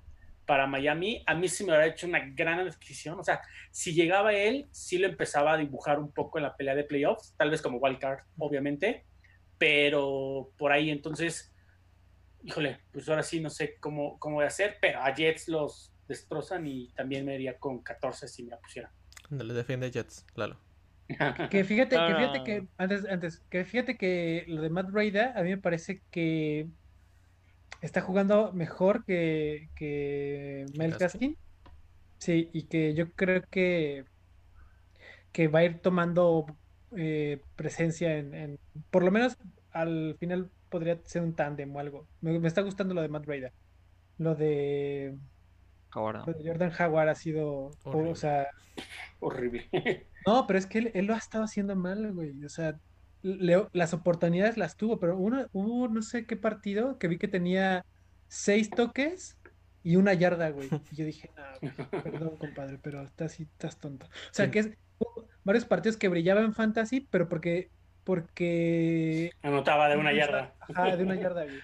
para 0.50 0.66
Miami. 0.66 1.22
A 1.28 1.36
mí 1.36 1.47
sí 1.47 1.64
me 1.64 1.70
hubiera 1.70 1.86
hecho 1.86 2.08
una 2.08 2.26
gran 2.34 2.60
adquisición. 2.60 3.20
O 3.20 3.24
sea, 3.24 3.39
si 3.70 3.93
llegaba 3.93 4.34
él, 4.34 4.68
sí 4.72 4.97
lo 4.97 5.08
empezaba 5.08 5.54
a 5.54 5.58
dibujar 5.58 6.00
un 6.00 6.12
poco 6.12 6.39
en 6.39 6.45
la 6.45 6.58
pelea 6.58 6.74
de 6.74 6.86
playoffs, 6.86 7.36
tal 7.38 7.52
vez 7.52 7.62
como 7.62 7.78
wildcard, 7.78 8.22
obviamente, 8.39 9.06
pero 9.60 10.50
por 10.58 10.72
ahí 10.72 10.89
entonces, 10.89 11.54
híjole, 12.41 12.80
pues 12.91 13.08
ahora 13.08 13.22
sí 13.22 13.39
no 13.39 13.52
sé 13.52 13.76
cómo, 13.80 14.18
cómo 14.18 14.38
voy 14.38 14.45
a 14.45 14.47
hacer, 14.47 14.78
pero 14.82 15.04
a 15.04 15.14
Jets 15.14 15.50
los 15.50 15.93
destrozan 16.08 16.66
y 16.66 16.91
también 16.93 17.28
me 17.28 17.36
iría 17.36 17.60
con 17.60 17.84
14 17.84 18.28
si 18.28 18.41
me 18.41 18.50
la 18.50 18.58
pusiera. 18.58 18.91
Le 19.30 19.54
defiende 19.54 19.91
Jets, 19.91 20.26
Lalo. 20.34 20.58
Que 21.52 21.64
fíjate, 21.64 21.95
que 21.95 22.16
fíjate 22.16 22.43
que 22.43 22.68
antes, 22.78 23.06
antes, 23.06 23.39
que 23.52 23.66
fíjate 23.66 23.97
que 23.97 24.45
lo 24.47 24.64
de 24.64 24.72
Matt 24.72 24.89
Breda 24.89 25.32
a 25.36 25.43
mí 25.43 25.52
me 25.52 25.58
parece 25.60 26.02
que 26.10 26.68
está 27.82 28.01
jugando 28.01 28.51
mejor 28.53 29.05
que, 29.05 29.69
que 29.75 30.65
Mel 30.77 30.95
Gaskin. 30.97 31.38
Sí, 32.19 32.49
y 32.53 32.63
que 32.67 32.93
yo 32.93 33.13
creo 33.13 33.43
que, 33.49 34.05
que 35.32 35.47
va 35.47 35.59
a 35.59 35.63
ir 35.65 35.80
tomando 35.82 36.45
eh, 36.97 37.41
presencia 37.55 38.17
en, 38.17 38.34
en- 38.34 38.59
por 38.89 39.03
lo 39.03 39.11
menos 39.11 39.38
al 39.71 40.15
final 40.19 40.49
podría 40.69 40.99
ser 41.05 41.21
un 41.21 41.36
tándem 41.36 41.75
o 41.75 41.80
algo. 41.80 42.07
Me, 42.21 42.39
me 42.39 42.47
está 42.47 42.61
gustando 42.61 42.93
lo 42.93 43.01
de 43.01 43.09
Matt 43.09 43.25
Breda. 43.25 43.51
Lo 44.17 44.36
de, 44.36 45.17
Ahora. 45.91 46.23
lo 46.25 46.34
de 46.34 46.47
Jordan 46.47 46.71
Howard 46.80 47.09
ha 47.09 47.15
sido, 47.15 47.47
o, 47.49 47.71
Horrible. 47.84 48.11
o 48.11 48.15
sea, 48.15 48.47
Horrible. 49.19 49.69
no, 50.25 50.45
pero 50.47 50.59
es 50.59 50.65
que 50.67 50.80
él, 50.80 50.91
él 50.93 51.05
lo 51.05 51.13
ha 51.13 51.17
estado 51.17 51.43
haciendo 51.43 51.75
mal, 51.75 52.11
güey. 52.13 52.43
O 52.43 52.49
sea, 52.49 52.80
Leo, 53.22 53.70
las 53.74 53.93
oportunidades 53.93 54.57
las 54.57 54.78
tuvo, 54.78 54.99
pero 54.99 55.17
uno, 55.17 55.45
hubo 55.51 55.88
no 55.88 56.01
sé 56.01 56.26
qué 56.26 56.36
partido 56.38 56.97
que 56.97 57.07
vi 57.07 57.17
que 57.17 57.28
tenía 57.28 57.86
seis 58.28 58.70
toques 58.70 59.38
y 59.84 59.95
una 59.97 60.13
yarda, 60.13 60.49
güey. 60.49 60.70
Y 60.91 60.95
yo 60.95 61.05
dije, 61.05 61.30
no, 61.36 61.43
güey, 61.61 62.01
perdón, 62.03 62.38
compadre, 62.38 62.80
pero 62.82 63.01
estás, 63.03 63.39
estás 63.39 63.78
tonto. 63.78 64.05
O 64.05 64.09
sea, 64.34 64.45
Sí. 64.45 64.51
que 64.51 64.59
es 64.59 64.70
hubo 64.99 65.28
varios 65.43 65.65
partidos 65.65 65.97
que 65.97 66.07
brillaban 66.09 66.45
en 66.45 66.53
fantasy, 66.53 67.07
pero 67.09 67.28
porque, 67.30 67.70
porque... 68.03 69.32
Anotaba 69.41 69.88
de 69.89 69.97
una 69.97 70.13
yarda. 70.13 70.53
Ajá, 70.61 70.95
de 70.95 71.03
una 71.03 71.15
yarda, 71.15 71.43
güey. 71.43 71.59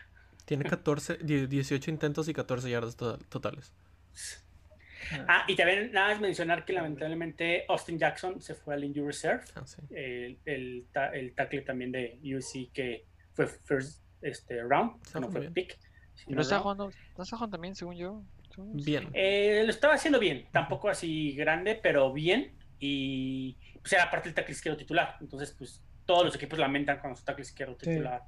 Tiene 0.45 0.64
14, 0.66 1.18
die- 1.24 1.47
18 1.47 1.89
intentos 1.91 2.28
y 2.28 2.34
14 2.34 2.70
yardas 2.70 2.95
to- 2.95 3.18
totales. 3.30 3.74
Ah, 5.28 5.45
y 5.47 5.56
también 5.56 5.91
nada 5.91 6.10
más 6.10 6.22
mencionar 6.22 6.66
que 6.66 6.74
lamentablemente 6.74 7.66
Austin 7.68 7.97
Jackson 7.99 8.41
se 8.41 8.56
fue 8.56 8.74
al 8.76 8.84
injury 8.84 9.06
reserve. 9.08 9.43
Ah, 9.56 9.66
sí. 9.66 9.82
el, 9.91 10.38
el, 10.45 10.86
ta- 10.91 11.10
el 11.14 11.34
tackle 11.36 11.62
también 11.62 11.91
de 11.91 12.20
UC 12.24 12.72
que 12.74 13.06
fue 13.34 13.47
first 13.47 14.03
este, 14.22 14.62
round, 14.64 15.01
Está 15.06 15.20
no 15.20 15.30
fue 15.30 15.41
bien. 15.41 15.53
pick. 15.53 15.74
¿Y 15.74 16.18
sino 16.20 16.36
no 16.36 16.41
está 16.41 16.56
round. 16.56 16.64
jugando, 16.64 16.89
no 17.18 17.24
está 17.24 17.36
jugando 17.38 17.56
también, 17.56 17.76
según 17.76 17.95
yo? 17.95 18.24
Bien. 18.58 19.10
Eh, 19.14 19.64
lo 19.66 19.70
estaba 19.70 19.95
haciendo 19.95 20.18
bien, 20.20 20.47
tampoco 20.51 20.89
así 20.89 21.34
grande, 21.36 21.76
pero 21.82 22.14
bien. 22.14 22.56
Y 22.80 23.58
pues 23.82 23.91
era 23.93 24.10
parte 24.10 24.30
del 24.30 24.34
tackle 24.36 24.53
izquierdo 24.53 24.78
titular. 24.78 25.18
Entonces, 25.22 25.51
pues 25.58 25.84
todos 26.06 26.24
los 26.26 26.36
equipos 26.36 26.58
lamentan 26.60 26.99
cuando 26.99 27.18
su 27.18 27.26
tackle 27.26 27.43
izquierdo 27.43 27.76
Sí. 27.82 27.89
titular 27.89 28.24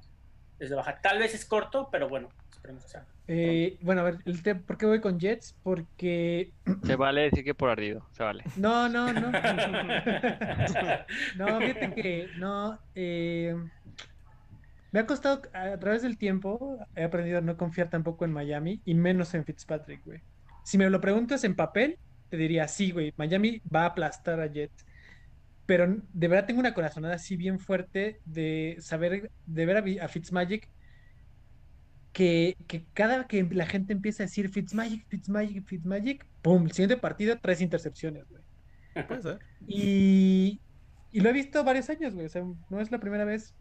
es 0.58 0.68
de 0.70 0.76
baja. 0.76 1.00
Tal 1.00 1.18
vez 1.18 1.34
es 1.34 1.44
corto, 1.44 1.88
pero 1.90 2.08
bueno, 2.08 2.28
esperemos 2.50 2.84
que 2.84 2.90
sea. 2.90 3.06
Eh, 3.30 3.76
bueno, 3.82 4.00
a 4.00 4.04
ver, 4.04 4.18
el 4.24 4.42
te- 4.42 4.54
¿por 4.54 4.78
qué 4.78 4.86
voy 4.86 5.00
con 5.00 5.20
Jets? 5.20 5.54
Porque... 5.62 6.50
Se 6.82 6.96
vale 6.96 7.22
decir 7.22 7.44
que 7.44 7.54
por 7.54 7.68
ardido, 7.68 8.08
se 8.12 8.22
vale. 8.22 8.42
No, 8.56 8.88
no, 8.88 9.12
no. 9.12 9.30
No, 11.36 11.60
fíjate 11.60 11.94
que 11.94 12.28
no. 12.38 12.78
eh, 12.94 13.54
me 14.90 15.00
ha 15.00 15.06
costado 15.06 15.42
a 15.52 15.78
través 15.78 16.02
del 16.02 16.16
tiempo, 16.16 16.78
he 16.96 17.04
aprendido 17.04 17.38
a 17.38 17.42
no 17.42 17.56
confiar 17.56 17.90
tampoco 17.90 18.24
en 18.24 18.32
Miami 18.32 18.80
y 18.84 18.94
menos 18.94 19.34
en 19.34 19.44
Fitzpatrick, 19.44 20.02
güey. 20.04 20.20
Si 20.64 20.78
me 20.78 20.88
lo 20.88 21.00
preguntas 21.00 21.44
en 21.44 21.54
papel, 21.54 21.98
te 22.30 22.36
diría 22.38 22.66
sí, 22.68 22.90
güey. 22.90 23.12
Miami 23.16 23.60
va 23.74 23.82
a 23.82 23.86
aplastar 23.86 24.40
a 24.40 24.46
Jets. 24.50 24.86
Pero 25.66 25.96
de 26.14 26.28
verdad 26.28 26.46
tengo 26.46 26.60
una 26.60 26.72
corazonada 26.72 27.16
así 27.16 27.36
bien 27.36 27.58
fuerte 27.58 28.20
de 28.24 28.76
saber, 28.80 29.30
de 29.44 29.66
ver 29.66 30.00
a, 30.00 30.08
Fitzmagic 30.08 30.70
que, 32.12 32.56
que 32.66 32.86
cada 32.92 33.26
que 33.26 33.44
la 33.44 33.66
gente 33.66 33.92
empieza 33.92 34.22
a 34.22 34.26
decir 34.26 34.50
Fitzmagic, 34.50 35.06
Fitzmagic, 35.08 35.66
Fitzmagic, 35.66 36.26
¡pum! 36.42 36.64
El 36.64 36.72
siguiente 36.72 36.96
partido, 36.96 37.38
tres 37.40 37.60
intercepciones, 37.60 38.28
güey. 38.28 38.42
Puede 39.06 39.22
ser. 39.22 39.38
Y, 39.66 40.62
y 41.10 41.20
lo 41.20 41.30
he 41.30 41.32
visto 41.32 41.62
varios 41.64 41.88
años, 41.90 42.14
güey. 42.14 42.26
O 42.26 42.28
sea, 42.28 42.44
no 42.68 42.80
es 42.80 42.90
la 42.90 42.98
primera 43.00 43.24
vez. 43.24 43.54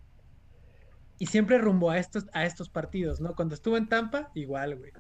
Y 1.19 1.27
siempre 1.27 1.57
rumbo 1.57 1.89
a 1.89 1.97
estos, 1.97 2.27
a 2.33 2.45
estos 2.45 2.69
partidos, 2.69 3.19
¿no? 3.21 3.35
Cuando 3.35 3.55
estuvo 3.55 3.77
en 3.77 3.89
Tampa, 3.89 4.31
igual, 4.35 4.77
güey. 4.77 4.91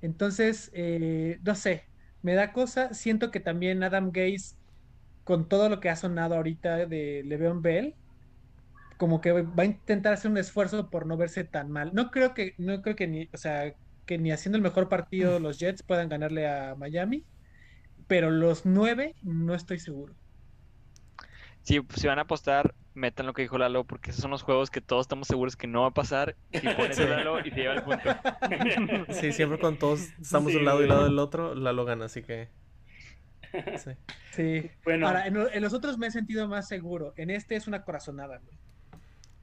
Entonces, 0.00 0.70
eh, 0.74 1.38
no 1.42 1.54
sé, 1.54 1.90
me 2.22 2.34
da 2.34 2.52
cosa. 2.52 2.92
Siento 2.94 3.30
que 3.30 3.40
también 3.40 3.82
Adam 3.82 4.10
Gaze, 4.12 4.56
con 5.24 5.48
todo 5.48 5.68
lo 5.68 5.80
que 5.80 5.88
ha 5.90 5.96
sonado 5.96 6.34
ahorita 6.36 6.86
de 6.86 7.22
Le'Veon 7.24 7.62
Bell, 7.62 7.96
como 8.96 9.20
que 9.20 9.32
va 9.32 9.62
a 9.62 9.66
intentar 9.66 10.12
hacer 10.12 10.30
un 10.30 10.38
esfuerzo 10.38 10.90
por 10.90 11.06
no 11.06 11.16
verse 11.16 11.44
tan 11.44 11.70
mal. 11.70 11.92
No 11.94 12.10
creo 12.10 12.34
que, 12.34 12.54
no 12.58 12.82
creo 12.82 12.96
que 12.96 13.06
ni, 13.08 13.28
o 13.32 13.36
sea, 13.36 13.74
que 14.06 14.18
ni 14.18 14.32
haciendo 14.32 14.56
el 14.56 14.62
mejor 14.62 14.88
partido 14.88 15.38
los 15.40 15.58
Jets 15.58 15.82
puedan 15.82 16.08
ganarle 16.08 16.48
a 16.48 16.74
Miami, 16.76 17.26
pero 18.06 18.30
los 18.30 18.66
nueve 18.66 19.16
no 19.22 19.54
estoy 19.54 19.78
seguro. 19.78 20.16
Si, 21.62 21.80
si 21.96 22.06
van 22.06 22.18
a 22.18 22.22
apostar, 22.22 22.74
metan 22.94 23.26
lo 23.26 23.32
que 23.32 23.42
dijo 23.42 23.58
Lalo, 23.58 23.84
porque 23.84 24.10
esos 24.10 24.22
son 24.22 24.30
los 24.30 24.42
juegos 24.42 24.70
que 24.70 24.80
todos 24.82 25.02
estamos 25.04 25.28
seguros 25.28 25.56
que 25.56 25.66
no 25.66 25.82
va 25.82 25.88
a 25.88 25.94
pasar. 25.94 26.36
Y 26.52 26.68
pones 26.70 27.00
a 27.00 27.06
Sí. 27.06 27.08
Lalo 27.08 27.40
y 27.40 27.50
se 27.50 27.60
lleva 27.60 27.74
el 27.74 27.82
punto. 27.82 28.10
Sí, 29.10 29.32
siempre 29.32 29.58
con 29.58 29.78
todos 29.78 30.12
estamos 30.20 30.52
de 30.52 30.52
Sí, 30.52 30.58
un 30.60 30.64
lado 30.66 30.82
y 30.82 30.86
lado 30.86 31.04
del 31.04 31.18
otro, 31.18 31.54
Lalo 31.54 31.84
gana, 31.84 32.06
así 32.06 32.22
que 32.22 32.50
Sí. 33.76 33.90
sí. 34.30 34.70
Bueno. 34.84 35.06
Ahora, 35.08 35.26
en, 35.26 35.62
los 35.62 35.74
otros 35.74 35.98
me 35.98 36.08
he 36.08 36.10
sentido 36.10 36.48
más 36.48 36.68
seguro. 36.68 37.14
En 37.16 37.30
este 37.30 37.56
es 37.56 37.66
una 37.68 37.84
corazonada, 37.84 38.38
güey. 38.38 38.58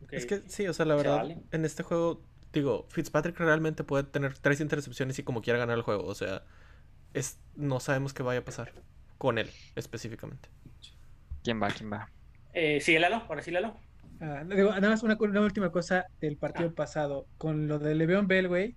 Es 0.10 0.26
que 0.26 0.42
sí, 0.48 0.68
o 0.68 0.74
sea, 0.74 0.86
la 0.86 0.96
verdad, 0.96 1.30
en 1.52 1.66
este 1.66 1.84
juego, 1.84 2.22
digo, 2.54 2.86
Fitzpatrick 2.90 3.40
realmente 3.40 3.84
puede 3.84 4.04
tener 4.04 4.38
tres 4.38 4.60
intercepciones 4.60 5.20
y 5.20 5.24
como 5.24 5.42
quiera 5.42 5.60
ganar 5.60 5.78
el 5.78 5.84
juego. 5.84 6.06
O 6.06 6.16
sea, 6.16 6.44
es, 7.14 7.40
no 7.56 7.80
sabemos 7.80 8.14
qué 8.14 8.24
vaya 8.24 8.40
a 8.40 8.46
pasar 8.46 8.74
con 9.18 9.38
él 9.38 9.50
específicamente. 9.76 10.50
¿Quién 11.44 11.62
va? 11.62 11.70
¿Quién 11.70 11.92
va? 11.92 12.10
Eh, 12.54 12.82
sí, 12.82 12.98
Lalo, 12.98 13.24
ahora 13.28 13.42
sí, 13.42 13.52
Lalo. 13.52 13.78
Ah, 14.20 14.44
nada 14.44 14.90
más 14.90 15.02
una, 15.02 15.18
última 15.20 15.72
cosa 15.72 16.06
del 16.20 16.38
partido 16.38 16.70
ah. 16.70 16.76
pasado. 16.76 17.28
Con 17.38 17.68
lo 17.68 17.80
de 17.80 17.96
Le'Veon 17.96 18.28
Bell, 18.28 18.48
güey. 18.48 18.76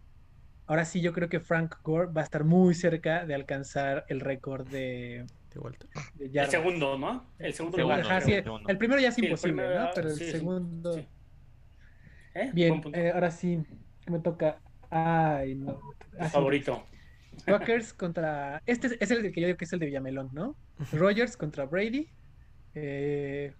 Ahora 0.66 0.86
sí, 0.86 1.02
yo 1.02 1.12
creo 1.12 1.28
que 1.28 1.40
Frank 1.40 1.76
Gore 1.82 2.10
va 2.10 2.22
a 2.22 2.24
estar 2.24 2.44
muy 2.44 2.74
cerca 2.74 3.26
de 3.26 3.34
alcanzar 3.34 4.06
el 4.08 4.20
récord 4.20 4.66
de, 4.66 5.26
el 6.20 6.50
segundo, 6.50 6.98
¿no? 6.98 7.30
El 7.38 7.54
segundo, 7.54 7.78
el, 7.78 8.78
primero 8.78 9.00
ya 9.00 9.08
es 9.08 9.18
imposible, 9.18 9.74
¿no? 9.74 9.90
Pero 9.94 10.08
el 10.08 10.16
segundo. 10.16 10.98
¿Eh? 12.34 12.50
Bien, 12.52 12.82
eh, 12.92 13.12
ahora 13.14 13.30
sí, 13.30 13.62
me 14.06 14.18
toca. 14.18 14.60
Ay, 14.90 15.54
no. 15.54 15.80
favorito. 16.30 16.84
Packers 17.46 17.92
contra. 17.92 18.62
Este 18.66 18.96
es 19.00 19.10
el 19.10 19.32
que 19.32 19.40
yo 19.40 19.46
digo 19.46 19.58
que 19.58 19.64
es 19.64 19.72
el 19.72 19.78
de 19.78 19.86
Villamelón, 19.86 20.30
¿no? 20.32 20.56
Rogers 20.92 21.36
contra 21.36 21.66
Brady. 21.66 22.08
Eh, 22.74 23.52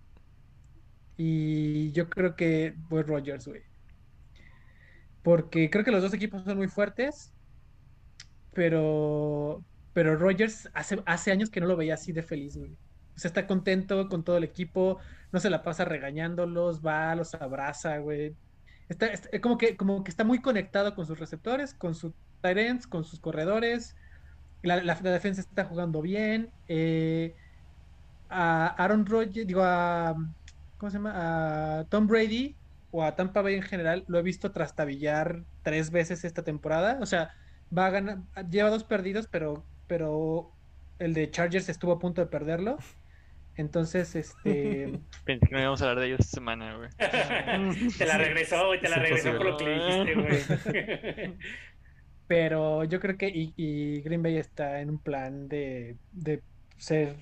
y 1.17 1.93
yo 1.93 2.09
creo 2.09 2.35
que 2.35 2.75
voy 2.89 3.03
Rogers, 3.03 3.47
güey. 3.47 3.63
Porque 5.23 5.71
creo 5.71 5.85
que 5.85 5.91
los 5.91 6.03
dos 6.03 6.15
equipos 6.15 6.45
son 6.45 6.57
muy 6.57 6.69
fuertes. 6.69 7.33
Pero. 8.53 9.63
Pero 9.95 10.17
Rogers 10.17 10.69
hace, 10.75 11.03
hace 11.07 11.33
años 11.33 11.51
que 11.51 11.61
no 11.61 11.67
lo 11.67 11.77
veía 11.77 11.95
así 11.95 12.13
de 12.13 12.23
feliz, 12.23 12.57
güey. 12.57 12.73
O 13.17 13.19
sea, 13.19 13.29
está 13.29 13.47
contento 13.47 14.09
con 14.09 14.25
todo 14.25 14.37
el 14.37 14.45
equipo. 14.45 14.99
No 15.33 15.41
se 15.41 15.49
la 15.49 15.63
pasa 15.63 15.85
regañándolos. 15.85 16.85
Va, 16.85 17.15
los 17.15 17.35
abraza, 17.35 17.99
güey. 17.99 18.35
Está, 18.89 19.11
como, 19.41 19.57
que, 19.57 19.77
como 19.77 20.05
que 20.05 20.11
está 20.11 20.25
muy 20.25 20.41
conectado 20.43 20.95
con 20.95 21.07
sus 21.07 21.19
receptores, 21.19 21.73
con 21.73 21.95
sus 21.95 22.13
tight 22.43 22.85
con 22.87 23.05
sus 23.05 23.21
corredores. 23.21 23.97
La, 24.63 24.83
la, 24.83 24.95
defensa 24.97 25.41
está 25.41 25.65
jugando 25.65 26.03
bien. 26.03 26.51
Eh, 26.69 27.35
a 28.29 28.67
Aaron 28.67 29.07
Rodgers, 29.07 29.47
digo, 29.47 29.63
a 29.63 30.15
¿cómo 30.79 30.91
se 30.91 30.99
llama? 30.99 31.79
A 31.79 31.85
Tom 31.85 32.07
Brady 32.07 32.57
o 32.91 33.03
a 33.03 33.17
Tampa 33.17 33.43
Bay 33.43 33.55
en 33.55 33.63
general, 33.63 34.05
lo 34.07 34.19
he 34.19 34.23
visto 34.23 34.53
trastabillar 34.53 35.43
tres 35.63 35.91
veces 35.91 36.25
esta 36.25 36.43
temporada. 36.43 36.99
O 37.01 37.07
sea, 37.07 37.35
va 37.77 37.87
a 37.87 37.91
ganar, 37.91 38.19
lleva 38.51 38.71
dos 38.71 38.85
perdidos, 38.85 39.27
pero, 39.27 39.65
pero 39.87 40.53
el 40.99 41.15
de 41.15 41.31
Chargers 41.31 41.69
estuvo 41.69 41.93
a 41.93 41.99
punto 41.99 42.21
de 42.21 42.27
perderlo. 42.27 42.79
Entonces, 43.57 44.15
este. 44.17 45.01
Pensé 45.25 45.47
que 45.47 45.55
no 45.55 45.61
íbamos 45.61 45.81
a 45.81 45.85
hablar 45.85 46.01
de 46.01 46.07
ellos 46.09 46.21
esta 46.21 46.37
semana, 46.37 46.77
güey. 46.77 46.91
te 47.99 48.07
la 48.07 48.19
regresó, 48.19 48.67
güey, 48.67 48.81
te 48.81 48.89
la 48.89 48.97
regresó 48.97 49.37
por 49.37 49.47
lo 49.47 49.57
que 49.57 49.65
le 49.65 49.75
dijiste, 49.75 50.15
güey. 50.15 51.39
Pero 52.27 52.85
yo 52.85 53.01
creo 53.01 53.19
que 53.19 53.31
y, 53.35 54.01
Green 54.01 54.23
Bay 54.23 54.39
está 54.39 54.81
en 54.81 54.91
un 54.91 54.99
plan 54.99 55.47
de, 55.47 55.97
de 56.13 56.43
ser 56.79 57.17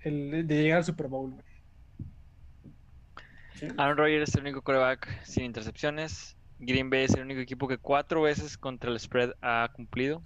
el, 0.00 0.46
de 0.46 0.62
llegar 0.62 0.78
al 0.78 0.84
Super 0.84 1.08
Bowl, 1.08 1.32
güey. 1.32 1.44
Aaron 3.76 3.96
Rodgers 3.96 4.28
es 4.28 4.34
el 4.36 4.42
único 4.42 4.62
coreback 4.62 5.24
sin 5.24 5.44
intercepciones. 5.44 6.36
Green 6.60 6.90
Bay 6.90 7.04
es 7.04 7.14
el 7.14 7.22
único 7.22 7.40
equipo 7.40 7.66
que 7.66 7.78
cuatro 7.78 8.22
veces 8.22 8.56
contra 8.56 8.90
el 8.90 9.00
spread 9.00 9.32
ha 9.42 9.68
cumplido. 9.72 10.22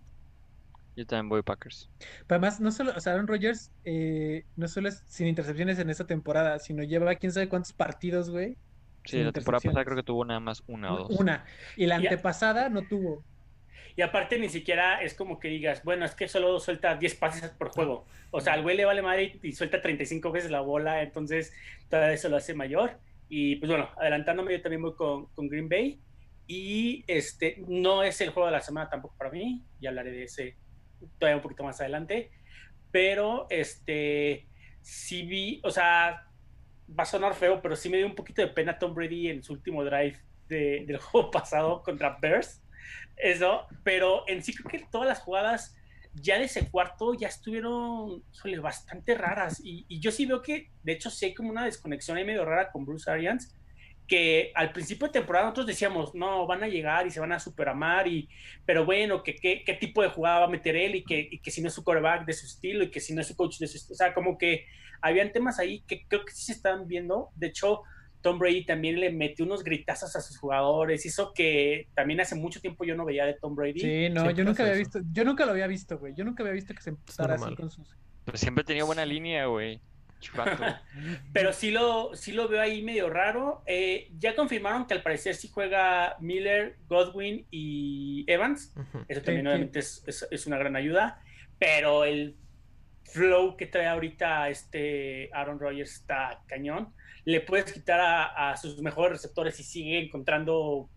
Yo 0.97 1.07
también 1.07 1.29
voy 1.29 1.43
Packers. 1.43 1.91
Pero 1.99 2.39
además, 2.39 2.61
no 2.61 2.71
solo, 2.71 2.93
o 2.95 3.01
sea, 3.01 3.15
Aaron 3.15 3.27
Rodgers 3.27 3.73
eh, 3.85 4.45
no 4.57 4.69
solo 4.69 4.89
es 4.89 5.03
sin 5.07 5.27
intercepciones 5.27 5.79
en 5.79 5.89
esta 5.89 6.07
temporada, 6.07 6.59
sino 6.59 6.83
lleva 6.83 7.15
quién 7.15 7.33
sabe 7.33 7.49
cuántos 7.49 7.73
partidos, 7.73 8.31
güey. 8.31 8.57
Sí, 9.05 9.23
la 9.23 9.33
temporada 9.33 9.61
pasada 9.61 9.85
creo 9.85 9.97
que 9.97 10.03
tuvo 10.03 10.25
nada 10.25 10.41
más 10.41 10.63
una 10.67 10.93
o 10.95 10.99
dos. 10.99 11.19
Una. 11.19 11.45
Y 11.77 11.87
la 11.87 11.97
antepasada 11.97 12.69
no 12.69 12.83
tuvo. 12.83 13.25
Y 13.97 14.03
aparte 14.03 14.39
ni 14.39 14.49
siquiera 14.49 15.03
es 15.03 15.15
como 15.15 15.39
que 15.39 15.49
digas, 15.49 15.83
bueno, 15.85 16.05
es 16.05 16.15
que 16.15 16.29
solo 16.29 16.59
suelta 16.61 16.97
10 16.97 17.15
pases 17.17 17.51
por 17.51 17.71
juego. 17.71 18.07
O 18.31 18.41
sea, 18.41 18.55
al 18.55 18.63
güey 18.63 18.77
le 18.77 18.85
vale 18.85 19.03
madre 19.03 19.39
y 19.43 19.53
suelta 19.53 19.83
35 19.83 20.33
veces 20.33 20.51
la 20.51 20.61
bola, 20.61 21.03
entonces 21.03 21.53
todo 21.91 22.05
eso 22.07 22.29
lo 22.29 22.37
hace 22.37 22.55
mayor. 22.55 22.99
Y 23.29 23.57
pues 23.57 23.71
bueno, 23.71 23.91
adelantándome, 23.99 24.53
yo 24.53 24.63
también 24.63 24.83
voy 24.83 24.95
con, 24.95 25.27
con, 25.27 25.49
Green 25.49 25.69
Bay. 25.69 26.01
Y 26.47 27.05
este 27.07 27.63
no 27.67 28.03
es 28.03 28.21
el 28.21 28.31
juego 28.31 28.47
de 28.47 28.53
la 28.53 28.61
semana 28.61 28.89
tampoco 28.89 29.15
para 29.19 29.31
mí. 29.31 29.63
Ya 29.81 29.91
hablaré 29.91 30.11
de 30.11 30.25
ese 30.25 30.57
todavía 31.19 31.37
un 31.37 31.43
poquito 31.43 31.65
más 31.65 31.81
adelante. 31.81 32.31
Pero 32.91 33.47
este 33.51 34.49
sí 34.81 35.23
vi, 35.23 35.61
o 35.65 35.71
sea, 35.71 36.29
va 36.89 37.03
a 37.03 37.07
sonar 37.07 37.35
feo, 37.35 37.63
pero 37.63 37.77
sí 37.77 37.89
me 37.89 37.97
dio 37.97 38.07
un 38.07 38.15
poquito 38.15 38.43
de 38.43 38.49
pena 38.49 38.79
Tom 38.79 38.95
Brady 38.95 39.29
en 39.29 39.43
su 39.43 39.53
último 39.53 39.85
drive 39.85 40.19
de, 40.49 40.85
del 40.87 40.97
juego 40.99 41.31
pasado 41.31 41.83
contra 41.83 42.19
Bears. 42.21 42.63
Eso, 43.17 43.67
pero 43.85 44.25
en 44.29 44.43
sí 44.43 44.55
creo 44.55 44.71
que 44.71 44.87
todas 44.91 45.07
las 45.07 45.21
jugadas 45.21 45.77
ya 46.15 46.39
de 46.39 46.45
ese 46.45 46.71
cuarto 46.71 47.15
ya 47.15 47.29
estuvieron 47.29 48.23
bastante 48.61 49.15
raras. 49.15 49.61
Y, 49.65 49.87
yo 50.01 50.11
sí 50.11 50.27
veo 50.27 50.43
que, 50.43 50.71
de 50.83 50.93
hecho, 50.93 51.11
sí 51.11 51.27
hay 51.27 51.35
como 51.35 51.51
una 51.51 51.65
desconexión 51.65 52.17
ahí 52.17 52.25
medio 52.25 52.45
rara 52.45 52.71
con 52.71 52.85
Bruce 52.85 53.11
Arians, 53.11 53.55
que 54.13 54.53
al 54.55 54.73
principio 54.73 55.07
de 55.07 55.15
temporada 55.15 55.47
nosotros 55.47 55.69
decíamos, 55.69 56.15
no, 56.15 56.47
van 56.47 56.63
a 56.63 56.69
llegar 56.69 57.07
y 57.07 57.11
se 57.11 57.19
van 57.19 57.33
a 57.33 57.41
superamar, 57.41 58.07
y, 58.07 58.29
pero 58.67 58.85
bueno, 58.85 59.23
que 59.23 59.35
qué 59.35 59.79
tipo 59.81 60.03
de 60.03 60.11
jugada 60.11 60.41
va 60.41 60.45
a 60.45 60.51
meter 60.51 60.77
él 60.77 60.97
y 60.97 61.03
que, 61.03 61.29
y 61.31 61.39
que 61.39 61.51
si 61.51 61.63
no 61.63 61.69
es 61.69 61.73
su 61.75 61.83
coreback 61.83 62.27
de 62.27 62.35
su 62.35 62.45
estilo 62.45 62.85
y 62.85 62.91
que 62.91 63.01
si 63.01 63.15
no 63.15 63.23
es 63.23 63.29
su 63.29 63.37
coach 63.37 63.57
de 63.57 63.67
su 63.67 63.79
estilo. 63.79 63.95
O 63.95 63.97
sea, 63.97 64.13
como 64.13 64.37
que 64.37 64.67
habían 65.01 65.33
temas 65.33 65.59
ahí 65.59 65.81
que 65.87 66.05
creo 66.07 66.27
que 66.27 66.33
sí 66.35 66.45
se 66.45 66.53
están 66.53 66.87
viendo. 66.87 67.31
De 67.37 67.47
hecho, 67.47 67.85
Tom 68.21 68.39
Brady 68.39 68.67
también 68.67 69.01
le 69.01 69.11
metió 69.11 69.47
unos 69.47 69.65
gritazos 69.65 70.15
a 70.15 70.21
sus 70.21 70.37
jugadores, 70.37 71.07
hizo 71.07 71.33
que 71.33 71.89
también 71.95 72.21
hace 72.21 72.35
mucho 72.35 72.61
tiempo 72.61 72.85
yo 72.85 72.95
no 72.95 73.07
veía 73.07 73.25
de 73.25 73.33
Tom 73.33 73.55
Brady. 73.55 73.81
Sí, 73.81 74.11
no, 74.11 74.31
yo 74.31 74.45
nunca 74.45 74.65
había 74.65 74.75
visto, 74.75 75.01
yo 75.11 75.25
nunca 75.25 75.47
lo 75.47 75.53
había 75.53 75.69
visto, 75.69 75.99
güey, 75.99 76.13
yo 76.15 76.23
nunca 76.23 76.43
había 76.43 76.53
visto 76.53 76.75
que 76.75 76.83
se 76.83 76.91
empezara 76.91 77.37
así 77.37 77.57
con 77.57 77.71
sus... 77.71 77.97
Pero 78.27 78.37
siempre 78.37 78.63
tenía 78.63 78.85
buena 78.85 79.07
línea, 79.07 79.47
güey. 79.47 79.81
Pero 81.33 81.53
sí 81.53 81.71
lo, 81.71 82.15
sí 82.15 82.33
lo 82.33 82.49
veo 82.49 82.61
ahí 82.61 82.83
medio 82.83 83.11
raro. 83.11 83.63
Eh, 83.67 84.11
ya 84.19 84.35
confirmaron 84.35 84.87
que 84.87 84.95
al 84.95 85.03
parecer 85.03 85.35
sí 85.35 85.49
juega 85.53 86.17
Miller, 86.21 86.77
Godwin 86.89 87.47
y 87.51 88.25
Evans. 88.27 88.75
Eso 89.09 89.23
también 89.23 89.47
obviamente 89.47 89.79
es, 89.81 90.27
es, 90.31 90.47
una 90.47 90.59
gran 90.59 90.77
ayuda. 90.77 91.21
Pero 91.59 92.05
el 92.05 92.37
flow 93.05 93.57
que 93.57 93.67
trae 93.67 93.87
ahorita 93.87 94.49
este 94.49 95.29
Aaron 95.33 95.59
Rodgers 95.59 95.93
está 95.93 96.43
cañón 96.47 96.93
le 97.25 97.41
puedes 97.41 97.73
quitar 97.73 98.01
a, 98.01 98.57
sus 98.57 98.81
mejores 98.83 99.13
receptores 99.13 99.59
y 99.61 99.63
sigue 99.63 99.99
encontrando 100.05 100.89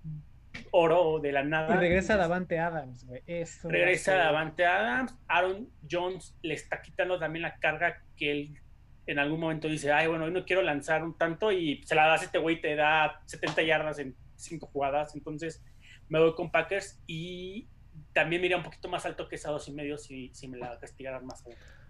oro 0.72 1.20
de 1.20 1.32
la 1.32 1.44
nada. 1.44 1.76
Y 1.76 1.80
regresa 1.80 2.18
Davante 2.18 2.60
Adams, 2.60 3.06
güey. 3.06 3.22
regresa 3.64 4.16
Davante 4.16 4.66
Adams. 4.66 5.16
Aaron 5.28 5.70
Jones 5.90 6.36
le 6.42 6.54
está 6.54 6.82
quitando 6.82 7.20
también 7.20 7.44
la 7.44 7.56
carga 7.58 8.02
que 8.16 8.32
él 8.32 8.62
en 9.08 9.20
algún 9.20 9.40
momento 9.40 9.68
dice, 9.68 9.92
ay, 9.92 10.08
bueno, 10.08 10.26
hoy 10.26 10.32
no 10.32 10.46
quiero 10.46 10.62
lanzar 10.62 11.04
un 11.04 11.18
tanto 11.18 11.52
y 11.52 11.84
se 11.84 11.96
la 11.96 12.08
das 12.08 12.22
a 12.22 12.26
este 12.26 12.40
güey, 12.40 12.60
te 12.60 12.76
da 12.76 13.22
70 13.26 13.62
yardas 13.64 14.00
en 14.00 14.16
5 14.36 14.68
jugadas. 14.68 15.16
Entonces 15.16 15.64
me 16.10 16.20
voy 16.20 16.34
con 16.36 16.52
Packers 16.52 17.02
y 17.08 17.68
también 18.14 18.42
me 18.42 18.48
iría 18.48 18.58
un 18.58 18.64
poquito 18.64 18.90
más 18.90 19.06
alto 19.06 19.28
que 19.28 19.36
esa 19.36 19.52
dos 19.52 19.68
y 19.68 19.74
medio 19.74 19.98
si, 19.98 20.32
si 20.34 20.48
me 20.48 20.58
la 20.58 20.80
castigaran 20.80 21.26
más. 21.26 21.44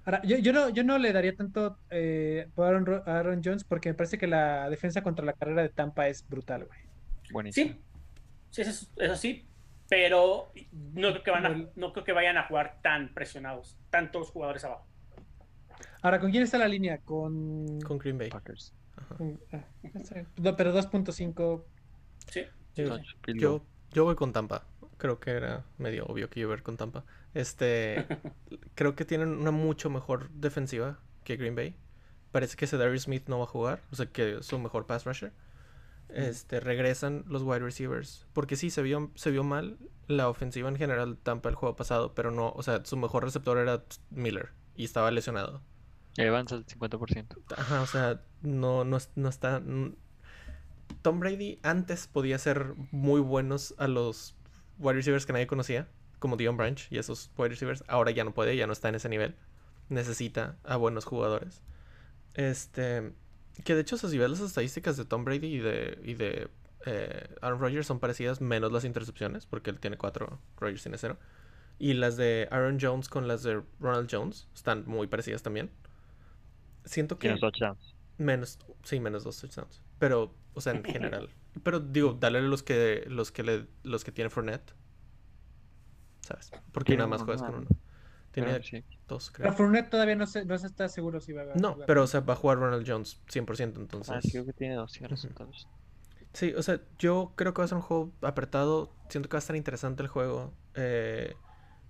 Ahora, 0.04 0.22
yo, 0.24 0.38
yo, 0.38 0.54
no, 0.54 0.70
yo 0.70 0.84
no 0.84 0.98
le 0.98 1.12
daría 1.14 1.36
tanto 1.36 1.80
eh, 1.90 2.48
por 2.54 2.68
Aaron, 2.68 3.04
Aaron, 3.06 3.42
Jones 3.44 3.64
porque 3.64 3.90
me 3.90 3.96
parece 3.96 4.18
que 4.18 4.28
la 4.28 4.70
defensa 4.70 5.02
contra 5.02 5.26
la 5.26 5.34
carrera 5.34 5.64
de 5.64 5.70
Tampa 5.70 6.08
es 6.08 6.28
brutal, 6.28 6.66
güey. 6.66 6.80
Buenísimo. 7.32 7.72
Sí, 7.72 7.82
sí 8.52 8.62
eso, 8.62 8.88
eso, 8.98 9.16
sí, 9.16 9.48
pero 9.90 10.52
no 10.72 11.10
creo, 11.12 11.24
que 11.24 11.32
van 11.32 11.46
a, 11.46 11.70
no 11.76 11.92
creo 11.92 12.06
que 12.06 12.12
vayan 12.12 12.38
a 12.38 12.44
jugar 12.44 12.80
tan 12.84 13.14
presionados, 13.14 13.78
tantos 13.90 14.30
jugadores 14.30 14.64
abajo. 14.64 14.88
Ahora, 16.06 16.20
¿con 16.20 16.30
quién 16.30 16.44
está 16.44 16.58
la 16.58 16.68
línea? 16.68 17.00
Con, 17.00 17.82
con 17.82 17.98
Green 17.98 18.18
Bay. 18.18 18.30
Packers. 18.30 18.74
Ah, 18.98 20.56
pero 20.56 20.74
2.5. 20.74 21.64
Sí. 22.28 22.42
Yo, 23.36 23.66
yo 23.92 24.04
voy 24.04 24.16
con 24.16 24.32
Tampa 24.32 24.66
creo 24.98 25.20
que 25.20 25.32
era 25.32 25.66
medio 25.78 26.06
obvio 26.06 26.30
que 26.30 26.40
iba 26.40 26.50
a 26.50 26.56
ver 26.56 26.64
con 26.64 26.78
Tampa. 26.78 27.06
Este, 27.34 28.06
creo 28.76 28.96
que 28.96 29.06
tienen 29.06 29.30
una 29.30 29.52
mucho 29.52 29.90
mejor 29.90 30.30
defensiva 30.32 31.00
que 31.24 31.38
Green 31.38 31.56
Bay. 31.56 31.76
Parece 32.32 32.58
que 32.58 32.66
Darius 32.66 33.04
Smith 33.04 33.28
no 33.28 33.38
va 33.40 33.46
a 33.46 33.48
jugar, 33.48 33.82
o 33.92 33.96
sea 33.96 34.08
que 34.08 34.38
es 34.38 34.46
su 34.46 34.60
mejor 34.60 34.86
pass 34.86 35.06
rusher. 35.06 35.32
Este, 36.10 36.60
regresan 36.60 37.24
los 37.28 37.44
wide 37.44 37.60
receivers, 37.60 38.28
porque 38.34 38.56
sí 38.56 38.70
se 38.70 38.84
vio 38.84 39.12
se 39.16 39.32
vio 39.32 39.44
mal 39.44 39.80
la 40.08 40.30
ofensiva 40.30 40.70
en 40.70 40.76
general 40.76 41.18
Tampa 41.18 41.50
el 41.50 41.56
juego 41.56 41.76
pasado, 41.76 42.14
pero 42.14 42.30
no, 42.30 42.52
o 42.52 42.62
sea, 42.62 42.86
su 42.86 42.96
mejor 42.98 43.24
receptor 43.24 43.58
era 43.58 43.84
Miller 44.12 44.50
y 44.76 44.84
estaba 44.84 45.10
lesionado. 45.12 45.62
Evans 46.18 46.52
al 46.52 46.66
50%. 46.66 47.38
Ajá, 47.58 47.82
o 47.82 47.88
sea, 47.88 48.22
no 48.42 48.84
no, 48.86 48.98
no 49.16 49.30
está 49.30 49.62
Tom 51.02 51.20
Brady 51.20 51.60
antes 51.62 52.08
podía 52.08 52.38
ser 52.38 52.74
muy 52.92 53.22
buenos 53.22 53.76
a 53.78 53.88
los 53.88 54.36
wide 54.80 54.96
receivers 54.96 55.26
que 55.26 55.34
nadie 55.34 55.48
conocía, 55.48 55.88
como 56.20 56.38
Dion 56.38 56.58
Branch 56.58 56.88
y 56.90 56.98
esos 56.98 57.32
wide 57.38 57.50
receivers, 57.50 57.84
ahora 57.88 58.12
ya 58.12 58.24
no 58.24 58.34
puede, 58.34 58.56
ya 58.56 58.68
no 58.68 58.74
está 58.74 58.90
en 58.90 58.96
ese 58.96 59.10
nivel. 59.10 59.36
necesita 59.90 60.58
a 60.64 60.78
buenos 60.78 61.06
jugadores. 61.06 61.62
Este, 62.34 63.14
que 63.64 63.76
de 63.76 63.82
hecho, 63.82 63.98
si 63.98 64.18
ves 64.18 64.30
las 64.30 64.40
estadísticas 64.40 64.98
de 64.98 65.06
Tom 65.06 65.26
Brady 65.26 65.48
y 65.48 65.60
de, 65.60 66.00
y 66.04 66.16
de 66.16 66.50
eh, 66.86 67.36
Aaron 67.42 67.60
Rodgers 67.60 67.88
son 67.88 68.00
parecidas, 68.00 68.42
menos 68.42 68.72
las 68.72 68.84
intercepciones, 68.84 69.46
porque 69.46 69.70
él 69.70 69.80
tiene 69.80 69.98
cuatro, 69.98 70.40
Rodgers 70.58 70.82
tiene 70.82 70.98
cero. 70.98 71.18
Y 71.78 71.94
las 71.94 72.18
de 72.18 72.48
Aaron 72.52 72.80
Jones 72.82 73.10
con 73.10 73.28
las 73.28 73.44
de 73.44 73.62
Ronald 73.80 74.10
Jones 74.12 74.48
están 74.56 74.86
muy 74.88 75.08
parecidas 75.08 75.44
también. 75.44 75.70
Siento 76.86 77.18
que... 77.20 77.28
Menos 77.28 77.42
touchdowns. 77.42 77.96
Menos, 78.18 78.60
sí, 78.84 79.00
menos 79.00 79.24
dos 79.24 79.40
touchdowns. 79.40 79.82
Pero, 80.00 80.34
o 80.54 80.62
sea, 80.62 80.74
en 80.74 80.84
general. 80.86 81.30
Pero 81.64 81.80
digo, 81.80 82.14
dale 82.20 82.42
los 82.42 82.64
que, 82.64 83.06
los 83.08 83.32
que 83.32 83.44
le, 83.44 83.68
los 83.84 84.04
que 84.04 84.12
tiene 84.12 84.30
Fournette. 84.30 84.74
¿Sabes? 86.22 86.52
Porque 86.72 86.98
nada 86.98 87.08
más 87.08 87.22
juegas 87.24 87.44
con 87.44 87.56
uno. 87.56 87.68
Tiene 88.32 88.60
dos, 89.08 89.32
creo. 89.32 89.46
Pero 89.46 89.56
Fournette 89.56 89.90
todavía 89.90 90.16
no 90.16 90.28
se, 90.28 90.44
no 90.44 90.58
se 90.58 90.68
está 90.68 90.90
seguro 90.90 91.22
si 91.22 91.32
va 91.32 91.44
a 91.44 91.56
No, 91.56 91.78
pero 91.88 92.04
o 92.04 92.08
sea, 92.08 92.20
va 92.20 92.34
a 92.34 92.36
jugar 92.36 92.58
Ronald 92.58 92.86
Jones 92.86 93.22
100%, 93.28 93.78
entonces. 93.78 94.14
Ah, 94.14 94.20
creo 94.30 94.46
que 94.46 94.52
tiene 94.52 94.76
dos 94.76 95.00
resultados. 95.00 95.68
Sí, 96.34 96.54
o 96.54 96.62
sea, 96.62 96.82
yo 97.00 97.32
creo 97.38 97.54
que 97.54 97.60
va 97.60 97.66
a 97.66 97.68
ser 97.70 97.78
un 97.78 97.84
juego 97.84 98.12
apretado. 98.22 98.92
Siento 99.08 99.30
que 99.30 99.36
va 99.36 99.38
a 99.38 99.40
estar 99.40 99.56
interesante 99.56 100.04
el 100.04 100.10
juego. 100.10 100.54
Eh, 100.74 101.34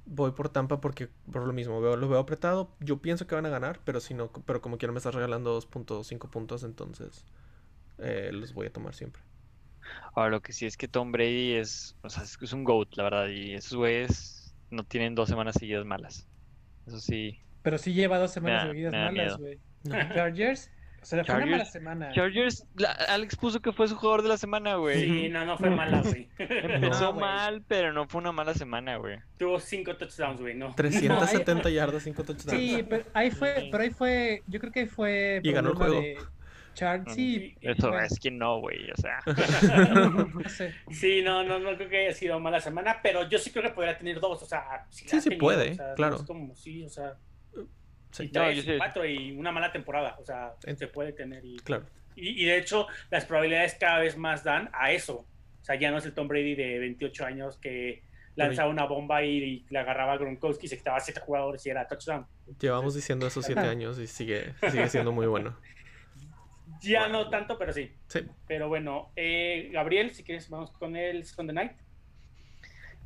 voy 0.05 0.31
por 0.31 0.49
Tampa 0.49 0.81
porque 0.81 1.09
por 1.31 1.45
lo 1.45 1.53
mismo 1.53 1.81
veo, 1.81 1.97
lo 1.97 2.07
veo 2.07 2.19
apretado. 2.19 2.75
Yo 2.79 3.01
pienso 3.01 3.27
que 3.27 3.35
van 3.35 3.45
a 3.45 3.49
ganar, 3.49 3.79
pero 3.83 3.99
si 3.99 4.13
no, 4.13 4.31
pero 4.31 4.61
como 4.61 4.77
quiero 4.77 4.93
me 4.93 4.97
estás 4.97 5.15
regalando 5.15 5.59
2.5 5.59 6.29
puntos, 6.29 6.63
entonces 6.63 7.25
eh, 7.97 8.29
los 8.31 8.53
voy 8.53 8.67
a 8.67 8.73
tomar 8.73 8.93
siempre. 8.93 9.21
Ahora 10.13 10.31
lo 10.31 10.41
que 10.41 10.53
sí 10.53 10.65
es 10.65 10.77
que 10.77 10.87
Tom 10.87 11.11
Brady 11.11 11.53
es, 11.53 11.95
o 12.01 12.09
sea, 12.09 12.23
es 12.23 12.53
un 12.53 12.63
GOAT, 12.63 12.95
la 12.95 13.03
verdad, 13.03 13.27
y 13.27 13.53
esos 13.53 13.75
güeyes 13.75 14.55
no 14.71 14.83
tienen 14.83 15.15
dos 15.15 15.29
semanas 15.29 15.55
seguidas 15.59 15.85
malas. 15.85 16.27
Eso 16.87 16.99
sí. 16.99 17.39
Pero 17.61 17.77
sí 17.77 17.93
lleva 17.93 18.17
dos 18.17 18.31
semanas 18.31 18.67
seguidas 18.67 18.93
malas, 18.93 19.37
güey. 19.37 19.59
Chargers 20.13 20.71
o 21.05 21.07
sea, 21.07 21.23
fue 21.23 21.35
una 21.35 21.45
mala 21.45 21.65
semana. 21.65 22.11
Chargers, 22.13 22.65
Alex 23.09 23.35
puso 23.35 23.61
que 23.61 23.71
fue 23.71 23.87
su 23.87 23.95
jugador 23.95 24.23
de 24.23 24.29
la 24.29 24.37
semana, 24.37 24.77
güey. 24.77 25.05
Sí, 25.05 25.29
no, 25.29 25.45
no 25.45 25.55
fue 25.55 25.69
mala, 25.69 26.01
güey. 26.01 26.27
Empezó 26.39 27.13
mal, 27.13 27.61
pero 27.67 27.93
no 27.93 28.07
fue 28.07 28.21
una 28.21 28.31
mala 28.31 28.55
semana, 28.55 28.97
güey. 28.97 29.19
Tuvo 29.37 29.59
cinco 29.59 29.95
touchdowns, 29.95 30.41
güey, 30.41 30.55
¿no? 30.55 30.73
370 30.73 31.69
yardas, 31.69 32.01
cinco 32.01 32.23
touchdowns. 32.23 32.59
Sí, 32.59 32.83
pero 32.89 33.05
ahí 33.13 33.29
fue, 33.29 33.69
pero 33.71 33.83
ahí 33.83 33.91
fue, 33.91 34.41
yo 34.47 34.59
creo 34.59 34.71
que 34.71 34.79
ahí 34.79 34.87
fue... 34.87 35.41
Y 35.43 35.51
ganó 35.51 35.69
el 35.69 35.75
juego. 35.75 36.01
De... 36.01 36.17
Char 36.73 37.03
sí. 37.13 37.55
Eso 37.61 37.97
es 37.99 38.19
que 38.19 38.31
no, 38.31 38.59
güey, 38.59 38.89
o 38.89 38.95
sea. 38.97 39.19
no 40.33 40.49
sé. 40.49 40.73
Sí, 40.89 41.21
no, 41.21 41.43
no, 41.43 41.59
no 41.59 41.75
creo 41.77 41.87
que 41.87 42.07
haya 42.07 42.13
sido 42.13 42.39
mala 42.39 42.59
semana, 42.59 42.97
pero 43.03 43.29
yo 43.29 43.37
sí 43.37 43.51
creo 43.51 43.63
que 43.63 43.69
podría 43.69 43.95
tener 43.95 44.19
dos, 44.19 44.41
o 44.41 44.45
sea. 44.45 44.87
sí, 44.89 45.21
sí 45.21 45.29
puede, 45.35 45.77
claro. 45.95 46.15
es 46.15 46.23
como, 46.23 46.55
sí, 46.55 46.83
o 46.83 46.89
sea 46.89 47.15
y 48.19 48.29
tres, 48.29 48.65
cuatro 48.77 49.05
y 49.05 49.31
una 49.31 49.51
mala 49.51 49.71
temporada. 49.71 50.15
O 50.19 50.25
sea, 50.25 50.53
se 50.75 50.87
puede 50.87 51.13
tener. 51.13 51.43
Y, 51.45 51.57
claro. 51.57 51.85
Y, 52.15 52.45
de 52.45 52.57
hecho, 52.57 52.87
las 53.09 53.25
probabilidades 53.25 53.75
cada 53.75 53.99
vez 53.99 54.17
más 54.17 54.43
dan 54.43 54.69
a 54.73 54.91
eso. 54.91 55.25
O 55.61 55.65
sea, 55.65 55.75
ya 55.75 55.91
no 55.91 55.97
es 55.97 56.05
el 56.05 56.13
Tom 56.13 56.27
Brady 56.27 56.55
de 56.55 56.79
28 56.79 57.25
años 57.25 57.57
que 57.57 58.03
lanzaba 58.35 58.69
una 58.69 58.85
bomba 58.85 59.23
y, 59.23 59.65
le 59.69 59.79
agarraba 59.79 60.13
a 60.13 60.17
Gronkowski, 60.17 60.67
se 60.67 60.77
quitaba 60.77 60.97
a 60.97 60.99
siete 60.99 61.19
jugadores 61.19 61.65
y 61.65 61.69
era 61.69 61.87
touchdown. 61.87 62.25
Llevamos 62.59 62.95
diciendo 62.95 63.27
eso 63.27 63.41
siete 63.41 63.61
años 63.61 63.97
y 63.99 64.07
sigue, 64.07 64.53
sigue 64.69 64.87
siendo 64.89 65.11
muy 65.11 65.27
bueno. 65.27 65.57
Ya 66.81 67.07
no 67.07 67.29
tanto, 67.29 67.57
pero 67.57 67.73
sí. 67.73 67.91
Sí. 68.07 68.19
Pero 68.47 68.67
bueno, 68.67 69.11
eh, 69.15 69.69
Gabriel, 69.71 70.11
si 70.11 70.23
quieres, 70.23 70.49
vamos 70.49 70.71
con 70.71 70.95
el 70.95 71.25
Sunday 71.25 71.55
Night. 71.55 71.71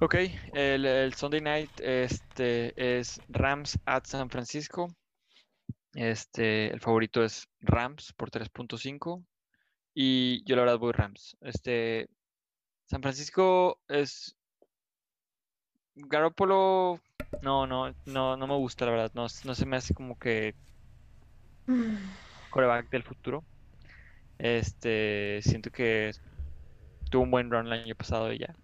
Ok, 0.02 0.16
el, 0.54 0.86
el, 0.86 1.14
Sunday 1.14 1.42
Night 1.42 1.72
este, 1.82 3.00
es 3.00 3.20
Rams 3.28 3.78
at 3.86 4.06
San 4.06 4.30
Francisco. 4.30 4.96
Este, 5.94 6.72
el 6.72 6.80
favorito 6.80 7.22
es 7.22 7.50
Rams 7.60 8.14
por 8.14 8.32
3.5. 8.32 9.26
Y 9.94 10.42
yo 10.46 10.56
la 10.56 10.62
verdad 10.62 10.80
voy 10.80 10.94
Rams. 10.94 11.36
Este, 11.42 12.08
San 12.86 13.02
Francisco 13.02 13.82
es. 13.90 14.38
Garoppolo. 15.96 17.02
No, 17.42 17.68
no, 17.68 17.94
no, 18.06 18.38
no 18.38 18.48
me 18.48 18.56
gusta, 18.56 18.86
la 18.86 18.92
verdad. 18.92 19.12
No, 19.16 19.24
no 19.44 19.54
se 19.54 19.66
me 19.66 19.76
hace 19.76 19.94
como 19.94 20.18
que. 20.18 20.56
Coreback 22.52 22.90
del 22.90 23.04
futuro. 23.04 23.44
Este, 24.38 25.42
siento 25.42 25.72
que 25.72 26.12
tuvo 27.12 27.24
un 27.24 27.32
buen 27.32 27.52
run 27.52 27.68
el 27.68 27.74
año 27.74 27.96
pasado 27.96 28.32
y 28.32 28.40
ya. 28.40 28.56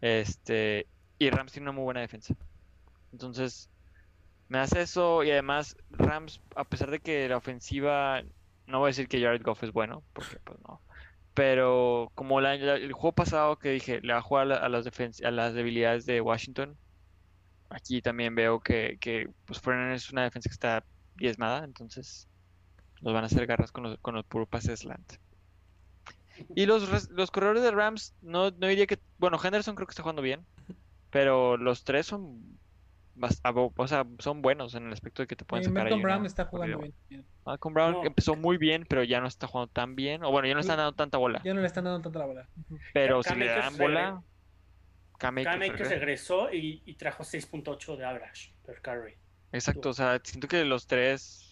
Este, 0.00 0.86
y 1.18 1.30
Rams 1.30 1.52
tiene 1.52 1.64
una 1.64 1.72
muy 1.72 1.84
buena 1.84 2.00
defensa. 2.00 2.34
Entonces, 3.12 3.70
me 4.48 4.58
hace 4.58 4.82
eso 4.82 5.24
y 5.24 5.30
además 5.30 5.76
Rams, 5.90 6.40
a 6.54 6.64
pesar 6.64 6.90
de 6.90 7.00
que 7.00 7.28
la 7.28 7.36
ofensiva, 7.38 8.22
no 8.66 8.78
voy 8.78 8.88
a 8.88 8.90
decir 8.90 9.08
que 9.08 9.20
Jared 9.20 9.42
Goff 9.42 9.62
es 9.62 9.72
bueno, 9.72 10.02
porque 10.12 10.38
pues 10.44 10.58
no. 10.60 10.80
Pero 11.34 12.10
como 12.14 12.40
el 12.40 12.92
juego 12.92 13.12
pasado 13.12 13.58
que 13.58 13.70
dije, 13.70 14.00
le 14.00 14.12
va 14.12 14.20
a 14.20 14.22
jugar 14.22 14.52
a, 14.52 14.68
las, 14.68 14.86
a 15.22 15.30
las 15.30 15.54
debilidades 15.54 16.06
de 16.06 16.20
Washington, 16.20 16.78
aquí 17.68 18.00
también 18.00 18.34
veo 18.34 18.60
que, 18.60 18.96
que 19.00 19.28
pues 19.44 19.60
es 19.94 20.10
una 20.12 20.24
defensa 20.24 20.48
que 20.48 20.54
está 20.54 20.84
diezmada, 21.16 21.64
entonces 21.64 22.28
los 23.00 23.12
van 23.12 23.24
a 23.24 23.26
hacer 23.26 23.46
garras 23.46 23.72
con 23.72 23.84
los, 23.84 23.98
con 23.98 24.14
los 24.14 24.24
puros 24.24 24.48
pases 24.48 24.80
slant. 24.80 25.14
Y 26.54 26.66
los, 26.66 27.10
los 27.10 27.30
corredores 27.30 27.62
de 27.62 27.70
Rams, 27.70 28.14
no, 28.22 28.50
no 28.50 28.66
diría 28.66 28.86
que. 28.86 28.98
Bueno, 29.18 29.38
Henderson 29.42 29.74
creo 29.74 29.86
que 29.86 29.92
está 29.92 30.02
jugando 30.02 30.22
bien. 30.22 30.44
Pero 31.10 31.56
los 31.56 31.84
tres 31.84 32.06
son. 32.06 32.58
O 33.76 33.88
sea, 33.88 34.04
son 34.18 34.42
buenos 34.42 34.74
en 34.74 34.86
el 34.88 34.92
aspecto 34.92 35.22
de 35.22 35.26
que 35.26 35.36
te 35.36 35.46
pueden 35.46 35.64
sacar 35.64 35.84
Malcolm 35.84 36.02
Brown 36.02 36.26
está 36.26 36.44
jugando 36.44 36.78
bien. 37.08 37.24
Malcolm 37.46 37.72
Brown 37.72 38.06
empezó 38.06 38.36
muy 38.36 38.58
bien, 38.58 38.84
pero 38.86 39.02
ya 39.04 39.22
no 39.22 39.26
está 39.26 39.46
jugando 39.46 39.72
tan 39.72 39.96
bien. 39.96 40.22
O 40.22 40.30
bueno, 40.30 40.46
ya 40.46 40.52
no 40.52 40.58
le 40.58 40.62
están 40.62 40.76
dando 40.76 40.92
tanta 40.92 41.16
bola. 41.16 41.40
Ya 41.42 41.54
no 41.54 41.60
le 41.62 41.66
están 41.66 41.84
dando 41.84 42.02
tanta 42.02 42.18
la 42.18 42.26
bola. 42.26 42.48
Pero 42.92 43.22
si 43.22 43.34
le 43.34 43.46
dan 43.46 43.76
bola. 43.78 44.22
Cam 45.18 45.38
Akers 45.38 45.88
regresó 45.88 46.52
y, 46.52 46.82
y 46.84 46.94
trajo 46.94 47.24
6.8 47.24 47.96
de 47.96 48.04
average 48.04 48.54
per 48.66 48.82
carry. 48.82 49.14
Exacto, 49.52 49.90
o 49.90 49.94
sea, 49.94 50.20
siento 50.22 50.48
que 50.48 50.64
los 50.64 50.86
tres. 50.86 51.42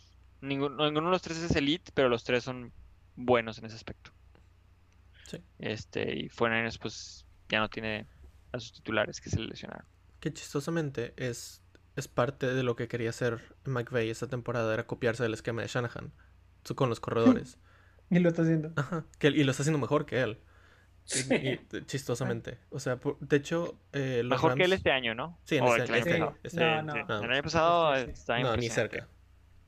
Ninguno, 0.40 0.84
ninguno 0.84 1.06
de 1.06 1.12
los 1.12 1.22
tres 1.22 1.38
es 1.38 1.56
elite, 1.56 1.90
pero 1.94 2.10
los 2.10 2.24
tres 2.24 2.44
son 2.44 2.72
buenos 3.16 3.58
en 3.58 3.64
ese 3.64 3.76
aspecto. 3.76 4.10
Este, 5.58 6.18
y 6.18 6.30
años 6.44 6.78
pues 6.78 7.26
ya 7.48 7.60
no 7.60 7.68
tiene 7.68 8.06
a 8.52 8.60
sus 8.60 8.72
titulares 8.72 9.20
que 9.20 9.30
se 9.30 9.38
le 9.38 9.46
lesionaron. 9.46 9.86
Que 10.20 10.32
chistosamente 10.32 11.14
es, 11.16 11.62
es 11.96 12.08
parte 12.08 12.54
de 12.54 12.62
lo 12.62 12.76
que 12.76 12.88
quería 12.88 13.10
hacer 13.10 13.40
McVeigh 13.64 14.10
esta 14.10 14.28
temporada, 14.28 14.72
era 14.72 14.86
copiarse 14.86 15.22
del 15.22 15.34
esquema 15.34 15.62
de 15.62 15.68
Shanahan 15.68 16.12
con 16.74 16.88
los 16.88 17.00
corredores. 17.00 17.58
y 18.10 18.18
lo 18.18 18.30
está 18.30 18.42
haciendo. 18.42 18.72
y 19.20 19.44
lo 19.44 19.50
está 19.50 19.62
haciendo 19.62 19.78
mejor 19.78 20.06
que 20.06 20.22
él. 20.22 20.38
chistosamente. 21.86 22.58
O 22.70 22.78
sea, 22.78 22.98
de 23.20 23.36
hecho, 23.36 23.78
eh, 23.92 24.22
Mejor 24.24 24.54
que 24.54 24.64
él 24.64 24.72
este 24.72 24.90
año, 24.90 25.14
¿no? 25.14 25.38
Sí, 25.44 25.56
en 25.56 25.66
este, 25.66 26.14
año. 26.14 26.34
No, 27.06 27.22
El 27.22 27.30
año 27.30 27.42
pasado 27.42 27.94
está 27.94 28.38
No, 28.38 28.56
ni 28.56 28.70
cerca. 28.70 29.08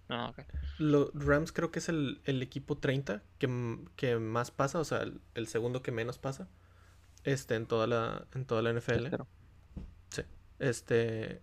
No, 0.08 0.34
Los 0.78 1.10
Rams 1.14 1.52
creo 1.52 1.70
que 1.70 1.80
es 1.80 1.88
el, 1.88 2.20
equipo 2.24 2.78
30 2.78 3.22
que, 3.38 3.78
que, 3.96 4.16
más 4.16 4.50
pasa, 4.50 4.78
o 4.78 4.84
sea, 4.84 5.04
el, 5.34 5.48
segundo 5.48 5.82
que 5.82 5.90
menos 5.90 6.18
pasa 6.18 6.48
este, 7.24 7.56
en, 7.56 7.66
toda 7.66 7.86
la, 7.86 8.26
en 8.34 8.44
toda 8.44 8.62
la 8.62 8.72
NFL. 8.72 9.08
Sí. 10.10 10.22
Este, 10.60 11.42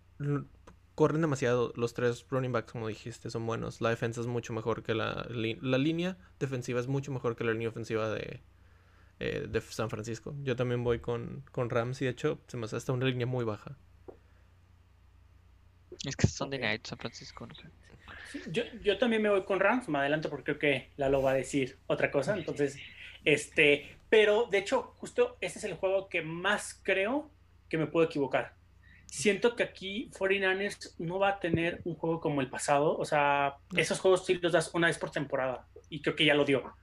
corren 0.95 1.21
demasiado. 1.21 1.73
Los 1.75 1.93
tres 1.93 2.25
running 2.29 2.51
backs, 2.51 2.71
como 2.71 2.87
dijiste, 2.87 3.29
son 3.29 3.45
buenos. 3.45 3.81
La 3.81 3.89
defensa 3.89 4.21
es 4.21 4.27
mucho 4.27 4.53
mejor 4.53 4.83
que 4.83 4.93
la, 4.93 5.27
la 5.29 5.77
línea 5.77 6.17
defensiva 6.39 6.79
es 6.79 6.87
mucho 6.87 7.11
mejor 7.11 7.35
que 7.35 7.43
la 7.43 7.51
línea 7.51 7.69
ofensiva 7.69 8.09
de, 8.09 8.41
eh, 9.19 9.47
de 9.49 9.61
San 9.61 9.89
Francisco. 9.89 10.35
Yo 10.43 10.55
también 10.55 10.83
voy 10.83 10.99
con, 10.99 11.43
con 11.51 11.69
Rams 11.69 12.01
y 12.01 12.05
de 12.05 12.11
hecho 12.11 12.39
se 12.47 12.57
me 12.57 12.65
hace 12.65 12.77
hasta 12.77 12.93
una 12.93 13.05
línea 13.05 13.27
muy 13.27 13.45
baja. 13.45 13.77
Es 16.05 16.15
que 16.15 16.27
son 16.27 16.49
de 16.49 16.59
Night 16.59 16.85
San 16.85 16.97
Francisco, 16.97 17.45
no 17.45 17.55
sé. 17.55 17.63
Yo, 18.51 18.63
yo, 18.81 18.97
también 18.97 19.21
me 19.21 19.29
voy 19.29 19.43
con 19.43 19.59
Rams, 19.59 19.87
me 19.87 19.99
adelanto 19.99 20.29
porque 20.29 20.43
creo 20.43 20.59
que 20.59 20.89
Lalo 20.97 21.21
va 21.21 21.31
a 21.31 21.35
decir 21.35 21.77
otra 21.87 22.09
cosa, 22.09 22.35
entonces, 22.35 22.77
este, 23.25 23.97
pero 24.09 24.47
de 24.49 24.57
hecho, 24.59 24.93
justo 24.97 25.37
este 25.39 25.59
es 25.59 25.65
el 25.65 25.75
juego 25.75 26.09
que 26.09 26.21
más 26.21 26.79
creo 26.83 27.29
que 27.69 27.77
me 27.77 27.87
puedo 27.87 28.07
equivocar. 28.07 28.55
Siento 29.05 29.55
que 29.55 29.63
aquí 29.63 30.09
49ers 30.17 30.95
no 30.97 31.19
va 31.19 31.29
a 31.29 31.39
tener 31.39 31.81
un 31.85 31.95
juego 31.95 32.19
como 32.19 32.41
el 32.41 32.49
pasado, 32.49 32.97
o 32.97 33.05
sea, 33.05 33.57
esos 33.75 33.99
juegos 33.99 34.25
sí 34.25 34.35
los 34.35 34.51
das 34.51 34.71
una 34.73 34.87
vez 34.87 34.97
por 34.97 35.11
temporada 35.11 35.67
y 35.89 36.01
creo 36.01 36.15
que 36.15 36.25
ya 36.25 36.33
lo 36.33 36.45
dio. 36.45 36.73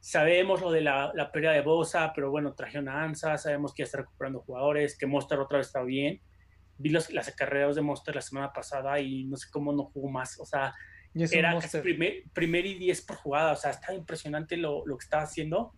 Sabemos 0.00 0.60
lo 0.60 0.70
de 0.70 0.82
la, 0.82 1.12
la 1.14 1.32
pérdida 1.32 1.52
de 1.52 1.62
Bosa, 1.62 2.12
pero 2.14 2.30
bueno, 2.30 2.54
traje 2.54 2.78
una 2.78 3.02
ANSA, 3.02 3.38
sabemos 3.38 3.72
que 3.72 3.82
ya 3.82 3.84
está 3.84 3.98
recuperando 3.98 4.40
jugadores, 4.40 4.98
que 4.98 5.06
Monster 5.06 5.38
otra 5.38 5.58
vez 5.58 5.68
está 5.68 5.82
bien 5.82 6.20
vi 6.80 6.90
los, 6.90 7.12
las 7.12 7.30
carreras 7.32 7.76
de 7.76 7.82
Monster 7.82 8.14
la 8.14 8.22
semana 8.22 8.52
pasada 8.52 8.98
y 9.00 9.24
no 9.24 9.36
sé 9.36 9.48
cómo 9.50 9.72
no 9.72 9.84
jugó 9.84 10.10
más. 10.10 10.40
O 10.40 10.46
sea, 10.46 10.74
era 11.14 11.58
primer, 11.82 12.24
primer, 12.32 12.64
y 12.66 12.74
10 12.74 13.02
por 13.02 13.16
jugada. 13.16 13.52
O 13.52 13.56
sea, 13.56 13.70
está 13.70 13.92
impresionante 13.94 14.56
lo, 14.56 14.86
lo 14.86 14.96
que 14.96 15.04
estaba 15.04 15.24
haciendo. 15.24 15.74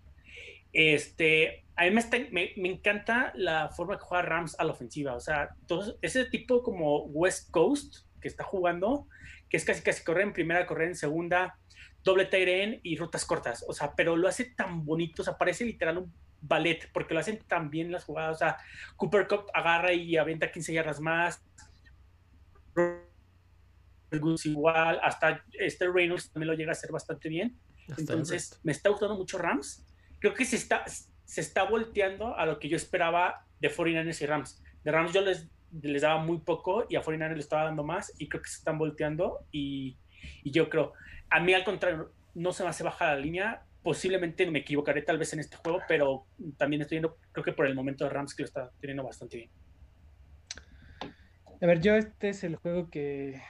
Este, 0.73 1.65
a 1.77 1.85
mí 1.85 1.91
me, 2.31 2.53
me, 2.57 2.69
encanta 2.69 3.33
la 3.35 3.69
forma 3.71 3.99
que 3.99 4.05
juega 4.05 4.23
Rams 4.23 4.59
a 4.59 4.65
la 4.65 4.73
ofensiva. 4.73 5.15
O 5.15 5.21
sea, 5.21 5.51
todo 5.67 5.99
ese 6.03 6.25
tipo 6.27 6.63
como 6.63 7.05
West 7.07 7.51
Coast, 7.51 8.07
que 8.21 8.29
está 8.29 8.45
jugando, 8.45 9.09
que 9.49 9.57
es 9.57 9.65
casi 9.65 9.83
casi 9.83 10.05
correr 10.05 10.23
en 10.23 10.33
primera, 10.33 10.67
correr 10.67 10.89
en 10.89 10.95
segunda, 10.95 11.59
doble 12.05 12.27
tight 12.27 12.81
y 12.83 12.97
rutas 12.97 13.25
cortas. 13.25 13.65
O 13.69 13.73
sea, 13.73 13.95
pero 13.97 14.17
lo 14.17 14.29
hace 14.29 14.45
tan 14.45 14.85
bonito, 14.85 15.23
o 15.23 15.25
sea, 15.25 15.37
parece 15.37 15.65
literal 15.65 15.99
un 15.99 16.15
ballet, 16.43 16.91
porque 16.93 17.15
lo 17.15 17.21
hacen 17.21 17.39
tan 17.47 17.71
bien 17.71 17.91
las 17.91 18.05
jugadas. 18.05 18.37
O 18.37 18.39
sea, 18.39 18.59
Cooper 18.97 19.27
Cup 19.27 19.47
agarra 19.55 19.93
y 19.93 20.17
avienta 20.17 20.51
15 20.51 20.73
yardas 20.73 21.01
más. 21.01 21.43
Igual, 24.45 25.01
hasta 25.03 25.43
este 25.53 25.89
Reynolds 25.89 26.31
también 26.31 26.49
lo 26.49 26.55
llega 26.55 26.71
a 26.71 26.73
hacer 26.73 26.93
bastante 26.93 27.29
bien. 27.29 27.59
Entonces, 27.97 28.61
me 28.63 28.73
está 28.73 28.91
gustando 28.91 29.17
mucho 29.17 29.39
Rams. 29.39 29.87
Creo 30.19 30.35
que 30.35 30.45
se 30.45 30.57
está, 30.57 30.85
se 30.87 31.41
está 31.41 31.65
volteando 31.65 32.37
a 32.37 32.45
lo 32.45 32.59
que 32.59 32.69
yo 32.69 32.77
esperaba 32.77 33.47
de 33.61 33.71
49ers 33.71 34.21
y 34.23 34.27
Rams. 34.27 34.63
De 34.85 34.93
Rams 34.93 35.13
yo 35.13 35.21
les, 35.23 35.49
les 35.81 36.03
daba 36.03 36.23
muy 36.23 36.39
poco 36.39 36.87
y 36.89 36.97
a 36.97 37.03
49ers 37.03 37.37
les 37.37 37.45
estaba 37.45 37.65
dando 37.65 37.85
más 37.85 38.13
y 38.19 38.29
creo 38.29 38.43
que 38.43 38.51
se 38.51 38.59
están 38.59 38.79
volteando 38.79 39.47
y, 39.51 39.97
y 40.43 40.51
yo 40.51 40.69
creo, 40.69 40.93
a 41.31 41.41
mí 41.41 41.55
al 41.55 41.65
contrario, 41.65 42.13
no 42.35 42.53
se 42.53 42.63
me 42.63 42.69
hace 42.69 42.85
bajar 42.85 43.17
la 43.17 43.21
línea, 43.21 43.63
posiblemente 43.83 44.49
me 44.51 44.61
equivocaré 44.61 45.03
tal 45.03 45.19
vez 45.19 45.33
en 45.33 45.41
este 45.41 45.57
juego, 45.57 45.81
pero 45.89 46.27
también 46.57 46.83
estoy 46.83 46.97
viendo, 46.97 47.19
creo 47.33 47.45
que 47.45 47.53
por 47.53 47.67
el 47.67 47.75
momento 47.75 48.05
de 48.05 48.11
Rams 48.11 48.35
que 48.35 48.43
lo 48.43 48.47
está 48.47 48.71
teniendo 48.81 49.03
bastante 49.05 49.39
bien. 49.39 49.51
A 51.61 51.67
ver, 51.67 51.81
yo 51.81 51.95
este 51.95 52.31
es 52.31 52.45
el 52.45 52.57
juego 52.57 52.91
que, 52.91 53.41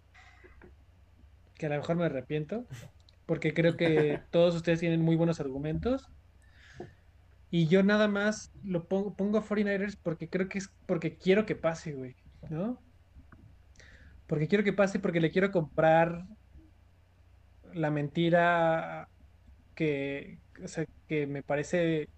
que 1.54 1.66
a 1.66 1.68
lo 1.70 1.76
mejor 1.76 1.96
me 1.96 2.04
arrepiento, 2.04 2.66
porque 3.26 3.54
creo 3.54 3.76
que 3.76 4.20
todos 4.30 4.54
ustedes 4.54 4.80
tienen 4.80 5.00
muy 5.00 5.16
buenos 5.16 5.40
argumentos. 5.40 6.10
Y 7.50 7.68
yo 7.68 7.82
nada 7.82 8.08
más 8.08 8.50
lo 8.64 8.88
pongo, 8.88 9.14
pongo 9.14 9.36
a 9.36 9.44
49ers 9.44 9.98
porque 10.02 10.30
creo 10.30 10.48
que 10.48 10.56
es 10.56 10.70
porque 10.86 11.18
quiero 11.18 11.44
que 11.44 11.54
pase, 11.54 11.92
güey, 11.92 12.16
¿no? 12.48 12.82
Porque 14.26 14.48
quiero 14.48 14.64
que 14.64 14.72
pase, 14.72 14.98
porque 14.98 15.20
le 15.20 15.30
quiero 15.30 15.50
comprar 15.50 16.24
la 17.74 17.90
mentira 17.90 19.08
que, 19.82 20.38
que 21.08 21.26
me 21.26 21.42
parece 21.42 22.08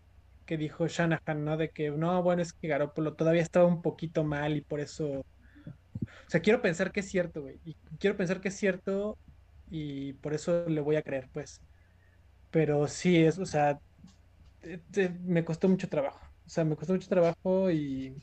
que 0.44 0.58
dijo 0.58 0.86
Shanahan, 0.86 1.44
¿no? 1.44 1.56
De 1.56 1.70
que 1.70 1.90
no, 1.90 2.22
bueno, 2.22 2.42
es 2.42 2.52
que 2.52 2.68
Garoppolo 2.68 3.14
todavía 3.14 3.42
estaba 3.42 3.66
un 3.66 3.80
poquito 3.80 4.24
mal 4.24 4.56
y 4.56 4.60
por 4.60 4.80
eso. 4.80 5.20
O 5.20 6.28
sea, 6.30 6.40
quiero 6.40 6.60
pensar 6.60 6.92
que 6.92 7.00
es 7.00 7.08
cierto, 7.08 7.42
güey. 7.42 7.58
Y 7.64 7.74
quiero 7.98 8.16
pensar 8.16 8.40
que 8.40 8.48
es 8.48 8.56
cierto 8.56 9.16
y 9.70 10.12
por 10.14 10.34
eso 10.34 10.68
le 10.68 10.80
voy 10.82 10.96
a 10.96 11.02
creer, 11.02 11.30
pues. 11.32 11.60
Pero 12.50 12.86
sí, 12.86 13.24
es, 13.24 13.38
o 13.38 13.46
sea, 13.46 13.78
me 15.24 15.44
costó 15.44 15.68
mucho 15.68 15.88
trabajo. 15.88 16.20
O 16.46 16.50
sea, 16.50 16.64
me 16.64 16.76
costó 16.76 16.92
mucho 16.92 17.08
trabajo 17.08 17.70
y. 17.70 18.14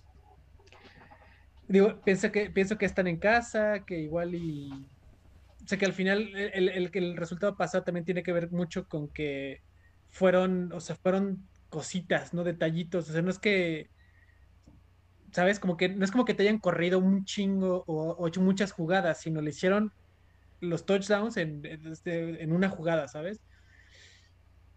Digo, 1.67 1.99
pienso 2.03 2.31
que, 2.31 2.51
pienso 2.51 2.77
que 2.77 2.85
están 2.85 3.07
en 3.07 3.17
casa, 3.17 3.83
que 3.85 3.99
igual 3.99 4.35
y 4.35 4.69
o 4.69 5.00
sea 5.71 5.79
que 5.79 5.85
al 5.85 5.93
final 5.93 6.35
el, 6.35 6.69
el, 6.69 6.91
el, 6.93 7.17
resultado 7.17 7.55
pasado 7.55 7.83
también 7.83 8.05
tiene 8.05 8.23
que 8.23 8.33
ver 8.33 8.51
mucho 8.51 8.87
con 8.87 9.07
que 9.07 9.61
fueron, 10.09 10.71
o 10.73 10.81
sea, 10.81 10.97
fueron 10.97 11.47
cositas, 11.69 12.33
¿no? 12.33 12.43
Detallitos. 12.43 13.09
O 13.09 13.13
sea, 13.13 13.21
no 13.21 13.31
es 13.31 13.39
que, 13.39 13.89
¿sabes? 15.31 15.59
Como 15.59 15.77
que 15.77 15.87
no 15.89 16.03
es 16.03 16.11
como 16.11 16.25
que 16.25 16.33
te 16.33 16.43
hayan 16.43 16.59
corrido 16.59 16.99
un 16.99 17.23
chingo 17.25 17.85
o, 17.87 18.27
hecho 18.27 18.41
muchas 18.41 18.73
jugadas, 18.73 19.21
sino 19.21 19.41
le 19.41 19.51
hicieron 19.51 19.93
los 20.59 20.85
touchdowns 20.85 21.37
en, 21.37 21.65
en, 21.65 21.87
este, 21.87 22.45
una 22.47 22.69
jugada, 22.69 23.07
¿sabes? 23.07 23.39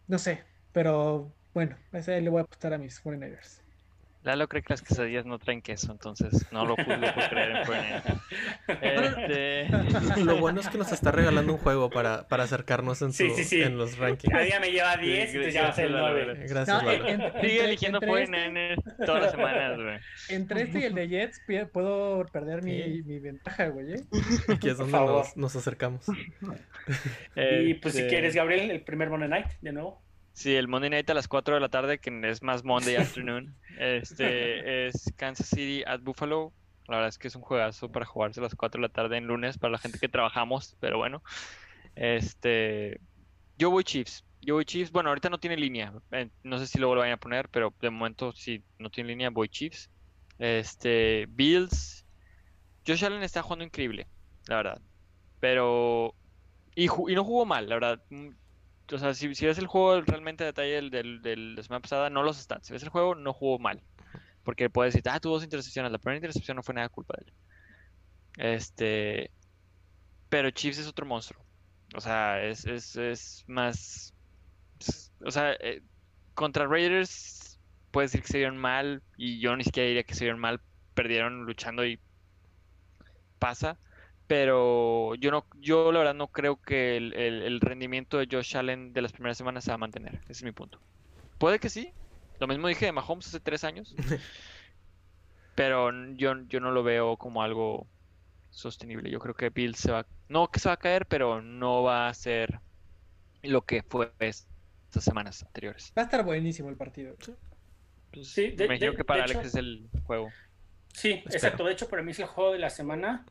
No 0.06 0.18
sé, 0.18 0.44
pero 0.72 1.34
bueno, 1.54 1.76
ese 1.92 2.20
le 2.20 2.30
voy 2.30 2.40
a 2.40 2.44
apostar 2.44 2.72
a 2.74 2.78
mis 2.78 3.02
49ers. 3.02 3.63
Lalo 4.24 4.48
cree 4.48 4.62
que 4.62 4.72
las 4.72 4.80
quesadillas 4.80 5.26
no 5.26 5.38
traen 5.38 5.60
queso, 5.60 5.92
entonces 5.92 6.50
no 6.50 6.64
lo 6.64 6.76
juzgo 6.76 7.14
por 7.14 7.28
creer 7.28 7.56
en 7.56 7.66
Fortnite. 7.66 8.14
Este... 8.80 9.68
Lo 10.24 10.38
bueno 10.38 10.60
es 10.60 10.68
que 10.68 10.78
nos 10.78 10.92
está 10.92 11.12
regalando 11.12 11.52
un 11.52 11.58
juego 11.58 11.90
para, 11.90 12.26
para 12.26 12.44
acercarnos 12.44 13.02
en, 13.02 13.12
su, 13.12 13.24
en 13.24 13.76
los 13.76 13.98
rankings. 13.98 14.32
Cada 14.32 14.44
día 14.44 14.60
me 14.60 14.70
lleva 14.70 14.96
10, 14.96 15.28
entonces 15.28 15.54
ya 15.54 15.62
va 15.64 15.68
a 15.68 15.72
ser 15.72 15.90
9. 15.90 16.46
Gracias, 16.48 16.68
no, 16.68 16.90
Lalo. 16.90 17.40
Sigue 17.40 17.64
eligiendo 17.64 18.00
Fortnite 18.00 18.72
este... 18.72 19.04
todas 19.04 19.22
las 19.24 19.30
semanas, 19.32 19.76
güey. 19.76 19.98
Entre 20.30 20.62
este 20.62 20.78
y 20.80 20.84
el 20.84 20.94
de 20.94 21.08
Jets 21.08 21.42
puedo 21.72 22.24
perder 22.26 22.62
mi, 22.62 23.02
mi 23.02 23.18
ventaja, 23.18 23.68
güey. 23.68 23.92
¿eh? 23.92 24.04
Aquí 24.48 24.70
es 24.70 24.78
donde 24.78 24.98
nos, 24.98 25.36
nos, 25.36 25.54
acercamos. 25.54 26.06
Y 27.36 27.74
pues 27.74 27.94
si 27.94 28.00
este 28.00 28.08
quieres, 28.08 28.34
Gabriel, 28.34 28.70
el 28.70 28.80
primer 28.82 29.10
Monday 29.10 29.28
Night, 29.28 29.48
de 29.60 29.72
nuevo. 29.72 30.03
Sí, 30.34 30.56
el 30.56 30.66
Monday 30.66 30.90
Night 30.90 31.08
a 31.08 31.14
las 31.14 31.28
4 31.28 31.54
de 31.54 31.60
la 31.60 31.68
tarde, 31.68 31.98
que 31.98 32.10
es 32.28 32.42
más 32.42 32.64
Monday 32.64 32.96
Afternoon. 32.96 33.56
Este 33.78 34.86
es 34.86 35.12
Kansas 35.16 35.46
City 35.48 35.84
at 35.86 36.00
Buffalo. 36.00 36.52
La 36.88 36.96
verdad 36.96 37.08
es 37.08 37.18
que 37.18 37.28
es 37.28 37.36
un 37.36 37.42
juegazo 37.42 37.90
para 37.90 38.04
jugarse 38.04 38.40
a 38.40 38.42
las 38.42 38.54
4 38.56 38.80
de 38.80 38.88
la 38.88 38.92
tarde 38.92 39.16
en 39.16 39.26
lunes 39.26 39.58
para 39.58 39.70
la 39.72 39.78
gente 39.78 39.98
que 39.98 40.08
trabajamos, 40.08 40.76
pero 40.80 40.98
bueno. 40.98 41.22
Este, 41.94 43.00
yo 43.56 43.70
voy 43.70 43.84
Chiefs. 43.84 44.24
Yo 44.42 44.54
voy 44.54 44.64
Chiefs. 44.64 44.90
Bueno, 44.90 45.10
ahorita 45.10 45.30
no 45.30 45.38
tiene 45.38 45.56
línea. 45.56 45.94
Eh, 46.10 46.28
no 46.42 46.58
sé 46.58 46.66
si 46.66 46.78
luego 46.78 46.96
lo 46.96 47.02
vayan 47.02 47.14
a 47.14 47.20
poner, 47.20 47.48
pero 47.48 47.72
de 47.80 47.90
momento 47.90 48.32
si 48.32 48.62
no 48.80 48.90
tiene 48.90 49.10
línea 49.10 49.30
voy 49.30 49.48
Chiefs. 49.48 49.88
Este, 50.40 51.26
Bills. 51.30 52.04
Josh 52.84 53.04
Allen 53.04 53.22
está 53.22 53.40
jugando 53.40 53.64
increíble, 53.64 54.08
la 54.48 54.56
verdad. 54.56 54.82
Pero 55.38 56.14
y, 56.74 56.86
y 56.86 57.14
no 57.14 57.24
jugó 57.24 57.46
mal, 57.46 57.68
la 57.68 57.76
verdad 57.76 58.02
o 58.92 58.98
sea, 58.98 59.14
si, 59.14 59.28
ves 59.28 59.58
el 59.58 59.66
juego 59.66 60.00
realmente 60.02 60.44
a 60.44 60.48
detalle 60.48 60.82
del, 60.90 61.22
del, 61.22 61.54
la 61.54 61.62
semana 61.62 61.80
pasada, 61.80 62.10
no 62.10 62.22
los 62.22 62.36
stats. 62.38 62.66
Si 62.66 62.72
ves 62.72 62.82
el 62.82 62.90
juego, 62.90 63.14
no 63.14 63.32
jugó 63.32 63.58
mal. 63.58 63.82
Porque 64.42 64.68
puedes 64.68 64.92
decir, 64.92 65.08
ah, 65.10 65.20
tuvo 65.20 65.34
dos 65.34 65.44
intercepciones. 65.44 65.90
La 65.90 65.98
primera 65.98 66.18
intercepción 66.18 66.56
no 66.56 66.62
fue 66.62 66.74
nada 66.74 66.88
culpa 66.88 67.14
de 67.18 67.24
él. 67.24 68.54
Este. 68.56 69.30
Pero 70.28 70.50
Chiefs 70.50 70.78
es 70.78 70.86
otro 70.86 71.06
monstruo. 71.06 71.42
O 71.94 72.00
sea, 72.00 72.42
es, 72.44 72.66
es, 72.66 72.96
es 72.96 73.44
más. 73.46 74.14
o 75.24 75.30
sea, 75.30 75.52
eh, 75.60 75.82
contra 76.34 76.66
Raiders 76.66 77.58
puede 77.90 78.06
decir 78.06 78.20
que 78.20 78.28
se 78.28 78.38
dieron 78.38 78.58
mal. 78.58 79.02
Y 79.16 79.40
yo 79.40 79.56
ni 79.56 79.64
siquiera 79.64 79.86
diría 79.86 80.02
que 80.02 80.14
se 80.14 80.24
dieron 80.24 80.40
mal. 80.40 80.60
Perdieron 80.94 81.44
luchando 81.46 81.86
y 81.86 81.98
pasa 83.38 83.78
pero 84.34 85.14
yo 85.14 85.30
no, 85.30 85.46
yo 85.60 85.92
la 85.92 86.00
verdad 86.00 86.14
no 86.14 86.26
creo 86.26 86.60
que 86.60 86.96
el, 86.96 87.60
rendimiento 87.60 88.18
de 88.18 88.26
Josh 88.28 88.56
Allen 88.56 88.92
de 88.92 89.00
las 89.00 89.12
primeras 89.12 89.38
semanas 89.38 89.62
se 89.62 89.70
va 89.70 89.76
a 89.76 89.78
mantener. 89.78 90.16
Ese 90.24 90.32
es 90.32 90.42
mi 90.42 90.50
punto. 90.50 90.80
Puede 91.38 91.60
que 91.60 91.70
sí. 91.70 91.92
Lo 92.40 92.48
mismo 92.48 92.66
dije 92.66 92.86
de 92.86 92.90
Mahomes 92.90 93.28
hace 93.28 93.38
tres 93.38 93.62
años. 93.62 93.94
pero 95.54 95.92
yo, 96.16 96.34
yo 96.48 96.58
no 96.58 96.72
lo 96.72 96.82
veo 96.82 97.16
como 97.16 97.44
algo 97.44 97.86
sostenible. 98.50 99.08
Yo 99.08 99.20
creo 99.20 99.34
que 99.34 99.50
Bill 99.50 99.76
se 99.76 99.92
va, 99.92 100.04
no 100.28 100.50
que 100.50 100.58
se 100.58 100.68
va 100.68 100.72
a 100.72 100.78
caer, 100.78 101.06
pero 101.06 101.40
no 101.40 101.84
va 101.84 102.08
a 102.08 102.14
ser 102.14 102.58
lo 103.44 103.62
que 103.62 103.84
fue 103.84 104.10
estas 104.18 104.48
semanas 105.04 105.44
anteriores. 105.44 105.92
Va 105.96 106.02
a 106.02 106.06
estar 106.06 106.24
buenísimo 106.24 106.70
el 106.70 106.76
partido. 106.76 107.14
Sí, 107.20 108.48
pues, 108.48 108.58
me 108.58 108.64
imagino 108.64 108.96
que 108.96 109.04
para 109.04 109.22
Alex 109.22 109.44
es 109.44 109.54
el 109.54 109.88
juego. 110.08 110.28
Sí, 110.92 111.22
exacto. 111.26 111.64
De 111.64 111.72
hecho, 111.72 111.88
para 111.88 112.02
mí 112.02 112.10
es 112.10 112.18
el 112.18 112.26
juego 112.26 112.50
de 112.50 112.58
la 112.58 112.70
semana. 112.70 113.24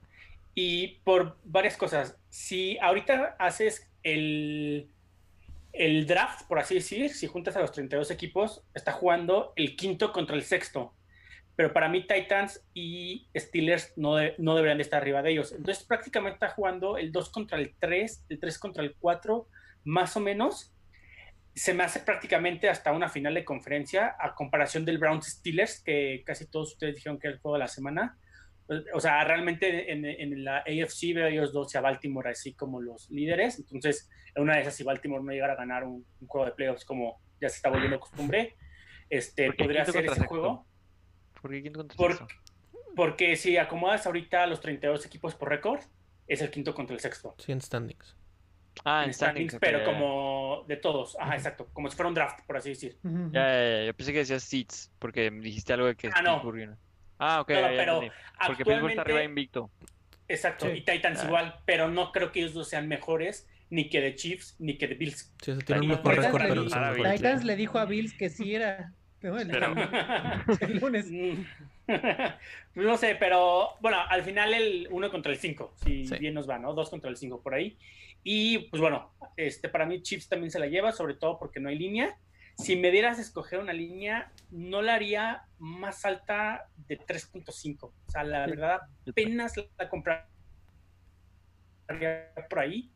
Y 0.55 0.99
por 1.03 1.37
varias 1.43 1.77
cosas. 1.77 2.17
Si 2.29 2.77
ahorita 2.79 3.35
haces 3.39 3.89
el, 4.03 4.89
el 5.73 6.05
draft, 6.05 6.47
por 6.47 6.59
así 6.59 6.75
decir, 6.75 7.09
si 7.09 7.27
juntas 7.27 7.55
a 7.55 7.61
los 7.61 7.71
32 7.71 8.11
equipos, 8.11 8.63
está 8.73 8.91
jugando 8.91 9.53
el 9.55 9.75
quinto 9.75 10.11
contra 10.11 10.35
el 10.35 10.43
sexto. 10.43 10.93
Pero 11.55 11.73
para 11.73 11.89
mí 11.89 12.05
Titans 12.05 12.63
y 12.73 13.27
Steelers 13.35 13.93
no, 13.95 14.15
no 14.37 14.55
deberían 14.55 14.77
de 14.77 14.83
estar 14.83 15.01
arriba 15.01 15.21
de 15.21 15.31
ellos. 15.31 15.51
Entonces 15.51 15.83
prácticamente 15.83 16.35
está 16.35 16.49
jugando 16.49 16.97
el 16.97 17.11
2 17.11 17.29
contra 17.29 17.57
el 17.59 17.75
3, 17.79 18.25
el 18.29 18.39
3 18.39 18.59
contra 18.59 18.83
el 18.83 18.95
4, 18.95 19.47
más 19.83 20.15
o 20.17 20.19
menos. 20.19 20.73
Se 21.55 21.73
me 21.73 21.83
hace 21.83 21.99
prácticamente 21.99 22.69
hasta 22.69 22.91
una 22.91 23.09
final 23.09 23.35
de 23.35 23.45
conferencia 23.45 24.15
a 24.19 24.33
comparación 24.33 24.85
del 24.85 24.97
Browns 24.97 25.27
Steelers, 25.27 25.83
que 25.83 26.23
casi 26.25 26.47
todos 26.47 26.73
ustedes 26.73 26.95
dijeron 26.95 27.19
que 27.19 27.27
era 27.27 27.35
el 27.35 27.41
juego 27.41 27.55
de 27.55 27.59
la 27.59 27.67
semana 27.67 28.17
o 28.93 28.99
sea, 28.99 29.23
realmente 29.23 29.91
en, 29.91 30.43
la 30.43 30.59
AFC 30.59 31.13
veo 31.13 31.25
a 31.25 31.29
ellos 31.29 31.51
dos 31.51 31.73
y 31.73 31.77
a 31.77 31.81
Baltimore 31.81 32.29
así 32.29 32.53
como 32.53 32.81
los 32.81 33.09
líderes. 33.09 33.59
Entonces, 33.59 34.09
en 34.35 34.43
una 34.43 34.55
de 34.55 34.61
esas, 34.61 34.75
si 34.75 34.83
Baltimore 34.83 35.23
no 35.23 35.31
llegara 35.31 35.53
a 35.53 35.57
ganar 35.57 35.83
un, 35.83 36.05
juego 36.27 36.45
de 36.45 36.53
playoffs 36.53 36.85
como 36.85 37.21
ya 37.41 37.49
se 37.49 37.57
está 37.57 37.69
volviendo 37.69 37.99
costumbre, 37.99 38.55
este, 39.09 39.51
podría 39.53 39.85
ser 39.85 40.05
ese 40.05 40.25
juego. 40.25 40.65
¿Por 41.41 41.51
qué 41.51 41.71
porque 42.95 43.35
si 43.35 43.57
acomodas 43.57 44.05
ahorita 44.05 44.45
los 44.47 44.61
32 44.61 45.05
equipos 45.05 45.35
por 45.35 45.49
récord, 45.49 45.79
es 46.27 46.41
el 46.41 46.49
quinto 46.51 46.73
contra 46.73 46.93
el 46.95 46.99
sexto. 46.99 47.35
Sí, 47.37 47.51
en 47.51 47.61
standings. 47.61 48.15
Ah, 48.85 49.03
en, 49.05 49.13
standings, 49.13 49.57
pero 49.59 49.83
como 49.83 50.63
de 50.67 50.77
todos. 50.77 51.17
Ajá, 51.19 51.35
exacto. 51.35 51.67
Como 51.73 51.89
si 51.89 51.95
fuera 51.95 52.09
un 52.09 52.15
draft, 52.15 52.45
por 52.45 52.57
así 52.57 52.69
decir. 52.69 52.97
Ya, 53.31 53.41
ya, 53.41 53.79
ya, 53.79 53.85
Yo 53.85 53.93
pensé 53.93 54.13
que 54.13 54.19
decías 54.19 54.43
seats, 54.43 54.91
porque 54.99 55.29
dijiste 55.29 55.73
algo 55.73 55.87
de 55.87 55.95
que... 55.95 56.09
Ah, 56.13 56.21
no. 56.21 56.41
Ah, 57.23 57.41
ok. 57.41 57.47
pero 57.47 58.01
Porque 58.47 58.65
Pittsburgh 58.65 58.89
está 58.89 59.01
arriba 59.01 59.23
invicto. 59.23 59.69
Exacto, 60.27 60.73
y 60.73 60.81
Titans 60.81 61.21
ah. 61.21 61.25
igual, 61.25 61.55
pero 61.65 61.89
no 61.89 62.11
creo 62.11 62.31
que 62.31 62.39
ellos 62.39 62.53
dos 62.53 62.69
sean 62.69 62.87
mejores 62.87 63.47
ni 63.69 63.89
que 63.89 64.01
de 64.01 64.15
Chiefs 64.15 64.55
ni 64.59 64.77
que 64.77 64.87
de 64.87 64.95
Bills. 64.95 65.33
Sí, 65.41 65.53
Titans, 65.57 65.87
le, 65.87 67.17
Titans 67.17 67.43
le 67.43 67.55
didijo 67.55 67.79
a 67.79 67.85
Bills 67.85 68.13
que 68.13 68.29
sí 68.29 68.55
era 68.55 68.93
el, 69.21 70.79
lunes. 70.79 71.07
Pues 71.85 72.01
no 72.75 72.97
sé, 72.97 73.15
pero 73.15 73.69
bueno, 73.81 73.97
al 74.07 74.23
final 74.23 74.53
el 74.53 74.87
1 74.91 75.11
contra 75.11 75.31
el 75.31 75.37
5, 75.37 75.73
si 75.83 76.05
bien 76.19 76.33
nos 76.33 76.49
va, 76.49 76.59
¿no? 76.59 76.73
2 76.73 76.89
contra 76.89 77.09
el 77.09 77.17
5 77.17 77.41
por 77.41 77.53
ahí. 77.53 77.77
Y 78.23 78.59
pues 78.69 78.81
bueno, 78.81 79.11
este, 79.37 79.69
para 79.69 79.85
mí 79.85 80.01
Chips 80.01 80.29
también 80.29 80.51
se 80.51 80.59
la 80.59 80.67
lleva, 80.67 80.91
sobre 80.91 81.15
todo 81.15 81.39
porque 81.39 81.59
no 81.59 81.69
hay 81.69 81.77
línea. 81.77 82.15
Si 82.55 82.75
me 82.75 82.91
dieras 82.91 83.17
a 83.17 83.21
escoger 83.21 83.59
una 83.59 83.73
línea, 83.73 84.31
no 84.51 84.81
la 84.81 84.95
haría 84.95 85.47
más 85.57 86.05
alta 86.05 86.69
de 86.87 86.99
3.5. 86.99 87.83
O 87.83 87.93
sea, 88.07 88.23
la 88.23 88.45
verdad, 88.45 88.81
apenas 89.07 89.53
la 89.77 89.89
compraría 89.89 90.27
por 92.49 92.59
ahí. 92.59 92.91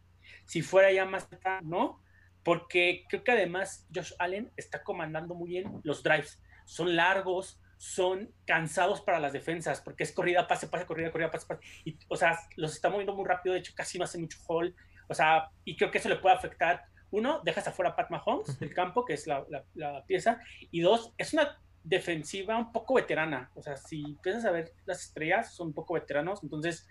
Si 0.46 0.62
fuera 0.62 0.92
ya 0.92 1.06
más 1.06 1.28
alta, 1.32 1.62
no. 1.62 2.04
Porque 2.44 3.06
creo 3.10 3.24
que 3.24 3.32
además 3.32 3.88
Josh 3.94 4.14
Allen 4.20 4.52
está 4.56 4.84
comandando 4.84 5.36
muy 5.36 5.50
bien 5.50 5.82
los 5.84 6.04
drives. 6.04 6.42
Son 6.66 6.96
largos, 6.96 7.60
son 7.78 8.34
cansados 8.46 9.02
para 9.02 9.20
las 9.20 9.34
defensas, 9.34 9.82
porque 9.82 10.04
es 10.04 10.12
corrida, 10.12 10.48
pase, 10.48 10.68
pase, 10.68 10.86
corrida, 10.86 11.12
corrida, 11.12 11.32
pase, 11.32 11.46
pase. 11.46 11.62
Y, 11.86 11.98
o 12.08 12.16
sea, 12.16 12.38
los 12.56 12.74
está 12.74 12.90
moviendo 12.90 13.16
muy 13.16 13.26
rápido, 13.26 13.54
de 13.54 13.60
hecho 13.60 13.74
casi 13.76 13.98
no 13.98 14.04
hace 14.04 14.18
mucho 14.18 14.38
hold. 14.48 14.74
O 15.08 15.14
sea, 15.14 15.50
y 15.64 15.76
creo 15.76 15.92
que 15.92 15.98
eso 16.00 16.10
le 16.10 16.18
puede 16.18 16.36
afectar. 16.36 16.84
Uno, 17.12 17.42
dejas 17.44 17.68
afuera 17.68 17.92
a 17.92 17.96
Pat 17.96 18.10
Mahomes 18.10 18.60
del 18.60 18.74
campo, 18.74 19.06
que 19.06 19.14
es 19.14 19.28
la, 19.28 19.46
la, 19.74 20.04
pieza. 20.06 20.42
Y 20.72 20.82
dos, 20.82 21.14
es 21.18 21.34
una 21.34 21.62
defensiva 21.84 22.58
un 22.58 22.72
poco 22.72 22.96
veterana. 22.96 23.52
O 23.56 23.62
sea, 23.62 23.78
si 23.78 24.04
empiezas 24.04 24.46
a 24.46 24.52
ver 24.52 24.74
las 24.86 25.04
estrellas, 25.04 25.54
son 25.54 25.68
un 25.68 25.74
poco 25.74 25.94
veteranos. 25.94 26.44
Entonces, 26.44 26.88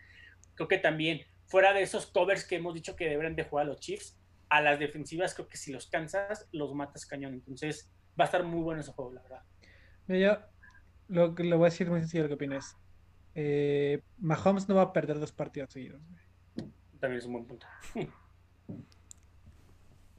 creo 0.54 0.68
que 0.68 0.78
también, 0.78 1.20
fuera 1.46 1.72
de 1.72 1.82
esos 1.82 2.06
covers 2.06 2.44
que 2.44 2.56
hemos 2.56 2.74
dicho 2.74 2.96
que 2.96 3.08
deberían 3.08 3.36
de 3.36 3.44
jugar 3.44 3.66
los 3.66 3.80
Chiefs, 3.80 4.18
a 4.48 4.60
las 4.60 4.78
defensivas 4.78 5.34
creo 5.34 5.48
que 5.48 5.56
si 5.56 5.72
los 5.72 5.88
cansas, 5.88 6.48
los 6.52 6.74
matas 6.74 7.04
cañón. 7.04 7.34
Entonces, 7.34 7.90
va 8.18 8.24
a 8.24 8.26
estar 8.26 8.44
muy 8.44 8.62
bueno 8.62 8.80
ese 8.80 8.92
juego, 8.92 9.12
la 9.12 9.22
verdad. 9.22 9.42
Mira, 10.06 10.48
lo 11.08 11.34
que 11.34 11.44
le 11.44 11.56
voy 11.56 11.66
a 11.66 11.70
decir 11.70 11.90
muy 11.90 12.00
sencillo 12.00 12.24
lo 12.24 12.28
que 12.28 12.34
opinas. 12.34 12.76
Eh, 13.34 14.02
Mahomes 14.18 14.68
no 14.68 14.76
va 14.76 14.82
a 14.82 14.92
perder 14.92 15.20
dos 15.20 15.32
partidos 15.32 15.70
seguidos. 15.72 16.00
También 17.00 17.18
es 17.18 17.26
un 17.26 17.32
buen 17.34 17.44
punto. 17.44 17.66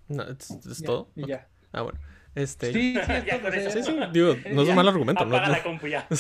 No, 0.08 0.24
¿es, 0.24 0.84
todo? 0.84 1.10
Y 1.16 1.28
ya. 1.28 1.48
Ah, 1.72 1.82
bueno. 1.82 2.00
Este... 2.38 2.72
Sí, 2.72 2.96
sí, 2.96 3.02
sí, 3.72 3.84
sí, 3.84 3.98
digo, 4.14 4.36
no 4.54 4.62
es 4.62 4.70
un 4.70 4.76
mal 4.76 4.88
argumento. 4.88 5.26
no, 5.26 5.40
la 5.40 5.64
compu 5.64 5.88
ya. 5.88 6.08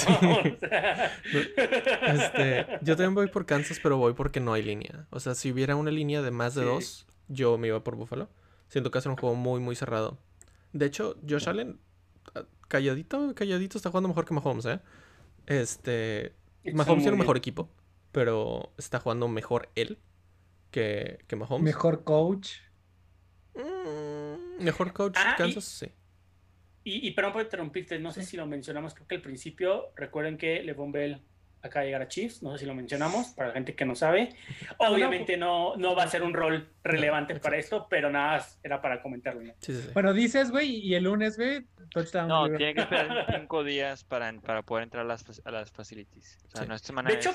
este, 2.08 2.66
yo 2.82 2.96
también 2.96 3.14
voy 3.14 3.28
por 3.28 3.46
Kansas, 3.46 3.80
pero 3.84 3.98
voy 3.98 4.14
porque 4.14 4.40
no 4.40 4.54
hay 4.54 4.64
línea. 4.64 5.06
O 5.12 5.20
sea, 5.20 5.36
si 5.36 5.52
hubiera 5.52 5.76
una 5.76 5.92
línea 5.92 6.24
de 6.24 6.32
más 6.32 6.56
de 6.56 6.66
dos, 6.66 7.06
yo 7.28 7.60
me 7.60 7.68
iba 7.68 7.84
por 7.84 7.96
Buffalo. 7.96 8.30
Siento 8.68 8.90
que 8.90 8.98
hace 8.98 9.10
un 9.10 9.16
juego 9.16 9.36
muy, 9.36 9.60
muy 9.60 9.76
cerrado. 9.76 10.18
De 10.74 10.88
hecho, 10.88 11.18
Josh 11.28 11.48
Allen, 11.48 11.80
ah, 12.34 12.46
calladito, 12.68 13.36
calladito, 13.36 13.78
está 13.78 13.92
jugando 13.92 14.10
mejor 14.10 14.26
que 14.26 14.34
Mahomes, 14.34 14.66
¿eh? 14.66 14.80
Este. 15.46 16.34
Mahomes 16.74 17.04
tiene 17.04 17.14
un 17.14 17.20
mejor 17.20 17.38
equipo, 17.38 17.70
pero 18.12 18.74
está 18.78 19.00
jugando 19.00 19.28
mejor 19.28 19.70
él 19.76 20.00
que, 20.72 21.20
que 21.28 21.36
Mahomes. 21.36 21.64
Mejor 21.64 22.04
coach. 22.04 22.54
Mm, 23.58 24.64
mejor 24.64 24.93
coach, 24.93 25.18
ah, 25.18 25.36
Kansas, 25.38 25.66
sí. 25.66 25.88
Y, 26.84 27.08
y 27.08 27.12
perdón 27.12 27.34
por 27.34 27.41
interrumpirte, 27.41 27.99
no 27.99 28.12
sé 28.12 28.24
si 28.24 28.38
lo 28.38 28.45
mencionamos, 28.45 28.93
creo 28.93 29.08
que 29.08 29.16
al 29.16 29.22
principio, 29.22 29.91
recuerden 29.95 30.38
que 30.38 30.64
Levon 30.64 30.91
Bell 30.91 31.22
acaba 31.68 31.84
de 31.84 31.88
llegar 31.88 32.01
a 32.01 32.07
Chiefs, 32.07 32.41
no 32.43 32.51
sé 32.53 32.59
si 32.59 32.65
lo 32.65 32.74
mencionamos, 32.74 33.28
para 33.30 33.49
la 33.49 33.53
gente 33.53 33.76
que 33.76 33.86
no 33.86 33.95
sabe. 33.95 34.36
Obviamente 34.78 35.38
no, 35.38 35.76
no 35.78 35.95
va 35.95 36.03
a 36.03 36.07
ser 36.07 36.24
un 36.24 36.34
rol 36.34 36.70
relevante 36.84 37.39
para 37.39 37.57
esto, 37.57 37.88
pero 37.89 38.09
nada, 38.09 38.45
era 38.63 38.82
para 38.82 39.01
comentarlo. 39.01 39.41
Bueno, 39.93 40.13
dices, 40.13 40.51
güey, 40.51 40.78
y 40.78 40.95
el 40.95 41.03
lunes, 41.03 41.38
güey, 41.38 41.65
No, 42.28 42.47
tiene 42.57 42.74
que 42.74 42.82
esperar 42.82 43.26
cinco 43.39 43.63
días 43.63 44.03
para, 44.03 44.32
para 44.41 44.61
poder 44.61 44.84
entrar 44.84 45.03
a 45.03 45.07
las, 45.07 45.41
a 45.45 45.51
las 45.51 45.72
facilities. 45.72 46.38
de 46.53 47.13
hecho, 47.13 47.34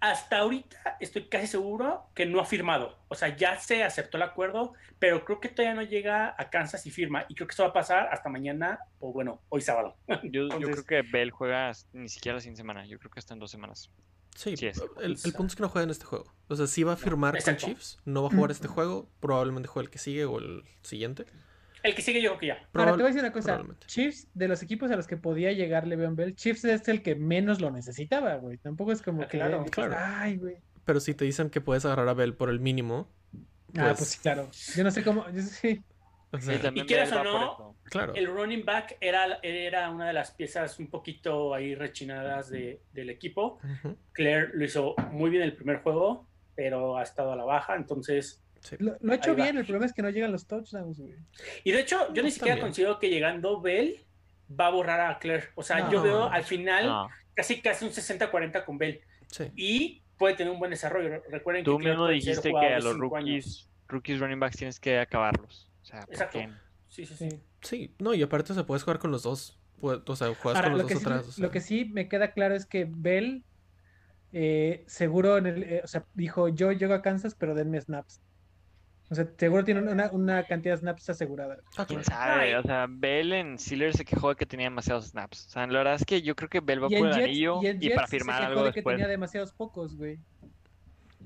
hasta 0.00 0.38
ahorita 0.38 0.96
estoy 1.00 1.24
casi 1.28 1.46
seguro 1.46 2.06
que 2.14 2.26
no 2.26 2.40
ha 2.40 2.44
firmado. 2.44 2.98
O 3.08 3.14
sea, 3.14 3.36
ya 3.36 3.58
se 3.58 3.82
aceptó 3.82 4.16
el 4.16 4.22
acuerdo, 4.22 4.72
pero 4.98 5.24
creo 5.24 5.40
que 5.40 5.48
todavía 5.48 5.74
no 5.74 5.82
llega 5.82 6.34
a 6.36 6.50
Kansas 6.50 6.86
y 6.86 6.90
firma. 6.90 7.24
Y 7.28 7.34
creo 7.34 7.46
que 7.46 7.52
eso 7.52 7.62
va 7.62 7.70
a 7.70 7.72
pasar 7.72 8.08
hasta 8.12 8.28
mañana, 8.28 8.80
o 9.00 9.12
bueno, 9.12 9.40
hoy 9.48 9.60
sábado. 9.60 9.96
Yo, 10.24 10.48
yo 10.48 10.70
creo 10.70 10.84
que 10.84 11.02
Bell 11.02 11.30
juega 11.30 11.72
ni 11.92 12.08
siquiera 12.08 12.40
sin 12.40 12.56
semana. 12.56 12.86
Yo 12.86 12.98
creo 12.98 13.10
que 13.10 13.20
está 13.20 13.34
en 13.34 13.40
dos 13.40 13.50
semanas. 13.50 13.69
Sí, 14.36 14.54
el, 15.00 15.16
punto 15.32 15.46
es 15.46 15.56
que 15.56 15.62
no 15.62 15.68
juega 15.68 15.84
en 15.84 15.90
este 15.90 16.04
juego. 16.04 16.32
O 16.48 16.56
sea, 16.56 16.66
si 16.66 16.82
va 16.82 16.94
a 16.94 16.96
firmar 16.96 17.42
con 17.42 17.56
Chiefs, 17.56 17.98
no 18.04 18.22
va 18.22 18.28
a 18.28 18.30
jugar 18.30 18.50
este 18.50 18.68
juego, 18.68 19.08
probablemente 19.20 19.68
juegue 19.68 19.86
el 19.86 19.90
que 19.90 19.98
sigue 19.98 20.24
o 20.24 20.38
el 20.38 20.62
siguiente. 20.82 21.26
El 21.82 21.94
que 21.94 22.02
sigue 22.02 22.20
yo 22.22 22.30
creo 22.30 22.40
que 22.40 22.46
ya. 22.46 22.68
Ahora 22.74 22.92
te 22.92 22.98
voy 22.98 23.04
a 23.04 23.06
decir 23.08 23.20
una 23.20 23.32
cosa. 23.32 23.62
Chiefs, 23.86 24.28
de 24.34 24.48
los 24.48 24.62
equipos 24.62 24.90
a 24.90 24.96
los 24.96 25.06
que 25.06 25.16
podía 25.16 25.52
llegar 25.52 25.86
Le'Veon 25.86 26.14
Bell, 26.14 26.34
Chiefs 26.36 26.64
es 26.64 26.88
el 26.88 27.02
que 27.02 27.14
menos 27.14 27.60
lo 27.60 27.70
necesitaba, 27.70 28.36
güey. 28.36 28.58
Tampoco 28.58 28.92
es 28.92 29.02
como 29.02 29.22
ah, 29.22 29.28
que... 29.28 29.38
Claro, 29.38 29.64
claro. 29.70 29.96
Ay, 29.98 30.36
güey. 30.36 30.56
Pero 30.84 31.00
si 31.00 31.14
te 31.14 31.24
dicen 31.24 31.50
que 31.50 31.60
puedes 31.60 31.84
agarrar 31.84 32.08
a 32.08 32.14
Bell 32.14 32.34
por 32.34 32.50
el 32.50 32.60
mínimo... 32.60 33.08
Ah, 33.76 33.94
pues, 33.94 33.98
pues 33.98 34.08
sí, 34.10 34.18
claro. 34.20 34.50
Yo 34.76 34.84
no 34.84 34.90
sé 34.90 35.02
cómo... 35.02 35.24
sí. 35.40 35.82
Y 36.74 36.86
quieras 36.86 37.12
o 37.12 37.24
no, 37.24 37.76
claro. 37.84 38.14
el 38.14 38.26
running 38.26 38.64
back 38.64 38.96
era, 39.00 39.38
era 39.42 39.90
una 39.90 40.06
de 40.06 40.12
las 40.12 40.30
piezas 40.30 40.78
un 40.78 40.88
poquito 40.88 41.54
ahí 41.54 41.74
rechinadas 41.74 42.50
de, 42.50 42.82
del 42.92 43.10
equipo. 43.10 43.58
Claire 44.12 44.50
lo 44.54 44.64
hizo 44.64 44.94
muy 45.10 45.30
bien 45.30 45.42
el 45.42 45.54
primer 45.54 45.82
juego, 45.82 46.26
pero 46.54 46.96
ha 46.96 47.02
estado 47.02 47.32
a 47.32 47.36
la 47.36 47.44
baja, 47.44 47.74
entonces 47.74 48.42
lo, 48.78 49.12
ha 49.12 49.14
hecho 49.14 49.34
bien, 49.34 49.56
el 49.56 49.64
problema 49.64 49.86
es 49.86 49.92
que 49.92 50.02
no 50.02 50.10
llegan 50.10 50.32
los 50.32 50.46
touchdowns, 50.46 50.98
güey. 50.98 51.14
Y 51.64 51.72
de 51.72 51.80
hecho, 51.80 52.12
yo 52.12 52.22
ni 52.22 52.30
siquiera 52.30 52.60
considero 52.60 52.98
que 52.98 53.08
llegando 53.08 53.60
Bell 53.60 54.04
va 54.58 54.66
a 54.66 54.70
borrar 54.70 55.00
a 55.00 55.18
Claire. 55.18 55.48
O 55.54 55.62
sea, 55.62 55.88
yo 55.90 56.02
veo 56.02 56.24
al 56.24 56.44
final 56.44 57.08
casi 57.34 57.60
casi 57.60 57.84
un 57.84 57.90
60-40 57.90 58.64
con 58.64 58.78
Bell. 58.78 59.00
Y 59.56 60.02
puede 60.18 60.34
tener 60.34 60.52
un 60.52 60.58
buen 60.58 60.70
desarrollo. 60.70 61.22
Recuerden 61.30 61.64
Tú 61.64 61.78
que 61.78 61.88
mismo 61.88 62.06
dijiste 62.08 62.50
que 62.50 62.66
a 62.66 62.78
los 62.80 62.98
rookies, 62.98 63.68
rookies 63.88 64.20
running 64.20 64.40
backs 64.40 64.56
tienes 64.56 64.78
que 64.78 64.98
acabarlos. 64.98 65.69
O 65.90 65.96
sea, 65.96 66.06
Exacto. 66.08 66.38
Sí, 66.88 67.06
sí, 67.06 67.14
sí. 67.14 67.28
Sí, 67.62 67.94
no, 67.98 68.14
y 68.14 68.22
aparte 68.22 68.54
se 68.54 68.64
puedes 68.64 68.82
jugar 68.82 68.98
con 68.98 69.10
los 69.10 69.22
dos. 69.22 69.58
O 69.80 70.16
sea, 70.16 70.34
juegas 70.34 70.62
con 70.62 70.78
los 70.78 70.88
dos 70.88 71.02
atrás. 71.02 71.38
Lo 71.38 71.50
que 71.50 71.60
sí 71.60 71.84
me 71.86 72.08
queda 72.08 72.32
claro 72.32 72.54
es 72.54 72.66
que 72.66 72.86
Bell 72.88 73.44
eh, 74.32 74.84
seguro 74.86 75.38
en 75.38 75.46
el, 75.46 75.62
eh, 75.62 75.80
o 75.82 75.86
sea, 75.88 76.04
dijo 76.14 76.48
yo 76.48 76.70
llego 76.72 76.94
a 76.94 77.02
Kansas, 77.02 77.34
pero 77.34 77.54
denme 77.54 77.80
snaps. 77.80 78.20
O 79.10 79.14
sea, 79.16 79.26
seguro 79.36 79.64
tiene 79.64 79.80
una, 79.80 80.44
cantidad 80.44 80.74
de 80.74 80.80
snaps 80.80 81.10
asegurada. 81.10 81.58
Ah, 81.76 81.84
¿Quién 81.84 82.04
sabe? 82.04 82.56
O 82.56 82.62
sea, 82.62 82.86
Bell 82.88 83.32
en 83.32 83.58
Steelers 83.58 83.96
se 83.96 84.04
quejó 84.04 84.28
de 84.28 84.36
que 84.36 84.46
tenía 84.46 84.66
demasiados 84.66 85.08
snaps. 85.08 85.46
O 85.48 85.50
sea, 85.50 85.66
la 85.66 85.78
verdad 85.78 85.94
es 85.94 86.04
que 86.04 86.22
yo 86.22 86.36
creo 86.36 86.48
que 86.48 86.60
Bell 86.60 86.84
va 86.84 86.88
por 86.88 87.08
el 87.08 87.12
anillo 87.12 87.60
y, 87.60 87.90
para 87.90 88.06
firmar 88.06 88.38
se 88.38 88.46
algo 88.46 88.62
de 88.64 88.72
que 88.72 88.82
tenía 88.82 89.08
demasiados 89.08 89.52
pocos, 89.52 89.96
güey. 89.96 90.20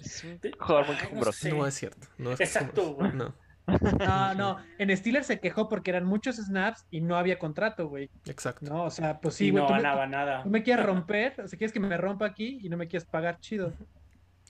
Es 0.00 0.24
un 0.24 0.40
jugador 0.58 0.86
muy 0.86 0.96
quejumbroso. 0.96 1.48
No, 1.50 1.66
es 1.66 1.74
cierto. 1.74 2.08
No 2.16 2.32
es 2.32 2.40
Exacto, 2.40 2.94
güey. 2.94 3.12
No. 3.12 3.34
No, 3.66 4.34
no. 4.34 4.56
En 4.78 4.94
Steelers 4.96 5.26
se 5.26 5.40
quejó 5.40 5.68
porque 5.68 5.90
eran 5.90 6.04
muchos 6.04 6.36
snaps 6.36 6.86
y 6.90 7.00
no 7.00 7.16
había 7.16 7.38
contrato, 7.38 7.88
güey. 7.88 8.10
Exacto. 8.26 8.66
No, 8.66 8.84
o 8.84 8.90
sea, 8.90 9.20
pues 9.20 9.34
sí, 9.34 9.50
güey. 9.50 9.62
No 9.62 9.70
ganaba 9.70 10.06
nada. 10.06 10.42
Tú 10.42 10.50
me 10.50 10.62
quieres 10.62 10.84
romper, 10.84 11.34
o 11.40 11.48
sea, 11.48 11.58
quieres 11.58 11.72
que 11.72 11.80
me 11.80 11.96
rompa 11.96 12.26
aquí 12.26 12.60
y 12.62 12.68
no 12.68 12.76
me 12.76 12.88
quieres 12.88 13.06
pagar 13.06 13.40
chido. 13.40 13.72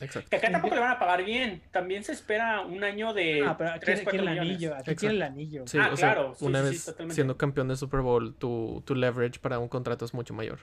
Exacto. 0.01 0.29
Que 0.29 0.37
acá 0.37 0.51
tampoco 0.51 0.75
le 0.75 0.81
van 0.81 0.91
a 0.91 0.99
pagar 0.99 1.25
bien. 1.25 1.63
También 1.71 2.03
se 2.03 2.13
espera 2.13 2.63
un 2.63 2.83
año 2.83 3.15
de. 3.15 3.45
Ah, 3.47 3.57
pero 3.57 3.71
aquí, 3.71 3.85
3, 3.85 4.05
el 4.13 4.29
anillo. 4.29 4.75
Aquí 4.77 4.97
quiere 4.97 5.15
el 5.15 5.23
anillo. 5.23 5.65
ah, 5.81 5.91
claro. 5.95 6.35
una 6.41 6.63
vez 6.63 6.95
siendo 7.11 7.37
campeón 7.37 7.69
de 7.69 7.77
Super 7.77 8.01
Bowl, 8.01 8.35
tu, 8.35 8.83
tu, 8.85 8.95
leverage 8.95 9.39
para 9.39 9.59
un 9.59 9.69
contrato 9.69 10.05
es 10.05 10.13
mucho 10.13 10.35
mayor. 10.35 10.61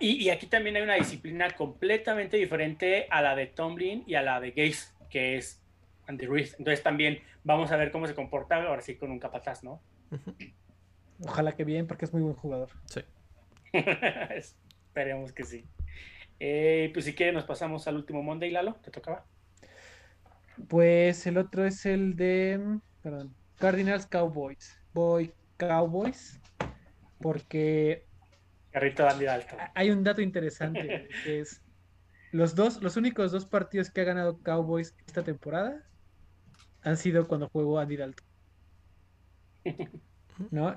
Y, 0.00 0.24
y, 0.24 0.30
aquí 0.30 0.46
también 0.46 0.76
hay 0.76 0.82
una 0.82 0.94
disciplina 0.94 1.50
completamente 1.52 2.36
diferente 2.36 3.06
a 3.10 3.22
la 3.22 3.34
de 3.34 3.46
Tomlin 3.46 4.04
y 4.06 4.14
a 4.16 4.22
la 4.22 4.40
de 4.40 4.50
Gaze, 4.50 4.92
que 5.08 5.36
es 5.36 5.62
Andy 6.06 6.26
Reid. 6.26 6.48
Entonces 6.58 6.82
también 6.82 7.22
vamos 7.46 7.70
a 7.70 7.76
ver 7.76 7.92
cómo 7.92 8.06
se 8.06 8.14
comporta 8.14 8.56
ahora 8.56 8.82
sí 8.82 8.96
con 8.96 9.10
un 9.10 9.20
capataz, 9.20 9.62
¿no? 9.62 9.80
Ojalá 11.24 11.54
que 11.54 11.64
bien, 11.64 11.86
porque 11.86 12.04
es 12.04 12.12
muy 12.12 12.22
buen 12.22 12.34
jugador. 12.34 12.70
Sí. 12.86 13.02
Esperemos 14.34 15.32
que 15.32 15.44
sí. 15.44 15.64
Eh, 16.40 16.90
pues 16.92 17.04
si 17.04 17.14
quiere 17.14 17.32
nos 17.32 17.44
pasamos 17.44 17.86
al 17.86 17.96
último 17.96 18.22
Monday, 18.22 18.50
Lalo, 18.50 18.74
¿te 18.74 18.90
tocaba? 18.90 19.24
Pues 20.68 21.26
el 21.26 21.38
otro 21.38 21.64
es 21.64 21.86
el 21.86 22.16
de, 22.16 22.78
perdón, 23.02 23.32
Cardinals 23.58 24.06
Cowboys. 24.06 24.78
Voy 24.92 25.32
Cowboys 25.56 26.40
porque 27.20 28.04
hay 29.74 29.90
un 29.90 30.04
dato 30.04 30.20
interesante 30.20 31.08
que 31.24 31.40
es 31.40 31.62
los 32.32 32.54
dos, 32.54 32.82
los 32.82 32.96
únicos 32.96 33.30
dos 33.30 33.46
partidos 33.46 33.90
que 33.90 34.00
ha 34.00 34.04
ganado 34.04 34.42
Cowboys 34.42 34.94
esta 35.06 35.22
temporada 35.22 35.86
han 36.86 36.96
sido 36.96 37.26
cuando 37.26 37.48
jugó 37.48 37.78
Andy 37.78 37.96
Dalton. 37.96 38.26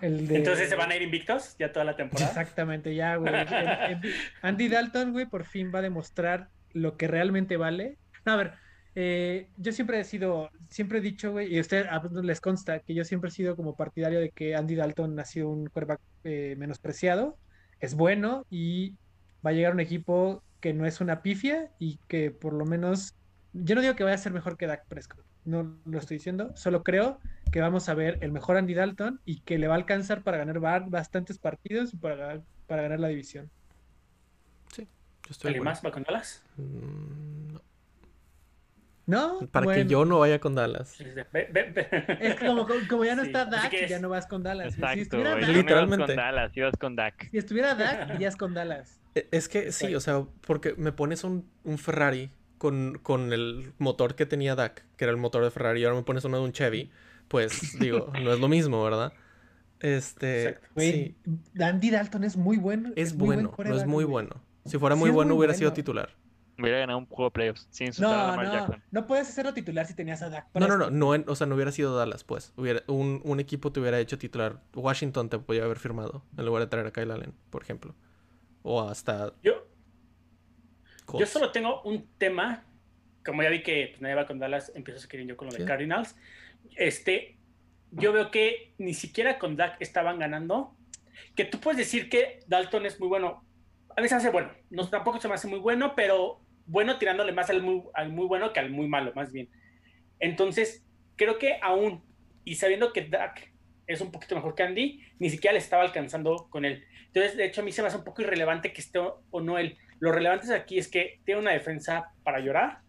Entonces 0.01 0.69
se 0.69 0.75
van 0.75 0.91
a 0.91 0.95
ir 0.95 1.01
invictos 1.01 1.55
ya 1.59 1.71
toda 1.71 1.85
la 1.85 1.95
temporada. 1.95 2.29
Exactamente, 2.29 2.95
ya, 2.95 3.17
güey. 3.17 3.33
Andy 4.41 4.69
Dalton, 4.69 5.11
güey, 5.11 5.25
por 5.25 5.45
fin 5.45 5.71
va 5.73 5.79
a 5.79 5.83
demostrar 5.83 6.49
lo 6.73 6.97
que 6.97 7.07
realmente 7.07 7.57
vale. 7.57 7.97
a 8.25 8.35
ver, 8.35 8.53
eh, 8.95 9.49
yo 9.57 9.71
siempre 9.71 9.99
he 9.99 10.03
sido, 10.03 10.49
siempre 10.69 10.99
he 10.99 11.01
dicho, 11.01 11.31
güey, 11.31 11.53
y 11.53 11.57
a 11.57 11.61
ustedes 11.61 11.87
les 12.23 12.41
consta 12.41 12.79
que 12.79 12.93
yo 12.93 13.03
siempre 13.03 13.29
he 13.29 13.33
sido 13.33 13.55
como 13.55 13.75
partidario 13.75 14.19
de 14.19 14.31
que 14.31 14.55
Andy 14.55 14.75
Dalton 14.75 15.19
ha 15.19 15.25
sido 15.25 15.49
un 15.49 15.67
quarterback 15.67 16.01
eh, 16.23 16.55
menospreciado, 16.57 17.37
es 17.79 17.95
bueno 17.95 18.45
y 18.49 18.95
va 19.45 19.51
a 19.51 19.53
llegar 19.53 19.73
un 19.73 19.79
equipo 19.79 20.43
que 20.59 20.73
no 20.73 20.85
es 20.85 21.01
una 21.01 21.21
pifia 21.21 21.71
y 21.79 21.99
que 22.07 22.31
por 22.31 22.53
lo 22.53 22.65
menos, 22.65 23.15
yo 23.53 23.75
no 23.75 23.81
digo 23.81 23.95
que 23.95 24.03
vaya 24.03 24.15
a 24.15 24.19
ser 24.19 24.31
mejor 24.33 24.57
que 24.57 24.67
Dak 24.67 24.85
Prescott, 24.87 25.25
no 25.45 25.77
lo 25.85 25.97
estoy 25.99 26.17
diciendo, 26.17 26.51
solo 26.55 26.83
creo 26.83 27.19
que 27.51 27.61
vamos 27.61 27.89
a 27.89 27.93
ver 27.93 28.17
el 28.21 28.31
mejor 28.31 28.57
Andy 28.57 28.73
Dalton 28.73 29.21
y 29.25 29.41
que 29.41 29.57
le 29.57 29.67
va 29.67 29.73
a 29.73 29.77
alcanzar 29.77 30.23
para 30.23 30.37
ganar 30.37 30.59
bastantes 30.89 31.39
partidos 31.39 31.93
y 31.93 31.97
para, 31.97 32.41
para 32.67 32.83
ganar 32.83 32.99
la 32.99 33.07
división. 33.07 33.49
Sí, 34.73 34.83
yo 34.83 35.31
estoy 35.31 35.49
¿Alguien 35.49 35.63
más 35.63 35.83
va 35.83 35.91
con 35.91 36.03
Dallas? 36.03 36.43
Mm, 36.57 37.53
no. 37.53 37.61
No, 39.09 39.39
Para 39.47 39.73
que 39.73 39.87
yo 39.87 40.05
no 40.05 40.19
vaya 40.19 40.39
con 40.39 40.53
Dallas. 40.53 41.01
Es 41.01 42.35
como, 42.35 42.67
como 42.87 43.03
ya 43.05 43.15
no 43.15 43.23
está 43.23 43.45
Dak, 43.45 43.73
ya 43.87 43.99
no 43.99 44.09
vas 44.09 44.27
con 44.27 44.43
Dallas. 44.43 44.75
Exacto, 44.75 44.93
si 44.93 45.01
estuviera. 45.01 45.31
Dak, 45.35 45.47
Literalmente. 45.47 46.05
Con 46.05 46.15
Dallas, 46.15 46.55
ibas 46.55 46.77
con 46.79 46.95
Dak. 46.95 47.27
si 47.31 47.37
estuviera 47.39 47.73
Dak, 47.73 48.13
irías 48.13 48.35
con 48.35 48.53
Dallas. 48.53 49.01
E- 49.15 49.27
Es 49.31 49.49
que 49.49 49.71
sí, 49.71 49.95
o 49.95 49.99
sea, 49.99 50.25
porque 50.45 50.75
me 50.77 50.91
pones 50.91 51.23
un, 51.23 51.49
un 51.63 51.79
Ferrari 51.79 52.29
con, 52.59 52.99
con 53.01 53.33
el 53.33 53.73
motor 53.79 54.13
que 54.15 54.27
tenía 54.27 54.55
Dak, 54.55 54.85
que 54.97 55.05
era 55.05 55.11
el 55.11 55.17
motor 55.17 55.43
de 55.43 55.49
Ferrari, 55.49 55.81
y 55.81 55.85
ahora 55.85 55.97
me 55.97 56.03
pones 56.03 56.23
uno 56.25 56.37
de 56.37 56.43
un 56.43 56.51
Chevy, 56.51 56.91
pues 57.27 57.79
digo, 57.79 58.11
no 58.23 58.31
es 58.33 58.39
lo 58.39 58.47
mismo, 58.47 58.83
¿verdad? 58.83 59.11
Este, 59.79 60.59
sí, 60.75 61.15
Andy 61.59 61.89
Dalton 61.89 62.23
es 62.25 62.35
muy 62.37 62.57
bueno. 62.57 62.91
es 62.95 63.15
muy 63.15 63.27
buen 63.27 63.45
bueno, 63.47 63.69
no 63.71 63.75
es 63.77 63.85
muy 63.87 64.03
bueno. 64.03 64.35
Si 64.65 64.77
fuera 64.77 64.95
muy 64.95 65.09
bueno, 65.09 65.33
muy 65.33 65.39
hubiera 65.39 65.53
sido 65.53 65.73
titular. 65.73 66.09
Hubiera 66.59 66.79
ganado 66.79 66.99
un 66.99 67.05
juego 67.05 67.25
de 67.29 67.31
playoffs 67.31 67.67
sin 67.71 67.87
insultar 67.87 68.13
a 68.19 68.21
No, 68.23 68.27
Lamar 68.31 68.45
no, 68.47 68.53
Jackson. 68.53 68.83
no 68.91 69.07
puedes 69.07 69.29
hacerlo 69.29 69.53
titular 69.53 69.85
si 69.87 69.93
tenías 69.93 70.21
a 70.21 70.29
Dak. 70.29 70.47
No, 70.53 70.67
no, 70.67 70.75
no, 70.77 70.89
no, 70.91 71.15
en- 71.15 71.23
o 71.29 71.35
sea, 71.35 71.47
no 71.47 71.55
hubiera 71.55 71.71
sido 71.71 71.95
Dallas, 71.95 72.25
pues. 72.25 72.51
Hubiera, 72.57 72.83
un, 72.87 73.21
un 73.23 73.39
equipo 73.39 73.71
te 73.71 73.79
hubiera 73.79 73.97
hecho 73.99 74.17
titular. 74.17 74.59
Washington 74.75 75.29
te 75.29 75.39
podía 75.39 75.63
haber 75.63 75.79
firmado 75.79 76.25
en 76.37 76.45
lugar 76.45 76.63
de 76.63 76.67
traer 76.67 76.87
a 76.87 76.91
Kyle 76.91 77.09
Allen, 77.11 77.33
por 77.49 77.63
ejemplo. 77.63 77.95
O 78.61 78.81
hasta 78.81 79.31
Yo, 79.41 79.53
yo 81.17 81.19
Colts. 81.19 81.29
solo 81.29 81.51
tengo 81.51 81.81
un 81.83 82.07
tema. 82.17 82.65
Como 83.25 83.43
ya 83.43 83.49
vi 83.49 83.61
que 83.63 83.87
pues, 83.89 84.01
nadie 84.01 84.15
va 84.15 84.25
con 84.25 84.39
Dallas, 84.39 84.71
empiezo 84.75 85.05
a 85.05 85.09
querer 85.09 85.27
yo 85.27 85.37
con 85.37 85.47
lo 85.47 85.53
de 85.53 85.59
Sí. 85.59 85.65
Cardinals. 85.65 86.15
Este, 86.75 87.37
yo 87.91 88.13
veo 88.13 88.31
que 88.31 88.73
ni 88.77 88.93
siquiera 88.93 89.37
con 89.39 89.55
Dak 89.55 89.77
estaban 89.81 90.19
ganando. 90.19 90.75
Que 91.35 91.45
tú 91.45 91.59
puedes 91.59 91.77
decir 91.77 92.09
que 92.09 92.39
Dalton 92.47 92.85
es 92.85 92.99
muy 92.99 93.09
bueno. 93.09 93.43
A 93.95 94.01
veces 94.01 94.17
hace 94.17 94.29
bueno. 94.29 94.51
No, 94.69 94.87
tampoco 94.89 95.19
se 95.19 95.27
me 95.27 95.33
hace 95.33 95.47
muy 95.47 95.59
bueno, 95.59 95.93
pero 95.95 96.41
bueno 96.65 96.97
tirándole 96.97 97.31
más 97.33 97.49
al 97.49 97.61
muy, 97.61 97.83
al 97.93 98.09
muy 98.09 98.25
bueno 98.25 98.53
que 98.53 98.59
al 98.59 98.69
muy 98.69 98.87
malo, 98.87 99.11
más 99.15 99.31
bien. 99.31 99.49
Entonces, 100.19 100.85
creo 101.15 101.37
que 101.37 101.59
aún, 101.61 102.03
y 102.45 102.55
sabiendo 102.55 102.93
que 102.93 103.01
Dak 103.05 103.51
es 103.87 104.01
un 104.01 104.11
poquito 104.11 104.35
mejor 104.35 104.55
que 104.55 104.63
Andy, 104.63 105.03
ni 105.17 105.29
siquiera 105.29 105.53
le 105.53 105.59
estaba 105.59 105.83
alcanzando 105.83 106.47
con 106.49 106.63
él. 106.63 106.85
Entonces, 107.07 107.35
de 107.35 107.45
hecho, 107.45 107.61
a 107.61 107.63
mí 107.63 107.71
se 107.71 107.81
me 107.81 107.87
hace 107.87 107.97
un 107.97 108.03
poco 108.03 108.21
irrelevante 108.21 108.71
que 108.71 108.81
esté 108.81 108.99
o 108.99 109.41
no 109.41 109.57
él. 109.57 109.77
Lo 109.99 110.11
relevante 110.11 110.53
aquí 110.53 110.77
es 110.77 110.87
que 110.87 111.19
tiene 111.25 111.41
una 111.41 111.51
defensa 111.51 112.11
para 112.23 112.39
llorar. 112.39 112.79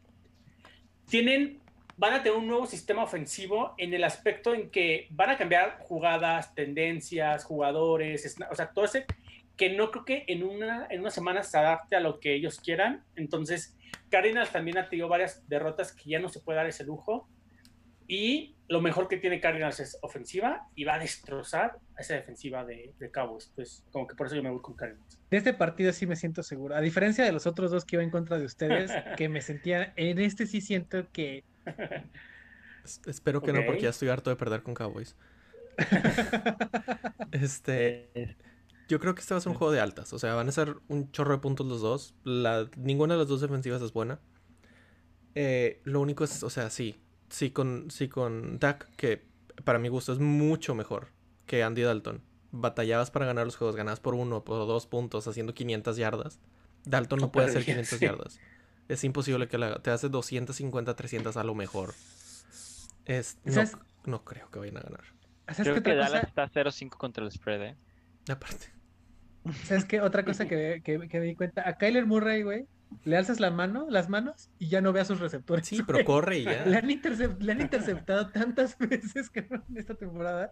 Tienen, 1.06 1.60
van 1.96 2.14
a 2.14 2.22
tener 2.22 2.38
un 2.38 2.46
nuevo 2.46 2.66
sistema 2.66 3.02
ofensivo 3.02 3.74
en 3.78 3.92
el 3.94 4.04
aspecto 4.04 4.54
en 4.54 4.70
que 4.70 5.08
van 5.10 5.30
a 5.30 5.36
cambiar 5.36 5.78
jugadas, 5.80 6.54
tendencias, 6.54 7.44
jugadores, 7.44 8.36
o 8.50 8.54
sea, 8.54 8.70
todo 8.70 8.84
ese 8.84 9.06
que 9.56 9.70
no 9.70 9.90
creo 9.90 10.04
que 10.06 10.24
en 10.28 10.42
una, 10.42 10.86
en 10.88 11.00
una 11.00 11.10
semana 11.10 11.42
se 11.42 11.58
adapte 11.58 11.94
a 11.94 12.00
lo 12.00 12.18
que 12.18 12.34
ellos 12.34 12.60
quieran. 12.60 13.04
Entonces, 13.14 13.76
Cardinals 14.08 14.50
también 14.50 14.78
ha 14.78 14.88
tenido 14.88 15.06
varias 15.06 15.46
derrotas 15.48 15.92
que 15.92 16.08
ya 16.08 16.18
no 16.18 16.30
se 16.30 16.40
puede 16.40 16.56
dar 16.56 16.66
ese 16.66 16.84
lujo. 16.84 17.28
Y 18.08 18.56
lo 18.70 18.80
mejor 18.80 19.08
que 19.08 19.16
tiene 19.16 19.40
Cardinals 19.40 19.80
es 19.80 19.98
ofensiva 20.00 20.68
y 20.76 20.84
va 20.84 20.94
a 20.94 20.98
destrozar 21.00 21.78
a 21.96 22.00
esa 22.02 22.14
defensiva 22.14 22.64
de, 22.64 22.94
de 23.00 23.10
Cowboys. 23.10 23.48
Entonces, 23.48 23.84
como 23.90 24.06
que 24.06 24.14
por 24.14 24.28
eso 24.28 24.36
yo 24.36 24.44
me 24.44 24.50
voy 24.50 24.62
con 24.62 24.76
Cardinals. 24.76 25.18
De 25.28 25.36
este 25.36 25.52
partido 25.52 25.92
sí 25.92 26.06
me 26.06 26.14
siento 26.14 26.44
seguro. 26.44 26.76
A 26.76 26.80
diferencia 26.80 27.24
de 27.24 27.32
los 27.32 27.48
otros 27.48 27.72
dos 27.72 27.84
que 27.84 27.96
iba 27.96 28.04
en 28.04 28.10
contra 28.10 28.38
de 28.38 28.44
ustedes, 28.44 28.92
que 29.16 29.28
me 29.28 29.40
sentía. 29.40 29.92
En 29.96 30.20
este 30.20 30.46
sí 30.46 30.60
siento 30.60 31.04
que. 31.10 31.42
Es- 32.84 33.00
Espero 33.06 33.42
que 33.42 33.52
no, 33.52 33.66
porque 33.66 33.82
ya 33.82 33.90
estoy 33.90 34.08
harto 34.08 34.30
de 34.30 34.36
perder 34.36 34.62
con 34.62 34.74
Cowboys. 34.74 35.16
este. 37.32 38.36
Yo 38.88 38.98
creo 39.00 39.14
que 39.16 39.20
este 39.20 39.34
va 39.34 39.38
a 39.38 39.40
ser 39.40 39.50
un 39.50 39.58
juego 39.58 39.72
de 39.72 39.80
altas. 39.80 40.12
O 40.12 40.18
sea, 40.20 40.34
van 40.34 40.48
a 40.48 40.52
ser 40.52 40.76
un 40.88 41.10
chorro 41.10 41.32
de 41.34 41.38
puntos 41.40 41.66
los 41.66 41.80
dos. 41.80 42.14
La, 42.24 42.68
ninguna 42.76 43.14
de 43.14 43.18
las 43.20 43.28
dos 43.28 43.40
defensivas 43.40 43.82
es 43.82 43.92
buena. 43.92 44.20
Eh, 45.34 45.80
lo 45.84 46.00
único 46.00 46.22
es, 46.24 46.42
o 46.44 46.50
sea, 46.50 46.70
sí. 46.70 47.00
Sí 47.30 47.50
con, 47.50 47.90
sí 47.90 48.08
con 48.08 48.58
Dak, 48.58 48.90
que 48.96 49.24
para 49.64 49.78
mi 49.78 49.88
gusto 49.88 50.12
es 50.12 50.18
mucho 50.18 50.74
mejor 50.74 51.08
que 51.46 51.62
Andy 51.62 51.82
Dalton. 51.82 52.22
Batallabas 52.52 53.10
para 53.10 53.26
ganar 53.26 53.44
los 53.46 53.56
juegos, 53.56 53.76
ganabas 53.76 54.00
por 54.00 54.14
uno, 54.14 54.42
por 54.44 54.56
dos 54.66 54.86
puntos, 54.86 55.26
haciendo 55.28 55.54
500 55.54 55.96
yardas. 55.96 56.40
Dalton 56.84 57.20
no 57.20 57.30
puede 57.32 57.46
hacer 57.48 57.64
Perdías, 57.64 57.88
500 57.88 57.98
sí. 57.98 58.04
yardas. 58.04 58.40
Es 58.88 59.04
imposible 59.04 59.46
que 59.48 59.56
la. 59.58 59.80
Te 59.80 59.90
hace 59.90 60.08
250, 60.08 60.96
300 60.96 61.36
a 61.36 61.44
lo 61.44 61.54
mejor. 61.54 61.94
Es, 63.04 63.38
no, 63.44 63.52
¿Sabes? 63.52 63.76
no 64.04 64.24
creo 64.24 64.50
que 64.50 64.58
vayan 64.58 64.78
a 64.78 64.80
ganar. 64.80 65.04
¿Sabes 65.48 65.62
Creo 65.62 65.74
que 65.74 65.80
otra 65.80 65.94
Dallas 65.94 66.28
cosa? 66.28 66.44
está 66.44 66.48
0-5 66.64 66.90
contra 66.96 67.24
el 67.24 67.30
spread, 67.32 67.62
¿eh? 67.62 67.76
Aparte. 68.28 68.66
¿Sabes 69.64 69.84
qué? 69.84 70.00
Otra 70.00 70.24
cosa 70.24 70.46
que, 70.46 70.80
que, 70.84 71.08
que 71.08 71.18
me 71.20 71.26
di 71.26 71.34
cuenta. 71.34 71.68
A 71.68 71.76
Kyler 71.78 72.06
Murray, 72.06 72.42
güey, 72.42 72.66
le 73.04 73.16
alzas 73.16 73.40
la 73.40 73.50
mano, 73.50 73.86
las 73.88 74.08
manos 74.08 74.50
y 74.58 74.68
ya 74.68 74.80
no 74.80 74.92
ve 74.92 75.00
a 75.00 75.04
sus 75.04 75.20
receptores. 75.20 75.66
Sí, 75.66 75.82
pero 75.86 76.04
corre 76.04 76.38
y 76.38 76.44
Le 76.44 76.54
ya. 76.54 76.78
han, 76.78 77.38
le 77.40 77.52
han 77.52 77.60
interceptado 77.60 78.28
tantas 78.30 78.76
veces 78.78 79.30
que 79.30 79.40
en 79.40 79.76
esta 79.76 79.94
temporada 79.94 80.50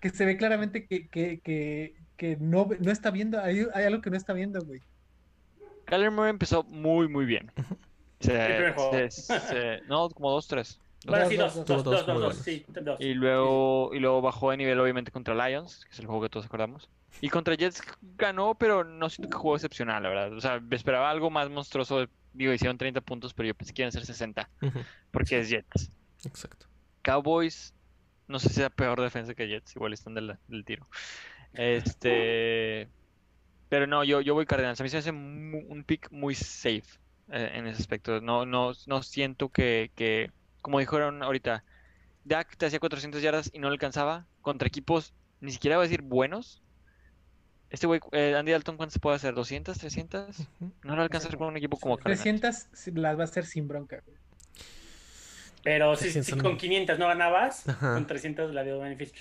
que 0.00 0.10
se 0.10 0.24
ve 0.24 0.36
claramente 0.36 0.86
que, 0.86 1.08
que, 1.08 1.40
que, 1.40 1.96
que 2.16 2.36
no, 2.36 2.68
no 2.80 2.90
está 2.92 3.10
viendo. 3.10 3.40
Hay, 3.40 3.66
hay 3.74 3.84
algo 3.84 4.00
que 4.00 4.10
no 4.10 4.16
está 4.16 4.32
viendo, 4.32 4.60
güey. 4.64 4.80
Kyler 5.86 6.10
Murray 6.10 6.30
empezó 6.30 6.62
muy, 6.64 7.08
muy 7.08 7.24
bien. 7.26 7.50
Se- 8.20 8.32
El 8.34 8.46
primer 8.56 8.74
juego. 8.74 8.92
se- 8.92 9.10
se- 9.10 9.80
no, 9.88 10.08
como 10.10 10.36
2-3. 10.36 10.78
Bueno, 11.06 11.28
Dos, 11.64 11.84
dos. 11.84 12.48
Y 12.98 13.14
luego, 13.14 13.90
y 13.94 14.00
luego 14.00 14.20
bajó 14.20 14.50
de 14.50 14.56
nivel, 14.56 14.80
obviamente, 14.80 15.12
contra 15.12 15.34
Lions, 15.48 15.84
que 15.84 15.92
es 15.92 15.98
el 16.00 16.06
juego 16.06 16.22
que 16.22 16.28
todos 16.28 16.46
acordamos. 16.46 16.90
Y 17.20 17.28
contra 17.30 17.54
Jets 17.54 17.82
ganó, 18.16 18.54
pero 18.54 18.84
no 18.84 19.10
siento 19.10 19.30
que 19.30 19.38
jugó 19.38 19.56
excepcional, 19.56 20.02
la 20.02 20.08
verdad. 20.08 20.32
O 20.32 20.40
sea, 20.40 20.60
me 20.60 20.76
esperaba 20.76 21.10
algo 21.10 21.30
más 21.30 21.50
monstruoso. 21.50 22.06
Digo, 22.32 22.52
hicieron 22.52 22.78
30 22.78 23.00
puntos, 23.00 23.34
pero 23.34 23.48
yo 23.48 23.54
pensé 23.54 23.72
que 23.72 23.82
iban 23.82 23.88
a 23.88 23.92
ser 23.92 24.04
60, 24.04 24.48
Ujú, 24.62 24.80
porque 25.10 25.40
es 25.40 25.48
Jets. 25.48 25.90
Exacto. 26.24 26.66
Cowboys, 27.02 27.74
no 28.28 28.38
sé 28.38 28.48
si 28.48 28.56
sea 28.56 28.70
peor 28.70 29.00
defensa 29.00 29.34
que 29.34 29.48
Jets, 29.48 29.74
igual 29.74 29.92
están 29.92 30.14
del, 30.14 30.36
del 30.46 30.64
tiro. 30.64 30.86
Este, 31.54 32.88
pero 33.68 33.86
no, 33.86 34.04
yo, 34.04 34.20
yo 34.20 34.34
voy 34.34 34.46
Cardinals. 34.46 34.80
A 34.80 34.84
mí 34.84 34.90
se 34.90 34.96
me 34.96 35.00
hace 35.00 35.10
un 35.10 35.84
pick 35.86 36.10
muy 36.10 36.34
safe 36.34 36.98
eh, 37.30 37.50
en 37.54 37.66
ese 37.66 37.80
aspecto. 37.82 38.20
No, 38.20 38.46
no, 38.46 38.72
no 38.86 39.02
siento 39.02 39.50
que, 39.50 39.90
que, 39.94 40.30
como 40.62 40.78
dijeron 40.78 41.22
ahorita, 41.22 41.64
Dak 42.24 42.56
te 42.56 42.66
hacía 42.66 42.80
400 42.80 43.20
yardas 43.20 43.50
y 43.52 43.58
no 43.58 43.68
le 43.68 43.74
alcanzaba 43.74 44.26
contra 44.40 44.68
equipos, 44.68 45.14
ni 45.40 45.52
siquiera 45.52 45.76
voy 45.76 45.84
a 45.84 45.88
decir 45.88 46.02
buenos. 46.02 46.62
Este 47.70 47.86
güey, 47.86 48.00
eh, 48.12 48.34
Andy 48.34 48.52
Dalton, 48.52 48.76
¿cuántos 48.76 48.98
puede 48.98 49.16
hacer? 49.16 49.34
¿200, 49.34 49.78
300? 49.78 50.38
Ujú. 50.40 50.72
No 50.84 50.96
lo 50.96 51.02
alcanza 51.02 51.28
con 51.36 51.48
un 51.48 51.56
equipo 51.56 51.78
como 51.78 51.98
Cardinals. 51.98 52.22
300 52.22 52.66
sí 52.72 52.90
las 52.92 53.16
va 53.18 53.22
a 53.22 53.24
hacer 53.24 53.44
sin 53.44 53.68
bronca, 53.68 54.00
güey. 54.06 54.16
Pero 55.62 55.94
si, 55.96 56.04
300 56.04 56.26
si 56.26 56.36
no. 56.36 56.42
con 56.42 56.56
500 56.56 56.98
no 56.98 57.08
ganabas, 57.08 57.68
Ajá. 57.68 57.94
con 57.94 58.06
300 58.06 58.54
la 58.54 58.62
dio 58.64 58.78
beneficio. 58.78 59.18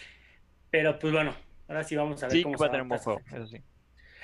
Pero 0.70 0.98
pues 1.00 1.12
bueno, 1.12 1.36
ahora 1.68 1.84
sí 1.84 1.96
vamos 1.96 2.22
a 2.24 2.28
ver 2.28 2.38
Sí, 2.38 2.44
cómo 2.44 2.56
que 2.56 2.62
va 2.62 2.66
a 2.66 2.70
se 2.70 2.72
tener 2.72 2.82
un 2.84 2.90
buen 2.90 3.02
juego, 3.02 3.22
eso 3.34 3.48
sí. 3.48 3.62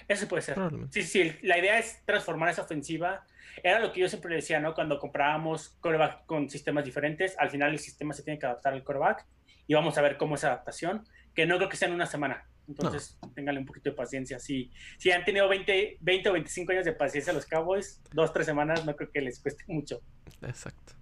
Eso 0.08 0.28
puede 0.28 0.42
ser. 0.42 0.58
Sí, 0.92 1.04
sí, 1.04 1.36
la 1.44 1.58
idea 1.58 1.80
es 1.80 2.02
transformar 2.06 2.50
esa 2.50 2.62
ofensiva. 2.62 3.26
Era 3.62 3.80
lo 3.80 3.92
que 3.92 4.02
yo 4.02 4.10
siempre 4.10 4.36
decía, 4.36 4.60
¿no? 4.60 4.74
Cuando 4.74 5.00
comprábamos 5.00 5.70
coreback 5.80 6.26
con 6.26 6.50
sistemas 6.50 6.84
diferentes, 6.86 7.36
al 7.40 7.50
final 7.50 7.72
el 7.72 7.80
sistema 7.80 8.14
se 8.14 8.24
tiene 8.24 8.38
que 8.40 8.46
adaptar 8.46 8.74
al 8.74 8.84
coreback 8.84 9.26
y 9.68 9.74
vamos 9.74 9.98
a 9.98 10.02
ver 10.02 10.18
cómo 10.18 10.36
es 10.36 10.44
adaptación, 10.44 11.08
que 11.34 11.46
no 11.46 11.58
creo 11.58 11.70
que 11.70 11.78
sea 11.78 11.88
en 11.88 11.94
una 11.94 12.06
semana. 12.06 12.46
Entonces, 12.68 13.18
ténganle 13.36 13.60
un 13.60 13.66
poquito 13.66 13.90
de 13.90 13.96
paciencia. 13.96 14.40
Si, 14.40 14.72
si 14.98 15.12
han 15.12 15.26
tenido 15.26 15.50
20, 15.50 15.98
20 16.00 16.30
o 16.30 16.34
25 16.34 16.72
años 16.72 16.86
de 16.86 16.94
paciencia 16.94 17.34
los 17.34 17.46
Cowboys, 17.46 18.02
dos, 18.14 18.32
tres 18.32 18.46
semanas, 18.46 18.86
no 18.86 18.96
creo 18.96 19.12
que 19.12 19.22
les 19.22 19.40
cueste 19.42 19.64
mucho. 19.68 20.00
Exacto. 20.42 20.94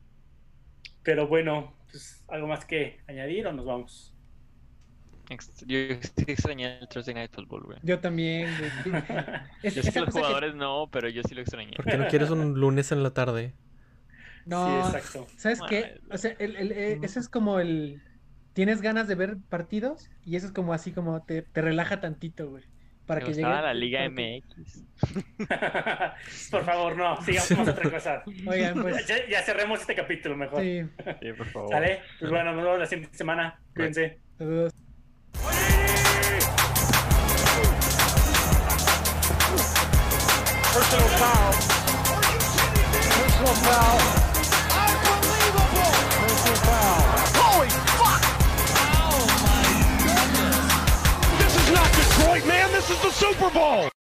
Pero 1.03 1.27
bueno, 1.27 1.75
pues, 1.91 2.23
¿algo 2.27 2.47
más 2.47 2.65
que 2.65 2.99
añadir 3.07 3.45
o 3.47 3.53
nos 3.53 3.65
vamos? 3.65 4.07
Yo 5.65 5.77
sí 6.01 6.23
extrañé 6.27 6.79
el 6.79 6.87
Thursday 6.89 7.13
Night 7.13 7.31
Football, 7.33 7.63
güey. 7.63 7.79
Yo 7.83 7.99
también, 7.99 8.49
güey. 8.57 9.03
Es- 9.63 9.75
Yo 9.75 9.83
sé 9.83 9.91
que 9.93 9.99
los 10.01 10.09
que- 10.13 10.19
jugadores 10.19 10.55
no, 10.55 10.89
pero 10.91 11.07
yo 11.07 11.21
sí 11.23 11.33
lo 11.35 11.41
extrañé. 11.41 11.71
¿Por 11.73 11.85
qué 11.85 11.97
no 11.97 12.07
quieres 12.07 12.29
un 12.31 12.59
lunes 12.59 12.91
en 12.91 13.01
la 13.01 13.13
tarde? 13.13 13.53
No, 14.45 14.89
Sí, 14.91 14.97
exacto. 14.97 15.27
¿sabes 15.37 15.61
Ay, 15.61 15.67
qué? 15.69 16.01
O 16.11 16.17
sea, 16.17 16.35
el, 16.39 16.55
el- 16.57 16.71
eh, 16.73 16.99
eso 17.03 17.19
es 17.19 17.29
como 17.29 17.59
el... 17.59 18.01
Tienes 18.53 18.81
ganas 18.81 19.07
de 19.07 19.15
ver 19.15 19.37
partidos 19.49 20.09
y 20.25 20.35
eso 20.35 20.47
es 20.47 20.51
como 20.51 20.73
así 20.73 20.91
como 20.91 21.23
te, 21.23 21.41
te 21.41 21.61
relaja 21.61 22.01
tantito, 22.01 22.49
güey. 22.49 22.63
para 23.05 23.21
que 23.21 23.33
llegue. 23.33 23.43
la 23.43 23.73
Liga 23.73 24.01
MX. 24.09 24.83
por 26.51 26.63
favor, 26.65 26.97
no, 26.97 27.21
sigamos 27.21 27.67
otra 27.67 27.89
cosa. 27.89 28.23
Oigan, 28.45 28.81
pues. 28.81 29.07
Ya, 29.29 29.41
cerremos 29.41 29.79
este 29.81 29.95
capítulo 29.95 30.35
mejor. 30.35 30.61
Sí. 30.61 30.81
sí, 31.21 31.33
por 31.33 31.47
favor. 31.47 31.69
¿Sale? 31.71 32.01
Pues 32.19 32.29
bueno, 32.29 32.53
nos 32.53 32.63
vemos 32.63 32.79
la 32.79 32.85
siguiente 32.85 33.17
semana. 33.17 33.59
Cuídense. 33.73 34.19
Saludos. 34.37 34.73
Personal 40.73 41.09
foul. 41.19 41.55
Personal 43.43 43.55
foul. 43.65 44.20
This 52.81 52.89
is 52.89 53.01
the 53.03 53.11
Super 53.11 53.49
Bowl. 53.51 54.00